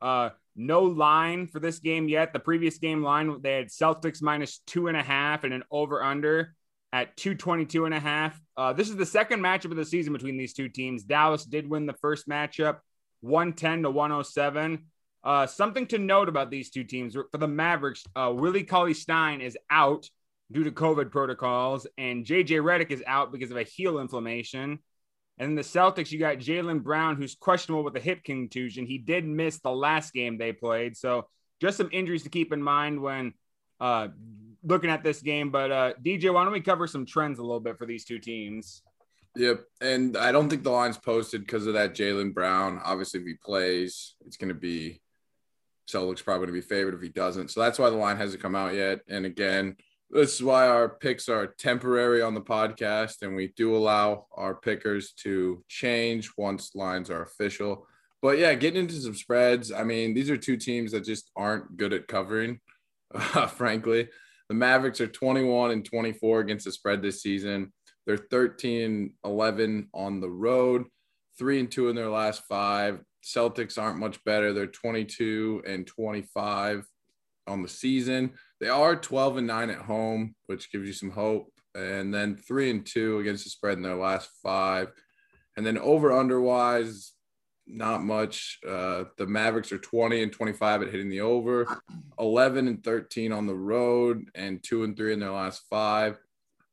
Uh, 0.01 0.29
no 0.57 0.81
line 0.81 1.47
for 1.47 1.59
this 1.59 1.79
game 1.79 2.09
yet. 2.09 2.33
The 2.33 2.39
previous 2.39 2.77
game 2.79 3.03
line, 3.03 3.41
they 3.41 3.53
had 3.53 3.67
Celtics 3.67 4.21
minus 4.21 4.59
two 4.67 4.87
and 4.87 4.97
a 4.97 5.03
half 5.03 5.43
and 5.43 5.53
an 5.53 5.63
over 5.71 6.03
under 6.03 6.55
at 6.91 7.15
222 7.17 7.85
and 7.85 7.93
a 7.93 7.99
half. 7.99 8.39
Uh, 8.55 8.73
this 8.73 8.89
is 8.89 8.95
the 8.95 9.05
second 9.05 9.39
matchup 9.39 9.71
of 9.71 9.77
the 9.77 9.85
season 9.85 10.13
between 10.13 10.37
these 10.37 10.53
two 10.53 10.67
teams. 10.67 11.03
Dallas 11.03 11.45
did 11.45 11.69
win 11.69 11.85
the 11.85 11.93
first 11.93 12.27
matchup 12.27 12.79
110 13.21 13.83
to 13.83 13.91
107. 13.91 14.85
Uh, 15.23 15.45
something 15.45 15.85
to 15.87 15.97
note 15.97 16.29
about 16.29 16.49
these 16.49 16.69
two 16.69 16.83
teams 16.83 17.13
for 17.13 17.37
the 17.37 17.47
Mavericks, 17.47 18.03
uh, 18.15 18.31
Willie 18.33 18.63
Cauley 18.63 18.93
Stein 18.93 19.41
is 19.41 19.57
out 19.69 20.09
due 20.51 20.63
to 20.63 20.71
COVID 20.71 21.11
protocols, 21.11 21.85
and 21.97 22.25
JJ 22.25 22.61
Redick 22.61 22.91
is 22.91 23.03
out 23.05 23.31
because 23.31 23.51
of 23.51 23.57
a 23.57 23.63
heel 23.63 23.99
inflammation. 23.99 24.79
And 25.37 25.51
in 25.51 25.55
the 25.55 25.61
Celtics, 25.61 26.11
you 26.11 26.19
got 26.19 26.37
Jaylen 26.37 26.81
Brown, 26.81 27.15
who's 27.15 27.35
questionable 27.35 27.83
with 27.83 27.95
a 27.95 27.99
hip 27.99 28.23
contusion. 28.23 28.85
He 28.85 28.97
did 28.97 29.25
miss 29.25 29.59
the 29.59 29.71
last 29.71 30.13
game 30.13 30.37
they 30.37 30.51
played. 30.51 30.97
So 30.97 31.27
just 31.61 31.77
some 31.77 31.89
injuries 31.91 32.23
to 32.23 32.29
keep 32.29 32.51
in 32.51 32.61
mind 32.61 32.99
when 33.01 33.33
uh, 33.79 34.07
looking 34.63 34.89
at 34.89 35.03
this 35.03 35.21
game. 35.21 35.51
But 35.51 35.71
uh, 35.71 35.93
DJ, 36.03 36.33
why 36.33 36.43
don't 36.43 36.53
we 36.53 36.61
cover 36.61 36.87
some 36.87 37.05
trends 37.05 37.39
a 37.39 37.43
little 37.43 37.59
bit 37.59 37.77
for 37.77 37.85
these 37.85 38.03
two 38.03 38.19
teams? 38.19 38.81
Yep. 39.35 39.65
And 39.81 40.17
I 40.17 40.31
don't 40.31 40.49
think 40.49 40.63
the 40.63 40.71
line's 40.71 40.97
posted 40.97 41.41
because 41.41 41.67
of 41.67 41.73
that 41.75 41.93
Jaylen 41.93 42.33
Brown. 42.33 42.81
Obviously, 42.83 43.19
if 43.19 43.27
he 43.27 43.35
plays, 43.35 44.15
it's 44.25 44.37
going 44.37 44.49
to 44.49 44.59
be 44.59 44.99
Celtics 45.87 46.23
probably 46.23 46.47
going 46.47 46.61
to 46.61 46.67
be 46.67 46.75
favored 46.75 46.95
if 46.95 47.01
he 47.01 47.09
doesn't. 47.09 47.51
So 47.51 47.61
that's 47.61 47.77
why 47.77 47.89
the 47.89 47.95
line 47.95 48.17
hasn't 48.17 48.41
come 48.41 48.55
out 48.55 48.73
yet. 48.73 49.01
And 49.07 49.25
again, 49.25 49.75
this 50.09 50.35
is 50.35 50.43
why 50.43 50.67
our 50.67 50.87
picks 50.87 51.27
are 51.27 51.47
temporary 51.47 52.21
on 52.21 52.33
the 52.33 52.41
podcast, 52.41 53.21
and 53.21 53.35
we 53.35 53.53
do 53.57 53.75
allow 53.75 54.27
our 54.31 54.55
pickers 54.55 55.11
to 55.23 55.63
change 55.67 56.31
once 56.37 56.75
lines 56.75 57.09
are 57.09 57.23
official. 57.23 57.87
But 58.21 58.37
yeah, 58.39 58.53
getting 58.53 58.81
into 58.81 58.95
some 58.95 59.15
spreads. 59.15 59.71
I 59.71 59.83
mean, 59.83 60.13
these 60.13 60.29
are 60.29 60.37
two 60.37 60.57
teams 60.57 60.91
that 60.91 61.03
just 61.03 61.29
aren't 61.35 61.77
good 61.77 61.93
at 61.93 62.07
covering, 62.07 62.59
uh, 63.13 63.47
frankly. 63.47 64.09
The 64.49 64.55
Mavericks 64.55 65.01
are 65.01 65.07
21 65.07 65.71
and 65.71 65.83
24 65.83 66.39
against 66.39 66.65
the 66.65 66.71
spread 66.71 67.01
this 67.01 67.21
season. 67.21 67.73
They're 68.05 68.17
13 68.17 69.13
11 69.25 69.89
on 69.93 70.21
the 70.21 70.29
road, 70.29 70.85
three 71.37 71.59
and 71.59 71.69
two 71.69 71.89
in 71.89 71.95
their 71.95 72.09
last 72.09 72.43
five. 72.47 73.01
Celtics 73.23 73.77
aren't 73.77 73.99
much 73.99 74.23
better. 74.23 74.53
They're 74.53 74.67
22 74.67 75.63
and 75.67 75.85
25 75.85 76.87
on 77.47 77.61
the 77.61 77.67
season. 77.67 78.31
They 78.59 78.69
are 78.69 78.95
12 78.95 79.37
and 79.37 79.47
9 79.47 79.69
at 79.69 79.77
home, 79.77 80.35
which 80.47 80.71
gives 80.71 80.87
you 80.87 80.93
some 80.93 81.11
hope. 81.11 81.51
And 81.75 82.13
then 82.13 82.35
three 82.35 82.71
and 82.71 82.85
two 82.85 83.19
against 83.19 83.43
the 83.43 83.51
spread 83.51 83.77
in 83.77 83.83
their 83.83 83.95
last 83.95 84.29
five. 84.41 84.91
And 85.55 85.65
then 85.65 85.77
over 85.77 86.11
under 86.11 86.41
wise, 86.41 87.13
not 87.67 88.03
much. 88.03 88.59
Uh, 88.67 89.05
the 89.17 89.27
Mavericks 89.27 89.71
are 89.71 89.77
20 89.77 90.23
and 90.23 90.31
25 90.31 90.83
at 90.83 90.89
hitting 90.89 91.09
the 91.09 91.21
over, 91.21 91.81
11 92.17 92.67
and 92.67 92.83
13 92.83 93.31
on 93.31 93.45
the 93.45 93.55
road, 93.55 94.29
and 94.35 94.63
two 94.63 94.83
and 94.83 94.95
three 94.95 95.13
in 95.13 95.19
their 95.19 95.31
last 95.31 95.63
five. 95.69 96.17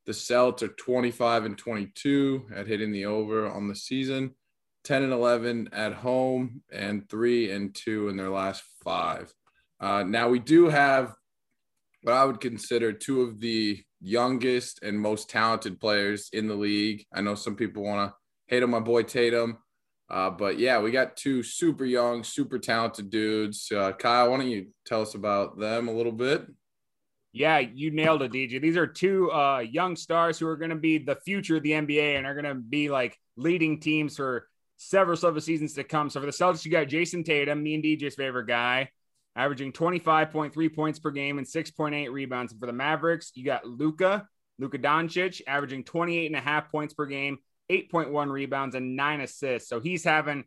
The 0.05 0.13
Celts 0.13 0.63
are 0.63 0.69
25 0.69 1.45
and 1.45 1.57
22 1.57 2.47
at 2.55 2.67
hitting 2.67 2.91
the 2.91 3.05
over 3.05 3.49
on 3.49 3.67
the 3.67 3.75
season, 3.75 4.35
10 4.83 5.03
and 5.03 5.13
11 5.13 5.69
at 5.73 5.93
home, 5.93 6.61
and 6.71 7.09
three 7.09 7.51
and 7.51 7.73
two 7.73 8.07
in 8.09 8.15
their 8.15 8.29
last 8.29 8.63
five. 8.83 9.33
Uh, 9.79 10.03
now 10.03 10.29
we 10.29 10.39
do 10.39 10.69
have 10.69 11.15
what 12.05 12.13
I 12.13 12.23
would 12.23 12.39
consider 12.39 12.93
two 12.93 13.23
of 13.23 13.39
the 13.39 13.81
youngest 13.99 14.83
and 14.83 14.99
most 14.99 15.27
talented 15.27 15.79
players 15.79 16.29
in 16.33 16.47
the 16.47 16.53
league. 16.53 17.03
I 17.11 17.21
know 17.21 17.33
some 17.33 17.55
people 17.55 17.81
want 17.81 18.11
to 18.11 18.15
hate 18.45 18.61
on 18.61 18.69
my 18.69 18.79
boy 18.79 19.01
Tatum, 19.01 19.57
uh, 20.07 20.29
but 20.29 20.59
yeah, 20.59 20.79
we 20.79 20.91
got 20.91 21.17
two 21.17 21.41
super 21.41 21.83
young, 21.83 22.23
super 22.23 22.59
talented 22.59 23.09
dudes. 23.09 23.71
Uh, 23.71 23.91
Kyle, 23.91 24.29
why 24.29 24.37
don't 24.37 24.47
you 24.47 24.67
tell 24.85 25.01
us 25.01 25.15
about 25.15 25.57
them 25.57 25.87
a 25.87 25.91
little 25.91 26.11
bit? 26.11 26.45
Yeah, 27.33 27.57
you 27.57 27.89
nailed 27.89 28.21
it, 28.21 28.31
DJ. 28.31 28.61
These 28.61 28.77
are 28.77 28.85
two 28.85 29.31
uh, 29.31 29.59
young 29.59 29.95
stars 29.95 30.37
who 30.37 30.45
are 30.45 30.57
going 30.57 30.69
to 30.69 30.75
be 30.75 30.99
the 30.99 31.15
future 31.25 31.57
of 31.57 31.63
the 31.63 31.71
NBA 31.71 32.19
and 32.19 32.27
are 32.27 32.39
going 32.39 32.45
to 32.45 32.53
be 32.53 32.87
like 32.87 33.17
leading 33.35 33.79
teams 33.79 34.15
for 34.15 34.47
several 34.77 35.17
several 35.17 35.41
seasons 35.41 35.73
to 35.73 35.83
come. 35.83 36.11
So 36.11 36.19
for 36.19 36.27
the 36.27 36.31
Celtics, 36.31 36.65
you 36.65 36.71
got 36.71 36.87
Jayson 36.87 37.25
Tatum, 37.25 37.63
me 37.63 37.73
and 37.73 37.83
DJ's 37.83 38.13
favorite 38.13 38.45
guy 38.45 38.91
averaging 39.35 39.71
25.3 39.71 40.75
points 40.75 40.99
per 40.99 41.11
game 41.11 41.37
and 41.37 41.47
6.8 41.47 42.11
rebounds. 42.11 42.51
And 42.51 42.59
for 42.59 42.67
the 42.67 42.73
Mavericks, 42.73 43.31
you 43.35 43.43
got 43.43 43.65
Luka, 43.65 44.27
Luka 44.59 44.77
Doncic, 44.77 45.41
averaging 45.47 45.83
28 45.83 46.27
and 46.27 46.35
a 46.35 46.39
half 46.39 46.71
points 46.71 46.93
per 46.93 47.05
game, 47.05 47.39
8.1 47.69 48.29
rebounds, 48.29 48.75
and 48.75 48.95
nine 48.95 49.21
assists. 49.21 49.67
So 49.67 49.79
he's 49.79 50.03
having 50.03 50.45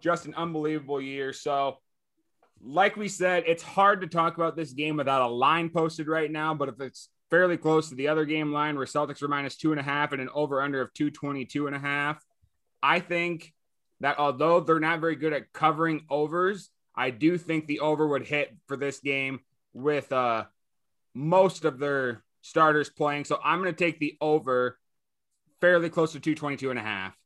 just 0.00 0.26
an 0.26 0.34
unbelievable 0.34 1.00
year. 1.00 1.32
So, 1.32 1.78
like 2.62 2.96
we 2.96 3.08
said, 3.08 3.44
it's 3.46 3.62
hard 3.62 4.02
to 4.02 4.06
talk 4.06 4.36
about 4.36 4.54
this 4.54 4.72
game 4.72 4.96
without 4.96 5.22
a 5.22 5.32
line 5.32 5.70
posted 5.70 6.06
right 6.08 6.30
now. 6.30 6.54
But 6.54 6.68
if 6.68 6.80
it's 6.80 7.08
fairly 7.30 7.56
close 7.56 7.88
to 7.88 7.94
the 7.94 8.08
other 8.08 8.24
game 8.24 8.52
line 8.52 8.76
where 8.76 8.86
Celtics 8.86 9.22
are 9.22 9.28
minus 9.28 9.56
two 9.56 9.72
and 9.72 9.80
a 9.80 9.84
half 9.84 10.12
and 10.12 10.20
an 10.20 10.28
over 10.34 10.60
under 10.60 10.80
of 10.80 10.92
222 10.94 11.66
and 11.66 11.76
a 11.76 11.78
half, 11.78 12.22
I 12.82 13.00
think 13.00 13.52
that 14.00 14.18
although 14.18 14.60
they're 14.60 14.80
not 14.80 15.00
very 15.00 15.16
good 15.16 15.32
at 15.32 15.52
covering 15.52 16.06
overs, 16.10 16.70
I 16.94 17.10
do 17.10 17.38
think 17.38 17.66
the 17.66 17.80
over 17.80 18.06
would 18.06 18.26
hit 18.26 18.54
for 18.66 18.76
this 18.76 19.00
game 19.00 19.40
with 19.72 20.12
uh, 20.12 20.44
most 21.14 21.64
of 21.64 21.78
their 21.78 22.22
starters 22.42 22.88
playing. 22.88 23.24
So 23.24 23.38
I'm 23.42 23.60
going 23.60 23.72
to 23.74 23.84
take 23.84 23.98
the 23.98 24.16
over 24.20 24.78
fairly 25.60 25.90
close 25.90 26.12
to 26.12 26.20
222 26.20 26.70
and 26.70 26.78
a 26.78 26.82
half. 26.82 27.16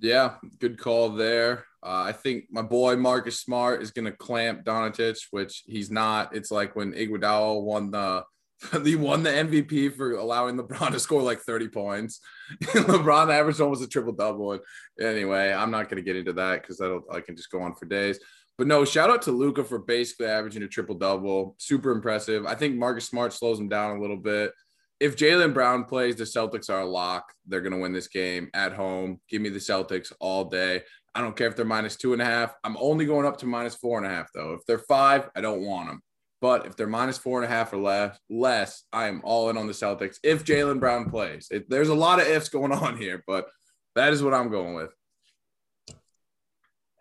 Yeah, 0.00 0.34
good 0.58 0.78
call 0.78 1.10
there. 1.10 1.64
Uh, 1.82 2.02
I 2.06 2.12
think 2.12 2.44
my 2.50 2.62
boy 2.62 2.96
Marcus 2.96 3.40
Smart 3.40 3.82
is 3.82 3.92
going 3.92 4.04
to 4.04 4.12
clamp 4.12 4.64
Donatich, 4.64 5.18
which 5.30 5.62
he's 5.66 5.90
not. 5.90 6.34
It's 6.34 6.50
like 6.50 6.76
when 6.76 6.92
Iguodala 6.92 7.62
won 7.62 7.90
the 7.90 8.24
he 8.84 8.96
won 8.96 9.22
the 9.22 9.30
MVP 9.30 9.94
for 9.94 10.12
allowing 10.12 10.56
LeBron 10.56 10.92
to 10.92 11.00
score 11.00 11.22
like 11.22 11.40
30 11.40 11.68
points. 11.68 12.20
LeBron 12.62 13.32
averaged 13.32 13.60
almost 13.60 13.84
a 13.84 13.88
triple 13.88 14.12
double. 14.12 14.58
Anyway, 15.00 15.52
I'm 15.52 15.70
not 15.70 15.88
going 15.88 16.02
to 16.02 16.02
get 16.02 16.16
into 16.16 16.32
that 16.34 16.62
because 16.62 16.78
that'll 16.78 17.04
I 17.12 17.20
can 17.20 17.36
just 17.36 17.50
go 17.50 17.60
on 17.60 17.74
for 17.74 17.84
days. 17.86 18.18
But 18.58 18.66
no, 18.66 18.84
shout 18.84 19.10
out 19.10 19.22
to 19.22 19.32
Luka 19.32 19.64
for 19.64 19.78
basically 19.78 20.26
averaging 20.26 20.62
a 20.62 20.68
triple 20.68 20.94
double. 20.94 21.56
Super 21.58 21.90
impressive. 21.90 22.46
I 22.46 22.54
think 22.54 22.76
Marcus 22.76 23.06
Smart 23.06 23.32
slows 23.32 23.60
him 23.60 23.68
down 23.68 23.96
a 23.96 24.00
little 24.00 24.16
bit. 24.16 24.52
If 24.98 25.16
Jaylen 25.16 25.52
Brown 25.52 25.84
plays, 25.84 26.16
the 26.16 26.24
Celtics 26.24 26.70
are 26.70 26.80
a 26.80 26.86
lock. 26.86 27.30
They're 27.46 27.60
going 27.60 27.74
to 27.74 27.78
win 27.78 27.92
this 27.92 28.08
game 28.08 28.48
at 28.54 28.72
home. 28.72 29.20
Give 29.28 29.42
me 29.42 29.50
the 29.50 29.58
Celtics 29.58 30.10
all 30.20 30.44
day. 30.44 30.82
I 31.14 31.20
don't 31.20 31.36
care 31.36 31.48
if 31.48 31.56
they're 31.56 31.66
minus 31.66 31.96
two 31.96 32.14
and 32.14 32.22
a 32.22 32.24
half. 32.24 32.54
I'm 32.64 32.78
only 32.78 33.04
going 33.04 33.26
up 33.26 33.36
to 33.38 33.46
minus 33.46 33.74
four 33.74 33.98
and 33.98 34.06
a 34.06 34.10
half, 34.10 34.30
though. 34.34 34.54
If 34.54 34.64
they're 34.66 34.78
five, 34.78 35.28
I 35.36 35.42
don't 35.42 35.62
want 35.62 35.88
them. 35.88 36.02
But 36.40 36.66
if 36.66 36.76
they're 36.76 36.86
minus 36.86 37.18
four 37.18 37.42
and 37.42 37.50
a 37.50 37.54
half 37.54 37.72
or 37.72 37.78
less, 37.78 38.18
less, 38.30 38.84
I 38.92 39.08
am 39.08 39.20
all 39.24 39.50
in 39.50 39.56
on 39.56 39.66
the 39.66 39.72
Celtics. 39.72 40.16
If 40.22 40.44
Jaylen 40.44 40.80
Brown 40.80 41.10
plays, 41.10 41.48
it, 41.50 41.68
there's 41.68 41.88
a 41.88 41.94
lot 41.94 42.20
of 42.20 42.26
ifs 42.26 42.48
going 42.48 42.72
on 42.84 42.96
here, 42.96 43.22
but 43.26 43.46
that 43.94 44.12
is 44.12 44.22
what 44.22 44.34
I'm 44.34 44.50
going 44.50 44.74
with. 44.74 44.92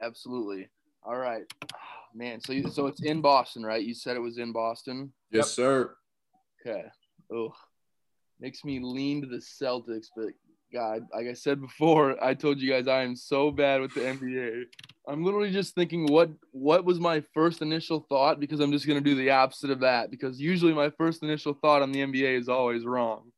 Absolutely. 0.02 0.69
All 1.06 1.18
right, 1.18 1.44
man. 2.15 2.41
So 2.41 2.53
you, 2.53 2.69
so 2.69 2.88
it's 2.88 3.03
in 3.03 3.22
Boston, 3.22 3.64
right? 3.64 3.84
You 3.84 3.94
said 3.94 4.18
it 4.18 4.22
was 4.22 4.38
in 4.38 4.52
Boston. 4.52 5.11
Yes, 5.32 5.45
yep. 5.45 5.45
sir. 5.45 5.95
Okay. 6.65 6.86
Oh, 7.32 7.53
makes 8.40 8.64
me 8.64 8.80
lean 8.80 9.22
to 9.22 9.27
the 9.27 9.38
Celtics, 9.38 10.07
but 10.15 10.30
God, 10.73 11.06
like 11.14 11.27
I 11.27 11.34
said 11.34 11.61
before, 11.61 12.22
I 12.23 12.34
told 12.34 12.60
you 12.60 12.69
guys 12.69 12.88
I 12.88 13.03
am 13.03 13.15
so 13.15 13.52
bad 13.52 13.82
with 13.82 13.94
the 13.94 14.02
NBA. 14.02 14.64
I'm 15.07 15.23
literally 15.23 15.52
just 15.52 15.76
thinking 15.76 16.07
what 16.07 16.30
what 16.52 16.86
was 16.86 16.99
my 16.99 17.22
first 17.34 17.61
initial 17.61 18.06
thought 18.10 18.40
because 18.40 18.60
I'm 18.60 18.72
just 18.72 18.88
gonna 18.88 19.02
do 19.02 19.15
the 19.15 19.30
opposite 19.30 19.69
of 19.69 19.80
that 19.82 20.10
because 20.10 20.40
usually 20.40 20.73
my 20.73 20.90
first 20.90 21.22
initial 21.23 21.53
thought 21.53 21.82
on 21.82 21.91
the 21.91 21.99
NBA 21.99 22.40
is 22.40 22.49
always 22.49 22.86
wrong. 22.86 23.32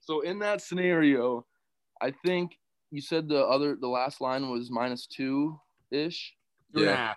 So 0.00 0.20
in 0.20 0.38
that 0.40 0.62
scenario, 0.62 1.46
I 2.00 2.12
think 2.24 2.58
you 2.90 3.00
said 3.00 3.28
the 3.28 3.44
other 3.44 3.76
the 3.76 3.88
last 3.88 4.20
line 4.20 4.48
was 4.50 4.70
minus 4.70 5.06
two 5.06 5.60
ish. 5.90 6.34
Two 6.74 6.82
yeah. 6.82 6.88
and 6.88 6.94
a 6.94 6.96
half. 6.96 7.16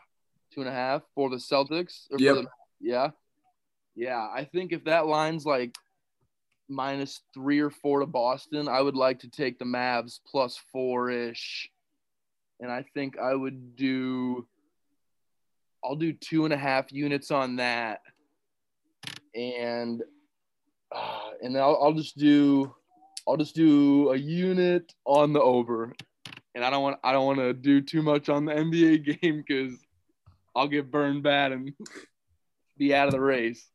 Two 0.53 0.61
and 0.61 0.69
a 0.69 0.73
half 0.73 1.01
for 1.15 1.29
the 1.29 1.37
Celtics. 1.37 2.05
Yep. 2.17 2.35
The, 2.35 2.47
yeah. 2.79 3.09
Yeah. 3.95 4.27
I 4.33 4.43
think 4.43 4.71
if 4.71 4.85
that 4.85 5.07
line's 5.07 5.45
like 5.45 5.75
minus 6.69 7.21
three 7.33 7.59
or 7.59 7.69
four 7.69 8.01
to 8.01 8.05
Boston, 8.05 8.67
I 8.67 8.81
would 8.81 8.95
like 8.95 9.19
to 9.19 9.29
take 9.29 9.59
the 9.59 9.65
Mavs 9.65 10.19
plus 10.25 10.59
four 10.71 11.09
ish. 11.09 11.69
And 12.59 12.71
I 12.71 12.83
think 12.93 13.17
I 13.19 13.33
would 13.35 13.75
do, 13.75 14.47
I'll 15.83 15.95
do 15.95 16.13
two 16.13 16.45
and 16.45 16.53
a 16.53 16.57
half 16.57 16.91
units 16.91 17.31
on 17.31 17.57
that. 17.57 18.01
And, 19.35 20.01
uh, 20.91 21.29
and 21.43 21.55
then 21.55 21.61
I'll, 21.61 21.77
I'll 21.81 21.93
just 21.93 22.17
do, 22.17 22.73
I'll 23.27 23.37
just 23.37 23.55
do 23.55 24.11
a 24.11 24.17
unit 24.17 24.93
on 25.05 25.33
the 25.33 25.41
over 25.41 25.93
and 26.57 26.65
I 26.65 26.71
don't 26.71 26.81
want 26.81 26.97
I 27.03 27.11
don't 27.11 27.25
want 27.27 27.37
to 27.37 27.53
do 27.53 27.81
too 27.81 28.01
much 28.01 28.29
on 28.29 28.45
the 28.45 28.51
NBA 28.51 29.21
game 29.21 29.43
because 29.47 29.77
I'll 30.55 30.67
get 30.67 30.89
burned 30.89 31.21
bad 31.21 31.51
and 31.51 31.71
be 32.77 32.95
out 32.95 33.07
of 33.07 33.13
the 33.13 33.21
race. 33.21 33.69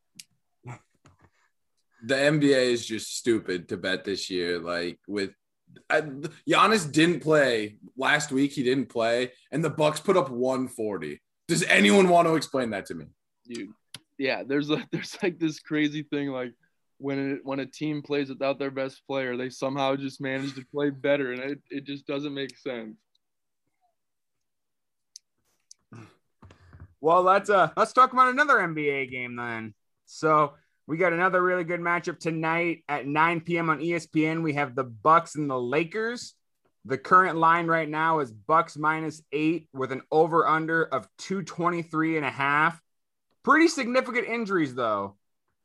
The 2.05 2.17
NBA 2.17 2.73
is 2.73 2.85
just 2.85 3.17
stupid 3.17 3.69
to 3.69 3.77
bet 3.77 4.05
this 4.05 4.29
year. 4.29 4.59
Like 4.59 4.99
with 5.07 5.31
I, 5.89 6.01
Giannis 6.01 6.91
didn't 6.91 7.21
play 7.21 7.77
last 7.97 8.33
week. 8.33 8.51
He 8.51 8.65
didn't 8.65 8.89
play, 8.89 9.31
and 9.53 9.65
the 9.65 9.71
Bucks 9.71 10.01
put 10.01 10.17
up 10.17 10.29
140. 10.29 11.23
Does 11.47 11.63
anyone 11.63 12.09
want 12.09 12.27
to 12.27 12.35
explain 12.35 12.71
that 12.71 12.87
to 12.87 12.95
me, 12.95 13.07
dude? 13.47 13.71
Yeah, 14.19 14.43
there's 14.43 14.69
like 14.69 14.89
there's 14.93 15.17
like 15.23 15.39
this 15.39 15.61
crazy 15.61 16.03
thing 16.03 16.31
like 16.31 16.53
when 17.03 17.33
it, 17.33 17.41
when 17.43 17.59
a 17.59 17.67
team 17.67 18.01
plays 18.01 18.29
without 18.29 18.59
their 18.59 18.71
best 18.71 19.03
player, 19.07 19.37
they 19.37 19.51
somehow 19.51 19.97
just 19.97 20.21
manage 20.21 20.55
to 20.55 20.65
play 20.73 20.91
better, 20.91 21.33
and 21.33 21.43
it, 21.43 21.59
it 21.71 21.85
just 21.85 22.07
doesn't 22.07 22.33
make 22.33 22.57
sense. 22.57 22.97
Well, 27.01 27.23
let's 27.23 27.51
uh 27.51 27.71
let's 27.77 27.93
talk 27.93 28.13
about 28.13 28.29
another 28.29 28.59
NBA 28.59 29.11
game 29.11 29.35
then. 29.35 29.75
So 30.07 30.53
we 30.87 30.97
got 30.97 31.13
another 31.13 31.43
really 31.43 31.65
good 31.65 31.81
matchup 31.81 32.21
tonight 32.21 32.85
at 32.89 33.07
9 33.07 33.41
p.m. 33.41 33.71
on 33.71 33.81
ESPN. 33.81 34.43
We 34.43 34.53
have 34.55 34.77
the 34.77 34.85
Bucks 34.85 35.35
and 35.35 35.51
the 35.51 35.59
Lakers. 35.59 36.35
The 36.85 36.99
current 36.99 37.39
line 37.39 37.67
right 37.67 37.89
now 37.89 38.21
is 38.21 38.31
Bucks 38.31 38.77
minus 38.77 39.21
eight 39.33 39.69
with 39.73 39.91
an 39.91 40.03
over 40.13 40.47
under 40.47 40.85
of 40.85 41.09
223 41.19 42.19
and 42.19 42.27
a 42.27 42.31
half. 42.31 42.81
Pretty 43.43 43.67
significant 43.67 44.29
injuries 44.29 44.77
though. 44.77 45.17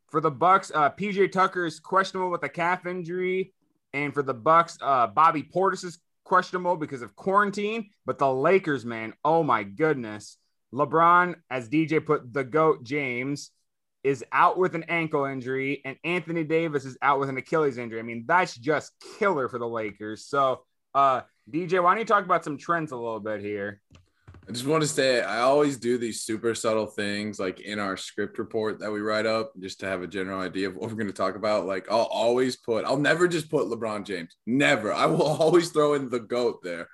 For 0.08 0.22
the 0.22 0.32
Bucks, 0.32 0.72
uh, 0.74 0.90
PJ 0.92 1.32
Tucker 1.32 1.66
is 1.66 1.80
questionable 1.80 2.32
with 2.32 2.44
a 2.44 2.50
calf 2.50 2.86
injury, 2.86 3.54
and 3.94 4.14
for 4.14 4.24
the 4.24 4.34
Bucks, 4.34 4.78
uh, 4.82 5.08
Bobby 5.08 5.44
Portis 5.44 5.84
is 5.84 6.00
questionable 6.24 6.78
because 6.78 7.02
of 7.02 7.16
quarantine. 7.16 7.90
But 8.06 8.18
the 8.18 8.32
Lakers, 8.32 8.86
man, 8.86 9.14
oh 9.26 9.44
my 9.44 9.64
goodness, 9.64 10.38
LeBron, 10.74 11.36
as 11.50 11.70
DJ 11.70 12.06
put, 12.06 12.34
the 12.34 12.44
goat 12.44 12.84
James 12.84 13.52
is 14.04 14.24
out 14.32 14.58
with 14.58 14.76
an 14.76 14.84
ankle 14.84 15.26
injury, 15.26 15.82
and 15.84 15.98
Anthony 16.06 16.46
Davis 16.46 16.86
is 16.86 16.98
out 17.02 17.20
with 17.20 17.28
an 17.28 17.38
Achilles 17.38 17.78
injury. 17.78 18.00
I 18.00 18.04
mean, 18.04 18.24
that's 18.26 18.56
just 18.56 18.94
killer 19.20 19.50
for 19.50 19.60
the 19.60 19.68
Lakers. 19.68 20.26
So, 20.26 20.64
uh, 20.94 21.22
DJ, 21.52 21.84
why 21.84 21.92
don't 21.92 22.00
you 22.00 22.06
talk 22.06 22.24
about 22.24 22.46
some 22.46 22.58
trends 22.58 22.94
a 22.94 22.96
little 22.96 23.20
bit 23.20 23.42
here? 23.42 23.82
I 24.48 24.54
just 24.54 24.66
want 24.66 24.82
to 24.82 24.88
say 24.88 25.22
I 25.22 25.42
always 25.42 25.78
do 25.78 25.98
these 25.98 26.22
super 26.22 26.56
subtle 26.56 26.86
things 26.86 27.38
like 27.38 27.60
in 27.60 27.80
our 27.80 27.98
script 27.98 28.40
report 28.40 28.80
that 28.80 28.92
we 28.92 29.02
write 29.02 29.26
up 29.26 29.52
just 29.60 29.82
to 29.82 29.88
have 29.88 30.02
a 30.02 30.08
general 30.08 30.40
idea 30.40 30.70
of 30.70 30.76
what 30.76 30.90
we're 30.90 30.96
going 30.96 31.08
to 31.08 31.14
talk 31.14 31.36
about. 31.36 31.66
Like 31.66 31.92
I'll 31.92 32.04
always 32.04 32.56
put, 32.56 32.86
I'll 32.86 32.98
never 32.98 33.28
just 33.28 33.50
put 33.50 33.68
LeBron 33.68 34.06
James. 34.06 34.38
Never. 34.46 34.94
I 34.94 35.06
will 35.08 35.22
always 35.42 35.70
throw 35.70 35.96
in 35.96 36.10
the 36.10 36.22
GOAT 36.22 36.64
there. 36.64 36.88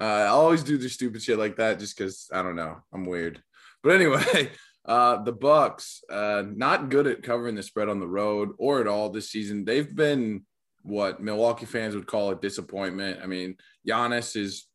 Uh, 0.00 0.04
I 0.04 0.26
always 0.26 0.62
do 0.62 0.78
the 0.78 0.88
stupid 0.88 1.22
shit 1.22 1.38
like 1.38 1.56
that 1.56 1.78
just 1.78 1.96
because 1.96 2.28
I 2.32 2.42
don't 2.42 2.56
know. 2.56 2.78
I'm 2.92 3.04
weird. 3.04 3.42
But 3.82 3.96
anyway, 3.96 4.50
Uh, 4.84 5.22
the 5.22 5.32
Bucks, 5.32 6.04
uh, 6.10 6.42
not 6.46 6.90
good 6.90 7.06
at 7.06 7.22
covering 7.22 7.54
the 7.54 7.62
spread 7.62 7.88
on 7.88 8.00
the 8.00 8.06
road 8.06 8.50
or 8.58 8.80
at 8.80 8.86
all 8.86 9.08
this 9.08 9.30
season. 9.30 9.64
They've 9.64 9.94
been 9.94 10.44
what 10.82 11.22
Milwaukee 11.22 11.64
fans 11.64 11.94
would 11.94 12.06
call 12.06 12.30
a 12.30 12.36
disappointment. 12.36 13.20
I 13.22 13.26
mean, 13.26 13.56
Giannis 13.88 14.36
is 14.36 14.66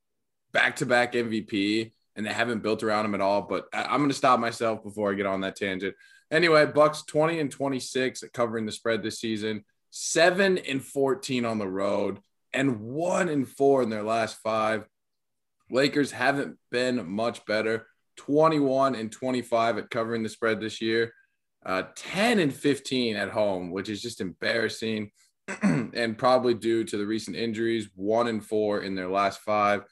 back-to-back 0.52 1.14
MVP, 1.14 1.92
and 2.20 2.28
they 2.28 2.34
haven't 2.34 2.62
built 2.62 2.84
around 2.84 3.06
him 3.06 3.16
at 3.16 3.22
all. 3.22 3.44
But 3.44 3.70
I- 3.72 3.86
I'm 3.86 4.00
going 4.00 4.10
to 4.10 4.14
stop 4.14 4.42
myself 4.42 4.84
before 4.84 5.10
I 5.10 5.16
get 5.16 5.26
on 5.26 5.40
that 5.42 5.56
tangent. 5.56 5.96
Anyway, 6.30 6.66
Bucks 6.66 7.04
20 7.04 7.40
and 7.40 7.50
26 7.50 8.24
at 8.24 8.34
covering 8.34 8.66
the 8.66 8.74
spread 8.74 9.02
this 9.02 9.20
season, 9.20 9.64
seven 9.90 10.58
and 10.58 10.84
14 10.84 11.46
on 11.46 11.60
the 11.60 11.68
road, 11.68 12.20
and 12.52 12.82
one 12.82 13.30
and 13.30 13.48
four 13.48 13.82
in 13.82 13.90
their 13.90 14.04
last 14.04 14.38
five. 14.44 14.86
Lakers 15.72 16.12
haven't 16.12 16.58
been 16.72 17.10
much 17.10 17.46
better. 17.46 17.88
21 18.18 18.96
and 18.96 19.14
25 19.14 19.78
at 19.78 19.90
covering 19.90 20.22
the 20.22 20.28
spread 20.28 20.60
this 20.60 20.82
year. 20.82 21.14
Uh, 21.66 21.84
10 21.96 22.40
and 22.40 22.54
15 22.54 23.16
at 23.16 23.30
home, 23.30 23.72
which 23.72 23.88
is 23.88 24.02
just 24.02 24.20
embarrassing 24.20 25.10
and 25.62 26.18
probably 26.18 26.54
due 26.54 26.84
to 26.84 26.98
the 26.98 27.08
recent 27.08 27.38
injuries. 27.38 27.88
One 27.96 28.28
and 28.28 28.46
four 28.46 28.82
in 28.82 28.94
their 28.94 29.08
last 29.08 29.40
five. 29.40 29.84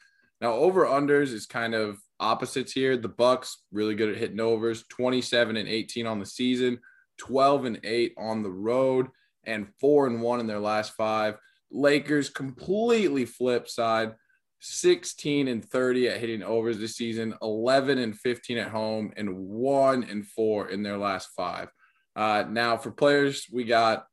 Now, 0.41 0.53
over 0.53 0.85
unders 0.85 1.33
is 1.33 1.45
kind 1.45 1.73
of 1.73 1.99
opposites 2.19 2.71
here. 2.71 2.97
The 2.97 3.07
Bucks 3.07 3.63
really 3.71 3.95
good 3.95 4.09
at 4.09 4.17
hitting 4.17 4.39
overs, 4.39 4.83
27 4.89 5.57
and 5.57 5.67
18 5.67 6.07
on 6.07 6.19
the 6.19 6.25
season, 6.25 6.79
12 7.17 7.65
and 7.65 7.79
8 7.83 8.13
on 8.17 8.43
the 8.43 8.51
road, 8.51 9.07
and 9.45 9.67
4 9.79 10.07
and 10.07 10.21
1 10.21 10.39
in 10.39 10.47
their 10.47 10.59
last 10.59 10.93
5. 10.93 11.35
Lakers 11.71 12.29
completely 12.29 13.25
flip 13.25 13.67
side, 13.67 14.13
16 14.59 15.47
and 15.47 15.63
30 15.63 16.09
at 16.09 16.19
hitting 16.19 16.43
overs 16.43 16.79
this 16.79 16.95
season, 16.95 17.35
11 17.41 17.97
and 17.97 18.17
15 18.17 18.57
at 18.57 18.69
home, 18.69 19.13
and 19.15 19.37
1 19.37 20.03
and 20.03 20.25
4 20.25 20.69
in 20.69 20.83
their 20.83 20.97
last 20.97 21.29
5. 21.35 21.69
Uh, 22.15 22.45
now, 22.49 22.77
for 22.77 22.91
players, 22.91 23.47
we 23.51 23.63
got 23.63 24.05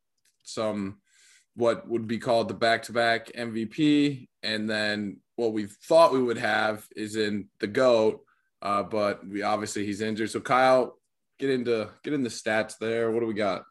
some 0.43 0.99
what 1.57 1.89
would 1.89 2.07
be 2.07 2.19
called 2.19 2.49
the 2.49 2.55
back-to-back 2.55 3.33
MVP, 3.33 4.29
and 4.43 4.69
then 4.69 5.19
what 5.37 5.53
we 5.53 5.67
thought 5.67 6.13
we 6.13 6.23
would 6.23 6.39
have 6.39 6.87
is 6.97 7.17
in 7.17 7.49
the 7.61 7.67
goat, 7.67 8.25
uh, 8.63 8.83
but 8.83 9.27
we 9.27 9.43
obviously 9.43 9.85
he's 9.85 10.01
injured. 10.01 10.31
So 10.31 10.41
Kyle, 10.41 10.99
get 11.39 11.51
into 11.51 11.91
get 12.03 12.13
in 12.13 12.23
the 12.23 12.29
stats 12.29 12.79
there. 12.79 13.11
What 13.11 13.21
do 13.21 13.27
we 13.27 13.35
got? 13.35 13.65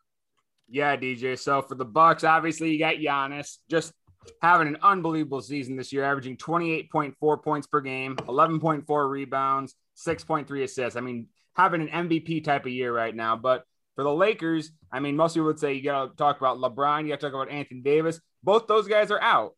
Yeah, 0.70 0.96
DJ. 0.96 1.38
So 1.38 1.62
for 1.62 1.76
the 1.76 1.86
Bucks, 1.86 2.24
obviously 2.24 2.72
you 2.72 2.80
got 2.80 2.96
Giannis 2.96 3.58
just 3.70 3.94
having 4.42 4.68
an 4.68 4.78
unbelievable 4.82 5.42
season 5.42 5.76
this 5.76 5.92
year, 5.92 6.04
averaging 6.04 6.38
28.4 6.38 7.44
points 7.44 7.68
per 7.68 7.82
game, 7.82 8.16
11.4 8.16 9.10
rebounds, 9.10 9.76
6.3 10.08 10.64
assists. 10.64 10.96
I 10.96 11.02
mean, 11.02 11.28
having 11.54 11.88
an 11.88 12.08
MVP 12.10 12.44
type 12.44 12.66
of 12.66 12.72
year 12.72 12.94
right 12.94 13.16
now. 13.16 13.36
But 13.36 13.66
for 13.96 14.04
the 14.04 14.14
Lakers, 14.14 14.72
I 14.92 15.00
mean, 15.00 15.16
most 15.16 15.34
people 15.34 15.48
would 15.48 15.60
say 15.60 15.74
you 15.74 15.84
got 15.84 16.10
to 16.10 16.16
talk 16.16 16.38
about 16.38 16.58
LeBron, 16.58 17.04
you 17.04 17.10
got 17.10 17.20
to 17.20 17.28
talk 17.28 17.34
about 17.34 17.52
Anthony 17.52 17.82
Davis. 17.82 18.20
Both 18.44 18.68
those 18.68 18.88
guys 18.88 19.12
are 19.12 19.22
out. 19.22 19.54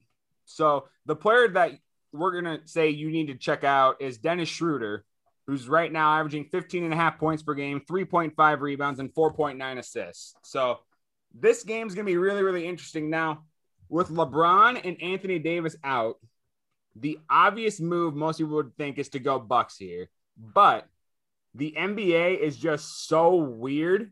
So 0.46 0.88
the 1.06 1.16
player 1.16 1.48
that 1.50 1.72
we're 2.18 2.42
going 2.42 2.60
to 2.60 2.68
say 2.68 2.90
you 2.90 3.10
need 3.10 3.28
to 3.28 3.36
check 3.36 3.64
out 3.64 4.02
is 4.02 4.18
Dennis 4.18 4.50
Schroeder, 4.50 5.06
who's 5.48 5.68
right 5.68 5.92
now 5.92 6.18
averaging 6.18 6.46
15 6.52 6.84
and 6.84 6.94
a 6.94 6.98
half 6.98 7.20
points 7.20 7.44
per 7.44 7.54
game, 7.54 7.82
3.5 7.90 8.60
rebounds, 8.62 9.00
and 9.00 9.14
4.9 9.14 9.78
assists. 9.78 10.36
So 10.44 10.80
this 11.34 11.64
game's 11.64 11.94
going 11.94 12.06
to 12.06 12.12
be 12.12 12.18
really, 12.18 12.42
really 12.42 12.68
interesting. 12.68 13.10
Now, 13.10 13.44
with 13.90 14.10
LeBron 14.10 14.82
and 14.84 15.02
Anthony 15.02 15.40
Davis 15.40 15.76
out, 15.84 16.18
the 16.96 17.20
obvious 17.30 17.80
move 17.80 18.16
most 18.16 18.38
people 18.38 18.56
would 18.56 18.76
think 18.78 18.98
is 18.98 19.10
to 19.10 19.20
go 19.20 19.40
Bucks 19.40 19.78
here. 19.78 20.10
But 20.38 20.88
the 21.54 21.74
NBA 21.78 22.40
is 22.40 22.58
just 22.58 23.08
so 23.08 23.36
weird. 23.36 24.12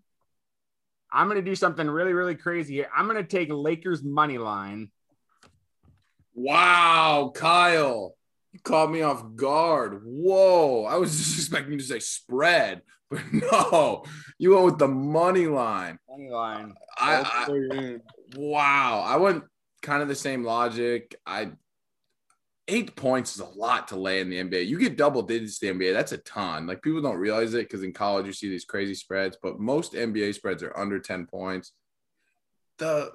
I'm 1.11 1.27
going 1.27 1.43
to 1.43 1.49
do 1.49 1.55
something 1.55 1.87
really, 1.87 2.13
really 2.13 2.35
crazy 2.35 2.75
here. 2.75 2.89
I'm 2.95 3.07
going 3.07 3.17
to 3.17 3.23
take 3.23 3.49
Lakers 3.51 4.03
money 4.03 4.37
line. 4.37 4.89
Wow, 6.33 7.31
Kyle, 7.35 8.15
you 8.51 8.59
caught 8.59 8.91
me 8.91 9.01
off 9.01 9.23
guard. 9.35 10.01
Whoa, 10.03 10.85
I 10.85 10.97
was 10.97 11.17
just 11.17 11.37
expecting 11.37 11.73
you 11.73 11.79
to 11.79 11.85
say 11.85 11.99
spread, 11.99 12.81
but 13.09 13.21
no, 13.31 14.03
you 14.37 14.51
went 14.53 14.65
with 14.65 14.79
the 14.79 14.87
money 14.87 15.47
line. 15.47 15.99
Money 16.09 16.29
line. 16.29 16.73
I, 16.97 17.47
I 17.47 17.97
wow, 18.35 19.03
I 19.05 19.17
went 19.17 19.43
kind 19.81 20.01
of 20.01 20.07
the 20.07 20.15
same 20.15 20.43
logic. 20.43 21.15
I 21.25 21.51
eight 22.67 22.95
points 22.95 23.35
is 23.35 23.41
a 23.41 23.45
lot 23.45 23.89
to 23.89 23.97
lay 23.97 24.21
in 24.21 24.29
the 24.29 24.41
NBA. 24.41 24.67
You 24.67 24.79
get 24.79 24.97
double 24.97 25.21
digits 25.21 25.61
in 25.61 25.77
the 25.77 25.85
NBA, 25.85 25.93
that's 25.93 26.13
a 26.13 26.17
ton. 26.19 26.65
Like 26.65 26.81
people 26.81 27.01
don't 27.01 27.17
realize 27.17 27.53
it 27.53 27.67
because 27.67 27.83
in 27.83 27.93
college 27.93 28.25
you 28.25 28.33
see 28.33 28.49
these 28.49 28.65
crazy 28.65 28.95
spreads, 28.95 29.37
but 29.41 29.59
most 29.59 29.93
NBA 29.93 30.33
spreads 30.35 30.63
are 30.63 30.77
under 30.77 30.99
10 30.99 31.27
points. 31.27 31.73
The 32.77 33.11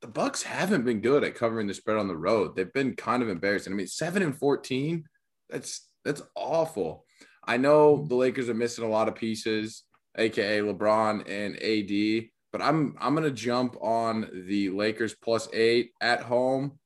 the 0.00 0.08
Bucks 0.08 0.42
haven't 0.42 0.84
been 0.84 1.00
good 1.00 1.24
at 1.24 1.34
covering 1.34 1.66
the 1.66 1.74
spread 1.74 1.98
on 1.98 2.08
the 2.08 2.16
road. 2.16 2.56
They've 2.56 2.72
been 2.72 2.96
kind 2.96 3.22
of 3.22 3.28
embarrassing. 3.28 3.72
I 3.72 3.76
mean, 3.76 3.86
seven 3.86 4.22
and 4.22 4.36
14, 4.36 5.04
that's 5.48 5.88
that's 6.04 6.22
awful. 6.34 7.04
I 7.44 7.56
know 7.58 8.06
the 8.08 8.14
Lakers 8.14 8.48
are 8.48 8.54
missing 8.54 8.84
a 8.84 8.88
lot 8.88 9.08
of 9.08 9.14
pieces, 9.14 9.84
aka 10.16 10.60
LeBron 10.60 11.28
and 11.28 11.56
AD, 11.56 12.30
but 12.52 12.62
I'm 12.62 12.96
I'm 12.98 13.14
gonna 13.14 13.30
jump 13.30 13.76
on 13.80 14.44
the 14.46 14.70
Lakers 14.70 15.14
plus 15.14 15.48
eight 15.52 15.92
at 16.00 16.22
home. 16.22 16.78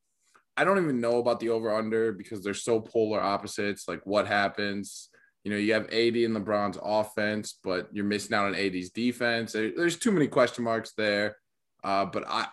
I 0.57 0.65
don't 0.65 0.83
even 0.83 1.01
know 1.01 1.19
about 1.19 1.41
the 1.41 1.51
over 1.51 1.75
under 1.75 2.13
because 2.13 2.43
they're 2.43 2.55
so 2.55 2.81
polar 2.81 3.21
opposites. 3.21 3.87
Like 3.87 4.05
what 4.05 4.27
happens? 4.27 5.09
You 5.45 5.51
know, 5.51 5.59
you 5.59 5.75
have 5.75 5.87
AD 5.87 6.17
and 6.17 6.37
LeBron's 6.37 6.79
offense, 6.83 7.59
but 7.63 7.89
you're 7.93 8.05
missing 8.05 8.35
out 8.35 8.47
on 8.47 8.55
AD's 8.55 8.91
defense. 8.91 9.53
There's 9.53 9.99
too 9.99 10.11
many 10.13 10.27
question 10.27 10.65
marks 10.65 10.93
there. 10.97 11.37
Uh, 11.83 12.07
but 12.07 12.25
I 12.27 12.47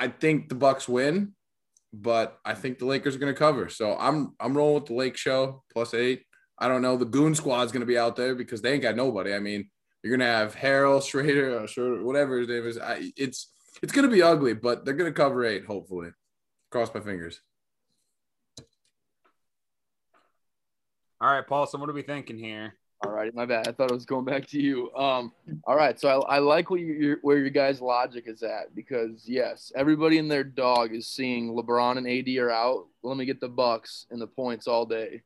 I 0.00 0.08
think 0.08 0.48
the 0.48 0.54
Bucks 0.54 0.88
win, 0.88 1.34
but 1.92 2.38
I 2.42 2.54
think 2.54 2.78
the 2.78 2.86
Lakers 2.86 3.14
are 3.14 3.18
going 3.18 3.32
to 3.32 3.38
cover. 3.38 3.68
So 3.68 3.96
I'm 4.00 4.34
I'm 4.40 4.56
rolling 4.56 4.76
with 4.76 4.86
the 4.86 4.94
Lake 4.94 5.18
Show 5.18 5.62
plus 5.70 5.92
eight. 5.92 6.22
I 6.58 6.68
don't 6.68 6.80
know. 6.80 6.96
The 6.96 7.04
Goon 7.04 7.34
Squad's 7.34 7.70
going 7.70 7.80
to 7.80 7.86
be 7.86 7.98
out 7.98 8.16
there 8.16 8.34
because 8.34 8.62
they 8.62 8.72
ain't 8.72 8.82
got 8.82 8.96
nobody. 8.96 9.34
I 9.34 9.38
mean, 9.40 9.68
you're 10.02 10.16
going 10.16 10.26
to 10.26 10.34
have 10.34 10.54
Harold 10.54 11.04
Schrader, 11.04 11.60
uh, 11.60 11.66
Schrader, 11.66 12.02
whatever 12.02 12.38
his 12.38 12.48
name 12.48 12.66
is. 12.66 12.78
I, 12.78 13.12
it's 13.16 13.52
it's 13.82 13.92
going 13.92 14.08
to 14.08 14.14
be 14.14 14.22
ugly, 14.22 14.54
but 14.54 14.84
they're 14.84 14.94
going 14.94 15.12
to 15.12 15.16
cover 15.16 15.44
eight. 15.44 15.66
Hopefully, 15.66 16.08
cross 16.70 16.92
my 16.94 17.00
fingers. 17.00 17.40
All 21.20 21.30
right, 21.30 21.46
Paul. 21.46 21.66
So 21.66 21.78
what 21.78 21.90
are 21.90 21.94
we 21.94 22.02
thinking 22.02 22.38
here? 22.38 22.74
All 23.02 23.12
righty, 23.12 23.30
my 23.34 23.46
bad. 23.46 23.66
I 23.66 23.72
thought 23.72 23.90
I 23.90 23.94
was 23.94 24.04
going 24.04 24.26
back 24.26 24.46
to 24.48 24.60
you. 24.60 24.92
Um, 24.94 25.32
all 25.64 25.74
right, 25.74 25.98
so 25.98 26.20
I, 26.22 26.36
I 26.36 26.38
like 26.38 26.68
what 26.68 26.80
you, 26.80 27.16
where 27.22 27.38
your 27.38 27.48
guys' 27.48 27.80
logic 27.80 28.24
is 28.26 28.42
at 28.42 28.74
because 28.74 29.24
yes, 29.26 29.72
everybody 29.74 30.18
and 30.18 30.30
their 30.30 30.44
dog 30.44 30.94
is 30.94 31.08
seeing 31.08 31.54
LeBron 31.54 31.96
and 31.96 32.06
AD 32.06 32.28
are 32.36 32.50
out. 32.50 32.86
Let 33.02 33.16
me 33.16 33.24
get 33.24 33.40
the 33.40 33.48
Bucks 33.48 34.04
and 34.10 34.20
the 34.20 34.26
points 34.26 34.66
all 34.66 34.84
day. 34.84 35.22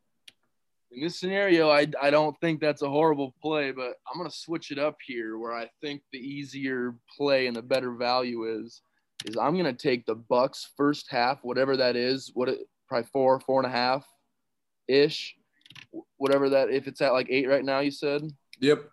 In 0.92 1.02
this 1.02 1.18
scenario, 1.18 1.68
I, 1.68 1.88
I 2.00 2.10
don't 2.10 2.38
think 2.40 2.60
that's 2.60 2.82
a 2.82 2.88
horrible 2.88 3.34
play, 3.42 3.72
but 3.72 3.94
I'm 4.08 4.18
gonna 4.18 4.30
switch 4.30 4.70
it 4.70 4.78
up 4.78 4.98
here 5.04 5.36
where 5.38 5.52
I 5.52 5.68
think 5.80 6.02
the 6.12 6.18
easier 6.18 6.94
play 7.16 7.48
and 7.48 7.56
the 7.56 7.62
better 7.62 7.92
value 7.92 8.44
is 8.44 8.82
is 9.24 9.36
I'm 9.36 9.56
gonna 9.56 9.72
take 9.72 10.06
the 10.06 10.14
Bucks 10.14 10.70
first 10.76 11.10
half, 11.10 11.42
whatever 11.42 11.76
that 11.78 11.96
is, 11.96 12.30
what 12.34 12.48
it 12.48 12.60
probably 12.88 13.08
four 13.12 13.40
four 13.40 13.58
and 13.60 13.66
a 13.66 13.76
half 13.76 14.06
ish 14.86 15.34
whatever 16.16 16.48
that 16.50 16.70
if 16.70 16.86
it's 16.86 17.00
at 17.00 17.12
like 17.12 17.26
eight 17.30 17.48
right 17.48 17.64
now 17.64 17.80
you 17.80 17.90
said? 17.90 18.22
Yep. 18.60 18.84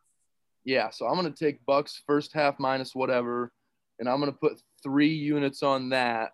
Yeah 0.66 0.90
so 0.90 1.08
i'm 1.08 1.16
going 1.20 1.32
to 1.32 1.46
take 1.46 1.66
bucks 1.66 2.02
first 2.06 2.34
half 2.34 2.60
minus 2.60 2.94
whatever 2.94 3.52
and 4.00 4.08
i'm 4.10 4.20
going 4.20 4.32
to 4.32 4.38
put 4.38 4.62
three 4.84 5.14
units 5.14 5.64
on 5.64 5.90
that 5.90 6.32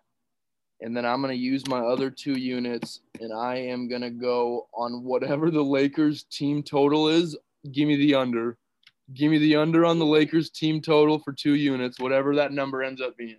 and 0.80 0.96
then 0.96 1.04
i'm 1.06 1.22
going 1.22 1.34
to 1.34 1.42
use 1.42 1.66
my 1.66 1.80
other 1.80 2.10
two 2.10 2.38
units 2.38 3.00
and 3.20 3.32
i 3.32 3.56
am 3.56 3.88
going 3.88 4.02
to 4.02 4.10
go 4.10 4.68
on 4.74 5.02
whatever 5.04 5.50
the 5.50 5.62
lakers 5.62 6.24
team 6.24 6.62
total 6.62 7.08
is. 7.08 7.36
Give 7.72 7.88
me 7.88 7.96
the 7.96 8.14
under. 8.14 8.56
Give 9.14 9.30
me 9.30 9.38
the 9.38 9.56
under 9.56 9.84
on 9.84 9.98
the 9.98 10.06
lakers 10.06 10.50
team 10.50 10.80
total 10.80 11.18
for 11.18 11.32
two 11.32 11.54
units 11.54 11.98
whatever 11.98 12.36
that 12.36 12.52
number 12.52 12.82
ends 12.82 13.00
up 13.00 13.16
being. 13.16 13.36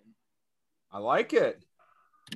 I 0.91 0.97
like 0.97 1.33
it. 1.33 1.63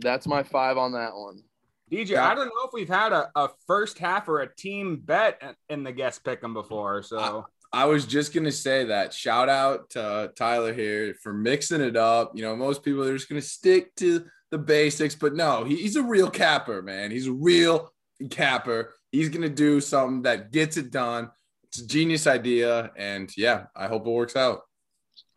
that's 0.01 0.27
my 0.27 0.43
five 0.43 0.77
on 0.77 0.91
that 0.93 1.15
one 1.15 1.43
DJ, 1.91 2.09
Yeah. 2.11 2.27
I 2.29 2.35
don't 2.35 2.47
know 2.47 2.65
if 2.65 2.71
we've 2.73 2.87
had 2.89 3.11
a, 3.13 3.29
a 3.35 3.49
first 3.67 3.99
half 3.99 4.27
or 4.27 4.41
a 4.41 4.55
team 4.55 4.97
bet 5.03 5.55
in 5.69 5.83
the 5.83 5.91
guest 5.91 6.23
pick 6.23 6.43
'em 6.43 6.53
before. 6.53 7.03
So 7.03 7.45
I 7.71 7.85
was 7.85 8.05
just 8.05 8.33
gonna 8.33 8.51
say 8.51 8.85
that. 8.85 9.13
Shout 9.13 9.49
out 9.49 9.89
to 9.91 10.31
Tyler 10.35 10.73
here 10.73 11.15
for 11.21 11.33
mixing 11.33 11.81
it 11.81 11.95
up. 11.95 12.31
You 12.35 12.43
know, 12.43 12.55
most 12.55 12.83
people 12.83 13.03
are 13.03 13.13
just 13.13 13.29
gonna 13.29 13.41
stick 13.41 13.93
to 13.95 14.25
the 14.51 14.57
basics, 14.57 15.15
but 15.15 15.33
no, 15.35 15.63
he- 15.63 15.77
he's 15.81 15.95
a 15.95 16.03
real 16.03 16.29
capper, 16.29 16.81
man. 16.81 17.09
He's 17.11 17.27
a 17.27 17.33
real 17.33 17.91
capper. 18.29 18.93
He's 19.11 19.29
gonna 19.29 19.49
do 19.49 19.81
something 19.81 20.21
that 20.23 20.51
gets 20.51 20.77
it 20.77 20.91
done. 20.91 21.31
It's 21.65 21.79
a 21.81 21.87
genius 21.87 22.27
idea, 22.27 22.91
and 22.95 23.35
yeah, 23.35 23.65
I 23.75 23.87
hope 23.87 24.05
it 24.05 24.09
works 24.11 24.35
out. 24.35 24.61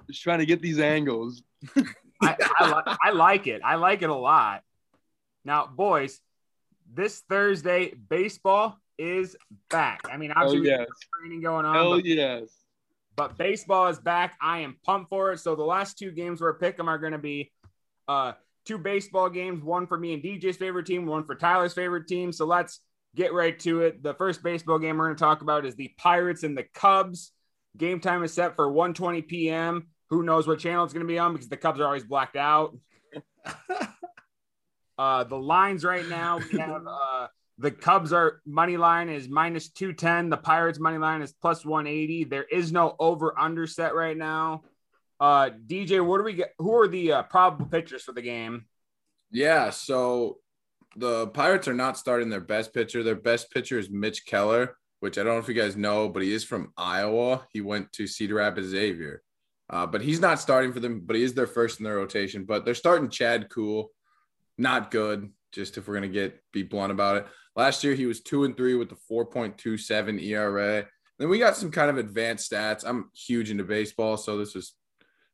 just 0.08 0.22
trying 0.22 0.38
to 0.40 0.46
get 0.46 0.60
these 0.62 0.78
angles 0.78 1.42
I, 2.22 2.36
I, 2.58 2.66
li- 2.68 2.96
I 3.02 3.10
like 3.10 3.46
it. 3.46 3.60
I 3.64 3.74
like 3.76 4.02
it 4.02 4.08
a 4.10 4.14
lot. 4.14 4.62
Now, 5.44 5.66
boys, 5.66 6.20
this 6.92 7.22
Thursday, 7.28 7.92
baseball 8.08 8.78
is 8.98 9.36
back. 9.70 10.00
I 10.10 10.16
mean, 10.16 10.32
oh 10.32 10.40
obviously, 10.40 10.60
we 10.60 10.68
yes 10.68 10.86
training 11.20 11.42
going 11.42 11.66
on. 11.66 11.74
hell 11.74 11.94
but 11.94 12.04
yes 12.04 12.48
But 13.16 13.36
baseball 13.36 13.88
is 13.88 13.98
back. 13.98 14.36
I 14.40 14.60
am 14.60 14.76
pumped 14.84 15.10
for 15.10 15.32
it. 15.32 15.38
So 15.38 15.54
the 15.54 15.64
last 15.64 15.98
two 15.98 16.10
games 16.10 16.40
we're 16.40 16.58
picking 16.58 16.88
are 16.88 16.98
going 16.98 17.12
to 17.12 17.18
be 17.18 17.52
uh, 18.08 18.32
two 18.64 18.78
baseball 18.78 19.28
games, 19.30 19.62
one 19.62 19.86
for 19.86 19.98
me 19.98 20.14
and 20.14 20.22
DJ's 20.22 20.56
favorite 20.56 20.86
team, 20.86 21.06
one 21.06 21.24
for 21.24 21.34
Tyler's 21.34 21.74
favorite 21.74 22.06
team. 22.06 22.32
So 22.32 22.46
let's 22.46 22.80
get 23.14 23.32
right 23.32 23.58
to 23.60 23.82
it. 23.82 24.02
The 24.02 24.14
first 24.14 24.42
baseball 24.42 24.78
game 24.78 24.98
we're 24.98 25.06
going 25.06 25.16
to 25.16 25.24
talk 25.24 25.42
about 25.42 25.64
is 25.64 25.74
the 25.74 25.92
Pirates 25.96 26.42
and 26.42 26.56
the 26.56 26.64
Cubs. 26.74 27.32
Game 27.76 28.00
time 28.00 28.22
is 28.22 28.32
set 28.32 28.56
for 28.56 28.70
1:20 28.70 29.26
p.m. 29.26 29.88
Who 30.10 30.22
knows 30.22 30.46
what 30.46 30.60
channel 30.60 30.84
it's 30.84 30.92
going 30.92 31.04
to 31.04 31.12
be 31.12 31.18
on 31.18 31.32
because 31.32 31.48
the 31.48 31.56
Cubs 31.56 31.80
are 31.80 31.84
always 31.84 32.04
blacked 32.04 32.36
out. 32.36 32.76
uh, 34.98 35.24
the 35.24 35.36
lines 35.36 35.84
right 35.84 36.08
now 36.08 36.38
we 36.38 36.58
have 36.58 36.82
uh, 36.88 37.26
the 37.58 37.70
Cubs 37.70 38.12
are 38.12 38.42
money 38.44 38.76
line 38.76 39.08
is 39.08 39.28
minus 39.28 39.70
210. 39.70 40.28
The 40.28 40.36
Pirates 40.36 40.78
money 40.78 40.98
line 40.98 41.22
is 41.22 41.32
plus 41.32 41.64
180. 41.64 42.24
There 42.24 42.44
is 42.44 42.70
no 42.70 42.94
over 42.98 43.38
under 43.38 43.66
set 43.66 43.94
right 43.94 44.16
now. 44.16 44.62
Uh, 45.18 45.50
DJ, 45.66 46.04
what 46.04 46.18
do 46.18 46.24
we 46.24 46.34
get? 46.34 46.52
Who 46.58 46.74
are 46.76 46.88
the 46.88 47.12
uh, 47.12 47.22
probable 47.22 47.66
pitchers 47.66 48.02
for 48.02 48.12
the 48.12 48.22
game? 48.22 48.66
Yeah, 49.30 49.70
so 49.70 50.38
the 50.96 51.28
Pirates 51.28 51.66
are 51.68 51.74
not 51.74 51.96
starting 51.96 52.28
their 52.28 52.40
best 52.40 52.74
pitcher. 52.74 53.02
Their 53.02 53.14
best 53.14 53.50
pitcher 53.50 53.78
is 53.78 53.88
Mitch 53.88 54.26
Keller, 54.26 54.76
which 55.00 55.16
I 55.16 55.22
don't 55.22 55.34
know 55.34 55.40
if 55.40 55.48
you 55.48 55.54
guys 55.54 55.76
know, 55.76 56.10
but 56.10 56.22
he 56.22 56.34
is 56.34 56.44
from 56.44 56.72
Iowa. 56.76 57.46
He 57.52 57.62
went 57.62 57.90
to 57.92 58.06
Cedar 58.06 58.34
Rapids 58.34 58.68
Xavier. 58.68 59.22
Uh, 59.68 59.86
but 59.86 60.00
he's 60.00 60.20
not 60.20 60.38
starting 60.38 60.72
for 60.72 60.80
them, 60.80 61.00
but 61.04 61.16
he 61.16 61.22
is 61.22 61.34
their 61.34 61.46
first 61.46 61.80
in 61.80 61.84
their 61.84 61.96
rotation. 61.96 62.44
But 62.44 62.64
they're 62.64 62.74
starting 62.74 63.08
Chad 63.08 63.48
Kuhl, 63.48 63.90
not 64.58 64.90
good. 64.90 65.30
Just 65.52 65.78
if 65.78 65.88
we're 65.88 65.94
gonna 65.94 66.08
get 66.08 66.40
be 66.52 66.62
blunt 66.62 66.92
about 66.92 67.16
it. 67.18 67.26
Last 67.54 67.82
year 67.84 67.94
he 67.94 68.06
was 68.06 68.20
two 68.20 68.44
and 68.44 68.56
three 68.56 68.74
with 68.74 68.90
the 68.90 68.98
4.27 69.10 70.22
ERA. 70.22 70.86
Then 71.18 71.28
we 71.28 71.38
got 71.38 71.56
some 71.56 71.70
kind 71.70 71.88
of 71.88 71.96
advanced 71.96 72.50
stats. 72.50 72.84
I'm 72.86 73.10
huge 73.14 73.50
into 73.50 73.64
baseball, 73.64 74.18
so 74.18 74.36
this 74.36 74.54
was 74.54 74.74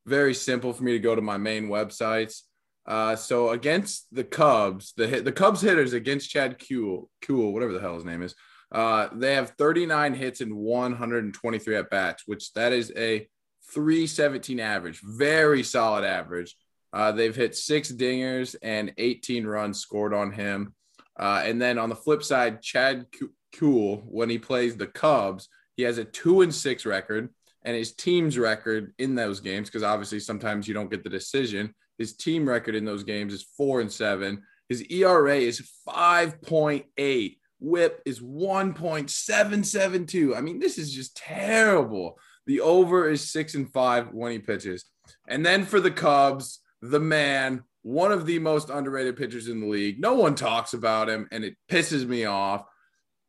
very 0.07 0.35
simple 0.35 0.73
for 0.73 0.85
me 0.85 0.93
to 0.93 0.99
go 1.01 1.15
to 1.15 1.23
my 1.23 1.39
main 1.39 1.69
websites. 1.69 2.43
Uh, 2.86 3.15
so 3.15 3.51
against 3.51 4.07
the 4.12 4.24
Cubs, 4.24 4.93
the 4.97 5.07
hit, 5.07 5.24
the 5.24 5.32
Cubs 5.32 5.61
hitters 5.61 5.93
against 5.93 6.31
Chad 6.31 6.59
Kuhl, 6.59 7.09
Kuhl, 7.20 7.53
whatever 7.53 7.73
the 7.73 7.81
hell 7.81 7.94
his 7.94 8.05
name 8.05 8.23
is, 8.23 8.35
uh, 8.73 9.09
they 9.12 9.35
have 9.35 9.51
39 9.51 10.15
hits 10.15 10.40
and 10.40 10.55
123 10.55 11.77
at 11.77 11.90
bats, 11.90 12.24
which 12.27 12.53
that 12.55 12.73
is 12.73 12.93
a 12.97 13.28
317 13.73 14.59
average, 14.61 15.01
very 15.03 15.62
solid 15.62 16.05
average. 16.05 16.57
Uh, 16.93 17.12
they've 17.12 17.35
hit 17.35 17.56
six 17.56 17.90
dingers 17.90 18.55
and 18.62 18.93
18 18.98 19.47
runs 19.47 19.81
scored 19.81 20.12
on 20.12 20.31
him. 20.31 20.74
Uh, 21.19 21.43
and 21.44 21.60
then 21.60 21.78
on 21.78 21.89
the 21.89 21.97
flip 21.97 22.23
side, 22.23 22.62
Chad 22.62 23.06
Kuhl, 23.52 24.02
when 24.06 24.31
he 24.31 24.39
plays 24.39 24.77
the 24.77 24.86
Cubs, 24.86 25.48
he 25.77 25.82
has 25.85 25.98
a 25.98 26.05
two 26.05 26.40
and 26.43 26.55
six 26.55 26.85
record, 26.85 27.31
and 27.64 27.77
his 27.77 27.94
team's 27.94 28.36
record 28.39 28.93
in 28.98 29.14
those 29.14 29.40
games, 29.40 29.69
because 29.69 29.82
obviously 29.82 30.20
sometimes 30.20 30.69
you 30.69 30.74
don't 30.74 30.90
get 30.90 31.02
the 31.05 31.10
decision. 31.10 31.74
His 31.98 32.14
team 32.14 32.48
record 32.48 32.74
in 32.74 32.85
those 32.85 33.05
games 33.05 33.32
is 33.32 33.47
four 33.56 33.81
and 33.81 33.90
seven. 33.90 34.43
His 34.69 34.82
ERA 34.90 35.36
is 35.36 35.70
5.8. 35.89 37.36
Whip 37.60 38.02
is 38.05 38.20
1.772. 38.20 40.36
I 40.36 40.40
mean, 40.40 40.59
this 40.59 40.78
is 40.78 40.93
just 40.93 41.16
terrible. 41.16 42.19
The 42.47 42.60
over 42.60 43.09
is 43.09 43.31
six 43.31 43.55
and 43.55 43.73
five 43.73 44.09
when 44.12 44.32
he 44.32 44.40
pitches. 44.40 44.85
And 45.28 45.47
then 45.47 45.64
for 45.64 45.78
the 45.78 45.93
Cubs, 45.93 46.59
the 46.83 47.01
man, 47.01 47.65
one 47.83 48.13
of 48.13 48.27
the 48.27 48.39
most 48.39 48.69
underrated 48.69 49.17
pitchers 49.17 49.49
in 49.49 49.61
the 49.61 49.67
league. 49.67 50.01
No 50.01 50.15
one 50.15 50.35
talks 50.35 50.75
about 50.75 51.09
him, 51.09 51.29
and 51.33 51.45
it 51.45 51.57
pisses 51.71 52.07
me 52.07 52.25
off. 52.27 52.65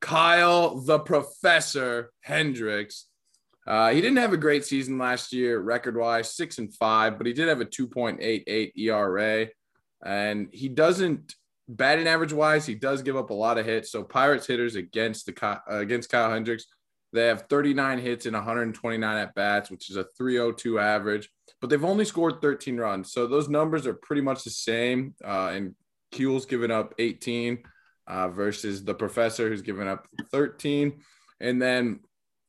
Kyle, 0.01 0.81
the 0.81 0.99
professor 0.99 2.11
Hendricks. 2.21 3.05
Uh, 3.65 3.91
he 3.91 4.01
didn't 4.01 4.17
have 4.17 4.33
a 4.33 4.37
great 4.37 4.65
season 4.65 4.97
last 4.97 5.31
year, 5.31 5.59
record 5.61 5.95
wise, 5.95 6.35
six 6.35 6.57
and 6.57 6.73
five, 6.75 7.17
but 7.17 7.25
he 7.25 7.31
did 7.31 7.47
have 7.47 7.61
a 7.61 7.65
2.88 7.65 8.71
ERA. 8.75 9.47
And 10.05 10.49
he 10.51 10.67
doesn't 10.67 11.33
batting 11.69 12.07
average 12.07 12.33
wise, 12.33 12.65
he 12.65 12.75
does 12.75 13.01
give 13.01 13.15
up 13.15 13.29
a 13.29 13.33
lot 13.33 13.57
of 13.57 13.65
hits. 13.65 13.89
So 13.89 14.03
Pirates 14.03 14.45
hitters 14.45 14.75
against 14.75 15.25
the 15.25 15.33
uh, 15.47 15.77
against 15.77 16.09
Kyle 16.09 16.29
Hendricks, 16.29 16.65
they 17.13 17.27
have 17.27 17.45
39 17.49 17.99
hits 17.99 18.25
and 18.25 18.33
129 18.33 19.17
at 19.17 19.35
bats, 19.35 19.69
which 19.71 19.89
is 19.89 19.95
a 19.95 20.05
302 20.17 20.79
average, 20.79 21.29
but 21.63 21.69
they've 21.69 21.85
only 21.85 22.03
scored 22.03 22.41
13 22.41 22.75
runs. 22.75 23.13
So 23.13 23.25
those 23.25 23.47
numbers 23.47 23.87
are 23.87 23.93
pretty 23.93 24.21
much 24.21 24.43
the 24.43 24.49
same. 24.49 25.15
Uh, 25.23 25.51
and 25.53 25.75
Kuhl's 26.11 26.45
given 26.45 26.71
up 26.71 26.93
18 26.99 27.63
uh, 28.05 28.27
versus 28.27 28.83
the 28.83 28.93
professor 28.93 29.47
who's 29.47 29.61
given 29.61 29.87
up 29.87 30.05
13. 30.33 30.99
And 31.39 31.61
then 31.61 32.01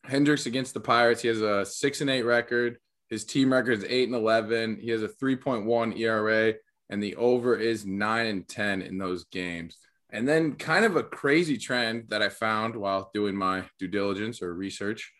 Hendricks 0.03 0.47
against 0.47 0.74
the 0.74 0.81
Pirates, 0.81 1.23
he 1.23 1.28
has 1.28 1.41
a 1.41 1.65
six 1.65 2.01
and 2.01 2.11
eight 2.11 2.24
record. 2.24 2.78
His 3.09 3.24
team 3.24 3.53
record 3.53 3.78
is 3.78 3.86
eight 3.89 4.09
and 4.09 4.16
11. 4.16 4.81
He 4.81 4.91
has 4.91 5.05
a 5.05 5.09
3.1 5.09 5.97
ERA, 5.97 6.55
and 6.91 7.01
the 7.01 7.15
over 7.15 7.55
is 7.55 7.86
nine 7.86 8.27
and 8.27 8.49
10 8.49 8.82
in 8.82 8.99
those 8.99 9.27
games. 9.27 9.78
And 10.11 10.27
then, 10.27 10.57
kind 10.57 10.85
of 10.85 10.97
a 10.97 11.05
crazy 11.05 11.57
trend 11.57 12.07
that 12.09 12.20
I 12.20 12.31
found 12.31 12.74
while 12.74 13.12
doing 13.15 13.36
my 13.36 13.62
due 13.78 13.86
diligence 13.86 14.43
or 14.43 14.53
research 14.53 15.12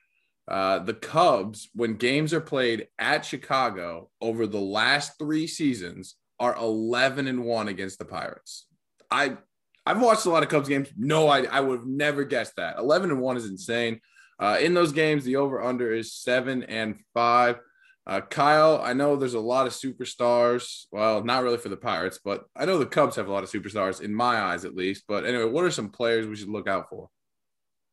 uh, 0.47 0.81
the 0.81 0.95
Cubs, 0.95 1.71
when 1.75 1.95
games 1.95 2.35
are 2.35 2.41
played 2.41 2.89
at 2.99 3.25
Chicago 3.25 4.11
over 4.21 4.47
the 4.47 4.61
last 4.61 5.19
three 5.19 5.47
seasons, 5.47 6.17
are 6.39 6.57
11 6.57 7.27
and 7.27 7.45
1 7.45 7.69
against 7.69 7.99
the 7.99 8.05
Pirates. 8.05 8.67
I 9.11 9.37
I've 9.87 10.01
watched 10.01 10.25
a 10.25 10.31
lot 10.31 10.43
of 10.43 10.49
Cubs 10.49 10.69
games. 10.69 10.89
No, 10.97 11.29
I, 11.29 11.43
I 11.43 11.61
would 11.61 11.81
have 11.81 11.87
never 11.87 12.25
guessed 12.25 12.57
that. 12.57 12.79
11 12.79 13.11
and 13.11 13.21
1 13.21 13.37
is 13.37 13.47
insane. 13.47 14.01
Uh, 14.39 14.57
in 14.61 14.75
those 14.75 14.93
games, 14.93 15.25
the 15.25 15.37
over 15.37 15.63
under 15.63 15.93
is 15.93 16.15
7 16.15 16.63
and 16.65 16.97
5. 17.13 17.61
Uh, 18.07 18.21
Kyle, 18.21 18.81
I 18.83 18.93
know 18.93 19.17
there's 19.17 19.35
a 19.35 19.41
lot 19.41 19.67
of 19.67 19.73
superstars. 19.73 20.85
Well, 20.91 21.23
not 21.23 21.43
really 21.43 21.59
for 21.59 21.69
the 21.69 21.77
Pirates, 21.77 22.19
but 22.23 22.45
I 22.57 22.65
know 22.65 22.79
the 22.79 22.87
Cubs 22.87 23.17
have 23.17 23.29
a 23.29 23.33
lot 23.33 23.45
of 23.45 23.51
superstars 23.51 24.01
in 24.01 24.15
my 24.15 24.41
eyes, 24.41 24.65
at 24.65 24.75
least. 24.75 25.05
But 25.07 25.27
anyway, 25.27 25.45
what 25.51 25.65
are 25.65 25.71
some 25.71 25.91
players 25.91 26.27
we 26.27 26.37
should 26.37 26.49
look 26.49 26.69
out 26.69 26.89
for? 26.89 27.09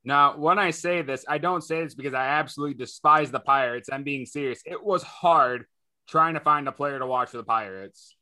Now, 0.03 0.35
when 0.35 0.57
I 0.57 0.71
say 0.71 1.01
this, 1.03 1.25
I 1.27 1.37
don't 1.37 1.63
say 1.63 1.83
this 1.83 1.93
because 1.93 2.13
I 2.13 2.25
absolutely 2.25 2.75
despise 2.75 3.29
the 3.29 3.39
Pirates. 3.39 3.89
I'm 3.91 4.03
being 4.03 4.25
serious. 4.25 4.61
It 4.65 4.83
was 4.83 5.03
hard 5.03 5.65
trying 6.07 6.33
to 6.33 6.39
find 6.39 6.67
a 6.67 6.71
player 6.71 6.97
to 6.97 7.05
watch 7.05 7.29
for 7.29 7.37
the 7.37 7.43
Pirates. 7.43 8.15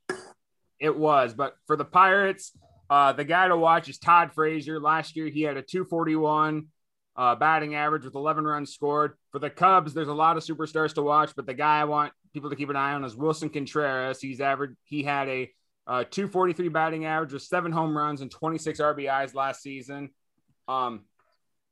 It 0.80 0.96
was, 0.96 1.34
but 1.34 1.56
for 1.68 1.76
the 1.76 1.86
Pirates, 1.86 2.52
uh, 2.90 3.14
the 3.14 3.24
guy 3.24 3.48
to 3.48 3.58
watch 3.58 3.88
is 3.88 3.98
Todd 3.98 4.32
Frazier. 4.34 4.80
Last 4.80 5.16
year, 5.16 5.28
he 5.28 5.42
had 5.42 5.58
a 5.58 5.62
241 5.62 6.68
uh, 7.16 7.36
batting 7.36 7.76
average 7.76 8.04
with 8.04 8.16
11 8.16 8.46
runs 8.46 8.74
scored. 8.74 9.14
For 9.32 9.40
the 9.40 9.50
Cubs, 9.50 9.94
there's 9.94 10.08
a 10.08 10.14
lot 10.14 10.38
of 10.38 10.44
superstars 10.44 10.94
to 10.96 11.02
watch, 11.02 11.32
but 11.36 11.46
the 11.46 11.54
guy 11.54 11.80
I 11.80 11.86
want 11.86 12.14
people 12.34 12.50
to 12.50 12.56
keep 12.56 12.70
an 12.70 12.76
eye 12.76 12.94
on 12.94 13.04
is 13.04 13.16
Willson 13.16 13.52
Contreras. 13.52 14.22
He's 14.22 14.42
average. 14.42 14.72
He 14.86 15.04
had 15.04 15.28
a 15.28 15.52
uh, 15.88 16.04
243 16.04 16.70
batting 16.70 17.06
average 17.06 17.34
with 17.34 17.42
seven 17.42 17.72
home 17.72 17.98
runs 17.98 18.22
and 18.22 18.30
26 18.30 18.80
RBIs 18.80 19.34
last 19.34 19.62
season. 19.62 20.10
Um, 20.68 21.02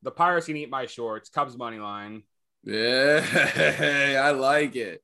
the 0.03 0.11
Pirates 0.11 0.47
can 0.47 0.57
eat 0.57 0.69
my 0.69 0.85
shorts. 0.85 1.29
Cubs 1.29 1.57
money 1.57 1.79
line. 1.79 2.23
Yeah, 2.63 4.19
I 4.23 4.31
like 4.31 4.75
it. 4.75 5.01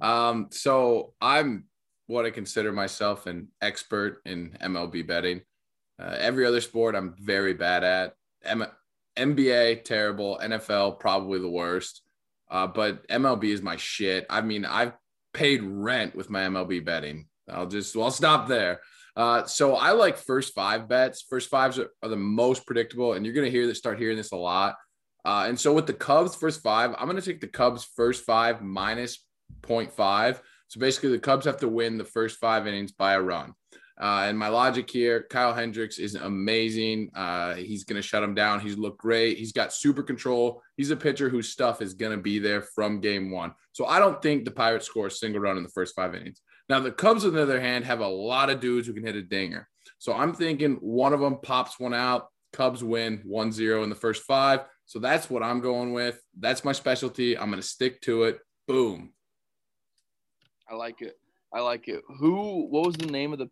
Um, 0.00 0.48
so 0.50 1.14
I'm 1.20 1.64
what 2.06 2.26
I 2.26 2.30
consider 2.30 2.72
myself 2.72 3.26
an 3.26 3.48
expert 3.60 4.20
in 4.24 4.56
MLB 4.62 5.06
betting. 5.06 5.42
Uh, 5.98 6.16
every 6.18 6.44
other 6.44 6.60
sport 6.60 6.94
I'm 6.94 7.14
very 7.18 7.54
bad 7.54 7.84
at. 7.84 8.14
M- 8.44 8.66
NBA 9.16 9.84
terrible, 9.84 10.38
NFL 10.42 11.00
probably 11.00 11.40
the 11.40 11.48
worst. 11.48 12.02
Uh, 12.50 12.66
but 12.66 13.06
MLB 13.08 13.44
is 13.44 13.62
my 13.62 13.76
shit. 13.76 14.26
I 14.30 14.40
mean, 14.40 14.64
I've 14.64 14.92
paid 15.32 15.62
rent 15.62 16.14
with 16.14 16.30
my 16.30 16.42
MLB 16.42 16.84
betting. 16.84 17.26
I'll 17.48 17.66
just, 17.66 17.96
well, 17.96 18.06
I'll 18.06 18.10
stop 18.10 18.46
there. 18.46 18.80
Uh, 19.16 19.44
so 19.46 19.76
I 19.76 19.92
like 19.92 20.18
first 20.18 20.54
five 20.54 20.88
bets. 20.88 21.24
First 21.28 21.48
fives 21.48 21.78
are, 21.78 21.88
are 22.02 22.08
the 22.08 22.16
most 22.16 22.66
predictable, 22.66 23.14
and 23.14 23.24
you're 23.24 23.34
going 23.34 23.46
to 23.46 23.50
hear 23.50 23.66
this, 23.66 23.78
start 23.78 23.98
hearing 23.98 24.16
this 24.16 24.32
a 24.32 24.36
lot. 24.36 24.76
Uh, 25.24 25.46
and 25.48 25.58
so 25.58 25.72
with 25.72 25.86
the 25.86 25.92
Cubs 25.92 26.36
first 26.36 26.62
five, 26.62 26.94
I'm 26.98 27.06
going 27.06 27.16
to 27.16 27.22
take 27.22 27.40
the 27.40 27.48
Cubs 27.48 27.84
first 27.96 28.24
five 28.24 28.62
minus 28.62 29.24
0.5. 29.62 30.40
So 30.68 30.80
basically, 30.80 31.10
the 31.10 31.18
Cubs 31.18 31.46
have 31.46 31.58
to 31.58 31.68
win 31.68 31.98
the 31.98 32.04
first 32.04 32.38
five 32.38 32.66
innings 32.66 32.92
by 32.92 33.14
a 33.14 33.20
run. 33.20 33.54
Uh, 33.98 34.26
and 34.28 34.38
my 34.38 34.48
logic 34.48 34.90
here, 34.90 35.26
Kyle 35.30 35.54
Hendricks 35.54 35.98
is 35.98 36.16
amazing. 36.16 37.10
Uh, 37.14 37.54
he's 37.54 37.84
going 37.84 37.96
to 37.96 38.06
shut 38.06 38.22
him 38.22 38.34
down. 38.34 38.60
He's 38.60 38.76
looked 38.76 38.98
great. 38.98 39.38
He's 39.38 39.52
got 39.52 39.72
super 39.72 40.02
control. 40.02 40.62
He's 40.76 40.90
a 40.90 40.96
pitcher 40.96 41.30
whose 41.30 41.48
stuff 41.48 41.80
is 41.80 41.94
going 41.94 42.14
to 42.14 42.22
be 42.22 42.38
there 42.38 42.60
from 42.60 43.00
game 43.00 43.30
one. 43.30 43.52
So 43.72 43.86
I 43.86 43.98
don't 43.98 44.20
think 44.20 44.44
the 44.44 44.50
Pirates 44.50 44.86
score 44.86 45.06
a 45.06 45.10
single 45.10 45.40
run 45.40 45.56
in 45.56 45.62
the 45.62 45.70
first 45.70 45.94
five 45.94 46.14
innings. 46.14 46.42
Now, 46.68 46.80
the 46.80 46.90
Cubs, 46.90 47.24
on 47.24 47.34
the 47.34 47.42
other 47.42 47.60
hand, 47.60 47.84
have 47.84 48.00
a 48.00 48.08
lot 48.08 48.50
of 48.50 48.60
dudes 48.60 48.86
who 48.86 48.94
can 48.94 49.04
hit 49.04 49.14
a 49.14 49.22
dinger. 49.22 49.68
So 49.98 50.12
I'm 50.12 50.34
thinking 50.34 50.74
one 50.76 51.12
of 51.12 51.20
them 51.20 51.38
pops 51.42 51.78
one 51.78 51.94
out. 51.94 52.28
Cubs 52.52 52.82
win 52.82 53.20
1 53.24 53.52
0 53.52 53.82
in 53.82 53.90
the 53.90 53.94
first 53.94 54.24
five. 54.24 54.60
So 54.86 54.98
that's 54.98 55.28
what 55.28 55.42
I'm 55.42 55.60
going 55.60 55.92
with. 55.92 56.20
That's 56.38 56.64
my 56.64 56.72
specialty. 56.72 57.36
I'm 57.36 57.50
going 57.50 57.60
to 57.60 57.66
stick 57.66 58.00
to 58.02 58.24
it. 58.24 58.38
Boom. 58.66 59.12
I 60.68 60.74
like 60.74 61.02
it. 61.02 61.18
I 61.52 61.60
like 61.60 61.88
it. 61.88 62.02
Who, 62.18 62.66
what 62.68 62.86
was 62.86 62.96
the 62.96 63.06
name 63.06 63.32
of 63.32 63.38
the 63.38 63.50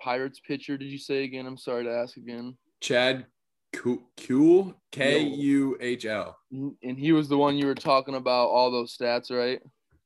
Pirates 0.00 0.40
pitcher 0.40 0.76
did 0.76 0.86
you 0.86 0.98
say 0.98 1.24
again? 1.24 1.46
I'm 1.46 1.56
sorry 1.56 1.84
to 1.84 1.90
ask 1.90 2.16
again. 2.16 2.56
Chad 2.80 3.26
Kuhl, 3.72 4.74
K 4.92 5.22
U 5.22 5.76
H 5.80 6.04
L. 6.04 6.36
And 6.50 6.98
he 6.98 7.12
was 7.12 7.28
the 7.28 7.38
one 7.38 7.56
you 7.56 7.66
were 7.66 7.74
talking 7.74 8.14
about 8.14 8.48
all 8.48 8.70
those 8.70 8.96
stats, 8.96 9.30
right? 9.30 9.60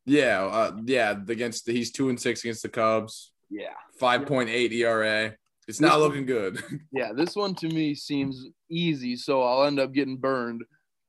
Yeah, 0.08 0.44
uh, 0.44 0.76
yeah. 0.84 1.18
Against 1.28 1.66
the, 1.66 1.72
he's 1.72 1.92
two 1.92 2.08
and 2.08 2.18
six 2.20 2.42
against 2.44 2.62
the 2.62 2.68
Cubs. 2.68 3.32
Yeah. 3.50 3.74
Five 3.98 4.26
point 4.26 4.48
eight 4.48 4.72
ERA. 4.72 5.34
It's 5.68 5.80
not 5.80 6.00
looking 6.00 6.24
good. 6.24 6.62
Yeah, 6.92 7.12
this 7.14 7.36
one 7.36 7.54
to 7.56 7.68
me 7.68 7.94
seems 7.94 8.46
easy, 8.70 9.16
so 9.16 9.42
I'll 9.42 9.64
end 9.64 9.78
up 9.78 9.92
getting 9.92 10.16
burned. 10.16 10.62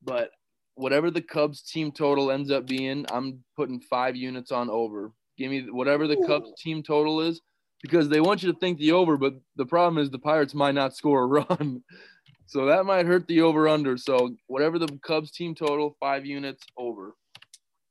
But 0.04 0.32
whatever 0.76 1.10
the 1.10 1.22
Cubs 1.22 1.62
team 1.62 1.92
total 1.92 2.30
ends 2.30 2.52
up 2.52 2.68
being, 2.68 3.06
I'm 3.10 3.44
putting 3.56 3.80
five 3.80 4.18
units 4.18 4.52
on 4.52 4.70
over. 4.70 5.14
Give 5.38 5.50
me 5.50 5.62
whatever 5.72 6.08
the 6.08 6.22
Cubs 6.28 6.52
team 6.62 6.84
total 6.84 7.22
is, 7.22 7.40
because 7.82 8.10
they 8.10 8.20
want 8.20 8.44
you 8.44 8.52
to 8.52 8.60
think 8.60 8.78
the 8.78 8.92
over, 8.92 9.16
but 9.16 9.36
the 9.56 9.66
problem 9.66 10.04
is 10.04 10.10
the 10.10 10.20
Pirates 10.20 10.54
might 10.54 10.76
not 10.76 10.96
score 10.96 11.24
a 11.24 11.28
run. 11.50 11.82
So 12.46 12.66
that 12.66 12.86
might 12.86 13.06
hurt 13.06 13.28
the 13.28 13.42
over 13.42 13.70
under. 13.70 13.96
So 13.96 14.36
whatever 14.48 14.78
the 14.78 15.00
Cubs 15.02 15.32
team 15.32 15.56
total, 15.56 15.96
five 16.00 16.26
units 16.26 16.66
over. 16.78 17.16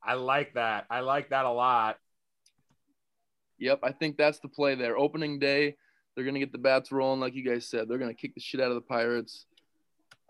I 0.08 0.14
like 0.14 0.54
that. 0.54 0.86
I 0.88 1.00
like 1.00 1.28
that 1.30 1.44
a 1.44 1.50
lot. 1.50 1.98
Yep, 3.58 3.80
I 3.82 3.92
think 3.92 4.16
that's 4.16 4.38
the 4.38 4.48
play 4.48 4.74
there. 4.74 4.96
Opening 4.96 5.38
day, 5.38 5.76
they're 6.14 6.24
gonna 6.24 6.38
get 6.38 6.50
the 6.50 6.56
bats 6.56 6.90
rolling, 6.90 7.20
like 7.20 7.34
you 7.34 7.44
guys 7.44 7.68
said. 7.68 7.88
They're 7.88 7.98
gonna 7.98 8.14
kick 8.14 8.34
the 8.34 8.40
shit 8.40 8.58
out 8.58 8.70
of 8.70 8.76
the 8.76 8.80
Pirates. 8.80 9.44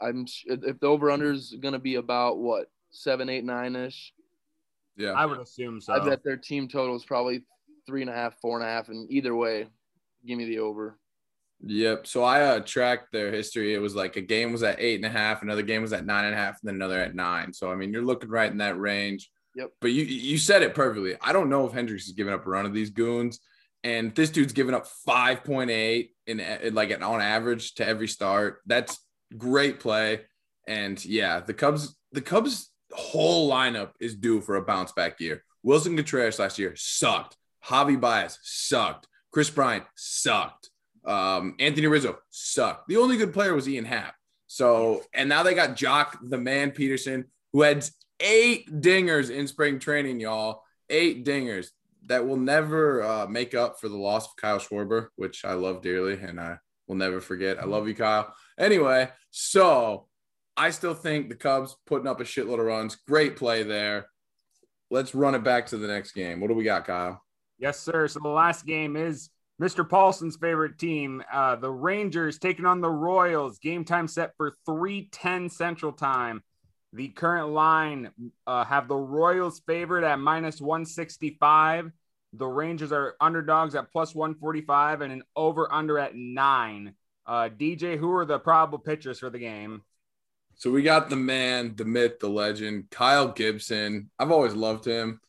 I'm 0.01 0.27
if 0.47 0.81
the 0.81 0.87
over 0.89 1.13
under 1.13 1.31
is 1.31 1.55
gonna 1.61 1.79
be 1.79 1.95
about 1.95 2.39
what 2.39 2.67
seven, 2.91 3.29
eight, 3.29 3.45
nine 3.45 3.77
ish. 3.77 4.13
Yeah, 4.97 5.13
I 5.13 5.27
would 5.27 5.39
assume 5.39 5.81
so. 5.81 5.93
I 5.93 6.05
bet 6.05 6.25
their 6.25 6.37
team 6.37 6.67
total 6.67 6.97
is 6.97 7.05
probably 7.05 7.45
three 7.87 8.01
and 8.01 8.11
a 8.11 8.15
half, 8.15 8.41
four 8.41 8.59
and 8.59 8.67
a 8.67 8.71
half, 8.71 8.89
and 8.89 9.09
either 9.13 9.37
way, 9.37 9.69
give 10.27 10.39
me 10.39 10.47
the 10.47 10.59
over. 10.59 10.99
Yep. 11.61 12.09
So 12.09 12.25
I 12.25 12.43
uh, 12.43 12.61
tracked 12.61 13.13
their 13.13 13.31
history. 13.31 13.75
It 13.75 13.79
was 13.79 13.95
like 13.95 14.17
a 14.17 14.21
game 14.21 14.51
was 14.51 14.65
at 14.65 14.81
eight 14.81 14.97
and 14.97 15.07
a 15.07 15.17
half, 15.17 15.43
another 15.43 15.63
game 15.63 15.83
was 15.83 15.93
at 15.93 16.05
nine 16.05 16.25
and 16.25 16.35
a 16.35 16.37
half, 16.37 16.61
and 16.61 16.69
then 16.69 16.75
another 16.75 16.99
at 16.99 17.15
nine. 17.15 17.53
So 17.53 17.71
I 17.71 17.77
mean, 17.77 17.93
you're 17.93 18.05
looking 18.05 18.29
right 18.29 18.51
in 18.51 18.59
that 18.59 18.79
range. 18.79 19.31
Yep. 19.59 19.73
But 19.81 19.91
you 19.91 20.05
you 20.05 20.39
said 20.39 20.63
it 20.63 20.73
perfectly. 20.73 21.17
I 21.21 21.33
don't 21.33 21.51
know 21.51 21.67
if 21.67 21.73
Hendricks 21.73 22.07
is 22.07 22.13
giving 22.13 22.33
up 22.33 22.47
a 22.47 22.51
run 22.51 22.65
of 22.65 22.73
these 22.73 22.91
goons, 22.91 23.41
and 23.83 24.15
this 24.15 24.31
dude's 24.31 24.53
giving 24.53 24.73
up 24.73 24.87
five 25.05 25.43
point 25.43 25.69
eight 25.71 26.13
in, 26.29 26.39
in 26.39 26.75
like 26.75 26.93
on 27.03 27.21
average 27.21 27.75
to 27.75 27.87
every 27.87 28.07
start. 28.07 28.61
That's 28.67 28.97
great 29.37 29.81
play. 29.81 30.21
And 30.69 31.05
yeah, 31.05 31.41
the 31.41 31.55
Cubs 31.55 31.97
the 32.13 32.21
Cubs 32.21 32.71
whole 32.93 33.51
lineup 33.51 33.91
is 33.99 34.15
due 34.15 34.41
for 34.41 34.55
a 34.55 34.65
bounce 34.65 34.93
back 34.93 35.19
year. 35.19 35.43
Willson 35.67 35.97
Contreras 35.97 36.39
last 36.39 36.61
year 36.61 36.75
sucked. 36.77 37.37
Javy 37.65 38.01
Baez 38.01 38.39
sucked. 38.43 39.09
Kris 39.33 39.51
Bryant 39.51 39.85
sucked. 39.97 40.71
Um, 41.05 41.57
Anthony 41.59 41.89
Rizzo 41.89 42.19
sucked. 42.31 42.87
The 42.87 42.97
only 42.99 43.17
good 43.17 43.33
player 43.33 43.55
was 43.55 43.69
Ian 43.69 43.87
Happ. 43.87 44.15
So, 44.47 45.03
and 45.13 45.29
now 45.29 45.43
they 45.43 45.55
got 45.55 45.77
Joc, 45.77 46.17
the 46.23 46.39
man 46.39 46.71
Pederson, 46.71 47.25
who 47.53 47.63
had 47.63 47.85
eight 48.21 48.71
dingers 48.81 49.31
in 49.31 49.47
spring 49.47 49.79
training, 49.79 50.21
y'all. 50.21 50.63
Eight 50.91 51.25
dingers 51.25 51.69
that 52.07 52.27
will 52.27 52.37
never 52.37 53.03
uh, 53.03 53.27
make 53.27 53.55
up 53.55 53.81
for 53.81 53.89
the 53.89 53.97
loss 53.97 54.27
of 54.27 54.37
Kyle 54.37 54.59
Schwarber, 54.59 55.09
which 55.17 55.45
I 55.45 55.53
love 55.53 55.83
dearly 55.83 56.15
and 56.15 56.41
I 56.41 56.59
will 56.87 56.97
never 56.97 57.21
forget. 57.21 57.61
I 57.61 57.67
love 57.67 57.87
you, 57.87 57.95
Kyle. 57.95 58.35
Anyway, 58.59 59.11
so 59.31 60.07
I 60.57 60.71
still 60.71 60.95
think 60.95 61.29
the 61.29 61.37
Cubs 61.37 61.77
putting 61.87 62.09
up 62.09 62.21
a 62.21 62.25
shitload 62.25 62.59
of 62.61 62.67
runs. 62.67 62.97
Great 62.97 63.37
play 63.37 63.63
there. 63.63 64.07
Let's 64.91 65.15
run 65.15 65.35
it 65.35 65.45
back 65.45 65.67
to 65.67 65.77
the 65.77 65.87
next 65.87 66.13
game. 66.13 66.41
What 66.41 66.49
do 66.49 66.55
we 66.55 66.65
got, 66.65 66.87
Kyle? 66.87 67.23
Yes, 67.59 67.79
sir. 67.79 68.09
So 68.09 68.21
the 68.21 68.29
last 68.29 68.65
game 68.65 68.97
is 68.97 69.29
Mr. 69.61 69.89
Paulson's 69.89 70.37
favorite 70.37 70.79
team, 70.79 71.23
uh, 71.33 71.57
the 71.57 71.71
Rangers, 71.71 72.39
taking 72.39 72.65
on 72.65 72.81
the 72.81 72.91
Royals. 72.91 73.59
Game 73.59 73.85
time 73.85 74.09
set 74.09 74.37
for 74.37 74.53
3:10 74.65 75.51
Central 75.51 75.93
Time. 75.93 76.43
The 76.93 77.09
current 77.09 77.51
line 77.51 78.11
uh, 78.47 78.65
have 78.65 78.89
the 78.89 78.97
Royals 78.97 79.61
favored 79.67 80.05
at 80.05 80.19
minus 80.19 80.61
165. 80.61 81.93
The 82.33 82.47
Rangers 82.47 82.93
are 82.93 83.15
underdogs 83.21 83.75
at 83.75 83.93
plus 83.93 84.15
145 84.15 85.03
and 85.03 85.13
an 85.13 85.23
over 85.37 85.73
under 85.73 85.99
at 85.99 86.17
nine. 86.17 86.95
Uh, 87.27 87.51
DJ, 87.51 87.99
who 87.99 88.11
are 88.13 88.25
the 88.25 88.39
probable 88.39 88.79
pitchers 88.79 89.19
for 89.19 89.29
the 89.29 89.39
game? 89.39 89.83
So 90.55 90.71
we 90.71 90.83
got 90.83 91.11
the 91.11 91.17
man, 91.17 91.75
the 91.77 91.85
myth, 91.85 92.19
the 92.21 92.29
legend, 92.29 92.91
Kyle 92.91 93.29
Gibson. 93.29 94.11
I've 94.19 94.33
always 94.33 94.55
loved 94.55 94.85
him 94.85 95.21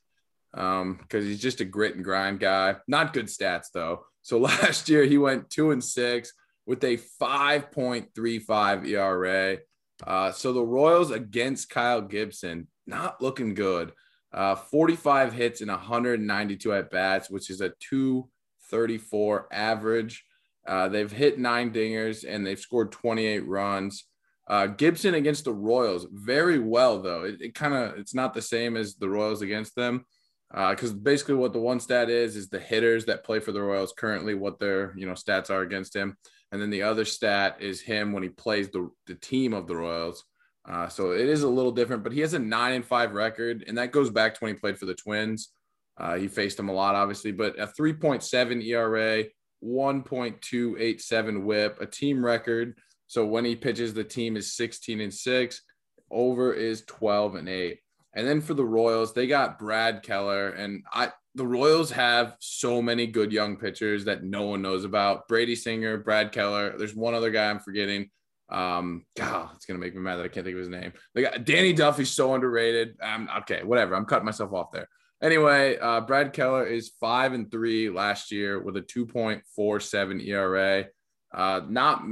um, 0.54 0.98
because 1.02 1.26
he's 1.26 1.42
just 1.42 1.62
a 1.62 1.66
grit 1.66 1.96
and 1.96 2.04
grind 2.04 2.40
guy. 2.40 2.78
Not 2.88 3.14
good 3.14 3.28
stats 3.28 3.68
though. 3.74 4.06
So 4.22 4.40
last 4.40 4.90
year 4.90 5.04
he 5.04 5.18
went 5.18 5.50
two 5.50 5.72
and 5.72 5.84
six 5.84 6.34
with 6.66 6.84
a 6.84 6.98
5.35 7.22 8.88
ERA. 8.88 9.58
Uh, 10.06 10.32
so 10.32 10.54
the 10.54 10.64
Royals 10.64 11.12
against 11.12 11.70
Kyle 11.70 12.02
Gibson, 12.02 12.68
not 12.88 13.22
looking 13.22 13.54
good. 13.54 13.92
Uh, 14.32 14.56
45 14.56 15.34
hits 15.34 15.62
and 15.62 15.72
192 15.72 16.74
at 16.74 16.92
bats, 16.92 17.30
which 17.30 17.50
is 17.50 17.62
a 17.62 17.74
234 17.80 19.48
average. 19.52 20.24
Uh, 20.68 20.88
they've 20.88 21.12
hit 21.12 21.40
nine 21.40 21.72
dingers 21.72 22.24
and 22.28 22.46
they've 22.46 22.60
scored 22.60 22.92
28 22.92 23.48
runs. 23.48 24.06
Uh, 24.48 24.68
Gibson 24.68 25.14
against 25.14 25.46
the 25.46 25.54
Royals, 25.54 26.08
very 26.12 26.60
well 26.60 27.02
though. 27.02 27.24
It, 27.24 27.42
it 27.42 27.56
kind 27.56 27.74
of 27.74 27.98
it's 27.98 28.16
not 28.16 28.34
the 28.34 28.42
same 28.42 28.78
as 28.78 28.96
the 28.96 29.10
Royals 29.10 29.42
against 29.42 29.76
them 29.76 30.06
Uh, 30.52 30.72
because 30.72 30.92
uh, 30.92 30.96
basically 30.96 31.36
what 31.36 31.54
the 31.54 31.60
one 31.60 31.80
stat 31.80 32.10
is 32.10 32.36
is 32.36 32.50
the 32.50 32.60
hitters 32.60 33.06
that 33.06 33.24
play 33.24 33.40
for 33.40 33.52
the 33.52 33.62
Royals 33.62 33.94
currently 33.96 34.34
what 34.34 34.60
their 34.60 34.94
you 34.98 35.06
know 35.06 35.14
stats 35.14 35.52
are 35.52 35.62
against 35.62 35.96
him, 35.96 36.18
and 36.52 36.62
then 36.62 36.70
the 36.70 36.84
other 36.84 37.06
stat 37.06 37.58
is 37.60 37.82
him 37.82 38.12
when 38.12 38.24
he 38.24 38.30
plays 38.30 38.70
the 38.70 38.90
the 39.08 39.16
team 39.16 39.54
of 39.54 39.68
the 39.68 39.76
Royals. 39.76 40.24
Uh, 40.68 40.88
so 40.88 41.12
it 41.12 41.28
is 41.28 41.44
a 41.44 41.50
little 41.50 41.72
different, 41.72 42.04
but 42.04 42.14
he 42.14 42.20
has 42.20 42.34
a 42.34 42.40
nine 42.40 42.74
and 42.74 42.86
five 42.86 43.14
record, 43.14 43.64
and 43.68 43.78
that 43.78 43.92
goes 43.92 44.10
back 44.10 44.34
to 44.34 44.40
when 44.40 44.54
he 44.54 44.60
played 44.60 44.78
for 44.78 44.86
the 44.86 44.94
Twins. 44.94 45.50
Uh, 45.98 46.16
he 46.16 46.28
faced 46.28 46.58
them 46.58 46.70
a 46.70 46.74
lot, 46.74 46.96
obviously, 46.96 47.32
but 47.32 47.60
a 47.60 47.68
3.7 47.68 48.64
ERA, 48.66 49.24
1.287 49.64 51.44
WHIP, 51.44 51.82
a 51.82 51.86
team 51.86 52.24
record. 52.24 52.78
So 53.08 53.26
when 53.26 53.44
he 53.44 53.56
pitches, 53.56 53.94
the 53.94 54.04
team 54.04 54.38
is 54.38 54.56
16 54.56 55.02
and 55.02 55.14
six. 55.14 55.62
Over 56.10 56.54
is 56.54 56.84
12 56.86 57.36
and 57.36 57.50
eight. 57.50 57.80
And 58.14 58.28
then 58.28 58.42
for 58.42 58.54
the 58.54 58.66
Royals, 58.66 59.14
they 59.14 59.28
got 59.28 59.60
Brad 59.60 60.02
Keller, 60.04 60.50
and 60.50 60.84
I 60.92 61.12
the 61.36 61.46
Royals 61.46 61.92
have 61.92 62.36
so 62.40 62.82
many 62.82 63.08
good 63.08 63.32
young 63.32 63.58
pitchers 63.58 64.06
that 64.06 64.24
no 64.24 64.44
one 64.44 64.62
knows 64.62 64.84
about. 64.84 65.28
Brady 65.28 65.56
Singer, 65.56 65.98
Brad 65.98 66.32
Keller. 66.32 66.78
There's 66.78 66.96
one 66.96 67.14
other 67.14 67.32
guy 67.32 67.50
I'm 67.50 67.60
forgetting. 67.60 68.10
Um, 68.50 69.06
God, 69.16 69.50
it's 69.56 69.66
gonna 69.66 69.80
make 69.80 69.94
me 69.94 70.02
mad 70.02 70.18
that 70.18 70.26
I 70.26 70.28
can't 70.28 70.44
think 70.46 70.56
of 70.56 70.60
his 70.60 70.70
name. 70.70 70.94
They 71.14 71.22
got 71.22 71.46
Danny 71.46 71.74
Duffy's 71.74 72.10
so 72.10 72.34
underrated. 72.34 72.98
Um, 73.02 73.30
okay, 73.40 73.64
whatever. 73.64 73.96
I'm 73.96 74.06
cutting 74.06 74.26
myself 74.26 74.54
off 74.54 74.72
there. 74.72 74.88
Anyway, 75.22 75.78
uh, 75.78 76.02
Brad 76.02 76.34
Keller 76.34 76.66
is 76.66 76.94
five 77.00 77.34
and 77.34 77.52
three 77.52 77.90
last 77.90 78.32
year 78.32 78.62
with 78.62 78.78
a 78.78 78.82
2.47 78.82 80.26
ERA. 80.26 80.86
Uh, 81.34 81.62
not 81.68 82.04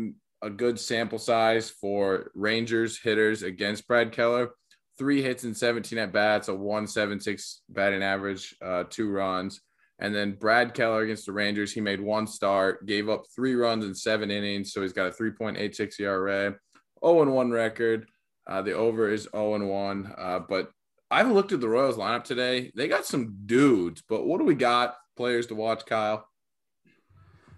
a 0.41 0.49
good 0.49 0.79
sample 0.79 1.17
size 1.17 1.69
for 1.69 2.31
Rangers 2.35 2.99
hitters 2.99 3.43
against 3.43 3.87
Brad 3.87 4.11
Keller. 4.11 4.51
Three 4.97 5.21
hits 5.21 5.43
and 5.43 5.55
17 5.55 5.99
at 5.99 6.11
bats, 6.11 6.47
a 6.47 6.55
176 6.55 7.61
batting 7.69 8.01
average, 8.01 8.55
uh, 8.61 8.85
two 8.89 9.09
runs. 9.11 9.61
And 9.99 10.13
then 10.13 10.33
Brad 10.33 10.73
Keller 10.73 11.01
against 11.01 11.25
the 11.25 11.31
Rangers, 11.31 11.71
he 11.71 11.81
made 11.81 11.99
one 11.99 12.27
start, 12.27 12.85
gave 12.85 13.09
up 13.09 13.23
three 13.35 13.55
runs 13.55 13.85
in 13.85 13.95
seven 13.95 14.29
innings. 14.29 14.71
So 14.73 14.81
he's 14.81 14.93
got 14.93 15.07
a 15.07 15.11
3.86 15.11 15.99
ERA, 15.99 16.55
0 17.03 17.21
and 17.21 17.33
1 17.33 17.51
record. 17.51 18.07
Uh, 18.47 18.61
the 18.61 18.73
over 18.73 19.09
is 19.09 19.27
0 19.31 19.55
and 19.55 19.69
1. 19.69 20.13
Uh, 20.17 20.39
but 20.39 20.71
I've 21.09 21.31
looked 21.31 21.51
at 21.51 21.61
the 21.61 21.69
Royals 21.69 21.97
lineup 21.97 22.23
today. 22.23 22.71
They 22.75 22.87
got 22.87 23.05
some 23.05 23.37
dudes, 23.45 24.03
but 24.07 24.25
what 24.25 24.39
do 24.39 24.45
we 24.45 24.55
got 24.55 24.95
players 25.15 25.47
to 25.47 25.55
watch, 25.55 25.85
Kyle? 25.85 26.27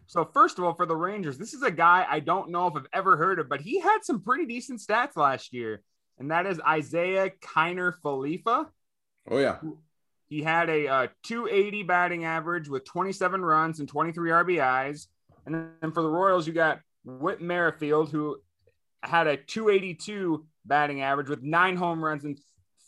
So 0.05 0.25
first 0.33 0.57
of 0.57 0.63
all, 0.63 0.73
for 0.73 0.85
the 0.85 0.95
Rangers, 0.95 1.37
this 1.37 1.53
is 1.53 1.61
a 1.61 1.71
guy 1.71 2.05
I 2.09 2.19
don't 2.19 2.49
know 2.49 2.67
if 2.67 2.75
I've 2.75 2.87
ever 2.93 3.15
heard 3.15 3.39
of, 3.39 3.49
but 3.49 3.61
he 3.61 3.79
had 3.79 3.99
some 4.03 4.21
pretty 4.21 4.45
decent 4.45 4.79
stats 4.79 5.15
last 5.15 5.53
year, 5.53 5.81
and 6.19 6.31
that 6.31 6.45
is 6.45 6.59
Isaiah 6.61 7.31
Kiner 7.41 7.93
Falifa. 8.03 8.67
Oh 9.29 9.37
yeah, 9.37 9.57
he 10.29 10.43
had 10.43 10.69
a 10.69 10.87
uh, 10.87 11.07
280 11.23 11.83
batting 11.83 12.25
average 12.25 12.69
with 12.69 12.85
27 12.85 13.43
runs 13.43 13.79
and 13.79 13.89
23 13.89 14.29
RBIs. 14.29 15.07
And 15.45 15.55
then 15.81 15.91
for 15.91 16.03
the 16.03 16.09
Royals, 16.09 16.45
you 16.45 16.53
got 16.53 16.81
Whit 17.03 17.41
Merrifield, 17.41 18.11
who 18.11 18.37
had 19.01 19.25
a 19.25 19.37
282 19.37 20.45
batting 20.65 21.01
average 21.01 21.29
with 21.29 21.41
nine 21.41 21.75
home 21.75 22.03
runs 22.03 22.25
and 22.25 22.39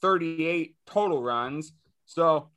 38 0.01 0.75
total 0.85 1.23
runs. 1.23 1.73
So 2.05 2.49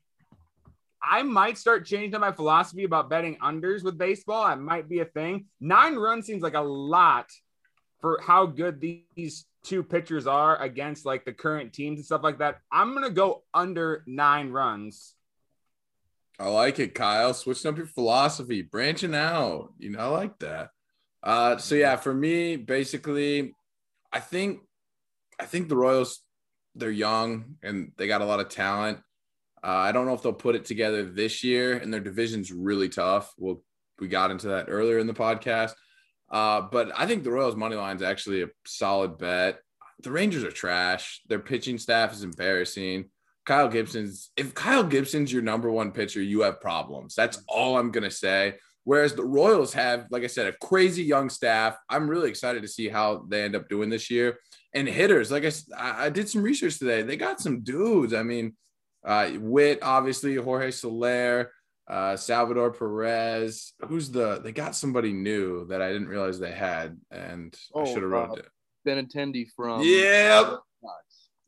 I 1.02 1.22
might 1.22 1.56
start 1.56 1.86
changing 1.86 2.20
my 2.20 2.32
philosophy 2.32 2.84
about 2.84 3.08
betting 3.08 3.36
unders 3.36 3.84
with 3.84 3.96
baseball. 3.96 4.50
It 4.52 4.56
might 4.56 4.88
be 4.88 5.00
a 5.00 5.04
thing. 5.06 5.46
Nine 5.60 5.94
runs 5.96 6.26
seems 6.26 6.42
like 6.42 6.54
a 6.54 6.60
lot 6.60 7.30
for 8.04 8.20
how 8.22 8.44
good 8.44 8.82
these 8.82 9.46
two 9.62 9.82
pitchers 9.82 10.26
are 10.26 10.60
against 10.60 11.06
like 11.06 11.24
the 11.24 11.32
current 11.32 11.72
teams 11.72 11.98
and 11.98 12.04
stuff 12.04 12.22
like 12.22 12.36
that. 12.36 12.60
I'm 12.70 12.92
gonna 12.92 13.08
go 13.08 13.44
under 13.54 14.04
nine 14.06 14.50
runs. 14.50 15.14
I 16.38 16.50
like 16.50 16.78
it, 16.78 16.94
Kyle. 16.94 17.32
Switching 17.32 17.70
up 17.70 17.78
your 17.78 17.86
philosophy, 17.86 18.60
branching 18.60 19.14
out. 19.14 19.72
You 19.78 19.88
know, 19.88 20.00
I 20.00 20.06
like 20.08 20.38
that. 20.40 20.68
Uh, 21.22 21.56
so 21.56 21.76
yeah, 21.76 21.96
for 21.96 22.12
me, 22.12 22.56
basically, 22.56 23.54
I 24.12 24.20
think 24.20 24.60
I 25.40 25.46
think 25.46 25.70
the 25.70 25.76
Royals 25.76 26.20
they're 26.74 26.90
young 26.90 27.56
and 27.62 27.92
they 27.96 28.06
got 28.06 28.20
a 28.20 28.26
lot 28.26 28.40
of 28.40 28.50
talent. 28.50 28.98
Uh, 29.62 29.68
I 29.68 29.92
don't 29.92 30.04
know 30.04 30.12
if 30.12 30.20
they'll 30.20 30.34
put 30.34 30.56
it 30.56 30.66
together 30.66 31.04
this 31.04 31.42
year, 31.42 31.78
and 31.78 31.90
their 31.90 32.00
division's 32.00 32.52
really 32.52 32.90
tough. 32.90 33.32
We'll 33.38 33.62
we 33.98 34.08
got 34.08 34.30
into 34.30 34.48
that 34.48 34.66
earlier 34.68 34.98
in 34.98 35.06
the 35.06 35.14
podcast. 35.14 35.72
Uh, 36.34 36.62
but 36.62 36.90
I 36.96 37.06
think 37.06 37.22
the 37.22 37.30
Royals 37.30 37.54
money 37.54 37.76
line 37.76 37.94
is 37.94 38.02
actually 38.02 38.42
a 38.42 38.48
solid 38.66 39.18
bet. 39.18 39.60
The 40.02 40.10
Rangers 40.10 40.42
are 40.42 40.50
trash. 40.50 41.22
Their 41.28 41.38
pitching 41.38 41.78
staff 41.78 42.12
is 42.12 42.24
embarrassing. 42.24 43.04
Kyle 43.46 43.68
Gibson's 43.68 44.30
if 44.36 44.52
Kyle 44.52 44.82
Gibson's 44.82 45.32
your 45.32 45.42
number 45.42 45.70
one 45.70 45.92
pitcher, 45.92 46.20
you 46.20 46.40
have 46.40 46.60
problems. 46.60 47.14
That's 47.14 47.40
all 47.46 47.78
I'm 47.78 47.92
gonna 47.92 48.10
say. 48.10 48.56
Whereas 48.82 49.14
the 49.14 49.24
Royals 49.24 49.72
have, 49.74 50.06
like 50.10 50.24
I 50.24 50.26
said, 50.26 50.48
a 50.48 50.66
crazy 50.66 51.04
young 51.04 51.30
staff. 51.30 51.76
I'm 51.88 52.10
really 52.10 52.30
excited 52.30 52.62
to 52.62 52.68
see 52.68 52.88
how 52.88 53.24
they 53.28 53.44
end 53.44 53.54
up 53.54 53.68
doing 53.68 53.88
this 53.88 54.10
year. 54.10 54.38
And 54.74 54.88
hitters, 54.88 55.30
like 55.30 55.44
I, 55.44 56.06
I 56.06 56.10
did 56.10 56.28
some 56.28 56.42
research 56.42 56.80
today. 56.80 57.02
They 57.02 57.16
got 57.16 57.40
some 57.40 57.62
dudes. 57.62 58.12
I 58.12 58.24
mean, 58.24 58.56
uh, 59.06 59.28
Whit, 59.28 59.78
obviously, 59.82 60.34
Jorge 60.34 60.72
Soler, 60.72 61.52
uh, 61.88 62.16
Salvador 62.16 62.70
Perez. 62.72 63.72
Who's 63.88 64.10
the? 64.10 64.40
They 64.40 64.52
got 64.52 64.74
somebody 64.74 65.12
new 65.12 65.66
that 65.66 65.82
I 65.82 65.92
didn't 65.92 66.08
realize 66.08 66.38
they 66.38 66.52
had, 66.52 66.98
and 67.10 67.54
Oh, 67.74 67.82
I 67.82 67.84
should 67.84 68.02
have 68.02 68.10
wrote 68.10 68.30
uh, 68.30 68.34
it. 68.34 68.48
Benintendi 68.86 69.46
from 69.56 69.82
Yep. 69.82 70.60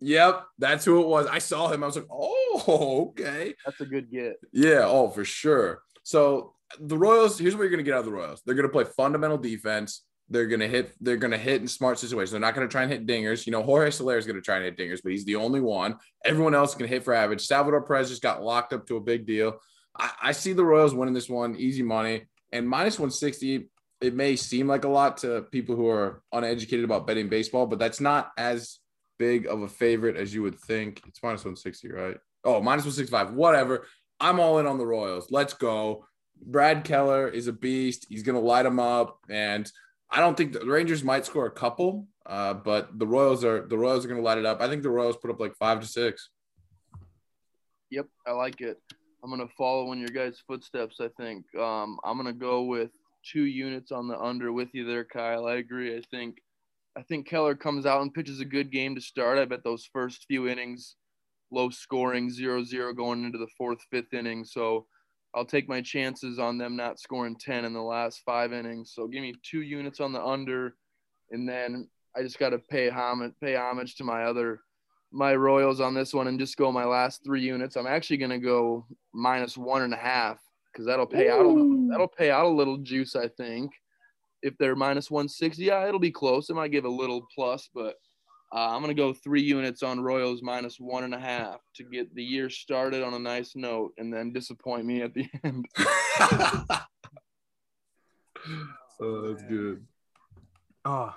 Yep, 0.01 0.45
that's 0.59 0.85
who 0.85 1.01
it 1.03 1.07
was. 1.07 1.27
I 1.27 1.39
saw 1.39 1.69
him. 1.69 1.83
I 1.83 1.87
was 1.87 1.97
like, 1.97 2.07
oh, 2.11 3.09
okay. 3.11 3.55
That's 3.65 3.81
a 3.81 3.87
good 3.87 4.11
get. 4.11 4.37
Yeah, 4.53 4.83
oh, 4.85 5.09
for 5.09 5.25
sure. 5.25 5.81
So 6.03 6.55
the 6.79 6.99
Royals, 6.99 7.39
here's 7.39 7.55
what 7.55 7.63
you're 7.63 7.71
gonna 7.71 7.83
get 7.83 7.95
out 7.95 8.01
of 8.01 8.07
the 8.07 8.13
Royals. 8.13 8.43
They're 8.45 8.55
gonna 8.55 8.69
play 8.69 8.85
fundamental 8.85 9.39
defense. 9.39 10.03
They're 10.29 10.47
gonna 10.47 10.69
hit, 10.69 10.93
they're 11.01 11.17
gonna 11.17 11.39
hit 11.39 11.63
in 11.63 11.69
smart 11.69 11.99
situations. 11.99 12.33
They're 12.33 12.41
not 12.41 12.55
gonna 12.55 12.69
try 12.69 12.83
and 12.83 12.93
hit 12.93 13.07
dingers. 13.07 13.47
You 13.47 13.53
know, 13.53 13.63
Jorge 13.63 13.91
Soler 13.91 14.19
is 14.19 14.27
gonna 14.27 14.41
try 14.43 14.57
and 14.57 14.65
hit 14.65 14.77
dingers, 14.77 15.01
but 15.03 15.13
he's 15.13 15.25
the 15.25 15.37
only 15.37 15.61
one. 15.61 15.97
Everyone 16.25 16.55
else 16.55 16.75
can 16.75 16.87
hit 16.87 17.05
for 17.05 17.15
average. 17.15 17.47
Salvador 17.47 17.83
Perez 17.83 18.11
just 18.11 18.23
got 18.23 18.43
locked 18.43 18.73
up 18.73 18.87
to 18.89 18.97
a 18.97 19.01
big 19.01 19.27
deal. 19.27 19.59
I, 19.99 20.11
I 20.23 20.33
see 20.33 20.53
the 20.53 20.65
Royals 20.65 20.95
winning 20.95 21.15
this 21.15 21.29
one, 21.29 21.57
easy 21.57 21.83
money. 21.83 22.27
And 22.53 22.69
minus 22.69 22.99
160, 22.99 23.69
it 24.01 24.15
may 24.15 24.37
seem 24.37 24.67
like 24.67 24.85
a 24.85 24.89
lot 24.89 25.19
to 25.19 25.43
people 25.51 25.77
who 25.77 25.89
are 25.89 26.23
uneducated 26.33 26.85
about 26.85 27.07
betting 27.07 27.29
baseball, 27.29 27.67
but 27.67 27.79
that's 27.79 28.01
not 28.01 28.33
as 28.37 28.79
big 29.19 29.47
of 29.47 29.63
a 29.63 29.69
favorite 29.69 30.17
as 30.17 30.35
you 30.35 30.43
would 30.43 30.59
think. 30.59 31.03
It's 31.07 31.23
minus 31.23 31.41
160, 31.41 31.91
right? 31.91 32.17
Oh, 32.45 32.61
minus 32.61 32.85
165, 32.85 33.33
whatever. 33.33 33.87
I'm 34.21 34.41
all 34.41 34.59
in 34.59 34.67
on 34.67 34.79
the 34.79 34.87
Royals. 34.87 35.31
Let's 35.31 35.55
go. 35.55 36.07
Brad 36.41 36.85
Keller 36.85 37.29
is 37.29 37.49
a 37.49 37.53
beast. 37.53 38.07
He's 38.09 38.23
going 38.23 38.39
to 38.39 38.47
light 38.47 38.65
them 38.65 38.79
up. 38.79 39.19
And 39.29 39.71
I 40.11 40.21
don't 40.21 40.37
think 40.37 40.53
the 40.53 40.65
Rangers 40.65 41.03
might 41.03 41.27
score 41.27 41.47
a 41.47 41.51
couple, 41.51 42.07
uh, 42.25 42.55
but 42.55 42.99
the 42.99 43.07
Royals 43.07 43.45
are 43.45 43.67
the 43.67 43.77
Royals 43.77 44.05
are 44.05 44.09
going 44.09 44.21
to 44.21 44.25
light 44.25 44.39
it 44.39 44.47
up. 44.47 44.61
I 44.61 44.69
think 44.69 44.83
the 44.83 44.91
Royals 44.91 45.17
put 45.17 45.31
up 45.31 45.41
like 45.41 45.57
five 45.57 45.81
to 45.81 45.87
six. 45.87 46.31
Yep, 47.91 48.07
I 48.27 48.33
like 48.33 48.61
it. 48.61 48.79
I'm 49.23 49.31
gonna 49.31 49.49
follow 49.59 49.93
in 49.93 49.99
your 49.99 50.09
guys' 50.09 50.43
footsteps. 50.47 51.01
I 51.01 51.09
think 51.21 51.45
um, 51.57 51.99
I'm 52.05 52.17
gonna 52.17 52.33
go 52.33 52.63
with 52.63 52.91
two 53.25 53.45
units 53.45 53.93
on 53.93 54.09
the 54.09 54.19
under 54.19 54.53
with 54.53 54.69
you 54.73 54.85
there, 54.87 55.05
Kyle. 55.05 55.47
I 55.47 55.57
agree. 55.57 55.97
I 55.97 56.03
think 56.11 56.39
I 56.97 57.03
think 57.03 57.29
Keller 57.29 57.55
comes 57.55 57.85
out 57.85 58.01
and 58.03 58.15
pitches 58.15 58.41
a 58.41 58.45
good 58.45 58.73
game 58.73 58.95
to 58.95 59.01
start. 59.01 59.39
I 59.39 59.45
bet 59.45 59.63
those 59.63 59.89
first 59.93 60.25
few 60.27 60.49
innings, 60.49 60.97
low 61.51 61.69
scoring, 61.69 62.31
0-0 62.31 62.97
going 62.97 63.23
into 63.23 63.37
the 63.37 63.49
fourth, 63.59 63.81
fifth 63.91 64.15
inning. 64.15 64.47
So 64.47 64.87
I'll 65.35 65.45
take 65.45 65.69
my 65.69 65.83
chances 65.83 66.39
on 66.39 66.57
them 66.57 66.75
not 66.75 66.99
scoring 66.99 67.37
10 67.39 67.67
in 67.67 67.75
the 67.75 67.83
last 67.83 68.23
five 68.25 68.55
innings. 68.55 68.93
So 68.95 69.07
give 69.07 69.21
me 69.21 69.35
two 69.43 69.61
units 69.61 70.01
on 70.01 70.13
the 70.13 70.25
under, 70.25 70.77
and 71.31 71.47
then 71.47 71.89
I 72.17 72.23
just 72.23 72.39
got 72.39 72.51
to 72.51 72.59
pay 72.59 72.89
homage, 72.89 73.35
pay 73.43 73.57
homage 73.57 73.97
to 73.97 74.05
my 74.05 74.25
other 74.25 74.61
my 75.13 75.35
Royals 75.35 75.81
on 75.81 75.95
this 75.95 76.13
one 76.13 76.27
and 76.27 76.39
just 76.39 76.57
go 76.57 76.71
my 76.73 76.85
last 76.85 77.23
three 77.25 77.43
units. 77.43 77.77
I'm 77.77 77.87
actually 77.87 78.19
gonna 78.19 78.39
go 78.39 78.87
minus 79.13 79.57
one 79.57 79.83
and 79.83 79.95
a 79.95 79.99
half 79.99 80.39
because 80.73 80.87
that'll 80.87 81.07
pay 81.07 81.31
out. 81.31 81.41
A, 81.47 81.87
that'll 81.91 82.09
pay 82.09 82.31
out 82.31 82.47
a 82.47 82.49
little 82.49 82.79
juice, 82.79 83.17
I 83.17 83.29
think. 83.29 83.73
If 84.43 84.57
they're 84.59 84.77
minus 84.77 85.11
160, 85.11 85.65
yeah, 85.65 85.89
it'll 85.89 85.99
be 85.99 86.11
close. 86.11 86.51
It 86.51 86.55
might 86.55 86.71
give 86.71 86.85
a 86.85 86.89
little 86.89 87.27
plus, 87.35 87.71
but 87.75 87.97
uh, 88.53 88.75
I'm 88.75 88.81
gonna 88.81 88.95
go 88.95 89.13
three 89.13 89.43
units 89.43 89.83
on 89.83 90.01
Royals 90.01 90.43
minus 90.43 90.79
one 90.79 91.05
and 91.05 91.15
a 91.15 91.19
half 91.19 91.61
to 91.77 91.85
get 91.85 92.15
the 92.15 92.23
year 92.23 92.49
started 92.49 93.03
on 93.03 93.15
a 93.15 93.19
nice 93.19 93.57
note, 93.57 93.93
and 93.99 94.13
then 94.13 94.33
disappoint 94.33 94.85
me 94.85 95.03
at 95.03 95.15
the 95.15 95.27
end. 95.45 95.67
oh, 99.01 99.23
that's 99.23 99.43
good. 99.43 99.85
Oh, 100.85 101.15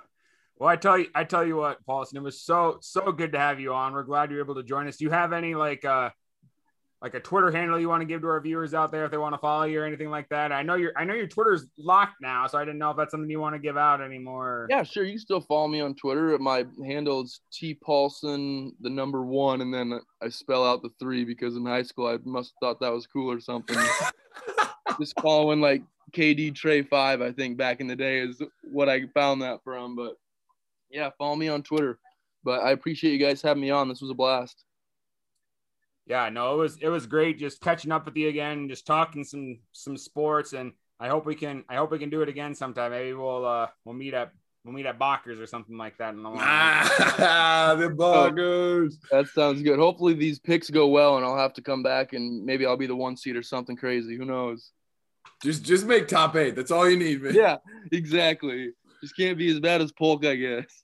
well, 0.60 0.70
I 0.70 0.76
tell 0.76 0.98
you, 0.98 1.08
I 1.16 1.24
tell 1.24 1.46
you 1.46 1.56
what, 1.56 1.84
Paulson, 1.86 2.18
it 2.18 2.24
was 2.24 2.42
so 2.42 2.80
so 2.82 3.12
good 3.14 3.32
to 3.32 3.40
have 3.40 3.62
you 3.62 3.74
on. 3.74 3.94
We're 3.94 4.04
glad 4.04 4.30
you're 4.30 4.42
able 4.42 4.56
to 4.56 4.64
join 4.64 4.88
us. 4.88 4.98
Do 4.98 5.06
you 5.06 5.12
have 5.12 5.32
any 5.32 5.56
like 5.56 5.86
uh 5.86 6.10
like 7.02 7.14
a 7.14 7.20
Twitter 7.22 7.50
handle 7.50 7.80
you 7.80 7.88
want 7.88 8.02
to 8.02 8.06
give 8.06 8.22
to 8.22 8.28
our 8.28 8.42
viewers 8.42 8.74
out 8.74 8.92
there 8.92 9.06
if 9.06 9.12
they 9.12 9.18
want 9.18 9.34
to 9.34 9.38
follow 9.38 9.64
you 9.64 9.80
or 9.82 9.86
anything 9.86 10.10
like 10.10 10.28
that? 10.30 10.52
I 10.52 10.64
know 10.64 10.76
your 10.76 10.92
I 10.98 11.06
know 11.06 11.14
your 11.14 11.28
Twitter's 11.28 11.66
locked 11.78 12.16
now, 12.22 12.46
so 12.48 12.58
I 12.58 12.66
didn't 12.66 12.78
know 12.78 12.92
if 12.92 12.98
that's 12.98 13.12
something 13.12 13.30
you 13.30 13.40
want 13.40 13.56
to 13.56 13.60
give 13.60 13.78
out 13.78 14.02
anymore. 14.02 14.68
Yeah, 14.70 14.84
sure. 14.84 15.06
You 15.06 15.14
can 15.14 15.20
still 15.20 15.40
follow 15.40 15.70
me 15.70 15.80
on 15.80 15.96
Twitter. 15.96 16.38
My 16.40 16.66
handle 16.86 17.22
is 17.22 17.40
T 17.54 17.76
Paulson, 17.76 18.76
the 18.82 18.90
number 18.90 19.22
one, 19.22 19.62
and 19.62 19.74
then 19.74 19.98
I 20.22 20.28
spell 20.28 20.66
out 20.66 20.82
the 20.82 20.90
three 21.00 21.24
because 21.24 21.56
in 21.56 21.66
high 21.66 21.84
school 21.84 22.08
I 22.08 22.18
must 22.26 22.52
have 22.52 22.60
thought 22.60 22.82
that 22.82 22.94
was 22.94 23.08
cool 23.08 23.32
or 23.32 23.40
something. 23.40 23.78
Just 25.00 25.18
following 25.22 25.62
like 25.62 25.84
KD 26.12 26.54
Trey 26.54 26.82
Five, 26.82 27.22
I 27.22 27.32
think 27.32 27.58
back 27.58 27.80
in 27.80 27.88
the 27.88 27.96
day 27.96 28.20
is 28.20 28.42
what 28.64 28.90
I 28.90 29.04
found 29.14 29.42
that 29.42 29.64
from. 29.64 29.96
But 29.96 30.18
yeah, 30.90 31.10
follow 31.18 31.36
me 31.36 31.48
on 31.48 31.64
Twitter. 31.64 32.00
But 32.44 32.62
I 32.62 32.72
appreciate 32.72 33.12
you 33.12 33.20
guys 33.20 33.42
having 33.42 33.62
me 33.62 33.70
on. 33.70 33.90
This 33.90 34.02
was 34.02 34.12
a 34.12 34.16
blast. 34.16 34.64
yeah 36.08 36.30
no 36.30 36.54
it 36.56 36.58
was 36.58 36.78
it 36.82 36.88
was 36.90 37.06
great 37.06 37.38
just 37.38 37.62
catching 37.62 37.92
up 37.92 38.06
with 38.06 38.16
you 38.16 38.30
again 38.30 38.68
just 38.68 38.86
talking 38.88 39.24
some 39.24 39.60
some 39.74 39.96
sports 39.96 40.54
and 40.54 40.72
i 41.00 41.08
hope 41.08 41.26
we 41.26 41.36
can 41.36 41.64
i 41.70 41.76
hope 41.76 41.92
we 41.92 42.00
can 42.00 42.10
do 42.10 42.22
it 42.24 42.30
again 42.30 42.56
sometime 42.56 42.90
maybe 42.92 43.14
we'll 43.14 43.46
uh 43.46 43.68
we'll 43.86 43.94
meet 43.94 44.14
up 44.16 44.32
we'll 44.66 44.74
meet 44.74 44.86
at 44.88 44.98
Bachers 44.98 45.40
or 45.40 45.46
something 45.46 45.78
like 45.78 45.98
that 45.98 46.10
in 46.16 46.24
the 46.24 46.30
long 46.30 46.38
run. 46.38 46.46
Ah, 46.48 47.76
the 47.78 47.90
buggers. 48.04 48.96
That 49.12 49.28
sounds 49.28 49.62
good. 49.62 49.80
Hopefully 49.80 50.14
these 50.14 50.38
picks 50.38 50.70
go 50.70 50.88
well, 50.88 51.16
and 51.16 51.26
I'll 51.26 51.38
have 51.38 51.54
to 51.54 51.62
come 51.62 51.82
back 51.82 52.12
and 52.14 52.44
maybe 52.46 52.66
I'll 52.66 52.76
be 52.78 52.86
the 52.86 52.96
one 52.96 53.16
seed 53.16 53.36
or 53.38 53.42
something 53.44 53.78
crazy. 53.78 54.18
Who 54.18 54.26
knows? 54.26 54.72
Just 55.42 55.64
just 55.64 55.86
make 55.86 56.08
top 56.10 56.36
eight. 56.36 56.56
That's 56.58 56.72
all 56.72 56.90
you 56.90 56.98
need, 56.98 57.22
man. 57.22 57.34
Yeah, 57.36 57.58
exactly. 57.92 58.72
Just 59.02 59.16
can't 59.16 59.38
be 59.38 59.50
as 59.50 59.60
bad 59.60 59.82
as 59.82 59.92
Polk, 59.92 60.26
I 60.26 60.36
guess. 60.36 60.84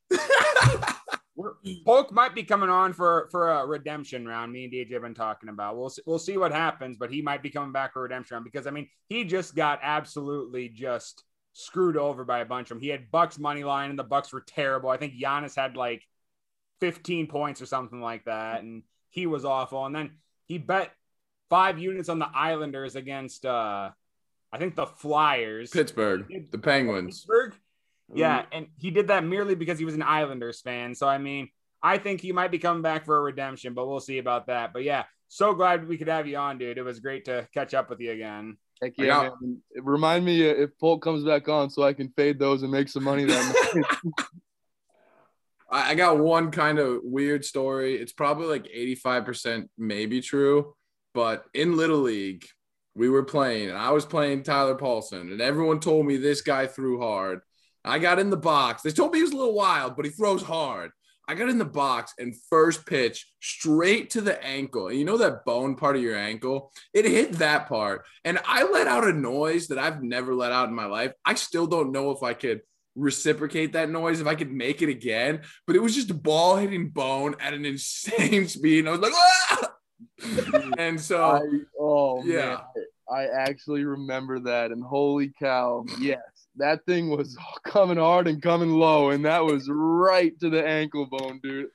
We're- 1.36 1.54
Polk 1.86 2.14
might 2.14 2.34
be 2.34 2.44
coming 2.44 2.70
on 2.70 2.94
for 2.94 3.28
for 3.32 3.50
a 3.52 3.66
redemption 3.66 4.26
round. 4.26 4.54
Me 4.54 4.64
and 4.66 4.74
DJ 4.74 4.94
have 4.94 5.02
been 5.02 5.14
talking 5.14 5.50
about. 5.50 5.78
We'll 5.78 5.90
see, 5.90 6.02
we'll 6.06 6.20
see 6.20 6.38
what 6.38 6.52
happens, 6.54 6.96
but 6.98 7.12
he 7.12 7.22
might 7.22 7.44
be 7.44 7.50
coming 7.50 7.72
back 7.74 7.92
for 7.94 8.00
a 8.00 8.04
redemption 8.04 8.36
round 8.36 8.46
because 8.46 8.68
I 8.68 8.72
mean 8.72 8.88
he 9.10 9.26
just 9.26 9.56
got 9.56 9.80
absolutely 9.84 10.70
just 10.70 11.24
screwed 11.54 11.98
over 11.98 12.24
by 12.24 12.40
a 12.40 12.46
bunch 12.46 12.72
of 12.72 12.78
them. 12.78 12.82
He 12.82 12.90
had 12.90 13.12
Bucks 13.12 13.38
money 13.38 13.64
line 13.64 13.90
and 13.90 14.00
the 14.00 14.04
Bucks 14.04 14.32
were 14.32 14.44
terrible. 14.48 14.90
I 14.90 14.98
think 14.98 15.14
Giannis 15.22 15.56
had 15.56 15.76
like 15.76 16.04
15 16.82 17.28
points 17.28 17.62
or 17.62 17.66
something 17.66 18.00
like 18.02 18.26
that, 18.26 18.62
and 18.62 18.84
he 19.10 19.28
was 19.28 19.44
awful. 19.46 19.86
And 19.86 19.96
then 19.96 20.12
he 20.46 20.58
bet 20.58 20.92
five 21.50 21.80
units 21.80 22.08
on 22.10 22.20
the 22.20 22.30
Islanders 22.34 22.96
against 22.96 23.46
uh 23.46 23.90
I 24.54 24.58
think 24.58 24.76
the 24.76 24.86
Flyers. 24.88 25.70
Pittsburgh, 25.72 26.32
the 26.52 26.58
Penguins. 26.58 27.18
Pittsburgh. 27.20 27.56
Yeah, 28.14 28.46
and 28.52 28.68
he 28.78 28.92
did 28.92 29.08
that 29.08 29.24
merely 29.24 29.56
because 29.56 29.80
he 29.80 29.86
was 29.86 29.96
an 29.96 30.04
Islanders 30.04 30.62
fan. 30.62 30.94
So 30.96 31.08
I 31.08 31.18
mean, 31.18 31.50
I 31.82 31.98
think 31.98 32.22
he 32.22 32.32
might 32.32 32.52
be 32.52 32.60
coming 32.60 32.84
back 32.84 33.06
for 33.06 33.18
a 33.18 33.22
redemption, 33.22 33.74
but 33.74 33.88
we'll 33.88 34.00
see 34.00 34.20
about 34.20 34.48
that. 34.48 34.74
But 34.74 34.84
yeah, 34.84 35.04
so 35.28 35.54
glad 35.54 35.88
we 35.88 35.98
could 35.98 36.08
have 36.08 36.28
you 36.28 36.38
on, 36.38 36.58
dude. 36.58 36.78
It 36.78 36.84
was 36.84 37.00
great 37.00 37.26
to 37.26 37.48
catch 37.54 37.74
up 37.74 37.90
with 37.90 38.00
you 38.00 38.12
again. 38.12 38.58
Heck 38.82 38.94
I 39.00 39.04
yeah, 39.04 39.30
man. 39.42 39.62
Remind 39.82 40.26
me 40.26 40.50
uh, 40.50 40.54
if 40.54 40.78
Polk 40.80 41.02
comes 41.02 41.24
back 41.24 41.48
on 41.48 41.70
so 41.70 41.84
I 41.84 41.94
can 41.94 42.10
fade 42.10 42.40
those 42.40 42.64
and 42.64 42.72
make 42.72 42.90
some 42.90 43.04
money 43.04 43.24
that 43.26 43.74
night. 43.74 43.86
I, 45.72 45.92
I 45.92 45.96
got 45.96 46.20
one 46.20 46.52
kind 46.52 46.80
of 46.80 47.00
weird 47.04 47.46
story. 47.46 47.96
It's 47.96 48.14
probably 48.14 48.48
like 48.48 48.66
85% 48.66 49.70
maybe 49.78 50.22
true, 50.22 50.76
but 51.14 51.46
in 51.54 51.78
Little 51.78 52.00
League, 52.00 52.46
we 52.96 53.10
were 53.10 53.24
playing 53.24 53.70
and 53.70 53.78
I 53.78 53.92
was 53.92 54.06
playing 54.06 54.44
Tyler 54.44 54.76
Paulson, 54.76 55.32
and 55.32 55.42
everyone 55.42 55.80
told 55.80 56.06
me 56.06 56.18
this 56.18 56.42
guy 56.42 56.68
threw 56.68 57.00
hard. 57.00 57.42
I 57.86 58.00
got 58.00 58.20
in 58.20 58.30
the 58.30 58.38
box. 58.38 58.82
They 58.82 58.92
told 58.92 59.12
me 59.12 59.20
he 59.20 59.24
was 59.24 59.32
a 59.32 59.38
little 59.38 59.54
wild, 59.54 59.96
but 59.96 60.06
he 60.06 60.12
throws 60.12 60.42
hard. 60.42 60.92
I 61.28 61.34
got 61.34 61.50
in 61.50 61.58
the 61.58 61.66
box 61.66 62.14
and 62.20 62.36
first 62.50 62.86
pitch 62.86 63.28
straight 63.40 64.12
to 64.12 64.22
the 64.22 64.44
ankle. 64.46 64.90
And 64.90 65.00
you 65.00 65.06
know 65.06 65.18
that 65.18 65.44
bone 65.44 65.76
part 65.76 65.96
of 65.96 66.02
your 66.04 66.16
ankle? 66.16 66.72
It 66.94 67.06
hit 67.06 67.34
that 67.34 67.68
part. 67.68 68.06
And 68.24 68.40
I 68.46 68.64
let 68.64 68.88
out 68.88 69.08
a 69.08 69.14
noise 69.14 69.68
that 69.70 69.80
I've 69.80 70.04
never 70.04 70.36
let 70.36 70.52
out 70.52 70.70
in 70.70 70.76
my 70.76 70.86
life. 70.86 71.14
I 71.26 71.34
still 71.34 71.66
don't 71.66 71.92
know 71.92 72.12
if 72.12 72.22
I 72.22 72.34
could 72.34 72.62
reciprocate 72.96 73.74
that 73.74 73.90
noise, 73.90 74.22
if 74.22 74.28
I 74.28 74.36
could 74.36 74.52
make 74.52 74.82
it 74.84 74.90
again. 74.90 75.42
But 75.66 75.76
it 75.76 75.82
was 75.82 75.96
just 75.96 76.12
a 76.12 76.16
ball 76.16 76.58
hitting 76.58 76.90
bone 76.90 77.36
at 77.40 77.54
an 77.56 77.66
insane 77.74 78.48
speed. 78.48 78.80
And 78.80 78.90
I 78.90 78.92
was 78.92 79.02
like, 79.02 79.14
ah! 79.16 79.72
and 80.78 81.00
so 81.02 81.24
I, 81.24 81.40
oh 81.80 82.24
Yeah. 82.24 82.60
man, 82.76 82.86
I 83.12 83.26
actually 83.28 83.84
remember 83.84 84.40
that, 84.42 84.72
and 84.72 84.84
holy 84.84 85.32
cow, 85.40 85.86
yes, 86.00 86.20
that 86.58 86.86
thing 86.86 87.10
was 87.10 87.38
coming 87.66 87.98
hard 87.98 88.28
and 88.28 88.42
coming 88.42 88.72
low, 88.72 89.10
and 89.10 89.26
that 89.26 89.44
was 89.44 89.70
right 89.70 90.38
to 90.40 90.50
the 90.50 90.66
ankle 90.66 91.06
bone, 91.06 91.40
dude. 91.44 91.68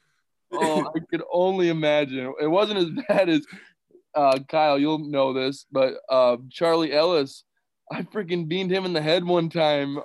Oh, 0.53 0.93
I 0.95 1.01
could 1.11 1.23
only 1.33 1.69
imagine. 1.69 2.33
It 2.41 2.49
wasn't 2.49 2.79
as 2.79 3.05
bad 3.09 3.29
as 3.29 3.47
uh, 4.15 4.39
Kyle. 4.49 4.79
You'll 4.79 5.11
know 5.11 5.33
this, 5.33 5.67
but 5.71 5.95
uh, 6.09 6.37
Charlie 6.51 6.93
Ellis, 6.93 7.45
I 7.91 8.03
freaking 8.03 8.49
beamed 8.49 8.71
him 8.71 8.85
in 8.85 8.93
the 8.93 9.03
head 9.03 9.25
one 9.25 9.49
time, 9.49 9.99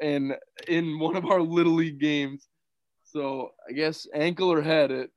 and 0.00 0.34
in 0.66 0.98
one 0.98 1.16
of 1.16 1.26
our 1.26 1.40
little 1.40 1.74
league 1.74 2.00
games. 2.00 2.48
So 3.04 3.52
I 3.68 3.72
guess 3.72 4.06
ankle 4.14 4.52
or 4.52 4.60
head, 4.60 4.90
it 4.90 5.10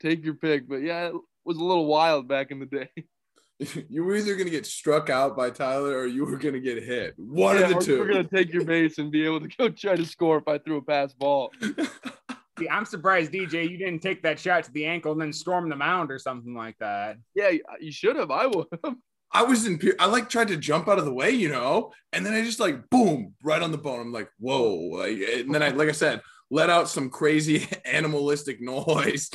take 0.00 0.24
your 0.24 0.34
pick. 0.34 0.68
But 0.68 0.82
yeah, 0.82 1.08
it 1.08 1.14
was 1.44 1.58
a 1.58 1.64
little 1.64 1.86
wild 1.86 2.26
back 2.26 2.50
in 2.50 2.58
the 2.58 2.66
day. 2.66 2.90
you 3.88 4.04
were 4.04 4.16
either 4.16 4.36
gonna 4.36 4.50
get 4.50 4.66
struck 4.66 5.08
out 5.10 5.36
by 5.36 5.50
Tyler 5.50 5.96
or 5.96 6.06
you 6.06 6.24
were 6.24 6.36
gonna 6.36 6.60
get 6.60 6.82
hit. 6.82 7.14
One 7.16 7.56
Yeah, 7.56 7.68
of 7.68 7.74
the 7.78 7.84
two. 7.84 7.92
You 7.94 7.98
were 8.00 8.06
gonna 8.06 8.24
take 8.24 8.52
your 8.52 8.64
base 8.64 8.98
and 8.98 9.10
be 9.10 9.24
able 9.24 9.40
to 9.40 9.48
go 9.58 9.68
try 9.68 9.96
to 9.96 10.04
score 10.04 10.38
if 10.38 10.48
I 10.48 10.58
threw 10.58 10.78
a 10.78 10.82
pass 10.82 11.12
ball. 11.12 11.52
See, 12.58 12.68
I'm 12.70 12.86
surprised, 12.86 13.32
DJ, 13.32 13.68
you 13.68 13.76
didn't 13.76 14.00
take 14.00 14.22
that 14.22 14.38
shot 14.38 14.64
to 14.64 14.72
the 14.72 14.86
ankle 14.86 15.12
and 15.12 15.20
then 15.20 15.32
storm 15.32 15.68
the 15.68 15.76
mound 15.76 16.10
or 16.10 16.18
something 16.18 16.54
like 16.54 16.76
that. 16.78 17.18
Yeah, 17.34 17.50
you 17.80 17.92
should 17.92 18.16
have. 18.16 18.30
I 18.30 18.46
would. 18.46 18.66
have. 18.82 18.94
I 19.32 19.42
was 19.42 19.66
in. 19.66 19.78
pe- 19.78 19.96
I 19.98 20.06
like 20.06 20.30
tried 20.30 20.48
to 20.48 20.56
jump 20.56 20.88
out 20.88 20.98
of 20.98 21.04
the 21.04 21.12
way, 21.12 21.30
you 21.30 21.50
know, 21.50 21.92
and 22.12 22.24
then 22.24 22.32
I 22.32 22.42
just 22.42 22.60
like 22.60 22.88
boom 22.88 23.34
right 23.42 23.60
on 23.60 23.72
the 23.72 23.78
bone. 23.78 24.00
I'm 24.00 24.12
like, 24.12 24.30
whoa! 24.38 24.74
Like, 24.74 25.18
and 25.18 25.54
then 25.54 25.62
I, 25.62 25.68
like 25.70 25.90
I 25.90 25.92
said, 25.92 26.22
let 26.50 26.70
out 26.70 26.88
some 26.88 27.10
crazy 27.10 27.66
animalistic 27.84 28.60
noise, 28.62 29.28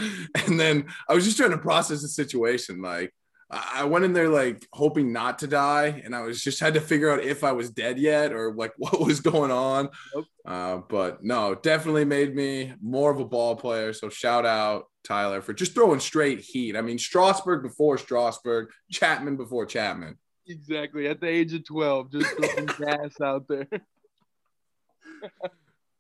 and 0.48 0.60
then 0.60 0.86
I 1.08 1.14
was 1.14 1.26
just 1.26 1.38
trying 1.38 1.52
to 1.52 1.58
process 1.60 2.02
the 2.02 2.08
situation. 2.08 2.82
Like, 2.82 3.14
I 3.52 3.84
went 3.84 4.06
in 4.06 4.14
there 4.14 4.30
like 4.30 4.66
hoping 4.72 5.12
not 5.12 5.40
to 5.40 5.48
die, 5.48 6.02
and 6.06 6.16
I 6.16 6.22
was 6.22 6.42
just 6.42 6.62
had 6.62 6.74
to 6.76 6.82
figure 6.82 7.12
out 7.12 7.22
if 7.22 7.44
I 7.44 7.52
was 7.52 7.70
dead 7.70 8.00
yet 8.00 8.32
or 8.32 8.54
like 8.54 8.72
what 8.78 9.00
was 9.02 9.20
going 9.20 9.52
on. 9.52 9.90
Nope. 10.16 10.26
Uh, 10.46 10.78
but 10.78 11.24
no, 11.24 11.56
definitely 11.56 12.06
made 12.06 12.34
me 12.36 12.74
more 12.82 13.12
of 13.12 13.20
a 13.20 13.26
ball 13.26 13.56
player. 13.56 13.92
So 13.92 14.10
shout 14.10 14.46
out 14.46 14.88
Tyler 15.04 15.42
for 15.42 15.54
just 15.54 15.74
throwing 15.74 16.00
straight 16.00 16.40
heat. 16.40 16.78
I 16.78 16.82
mean, 16.82 16.98
Strasburg 16.98 17.64
before 17.64 17.98
Strasburg, 17.98 18.70
Chapman 18.90 19.36
before 19.36 19.66
Chapman. 19.66 20.18
Exactly. 20.48 21.08
At 21.08 21.20
the 21.20 21.28
age 21.28 21.54
of 21.54 21.66
12, 21.66 22.12
just 22.12 22.30
throwing 22.38 22.66
gas 22.80 23.20
out 23.22 23.48
there. 23.48 23.68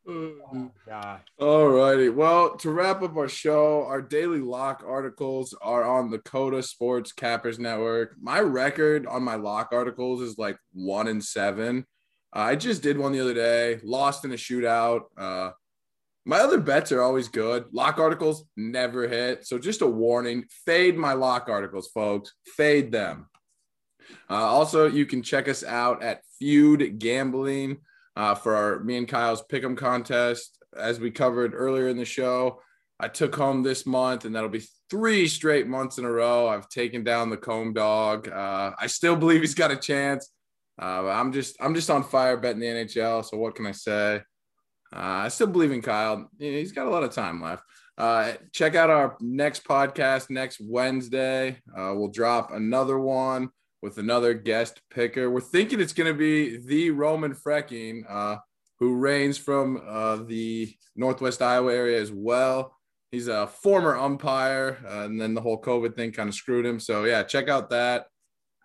Oh, 0.07 0.71
God. 0.87 1.21
All 1.39 1.67
righty. 1.67 2.09
Well, 2.09 2.55
to 2.57 2.71
wrap 2.71 3.03
up 3.03 3.15
our 3.15 3.29
show, 3.29 3.85
our 3.85 4.01
daily 4.01 4.39
lock 4.39 4.83
articles 4.85 5.55
are 5.61 5.83
on 5.83 6.09
the 6.09 6.19
Coda 6.19 6.63
Sports 6.63 7.11
Cappers 7.11 7.59
Network. 7.59 8.15
My 8.19 8.39
record 8.39 9.05
on 9.05 9.23
my 9.23 9.35
lock 9.35 9.69
articles 9.71 10.21
is 10.21 10.37
like 10.37 10.57
one 10.73 11.07
in 11.07 11.21
seven. 11.21 11.85
Uh, 12.35 12.39
I 12.39 12.55
just 12.55 12.81
did 12.81 12.97
one 12.97 13.11
the 13.11 13.19
other 13.19 13.33
day, 13.33 13.79
lost 13.83 14.25
in 14.25 14.31
a 14.31 14.35
shootout. 14.35 15.01
Uh, 15.17 15.51
my 16.25 16.39
other 16.39 16.59
bets 16.59 16.91
are 16.91 17.01
always 17.01 17.27
good. 17.27 17.65
Lock 17.71 17.99
articles 17.99 18.45
never 18.57 19.07
hit. 19.07 19.45
So 19.45 19.59
just 19.59 19.81
a 19.81 19.87
warning 19.87 20.45
fade 20.65 20.97
my 20.97 21.13
lock 21.13 21.47
articles, 21.49 21.89
folks. 21.89 22.33
Fade 22.57 22.91
them. 22.91 23.27
Uh, 24.29 24.35
also, 24.35 24.87
you 24.87 25.05
can 25.05 25.21
check 25.21 25.47
us 25.47 25.63
out 25.63 26.03
at 26.03 26.21
Feud 26.39 26.99
Gambling 26.99 27.77
uh, 28.15 28.35
for 28.35 28.55
our 28.55 28.79
me 28.79 28.97
and 28.97 29.07
Kyle's 29.07 29.43
pick'em 29.51 29.77
contest. 29.77 30.57
As 30.77 30.99
we 30.99 31.11
covered 31.11 31.53
earlier 31.53 31.89
in 31.89 31.97
the 31.97 32.05
show, 32.05 32.61
I 32.99 33.07
took 33.07 33.35
home 33.35 33.63
this 33.63 33.85
month, 33.85 34.25
and 34.25 34.35
that'll 34.35 34.49
be 34.49 34.63
three 34.89 35.27
straight 35.27 35.67
months 35.67 35.97
in 35.97 36.05
a 36.05 36.11
row. 36.11 36.47
I've 36.47 36.69
taken 36.69 37.03
down 37.03 37.29
the 37.29 37.37
comb 37.37 37.73
dog. 37.73 38.29
Uh, 38.29 38.71
I 38.79 38.87
still 38.87 39.15
believe 39.15 39.41
he's 39.41 39.55
got 39.55 39.71
a 39.71 39.75
chance. 39.75 40.29
Uh, 40.81 41.07
I'm 41.07 41.31
just 41.31 41.55
I'm 41.59 41.75
just 41.75 41.89
on 41.89 42.03
fire 42.03 42.37
betting 42.37 42.61
the 42.61 42.67
NHL. 42.67 43.25
So 43.25 43.37
what 43.37 43.55
can 43.55 43.65
I 43.65 43.71
say? 43.71 44.21
Uh, 44.93 44.99
I 44.99 45.27
still 45.29 45.47
believe 45.47 45.71
in 45.71 45.81
Kyle. 45.81 46.29
He's 46.37 46.71
got 46.73 46.87
a 46.87 46.89
lot 46.89 47.03
of 47.03 47.11
time 47.11 47.41
left. 47.41 47.63
Uh, 47.97 48.33
check 48.51 48.75
out 48.75 48.89
our 48.89 49.17
next 49.19 49.63
podcast 49.63 50.29
next 50.29 50.61
Wednesday. 50.61 51.59
Uh, 51.75 51.93
we'll 51.95 52.09
drop 52.09 52.51
another 52.51 52.99
one 52.99 53.49
with 53.81 53.97
another 53.97 54.33
guest 54.33 54.81
picker. 54.89 55.29
We're 55.29 55.41
thinking 55.41 55.79
it's 55.79 55.93
going 55.93 56.11
to 56.11 56.17
be 56.17 56.57
the 56.57 56.91
Roman 56.91 57.33
Frecking, 57.33 58.05
uh, 58.07 58.37
who 58.79 58.95
reigns 58.95 59.37
from 59.37 59.81
uh, 59.87 60.17
the 60.17 60.73
Northwest 60.95 61.41
Iowa 61.41 61.73
area 61.73 61.99
as 61.99 62.11
well. 62.11 62.77
He's 63.11 63.27
a 63.27 63.47
former 63.47 63.97
umpire, 63.97 64.77
uh, 64.87 65.05
and 65.05 65.19
then 65.19 65.33
the 65.33 65.41
whole 65.41 65.61
COVID 65.61 65.95
thing 65.95 66.11
kind 66.11 66.29
of 66.29 66.35
screwed 66.35 66.65
him. 66.65 66.79
So, 66.79 67.03
yeah, 67.03 67.23
check 67.23 67.49
out 67.49 67.69
that. 67.71 68.05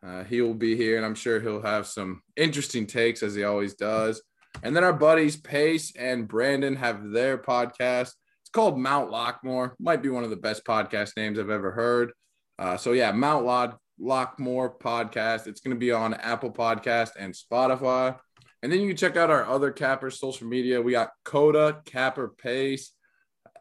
Uh, 0.06 0.22
he 0.24 0.40
will 0.40 0.55
be 0.55 0.76
here, 0.76 0.97
and 0.97 1.05
I'm 1.05 1.16
sure 1.16 1.40
he'll 1.40 1.62
have 1.62 1.86
some 1.86 2.22
interesting 2.36 2.86
takes 2.86 3.22
as 3.22 3.34
he 3.34 3.43
always 3.43 3.74
does. 3.74 4.22
And 4.62 4.74
then 4.74 4.84
our 4.84 4.93
buddies 4.93 5.36
Pace 5.36 5.94
and 5.97 6.28
Brandon 6.28 6.76
have 6.76 7.10
their 7.10 7.38
podcast. 7.38 8.12
It's 8.43 8.51
called 8.52 8.78
Mount 8.78 9.10
Lockmore. 9.10 9.72
Might 9.80 10.02
be 10.02 10.09
one 10.09 10.24
of 10.24 10.30
the 10.30 10.36
best 10.36 10.64
podcast 10.64 11.16
names 11.16 11.38
I've 11.38 11.51
ever 11.51 11.72
heard. 11.72 12.12
Uh, 12.59 12.76
so 12.76 12.93
yeah, 12.93 13.12
Mount 13.12 13.44
Lock 13.44 13.78
Lockmore 14.01 14.78
podcast. 14.78 15.47
It's 15.47 15.60
going 15.60 15.74
to 15.74 15.81
be 15.81 15.93
on 15.93 16.14
Apple 16.14 16.51
Podcast 16.51 17.10
and 17.18 17.35
Spotify. 17.35 18.18
And 18.62 18.73
then 18.73 18.81
you 18.81 18.89
can 18.89 18.97
check 18.97 19.16
out 19.16 19.31
our 19.31 19.47
other 19.47 19.70
Cappers 19.70 20.18
social 20.18 20.47
media. 20.47 20.82
We 20.82 20.93
got 20.93 21.10
Coda 21.24 21.82
Capper 21.85 22.28
Pace 22.28 22.93